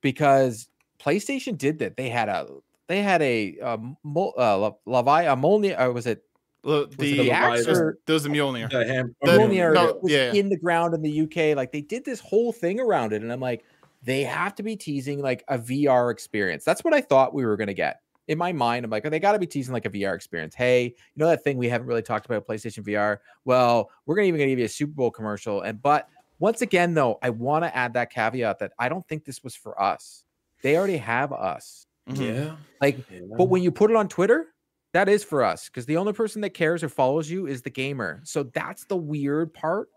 because 0.00 0.68
PlayStation 0.98 1.56
did 1.56 1.78
that, 1.80 1.96
they 1.96 2.08
had 2.08 2.28
a 2.28 2.46
they 2.88 3.02
had 3.02 3.22
a 3.22 3.58
um, 3.60 3.96
Mol- 4.02 4.34
uh, 4.36 4.70
Levi, 4.86 5.22
a 5.22 5.36
Molnir, 5.36 5.78
or 5.80 5.92
was 5.92 6.06
it 6.06 6.24
Well, 6.62 6.86
the 6.86 7.20
it 7.20 7.22
the 7.22 7.30
axe 7.30 7.66
or 7.66 7.98
those 8.06 8.24
the 8.24 8.28
Mjolnir. 8.28 8.70
The 8.70 8.84
ham- 8.86 9.16
The- 9.22 9.32
Mjolnir 9.32 9.74
no, 9.74 9.98
was 10.02 10.12
yeah. 10.12 10.32
in 10.32 10.48
the 10.48 10.58
ground 10.58 10.94
in 10.94 11.02
the 11.02 11.22
UK. 11.22 11.56
Like 11.56 11.72
they 11.72 11.80
did 11.80 12.04
this 12.04 12.20
whole 12.20 12.52
thing 12.52 12.80
around 12.80 13.12
it, 13.12 13.22
and 13.22 13.32
I'm 13.32 13.40
like, 13.40 13.64
they 14.02 14.22
have 14.24 14.54
to 14.56 14.62
be 14.62 14.76
teasing 14.76 15.22
like 15.22 15.44
a 15.48 15.58
VR 15.58 16.10
experience. 16.10 16.64
That's 16.64 16.84
what 16.84 16.92
I 16.92 17.00
thought 17.00 17.32
we 17.34 17.46
were 17.46 17.56
gonna 17.56 17.74
get. 17.74 18.00
In 18.32 18.38
my 18.38 18.50
mind, 18.50 18.82
I'm 18.82 18.90
like, 18.90 19.04
oh, 19.04 19.10
they 19.10 19.20
got 19.20 19.32
to 19.32 19.38
be 19.38 19.46
teasing 19.46 19.74
like 19.74 19.84
a 19.84 19.90
VR 19.90 20.14
experience. 20.14 20.54
Hey, 20.54 20.84
you 20.84 20.92
know 21.16 21.28
that 21.28 21.44
thing 21.44 21.58
we 21.58 21.68
haven't 21.68 21.86
really 21.86 22.00
talked 22.00 22.24
about, 22.24 22.46
PlayStation 22.46 22.82
VR. 22.82 23.18
Well, 23.44 23.90
we're 24.06 24.14
gonna 24.14 24.26
even 24.26 24.40
gonna 24.40 24.48
give 24.48 24.58
you 24.58 24.64
a 24.64 24.70
Super 24.70 24.94
Bowl 24.94 25.10
commercial. 25.10 25.60
And 25.60 25.82
but 25.82 26.08
once 26.38 26.62
again, 26.62 26.94
though, 26.94 27.18
I 27.22 27.28
want 27.28 27.64
to 27.64 27.76
add 27.76 27.92
that 27.92 28.10
caveat 28.10 28.58
that 28.60 28.72
I 28.78 28.88
don't 28.88 29.06
think 29.06 29.26
this 29.26 29.44
was 29.44 29.54
for 29.54 29.80
us. 29.80 30.24
They 30.62 30.78
already 30.78 30.96
have 30.96 31.30
us. 31.30 31.86
Mhm. 32.08 32.34
Yeah. 32.34 32.56
Like 32.80 33.04
yeah. 33.10 33.20
but 33.36 33.50
when 33.50 33.62
you 33.62 33.70
put 33.70 33.90
it 33.90 33.96
on 33.98 34.08
Twitter, 34.08 34.46
that 34.94 35.10
is 35.10 35.22
for 35.22 35.44
us 35.44 35.68
because 35.68 35.84
the 35.84 35.98
only 35.98 36.14
person 36.14 36.40
that 36.40 36.54
cares 36.54 36.82
or 36.82 36.88
follows 36.88 37.30
you 37.30 37.46
is 37.46 37.60
the 37.60 37.70
gamer. 37.70 38.22
So 38.24 38.44
that's 38.44 38.86
the 38.86 38.96
weird 38.96 39.52
part. 39.52 39.90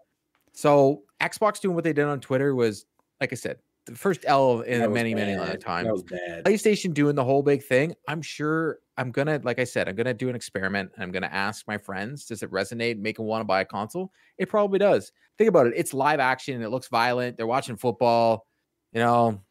So 0.51 1.03
Xbox 1.21 1.61
doing 1.61 1.73
what 1.73 1.86
they 1.86 1.93
did 1.93 2.05
on 2.05 2.19
Twitter 2.19 2.53
was, 2.53 2.86
like 3.21 3.31
I 3.31 3.36
said, 3.36 3.59
the 3.86 3.95
first 3.95 4.21
L 4.25 4.61
in 4.61 4.79
That 4.81 4.91
many, 4.91 5.13
many 5.13 5.36
other 5.36 5.57
times. 5.57 5.88
That 5.88 5.93
was 5.93 6.03
bad. 6.03 6.43
PlayStation 6.43 6.93
doing 6.93 7.15
the 7.15 7.23
whole 7.23 7.43
big 7.43 7.63
thing. 7.63 7.93
I'm 8.07 8.21
sure 8.21 8.79
I'm 8.97 9.11
gonna, 9.11 9.39
like 9.43 9.59
I 9.59 9.63
said, 9.63 9.88
I'm 9.88 9.95
gonna 9.95 10.13
do 10.13 10.29
an 10.29 10.36
experiment. 10.36 10.91
And 10.95 11.03
I'm 11.03 11.11
gonna 11.11 11.29
ask 11.31 11.67
my 11.67 11.77
friends, 11.77 12.25
does 12.25 12.43
it 12.43 12.51
resonate? 12.51 12.97
Make 12.97 13.17
them 13.17 13.25
want 13.25 13.41
to 13.41 13.45
buy 13.45 13.61
a 13.61 13.65
console? 13.65 14.11
It 14.38 14.49
probably 14.49 14.79
does. 14.79 15.11
Think 15.38 15.49
about 15.49 15.67
it. 15.67 15.73
It's 15.75 15.93
live 15.93 16.19
action. 16.19 16.61
It 16.61 16.69
looks 16.69 16.88
violent. 16.88 17.38
They're 17.38 17.47
watching 17.47 17.77
football. 17.77 18.47
You 18.91 19.01
know, 19.01 19.41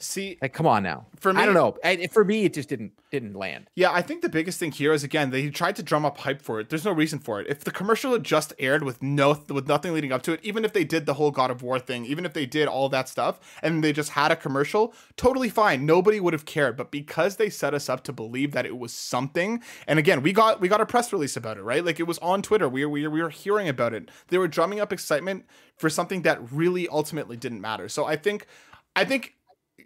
See, 0.00 0.38
like 0.40 0.52
come 0.52 0.66
on 0.66 0.84
now. 0.84 1.06
For 1.18 1.32
me, 1.32 1.42
I 1.42 1.44
don't 1.44 1.54
know. 1.54 1.76
I, 1.82 2.06
for 2.06 2.24
me, 2.24 2.44
it 2.44 2.54
just 2.54 2.68
didn't 2.68 2.92
didn't 3.10 3.34
land. 3.34 3.68
Yeah, 3.74 3.90
I 3.90 4.00
think 4.00 4.22
the 4.22 4.28
biggest 4.28 4.60
thing 4.60 4.70
here 4.70 4.92
is 4.92 5.02
again 5.02 5.30
they 5.30 5.50
tried 5.50 5.74
to 5.76 5.82
drum 5.82 6.04
up 6.04 6.18
hype 6.18 6.40
for 6.40 6.60
it. 6.60 6.68
There's 6.68 6.84
no 6.84 6.92
reason 6.92 7.18
for 7.18 7.40
it. 7.40 7.48
If 7.48 7.64
the 7.64 7.72
commercial 7.72 8.12
had 8.12 8.22
just 8.22 8.52
aired 8.60 8.84
with 8.84 9.02
no 9.02 9.42
with 9.48 9.66
nothing 9.66 9.92
leading 9.92 10.12
up 10.12 10.22
to 10.22 10.32
it, 10.32 10.40
even 10.44 10.64
if 10.64 10.72
they 10.72 10.84
did 10.84 11.06
the 11.06 11.14
whole 11.14 11.32
God 11.32 11.50
of 11.50 11.62
War 11.62 11.80
thing, 11.80 12.04
even 12.04 12.24
if 12.24 12.32
they 12.32 12.46
did 12.46 12.68
all 12.68 12.88
that 12.90 13.08
stuff 13.08 13.40
and 13.60 13.82
they 13.82 13.92
just 13.92 14.10
had 14.10 14.30
a 14.30 14.36
commercial, 14.36 14.94
totally 15.16 15.48
fine. 15.48 15.84
Nobody 15.84 16.20
would 16.20 16.32
have 16.32 16.44
cared. 16.44 16.76
But 16.76 16.92
because 16.92 17.36
they 17.36 17.50
set 17.50 17.74
us 17.74 17.88
up 17.88 18.04
to 18.04 18.12
believe 18.12 18.52
that 18.52 18.66
it 18.66 18.78
was 18.78 18.92
something, 18.92 19.62
and 19.88 19.98
again, 19.98 20.22
we 20.22 20.32
got 20.32 20.60
we 20.60 20.68
got 20.68 20.80
a 20.80 20.86
press 20.86 21.12
release 21.12 21.36
about 21.36 21.58
it, 21.58 21.62
right? 21.62 21.84
Like 21.84 21.98
it 21.98 22.06
was 22.06 22.18
on 22.18 22.42
Twitter. 22.42 22.68
We 22.68 22.84
we 22.86 23.02
were, 23.02 23.10
we 23.10 23.22
were 23.22 23.30
hearing 23.30 23.68
about 23.68 23.94
it. 23.94 24.10
They 24.28 24.38
were 24.38 24.48
drumming 24.48 24.78
up 24.78 24.92
excitement 24.92 25.44
for 25.76 25.90
something 25.90 26.22
that 26.22 26.52
really 26.52 26.86
ultimately 26.88 27.36
didn't 27.36 27.60
matter. 27.60 27.88
So 27.88 28.04
I 28.04 28.14
think 28.14 28.46
I 28.94 29.04
think 29.04 29.34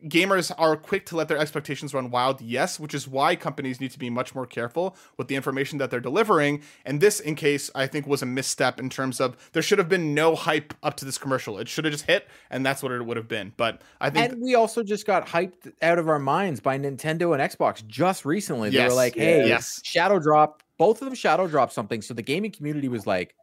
gamers 0.08 0.52
are 0.58 0.76
quick 0.76 1.06
to 1.06 1.16
let 1.16 1.28
their 1.28 1.38
expectations 1.38 1.94
run 1.94 2.10
wild 2.10 2.40
yes 2.40 2.80
which 2.80 2.94
is 2.94 3.06
why 3.06 3.36
companies 3.36 3.80
need 3.80 3.90
to 3.90 3.98
be 3.98 4.10
much 4.10 4.34
more 4.34 4.46
careful 4.46 4.96
with 5.16 5.28
the 5.28 5.36
information 5.36 5.78
that 5.78 5.90
they're 5.90 6.00
delivering 6.00 6.62
and 6.84 7.00
this 7.00 7.20
in 7.20 7.34
case 7.34 7.70
i 7.74 7.86
think 7.86 8.06
was 8.06 8.22
a 8.22 8.26
misstep 8.26 8.80
in 8.80 8.90
terms 8.90 9.20
of 9.20 9.36
there 9.52 9.62
should 9.62 9.78
have 9.78 9.88
been 9.88 10.14
no 10.14 10.34
hype 10.34 10.74
up 10.82 10.96
to 10.96 11.04
this 11.04 11.18
commercial 11.18 11.58
it 11.58 11.68
should 11.68 11.84
have 11.84 11.92
just 11.92 12.06
hit 12.06 12.28
and 12.50 12.64
that's 12.66 12.82
what 12.82 12.92
it 12.92 13.04
would 13.04 13.16
have 13.16 13.28
been 13.28 13.52
but 13.56 13.80
i 14.00 14.10
think 14.10 14.32
And 14.32 14.42
we 14.42 14.54
also 14.54 14.82
just 14.82 15.06
got 15.06 15.26
hyped 15.26 15.72
out 15.82 15.98
of 15.98 16.08
our 16.08 16.18
minds 16.18 16.60
by 16.60 16.78
Nintendo 16.78 17.32
and 17.32 17.42
Xbox 17.42 17.86
just 17.86 18.24
recently. 18.24 18.70
They 18.70 18.84
were 18.84 18.92
like, 18.92 19.14
"Hey, 19.14 19.46
yes. 19.46 19.80
Shadow 19.84 20.18
Drop." 20.18 20.62
Both 20.78 21.00
of 21.00 21.06
them 21.06 21.14
Shadow 21.14 21.46
Drop 21.46 21.70
something. 21.72 22.02
So 22.02 22.14
the 22.14 22.22
gaming 22.22 22.50
community 22.50 22.88
was 22.88 23.06
like, 23.06 23.34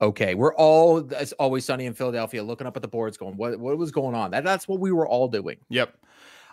"Okay, 0.00 0.34
we're 0.34 0.54
all 0.54 0.98
it's 1.12 1.32
always 1.32 1.64
sunny 1.64 1.86
in 1.86 1.94
Philadelphia, 1.94 2.42
looking 2.42 2.66
up 2.66 2.76
at 2.76 2.82
the 2.82 2.88
boards, 2.88 3.16
going, 3.16 3.36
what 3.36 3.58
what 3.58 3.76
was 3.78 3.90
going 3.90 4.14
on?" 4.14 4.30
That 4.32 4.44
that's 4.44 4.66
what 4.68 4.80
we 4.80 4.92
were 4.92 5.06
all 5.06 5.28
doing. 5.28 5.58
Yep. 5.68 5.96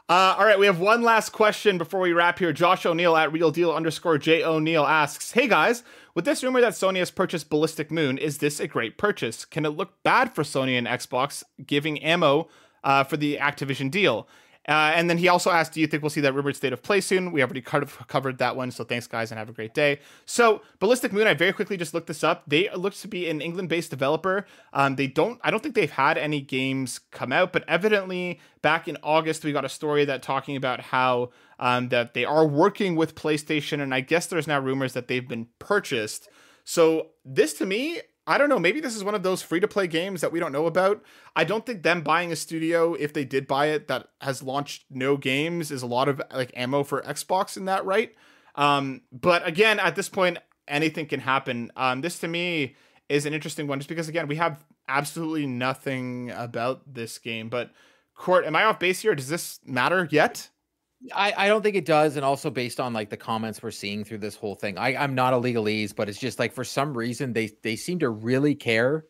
Uh, 0.09 0.35
all 0.37 0.45
right, 0.45 0.59
we 0.59 0.65
have 0.65 0.79
one 0.79 1.03
last 1.03 1.29
question 1.29 1.77
before 1.77 2.01
we 2.01 2.11
wrap 2.11 2.39
here. 2.39 2.51
Josh 2.51 2.85
O'Neill 2.85 3.15
at 3.15 3.31
Real 3.31 3.51
Deal 3.51 3.71
underscore 3.71 4.17
J 4.17 4.43
O'Neill 4.43 4.85
asks, 4.85 5.31
"Hey 5.31 5.47
guys, 5.47 5.83
with 6.15 6.25
this 6.25 6.43
rumor 6.43 6.59
that 6.61 6.73
Sony 6.73 6.97
has 6.97 7.11
purchased 7.11 7.49
Ballistic 7.49 7.91
Moon, 7.91 8.17
is 8.17 8.39
this 8.39 8.59
a 8.59 8.67
great 8.67 8.97
purchase? 8.97 9.45
Can 9.45 9.65
it 9.65 9.69
look 9.69 10.03
bad 10.03 10.33
for 10.35 10.43
Sony 10.43 10.77
and 10.77 10.87
Xbox 10.87 11.43
giving 11.65 12.01
ammo 12.03 12.49
uh, 12.83 13.03
for 13.03 13.17
the 13.17 13.37
Activision 13.37 13.89
deal?" 13.89 14.27
Uh, 14.67 14.93
and 14.93 15.09
then 15.09 15.17
he 15.17 15.27
also 15.27 15.49
asked, 15.49 15.73
"Do 15.73 15.81
you 15.81 15.87
think 15.87 16.03
we'll 16.03 16.11
see 16.11 16.21
that 16.21 16.33
rumored 16.33 16.55
state 16.55 16.71
of 16.71 16.83
play 16.83 17.01
soon?" 17.01 17.31
We 17.31 17.41
already 17.41 17.61
kind 17.61 17.81
of 17.81 18.07
covered 18.07 18.37
that 18.37 18.55
one, 18.55 18.69
so 18.69 18.83
thanks 18.83 19.07
guys 19.07 19.31
and 19.31 19.39
have 19.39 19.49
a 19.49 19.53
great 19.53 19.73
day. 19.73 19.99
So 20.25 20.61
Ballistic 20.79 21.11
Moon, 21.11 21.25
I 21.25 21.33
very 21.33 21.51
quickly 21.51 21.77
just 21.77 21.93
looked 21.93 22.07
this 22.07 22.23
up. 22.23 22.43
They 22.47 22.69
look 22.75 22.93
to 22.93 23.07
be 23.07 23.27
an 23.27 23.41
England-based 23.41 23.89
developer. 23.89 24.45
Um, 24.71 24.97
they 24.97 25.07
don't, 25.07 25.39
I 25.43 25.49
don't 25.49 25.63
think 25.63 25.73
they've 25.73 25.89
had 25.89 26.17
any 26.17 26.41
games 26.41 26.99
come 27.09 27.31
out, 27.31 27.51
but 27.51 27.63
evidently 27.67 28.39
back 28.61 28.87
in 28.87 28.97
August 29.01 29.43
we 29.43 29.51
got 29.51 29.65
a 29.65 29.69
story 29.69 30.05
that 30.05 30.21
talking 30.21 30.55
about 30.55 30.79
how 30.79 31.31
um, 31.59 31.89
that 31.89 32.13
they 32.13 32.25
are 32.25 32.45
working 32.45 32.95
with 32.95 33.15
PlayStation, 33.15 33.81
and 33.81 33.93
I 33.93 34.01
guess 34.01 34.27
there's 34.27 34.47
now 34.47 34.59
rumors 34.59 34.93
that 34.93 35.07
they've 35.07 35.27
been 35.27 35.47
purchased. 35.57 36.29
So 36.63 37.07
this 37.25 37.53
to 37.55 37.65
me, 37.65 37.99
I 38.27 38.37
don't 38.37 38.49
know. 38.49 38.59
Maybe 38.59 38.79
this 38.79 38.95
is 38.95 39.03
one 39.03 39.15
of 39.15 39.23
those 39.23 39.41
free 39.41 39.59
to 39.59 39.67
play 39.67 39.87
games 39.87 40.21
that 40.21 40.31
we 40.31 40.39
don't 40.39 40.51
know 40.51 40.67
about. 40.67 41.03
I 41.35 41.43
don't 41.43 41.65
think 41.65 41.81
them 41.81 42.01
buying 42.01 42.31
a 42.31 42.35
studio, 42.35 42.93
if 42.93 43.13
they 43.13 43.25
did 43.25 43.47
buy 43.47 43.67
it, 43.67 43.87
that 43.87 44.07
has 44.21 44.43
launched 44.43 44.85
no 44.89 45.17
games, 45.17 45.71
is 45.71 45.81
a 45.81 45.87
lot 45.87 46.07
of 46.07 46.21
like 46.31 46.51
ammo 46.55 46.83
for 46.83 47.01
Xbox 47.01 47.57
in 47.57 47.65
that, 47.65 47.83
right? 47.83 48.13
Um, 48.55 49.01
but 49.11 49.45
again, 49.47 49.79
at 49.79 49.95
this 49.95 50.07
point, 50.09 50.37
anything 50.67 51.07
can 51.07 51.19
happen. 51.19 51.71
Um, 51.75 52.01
this 52.01 52.19
to 52.19 52.27
me 52.27 52.75
is 53.09 53.25
an 53.25 53.33
interesting 53.33 53.67
one, 53.67 53.79
just 53.79 53.89
because 53.89 54.07
again, 54.07 54.27
we 54.27 54.35
have 54.35 54.63
absolutely 54.87 55.47
nothing 55.47 56.31
about 56.31 56.81
this 56.93 57.17
game. 57.17 57.49
But 57.49 57.71
Court, 58.15 58.45
am 58.45 58.55
I 58.55 58.65
off 58.65 58.77
base 58.77 59.01
here? 59.01 59.15
Does 59.15 59.29
this 59.29 59.59
matter 59.65 60.07
yet? 60.11 60.49
I, 61.15 61.33
I 61.35 61.47
don't 61.47 61.63
think 61.63 61.75
it 61.75 61.85
does, 61.85 62.15
and 62.15 62.23
also 62.23 62.49
based 62.51 62.79
on 62.79 62.93
like 62.93 63.09
the 63.09 63.17
comments 63.17 63.63
we're 63.63 63.71
seeing 63.71 64.03
through 64.03 64.19
this 64.19 64.35
whole 64.35 64.55
thing, 64.55 64.77
I, 64.77 64.95
I'm 64.95 65.15
not 65.15 65.33
a 65.33 65.37
legalese, 65.37 65.95
but 65.95 66.07
it's 66.09 66.19
just 66.19 66.37
like 66.37 66.53
for 66.53 66.63
some 66.63 66.95
reason 66.95 67.33
they 67.33 67.51
they 67.63 67.75
seem 67.75 67.99
to 67.99 68.09
really 68.09 68.53
care 68.53 69.05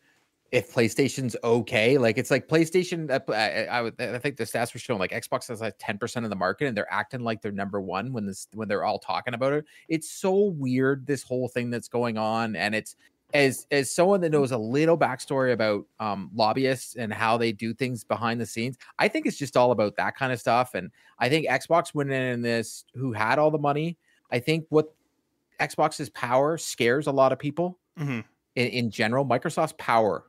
if 0.52 0.72
PlayStation's 0.72 1.34
okay. 1.42 1.98
Like 1.98 2.18
it's 2.18 2.30
like 2.30 2.46
PlayStation. 2.48 3.10
uh, 3.10 3.32
I, 3.32 3.64
I, 3.64 3.82
would- 3.82 4.00
I 4.00 4.18
think 4.18 4.36
the 4.36 4.44
stats 4.44 4.72
were 4.74 4.80
showing 4.80 5.00
like 5.00 5.10
Xbox 5.10 5.48
has 5.48 5.60
like 5.60 5.74
10 5.78 5.98
percent 5.98 6.24
of 6.24 6.30
the 6.30 6.36
market, 6.36 6.66
and 6.66 6.76
they're 6.76 6.92
acting 6.92 7.20
like 7.20 7.42
they're 7.42 7.52
number 7.52 7.80
one 7.80 8.12
when 8.12 8.26
this 8.26 8.48
when 8.54 8.68
they're 8.68 8.84
all 8.84 8.98
talking 8.98 9.34
about 9.34 9.52
it. 9.52 9.66
It's 9.88 10.10
so 10.10 10.44
weird 10.56 11.06
this 11.06 11.22
whole 11.22 11.48
thing 11.48 11.68
that's 11.70 11.88
going 11.88 12.16
on, 12.16 12.56
and 12.56 12.74
it's 12.74 12.96
as 13.34 13.66
as 13.70 13.90
someone 13.94 14.20
that 14.20 14.30
knows 14.30 14.52
a 14.52 14.58
little 14.58 14.98
backstory 14.98 15.52
about 15.52 15.86
um, 16.00 16.30
lobbyists 16.34 16.96
and 16.96 17.12
how 17.12 17.36
they 17.36 17.52
do 17.52 17.72
things 17.74 18.04
behind 18.04 18.40
the 18.40 18.46
scenes, 18.46 18.76
I 18.98 19.08
think 19.08 19.26
it's 19.26 19.38
just 19.38 19.56
all 19.56 19.70
about 19.72 19.96
that 19.96 20.16
kind 20.16 20.32
of 20.32 20.40
stuff. 20.40 20.74
And 20.74 20.90
I 21.18 21.28
think 21.28 21.46
Xbox 21.48 21.94
went 21.94 22.10
in 22.10 22.22
in 22.22 22.42
this 22.42 22.84
who 22.94 23.12
had 23.12 23.38
all 23.38 23.50
the 23.50 23.58
money. 23.58 23.96
I 24.30 24.38
think 24.38 24.66
what 24.70 24.94
Xbox's 25.60 26.10
power 26.10 26.58
scares 26.58 27.06
a 27.06 27.12
lot 27.12 27.32
of 27.32 27.38
people 27.38 27.78
Mm-hmm. 27.98 28.20
in, 28.56 28.66
in 28.68 28.90
general. 28.90 29.24
Microsoft's 29.26 29.74
power 29.76 30.24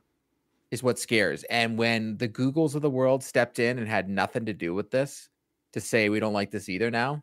is 0.70 0.82
what 0.82 0.98
scares. 0.98 1.44
And 1.44 1.78
when 1.78 2.18
the 2.18 2.28
Googles 2.28 2.74
of 2.74 2.82
the 2.82 2.90
world 2.90 3.24
stepped 3.24 3.58
in 3.58 3.78
and 3.78 3.88
had 3.88 4.08
nothing 4.08 4.44
to 4.44 4.52
do 4.52 4.74
with 4.74 4.90
this 4.90 5.30
to 5.72 5.80
say 5.80 6.10
we 6.10 6.20
don't 6.20 6.34
like 6.34 6.50
this 6.50 6.68
either 6.68 6.90
now, 6.90 7.22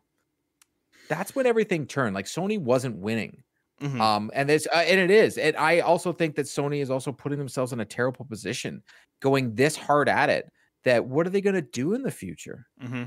that's 1.08 1.36
when 1.36 1.46
everything 1.46 1.86
turned. 1.86 2.14
Like 2.14 2.26
Sony 2.26 2.58
wasn't 2.58 2.96
winning. 2.96 3.44
Mhm. 3.82 4.00
Um, 4.00 4.30
and 4.32 4.48
there's 4.48 4.66
uh, 4.68 4.84
and 4.86 5.00
it 5.00 5.10
is. 5.10 5.38
And 5.38 5.56
I 5.56 5.80
also 5.80 6.12
think 6.12 6.36
that 6.36 6.46
Sony 6.46 6.80
is 6.80 6.90
also 6.90 7.10
putting 7.10 7.38
themselves 7.38 7.72
in 7.72 7.80
a 7.80 7.84
terrible 7.84 8.24
position, 8.24 8.82
going 9.20 9.54
this 9.54 9.76
hard 9.76 10.08
at 10.08 10.30
it. 10.30 10.50
That 10.84 11.04
what 11.04 11.26
are 11.26 11.30
they 11.30 11.40
going 11.40 11.54
to 11.54 11.62
do 11.62 11.94
in 11.94 12.02
the 12.02 12.10
future? 12.10 12.66
Mm-hmm. 12.82 13.04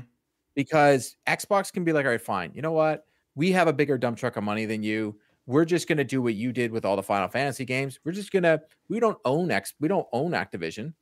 Because 0.54 1.16
Xbox 1.26 1.72
can 1.72 1.84
be 1.84 1.92
like, 1.92 2.06
all 2.06 2.10
right, 2.10 2.20
fine. 2.20 2.52
You 2.54 2.62
know 2.62 2.72
what? 2.72 3.04
We 3.34 3.52
have 3.52 3.68
a 3.68 3.72
bigger 3.72 3.98
dump 3.98 4.16
truck 4.16 4.36
of 4.36 4.44
money 4.44 4.64
than 4.64 4.82
you. 4.82 5.18
We're 5.46 5.66
just 5.66 5.86
going 5.86 5.98
to 5.98 6.04
do 6.04 6.22
what 6.22 6.34
you 6.34 6.52
did 6.52 6.72
with 6.72 6.84
all 6.86 6.96
the 6.96 7.02
Final 7.02 7.28
Fantasy 7.28 7.64
games. 7.64 8.00
We're 8.04 8.12
just 8.12 8.32
gonna. 8.32 8.60
We 8.88 9.00
don't 9.00 9.18
own 9.24 9.50
X. 9.50 9.74
We 9.80 9.88
don't 9.88 10.06
own 10.12 10.32
Activision. 10.32 10.92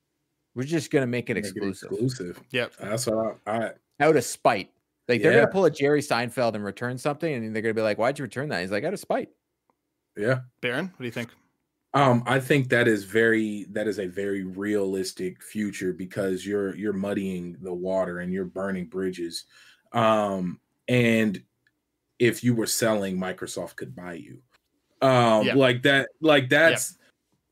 We're 0.54 0.64
just 0.64 0.90
gonna 0.90 1.06
make 1.06 1.30
it 1.30 1.34
Make 1.34 1.44
exclusive 1.44 1.90
exclusive. 1.90 2.40
Yep. 2.50 2.74
That's 2.80 3.06
what 3.06 3.38
I, 3.46 3.56
I 3.56 3.70
out 4.00 4.16
of 4.16 4.24
spite. 4.24 4.70
Like 5.08 5.20
they're 5.20 5.32
gonna 5.32 5.52
pull 5.52 5.64
a 5.64 5.70
Jerry 5.70 6.00
Seinfeld 6.00 6.54
and 6.54 6.64
return 6.64 6.96
something, 6.96 7.32
and 7.32 7.54
they're 7.54 7.62
gonna 7.62 7.74
be 7.74 7.82
like, 7.82 7.98
"Why'd 7.98 8.18
you 8.18 8.22
return 8.22 8.48
that?" 8.50 8.60
He's 8.60 8.70
like, 8.70 8.84
"Out 8.84 8.94
of 8.94 9.00
spite." 9.00 9.28
Yeah. 10.16 10.40
Baron, 10.60 10.86
what 10.86 10.98
do 10.98 11.04
you 11.04 11.10
think? 11.10 11.30
Um, 11.94 12.24
I 12.26 12.40
think 12.40 12.70
that 12.70 12.88
is 12.88 13.04
very 13.04 13.66
that 13.70 13.86
is 13.86 14.00
a 14.00 14.06
very 14.06 14.42
realistic 14.42 15.42
future 15.42 15.92
because 15.92 16.44
you're 16.44 16.74
you're 16.74 16.92
muddying 16.92 17.56
the 17.60 17.72
water 17.72 18.18
and 18.18 18.32
you're 18.32 18.44
burning 18.44 18.86
bridges. 18.86 19.44
Um, 19.92 20.60
and 20.88 21.40
if 22.18 22.42
you 22.42 22.54
were 22.54 22.66
selling, 22.66 23.16
Microsoft 23.16 23.76
could 23.76 23.94
buy 23.94 24.14
you. 24.14 24.42
Um, 25.02 25.46
Yeah. 25.46 25.54
like 25.54 25.82
that, 25.82 26.08
like 26.20 26.48
that's 26.48 26.98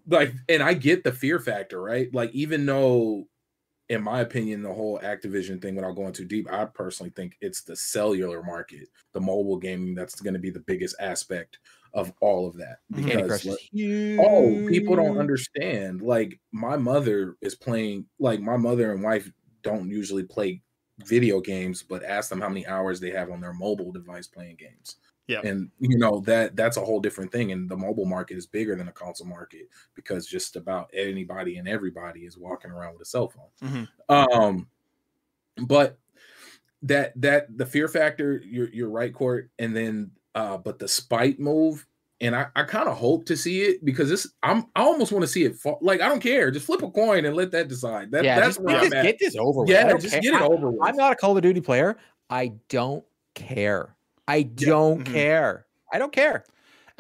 like, 0.09 0.35
and 0.49 0.63
I 0.63 0.75
get 0.75 1.05
the 1.05 1.13
fear 1.13 1.39
factor, 1.39 1.81
right? 1.81 2.13
Like, 2.13 2.33
even 2.33 2.67
though, 2.67 3.29
in 3.89 4.03
my 4.03 4.21
opinion, 4.21 4.63
the 4.63 4.73
whole 4.73 4.99
Activision 5.01 5.61
thing, 5.61 5.77
without 5.77 5.97
going 5.97 6.13
too 6.13 6.25
deep, 6.25 6.53
I 6.53 6.65
personally 6.65 7.13
think 7.15 7.37
it's 7.41 7.63
the 7.63 7.77
cellular 7.77 8.43
market, 8.43 8.89
the 9.13 9.21
mobile 9.21 9.59
gaming, 9.59 9.95
that's 9.95 10.21
going 10.21 10.35
to 10.35 10.41
be 10.41 10.51
the 10.51 10.61
biggest 10.61 10.97
aspect 10.99 11.59
of 11.95 12.13
all 12.21 12.47
of 12.47 12.57
that. 12.57 12.79
Mhm. 12.93 13.23
Because 13.23 13.45
like. 13.45 13.59
Oh, 14.27 14.67
people 14.69 14.97
don't 14.97 15.19
understand. 15.19 16.03
Like 16.03 16.41
my 16.53 16.77
mother 16.77 17.37
is 17.41 17.55
playing. 17.55 18.07
Like 18.19 18.41
my 18.41 18.57
mother 18.57 18.93
and 18.93 19.03
wife 19.03 19.31
don't 19.63 19.89
usually 19.91 20.25
play 20.25 20.63
video 21.07 21.41
games, 21.41 21.83
but 21.83 22.03
ask 22.05 22.29
them 22.31 22.41
how 22.41 22.49
many 22.49 22.67
hours 22.67 23.01
they 23.01 23.11
have 23.11 23.31
on 23.31 23.41
their 23.41 23.53
mobile 23.53 23.93
device 23.93 24.27
playing 24.27 24.57
games. 24.57 24.97
Yeah. 25.29 25.41
and 25.45 25.71
you 25.79 25.97
know 25.99 26.21
that 26.27 26.57
that's 26.57 26.77
a 26.77 26.85
whole 26.85 27.01
different 27.01 27.31
thing. 27.33 27.53
And 27.53 27.71
the 27.71 27.77
mobile 27.77 28.05
market 28.05 28.37
is 28.37 28.47
bigger 28.47 28.75
than 28.75 28.87
the 28.87 28.93
console 28.93 29.27
market 29.29 29.69
because 29.95 30.27
just 30.27 30.57
about 30.57 30.91
anybody 30.93 31.59
and 31.59 31.69
everybody 31.69 32.27
is 32.27 32.37
walking 32.37 32.73
around 32.73 32.95
with 32.95 33.03
a 33.03 33.07
cell 33.07 33.29
phone. 33.29 33.49
Mhm. 33.63 33.89
Um, 34.09 34.69
but 35.67 35.99
that 36.83 37.13
that 37.21 37.57
the 37.57 37.65
fear 37.67 37.89
factor, 37.89 38.43
you're 38.45 38.69
you're 38.71 38.91
right, 38.91 39.15
Court. 39.15 39.51
And 39.59 39.75
then, 39.75 40.11
uh, 40.35 40.57
but 40.59 40.79
the 40.79 40.89
spite 40.89 41.39
move, 41.41 41.87
and 42.21 42.35
I 42.37 42.47
I 42.57 42.63
kind 42.65 42.89
of 42.89 42.97
hope 42.97 43.25
to 43.27 43.37
see 43.37 43.63
it 43.63 43.85
because 43.85 44.09
this 44.09 44.27
I'm 44.43 44.67
I 44.77 44.83
almost 44.83 45.13
want 45.13 45.23
to 45.23 45.29
see 45.29 45.45
it 45.45 45.57
fall. 45.57 45.79
Like 45.83 46.01
I 46.01 46.09
don't 46.09 46.21
care, 46.21 46.51
just 46.51 46.67
flip 46.67 46.83
a 46.83 46.91
coin 46.91 47.25
and 47.25 47.37
let 47.37 47.51
that 47.53 47.69
decide. 47.69 48.11
That 48.13 48.25
yeah, 48.25 48.37
that's 48.37 48.57
just 48.57 48.61
where 48.61 48.75
get 48.77 48.85
I'm 48.85 48.91
this, 48.91 48.99
at. 48.99 49.03
get 49.05 49.19
this 49.19 49.37
over 49.37 49.61
with. 49.61 49.71
Yeah, 49.71 49.89
don't 49.89 50.01
just 50.01 50.13
care. 50.15 50.21
get 50.23 50.35
it 50.35 50.43
I- 50.43 50.47
over 50.47 50.71
with. 50.71 50.81
I'm 50.83 50.97
not 50.97 51.13
a 51.13 51.17
Call 51.17 51.37
of 51.37 51.43
Duty 51.43 51.61
player. 51.61 51.97
I 52.31 52.53
don't 52.69 53.05
care. 53.35 53.95
I 54.29 54.43
don't 54.45 55.05
Mhm. 55.05 55.13
care. 55.13 55.67
I 55.93 55.99
don't 55.99 56.13
care. 56.13 56.45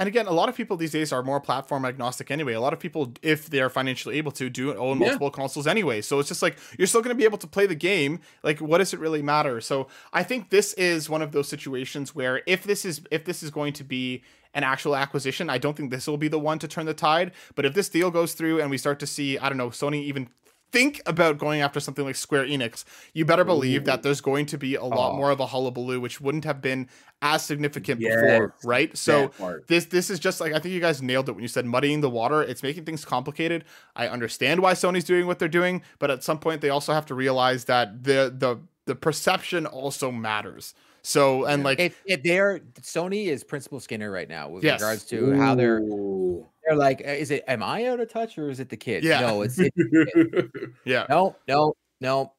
And 0.03 0.09
again, 0.09 0.27
a 0.27 0.33
lot 0.33 0.49
of 0.49 0.57
people 0.57 0.77
these 0.77 0.91
days 0.91 1.12
are 1.12 1.23
more 1.23 1.41
platform 1.41 1.85
agnostic 1.85 2.33
anyway. 2.33 2.55
A 2.55 2.61
lot 2.61 2.73
of 2.73 2.81
people, 2.81 3.12
if 3.23 3.49
they 3.49 3.61
are 3.61 3.70
financially 3.70 4.19
able 4.19 4.33
to, 4.33 4.51
do 4.51 4.74
own 4.74 4.99
Yeah. 4.99 5.07
multiple 5.07 5.31
consoles 5.31 5.69
anyway. 5.69 6.01
So 6.01 6.19
it's 6.19 6.27
just 6.29 6.43
like 6.43 6.59
you're 6.77 6.89
still 6.89 7.03
going 7.03 7.15
to 7.15 7.19
be 7.19 7.23
able 7.24 7.39
to 7.39 7.47
play 7.47 7.69
the 7.69 7.77
game. 7.77 8.19
Like, 8.43 8.59
what 8.59 8.79
does 8.79 8.93
it 8.93 8.99
really 8.99 9.23
matter? 9.23 9.61
So 9.61 9.87
I 10.12 10.24
think 10.24 10.51
this 10.51 10.73
is 10.73 11.09
one 11.09 11.23
of 11.23 11.31
those 11.31 11.49
situations 11.49 12.16
where 12.16 12.43
if 12.49 12.65
this 12.65 12.85
is 12.85 13.03
if 13.12 13.24
this 13.24 13.45
is 13.45 13.53
going 13.53 13.74
to 13.74 13.85
be 13.85 14.24
an 14.55 14.65
actual 14.65 14.97
acquisition, 14.97 15.49
I 15.49 15.59
don't 15.59 15.77
think 15.77 15.93
this 15.93 16.09
will 16.09 16.19
be 16.19 16.27
the 16.27 16.41
one 16.41 16.59
to 16.59 16.66
turn 16.66 16.87
the 16.87 16.95
tide. 16.95 17.31
But 17.55 17.65
if 17.65 17.73
this 17.74 17.89
deal 17.89 18.11
goes 18.11 18.35
through 18.35 18.61
and 18.61 18.70
we 18.73 18.79
start 18.79 18.99
to 18.99 19.07
see, 19.07 19.39
I 19.39 19.49
don't 19.49 19.57
know, 19.57 19.70
Sony 19.70 20.03
even 20.03 20.31
think 20.73 21.01
about 21.07 21.39
going 21.39 21.61
after 21.61 21.78
something 21.81 22.05
like 22.05 22.16
Square 22.16 22.47
Enix, 22.47 22.85
you 23.12 23.24
better 23.24 23.44
believe 23.44 23.85
that 23.85 24.03
there's 24.03 24.20
going 24.23 24.47
to 24.47 24.59
be 24.59 24.74
a 24.74 24.85
lot 24.85 25.12
Oh. 25.12 25.16
more 25.16 25.31
of 25.31 25.39
a 25.39 25.47
hullabaloo, 25.47 26.01
which 26.01 26.20
wouldn't 26.20 26.44
have 26.44 26.61
been 26.62 26.89
as 27.20 27.44
significant 27.44 28.01
Yes. 28.01 28.15
before, 28.15 28.55
right? 28.65 28.97
So 28.97 29.31
this 29.69 29.85
this 29.86 30.11
is 30.11 30.19
just 30.19 30.40
like 30.40 30.53
I 30.53 30.59
think 30.59 30.74
you 30.74 30.81
guys 30.81 31.03
nailed 31.03 31.28
it 31.28 31.32
when 31.32 31.43
you 31.43 31.49
said 31.49 31.66
muddying 31.66 32.01
the 32.01 32.11
water. 32.11 32.43
It's 32.43 32.62
making 32.62 32.85
things 32.86 33.05
complicated. 33.05 33.65
I 33.94 34.09
understand 34.09 34.61
why 34.61 34.73
Sony's 34.73 35.05
doing 35.05 35.27
what 35.27 35.39
they're 35.39 35.49
doing, 35.49 35.82
but 35.99 36.11
at 36.11 36.24
some 36.24 36.39
point 36.39 36.61
they 36.62 36.70
also 36.70 36.93
have 36.93 37.07
to 37.07 37.15
realize 37.15 37.66
that 37.66 38.03
the 38.05 38.35
the 38.36 38.59
the 38.86 38.97
perception 38.97 39.66
also 39.66 40.11
matters. 40.11 40.74
So 41.03 41.44
and 41.44 41.61
Yeah. 41.62 41.65
like 41.65 41.81
If, 41.81 42.01
if 42.07 42.23
they're 42.23 42.61
Sony 42.81 43.27
is 43.27 43.44
principal 43.44 43.78
Skinner 43.81 44.11
right 44.11 44.28
now 44.28 44.49
with 44.49 44.65
Yes. 44.65 44.81
regards 44.81 45.05
to 45.07 45.32
how 45.35 45.55
they're 45.55 45.78
Ooh. 45.78 46.47
They're 46.66 46.76
like, 46.76 47.02
uh, 47.06 47.10
is 47.10 47.30
it 47.30 47.44
am 47.48 47.62
I 47.62 47.86
out 47.86 48.01
of 48.01 48.10
touch 48.10 48.39
or 48.39 48.51
is 48.51 48.60
it 48.60 48.68
the 48.68 48.76
kids? 48.76 49.05
Yeah. 49.06 49.20
No, 49.20 49.43
it's 49.43 49.59
it, 49.59 49.72
yeah, 50.84 51.06
no, 51.09 51.36
no, 51.48 51.74
no. 52.01 52.32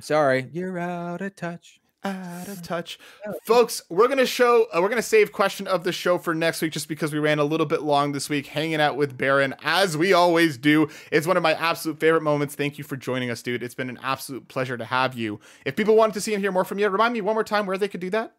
Sorry, 0.00 0.48
you're 0.52 0.78
out 0.78 1.20
of 1.20 1.36
touch. 1.36 1.80
out 2.04 2.48
of 2.48 2.62
touch, 2.62 2.98
folks. 3.46 3.80
We're 3.88 4.08
gonna 4.08 4.26
show. 4.26 4.66
Uh, 4.74 4.80
we're 4.82 4.90
gonna 4.90 5.00
save 5.00 5.32
question 5.32 5.66
of 5.66 5.84
the 5.84 5.92
show 5.92 6.18
for 6.18 6.34
next 6.34 6.60
week, 6.60 6.72
just 6.72 6.88
because 6.88 7.12
we 7.14 7.18
ran 7.18 7.38
a 7.38 7.44
little 7.44 7.64
bit 7.64 7.82
long 7.82 8.12
this 8.12 8.28
week, 8.28 8.46
hanging 8.48 8.80
out 8.80 8.96
with 8.96 9.16
Baron 9.16 9.54
as 9.62 9.96
we 9.96 10.12
always 10.12 10.58
do. 10.58 10.88
It's 11.10 11.26
one 11.26 11.38
of 11.38 11.42
my 11.42 11.54
absolute 11.54 11.98
favorite 11.98 12.22
moments. 12.22 12.54
Thank 12.54 12.76
you 12.76 12.84
for 12.84 12.96
joining 12.96 13.30
us, 13.30 13.40
dude. 13.42 13.62
It's 13.62 13.74
been 13.74 13.88
an 13.88 13.98
absolute 14.02 14.48
pleasure 14.48 14.76
to 14.76 14.84
have 14.84 15.14
you. 15.14 15.40
If 15.64 15.76
people 15.76 15.96
wanted 15.96 16.12
to 16.14 16.20
see 16.20 16.34
and 16.34 16.42
hear 16.42 16.52
more 16.52 16.64
from 16.64 16.78
you, 16.78 16.88
remind 16.90 17.14
me 17.14 17.22
one 17.22 17.34
more 17.34 17.44
time 17.44 17.64
where 17.64 17.78
they 17.78 17.88
could 17.88 18.00
do 18.00 18.10
that. 18.10 18.34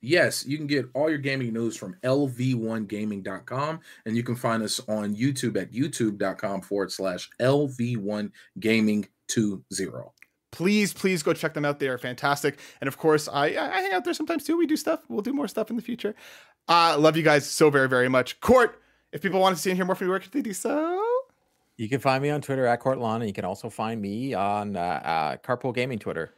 Yes, 0.00 0.46
you 0.46 0.56
can 0.56 0.68
get 0.68 0.86
all 0.94 1.08
your 1.08 1.18
gaming 1.18 1.52
news 1.52 1.76
from 1.76 1.96
lv1gaming.com 2.04 3.80
and 4.06 4.16
you 4.16 4.22
can 4.22 4.36
find 4.36 4.62
us 4.62 4.80
on 4.88 5.16
YouTube 5.16 5.60
at 5.60 5.72
youtube.com 5.72 6.62
forward 6.62 6.92
slash 6.92 7.28
lv1gaming20. 7.40 10.10
please 10.50 10.92
please 10.92 11.22
go 11.22 11.32
check 11.32 11.54
them 11.54 11.64
out. 11.64 11.78
They 11.78 11.88
are 11.88 11.98
fantastic. 11.98 12.58
And 12.80 12.88
of 12.88 12.96
course 12.96 13.28
i 13.28 13.46
i 13.46 13.80
hang 13.80 13.92
out 13.92 14.04
there 14.04 14.14
sometimes 14.14 14.44
too. 14.44 14.56
We 14.56 14.66
do 14.66 14.76
stuff. 14.76 15.00
We'll 15.08 15.22
do 15.22 15.32
more 15.32 15.48
stuff 15.48 15.70
in 15.70 15.76
the 15.76 15.82
future. 15.82 16.14
Uh 16.68 16.96
love 16.98 17.16
you 17.16 17.22
guys 17.22 17.46
so 17.46 17.70
very 17.70 17.88
very 17.88 18.08
much. 18.08 18.40
Court 18.40 18.80
if 19.12 19.22
people 19.22 19.40
want 19.40 19.56
to 19.56 19.62
see 19.62 19.70
and 19.70 19.76
hear 19.76 19.84
more 19.84 19.94
from 19.94 20.06
you 20.06 20.10
where 20.10 20.20
can 20.20 20.30
they 20.32 20.42
do 20.42 20.52
so? 20.52 21.02
You 21.76 21.88
can 21.88 22.00
find 22.00 22.22
me 22.22 22.30
on 22.30 22.40
Twitter 22.40 22.66
at 22.66 22.80
Courtlon, 22.80 23.16
and 23.16 23.26
you 23.26 23.32
can 23.32 23.44
also 23.44 23.70
find 23.70 24.02
me 24.02 24.34
on 24.34 24.76
uh, 24.76 24.80
uh, 24.80 25.36
Carpool 25.36 25.72
Gaming 25.72 26.00
Twitter. 26.00 26.32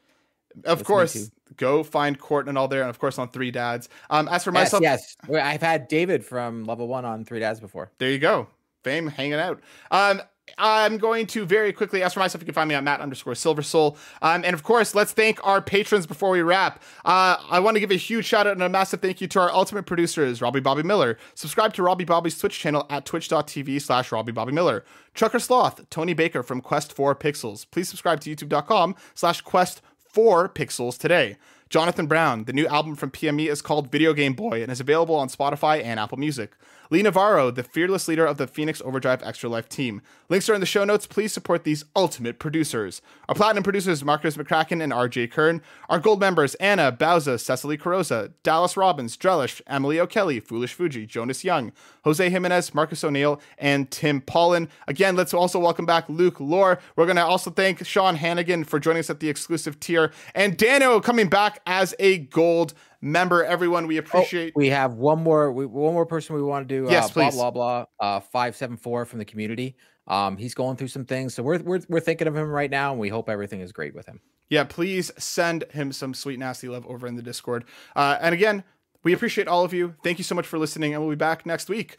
Of 0.65 0.79
me 0.79 0.85
course 0.85 1.31
go 1.57 1.83
find 1.83 2.19
court 2.19 2.49
and 2.49 2.57
all 2.59 2.69
there 2.69 2.81
and 2.83 2.91
of 2.91 2.99
course 2.99 3.19
on 3.19 3.29
three 3.29 3.51
dads 3.51 3.89
um 4.11 4.29
as 4.29 4.45
for 4.45 4.51
Yes, 4.51 4.55
myself 4.55 4.83
yes. 4.83 5.17
I've 5.33 5.63
had 5.63 5.89
David 5.89 6.25
from 6.25 6.65
Level 6.65 6.89
One 6.89 7.05
on 7.05 7.25
Three 7.25 7.41
Dads 7.41 7.61
before. 7.61 7.91
there 7.99 8.11
you 8.11 8.19
go 8.19 8.47
fame 8.83 9.07
hanging 9.09 9.35
out 9.35 9.61
um 9.91 10.21
I'm 10.59 10.99
going 10.99 11.29
to 11.29 11.45
very 11.47 11.73
quickly 11.73 12.03
ask 12.03 12.15
for 12.15 12.19
myself. 12.19 12.43
You 12.43 12.47
can 12.47 12.55
find 12.55 12.69
me 12.69 12.75
on 12.75 12.83
Matt 12.83 13.01
underscore 13.01 13.37
Silver 13.37 13.63
Soul. 13.63 13.97
Um, 14.21 14.43
and 14.45 14.53
of 14.53 14.65
course, 14.65 14.97
let's 14.97 15.13
thank 15.13 15.39
our 15.47 15.63
patrons 15.63 16.09
before 16.09 16.31
we 16.31 16.43
wrap. 16.43 16.83
Uh, 17.05 17.37
I 17.49 17.61
want 17.61 17.77
to 17.77 17.81
give 17.81 17.93
a 17.93 17.97
huge 17.97 18.25
shout 18.25 18.49
out 18.49 18.55
and 18.55 18.63
a 18.65 18.69
massive 18.69 19.01
thank 19.01 19.21
you 19.21 19.29
to 19.29 19.39
our 19.39 19.53
ultimate 19.53 19.85
producers, 19.85 20.43
Robbie 20.43 20.59
Bobby 20.59 20.83
Miller. 20.83 21.19
Subscribe 21.37 21.73
to 21.75 21.85
Robbie 21.85 22.05
Bobby's 22.05 22.37
Twitch 22.37 22.59
channel 22.59 22.85
at 22.91 23.05
twitch.tv 23.07 23.81
slash 23.81 24.11
Robbie 24.11 24.33
Bobby 24.33 24.51
Miller. 24.51 24.85
Trucker 25.15 25.39
Sloth, 25.39 25.89
Tony 25.89 26.15
Baker 26.15 26.43
from 26.43 26.61
Quest 26.61 26.93
4 26.95 27.15
Pixels. 27.15 27.65
Please 27.71 27.89
subscribe 27.89 28.19
to 28.23 28.35
youtube.com 28.35 28.97
slash 29.15 29.43
Quest 29.43 29.83
4 30.13 30.49
Pixels 30.49 30.99
today. 30.99 31.37
Jonathan 31.69 32.07
Brown, 32.07 32.45
the 32.45 32.53
new 32.53 32.67
album 32.67 32.97
from 32.97 33.13
PME 33.13 33.49
is 33.49 33.63
called 33.63 33.93
Video 33.93 34.13
Game 34.13 34.33
Boy 34.33 34.61
and 34.61 34.73
is 34.73 34.81
available 34.81 35.15
on 35.15 35.29
Spotify 35.29 35.83
and 35.85 36.01
Apple 36.01 36.19
Music. 36.19 36.57
Lee 36.93 37.03
Navarro, 37.03 37.53
the 37.53 37.63
fearless 37.63 38.09
leader 38.09 38.27
of 38.27 38.37
the 38.37 38.49
Phoenix 38.49 38.83
Overdrive 38.85 39.23
Extra 39.23 39.49
Life 39.49 39.69
team. 39.69 40.03
Links 40.29 40.49
are 40.49 40.55
in 40.55 40.61
the 40.61 40.67
show 40.67 40.83
notes. 40.83 41.07
Please 41.07 41.33
support 41.33 41.63
these 41.63 41.85
ultimate 41.95 42.41
producers. 42.41 43.01
Our 43.29 43.35
platinum 43.37 43.63
producers, 43.63 44.03
Marcus 44.03 44.37
McCracken 44.37 44.83
and 44.83 44.93
RJ 44.93 45.31
Kern. 45.31 45.63
Our 45.89 46.01
gold 46.01 46.19
members, 46.19 46.57
Anna, 46.57 46.91
Bauza, 46.91 47.39
Cecily 47.39 47.79
Carosa, 47.79 48.33
Dallas 48.43 48.77
Robbins, 48.77 49.17
Drellish, 49.17 49.61
Emily 49.69 50.01
O'Kelly, 50.01 50.41
Foolish 50.41 50.75
Fuji, 50.75 51.07
Jonas 51.07 51.45
Young, 51.45 51.71
Jose 52.03 52.29
Jimenez, 52.29 52.75
Marcus 52.75 53.05
O'Neill, 53.05 53.41
and 53.57 53.89
Tim 53.93 54.21
Paulin. 54.21 54.69
Again, 54.89 55.15
let's 55.15 55.33
also 55.33 55.61
welcome 55.61 55.87
back 55.87 56.09
Luke 56.09 56.41
Lore. 56.41 56.81
We're 56.97 57.07
going 57.07 57.15
to 57.15 57.25
also 57.25 57.53
thank 57.53 57.87
Sean 57.87 58.17
Hannigan 58.17 58.65
for 58.65 58.81
joining 58.81 59.01
us 59.01 59.11
at 59.11 59.21
the 59.21 59.29
exclusive 59.29 59.79
tier, 59.79 60.11
and 60.35 60.57
Dano 60.57 60.99
coming 60.99 61.29
back 61.29 61.61
as 61.67 61.95
a 62.01 62.19
gold 62.19 62.75
member. 63.01 63.45
Everyone, 63.45 63.87
we 63.87 63.97
Oh, 63.97 64.01
appreciate. 64.01 64.53
we 64.57 64.69
have 64.69 64.95
one 64.95 65.23
more 65.23 65.53
we, 65.53 65.67
one 65.67 65.95
more 65.95 66.07
person 66.07 66.37
we 66.37 66.43
want 66.43 66.69
to 66.69 66.75
do. 66.83 66.91
Yes, 66.91 67.11
uh, 67.11 67.15
blah 67.15 67.31
please. 67.31 67.35
blah 67.37 67.51
blah. 67.51 67.85
Uh, 67.99 68.21
five 68.21 68.57
seven 68.57 68.77
four 68.77 69.05
from 69.05 69.19
the 69.19 69.25
community. 69.25 69.77
Um, 70.07 70.37
he's 70.37 70.55
going 70.55 70.77
through 70.77 70.89
some 70.89 71.05
things, 71.05 71.35
so 71.35 71.43
we're 71.43 71.59
we're 71.61 71.81
we're 71.89 72.01
thinking 72.01 72.27
of 72.27 72.35
him 72.37 72.49
right 72.51 72.71
now, 72.71 72.91
and 72.91 73.01
we 73.01 73.09
hope 73.11 73.29
everything 73.29 73.61
is 73.61 73.71
great 73.71 73.95
with 73.95 74.07
him. 74.07 74.21
yeah, 74.49 74.65
please 74.65 75.13
send 75.19 75.63
him 75.71 75.93
some 75.93 76.15
sweet, 76.15 76.39
nasty 76.41 76.69
love 76.69 76.85
over 76.89 77.07
in 77.07 77.15
the 77.15 77.23
Discord. 77.23 77.65
Uh, 77.95 78.19
and 78.21 78.35
again, 78.35 78.65
we 79.05 79.13
appreciate 79.13 79.47
all 79.47 79.65
of 79.65 79.73
you. 79.73 79.95
Thank 80.03 80.19
you 80.19 80.25
so 80.25 80.35
much 80.35 80.47
for 80.49 80.59
listening, 80.59 80.95
and 80.95 81.01
we'll 81.03 81.11
be 81.13 81.17
back 81.17 81.47
next 81.47 81.69
week. 81.69 81.97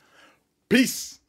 Peace. 0.68 1.21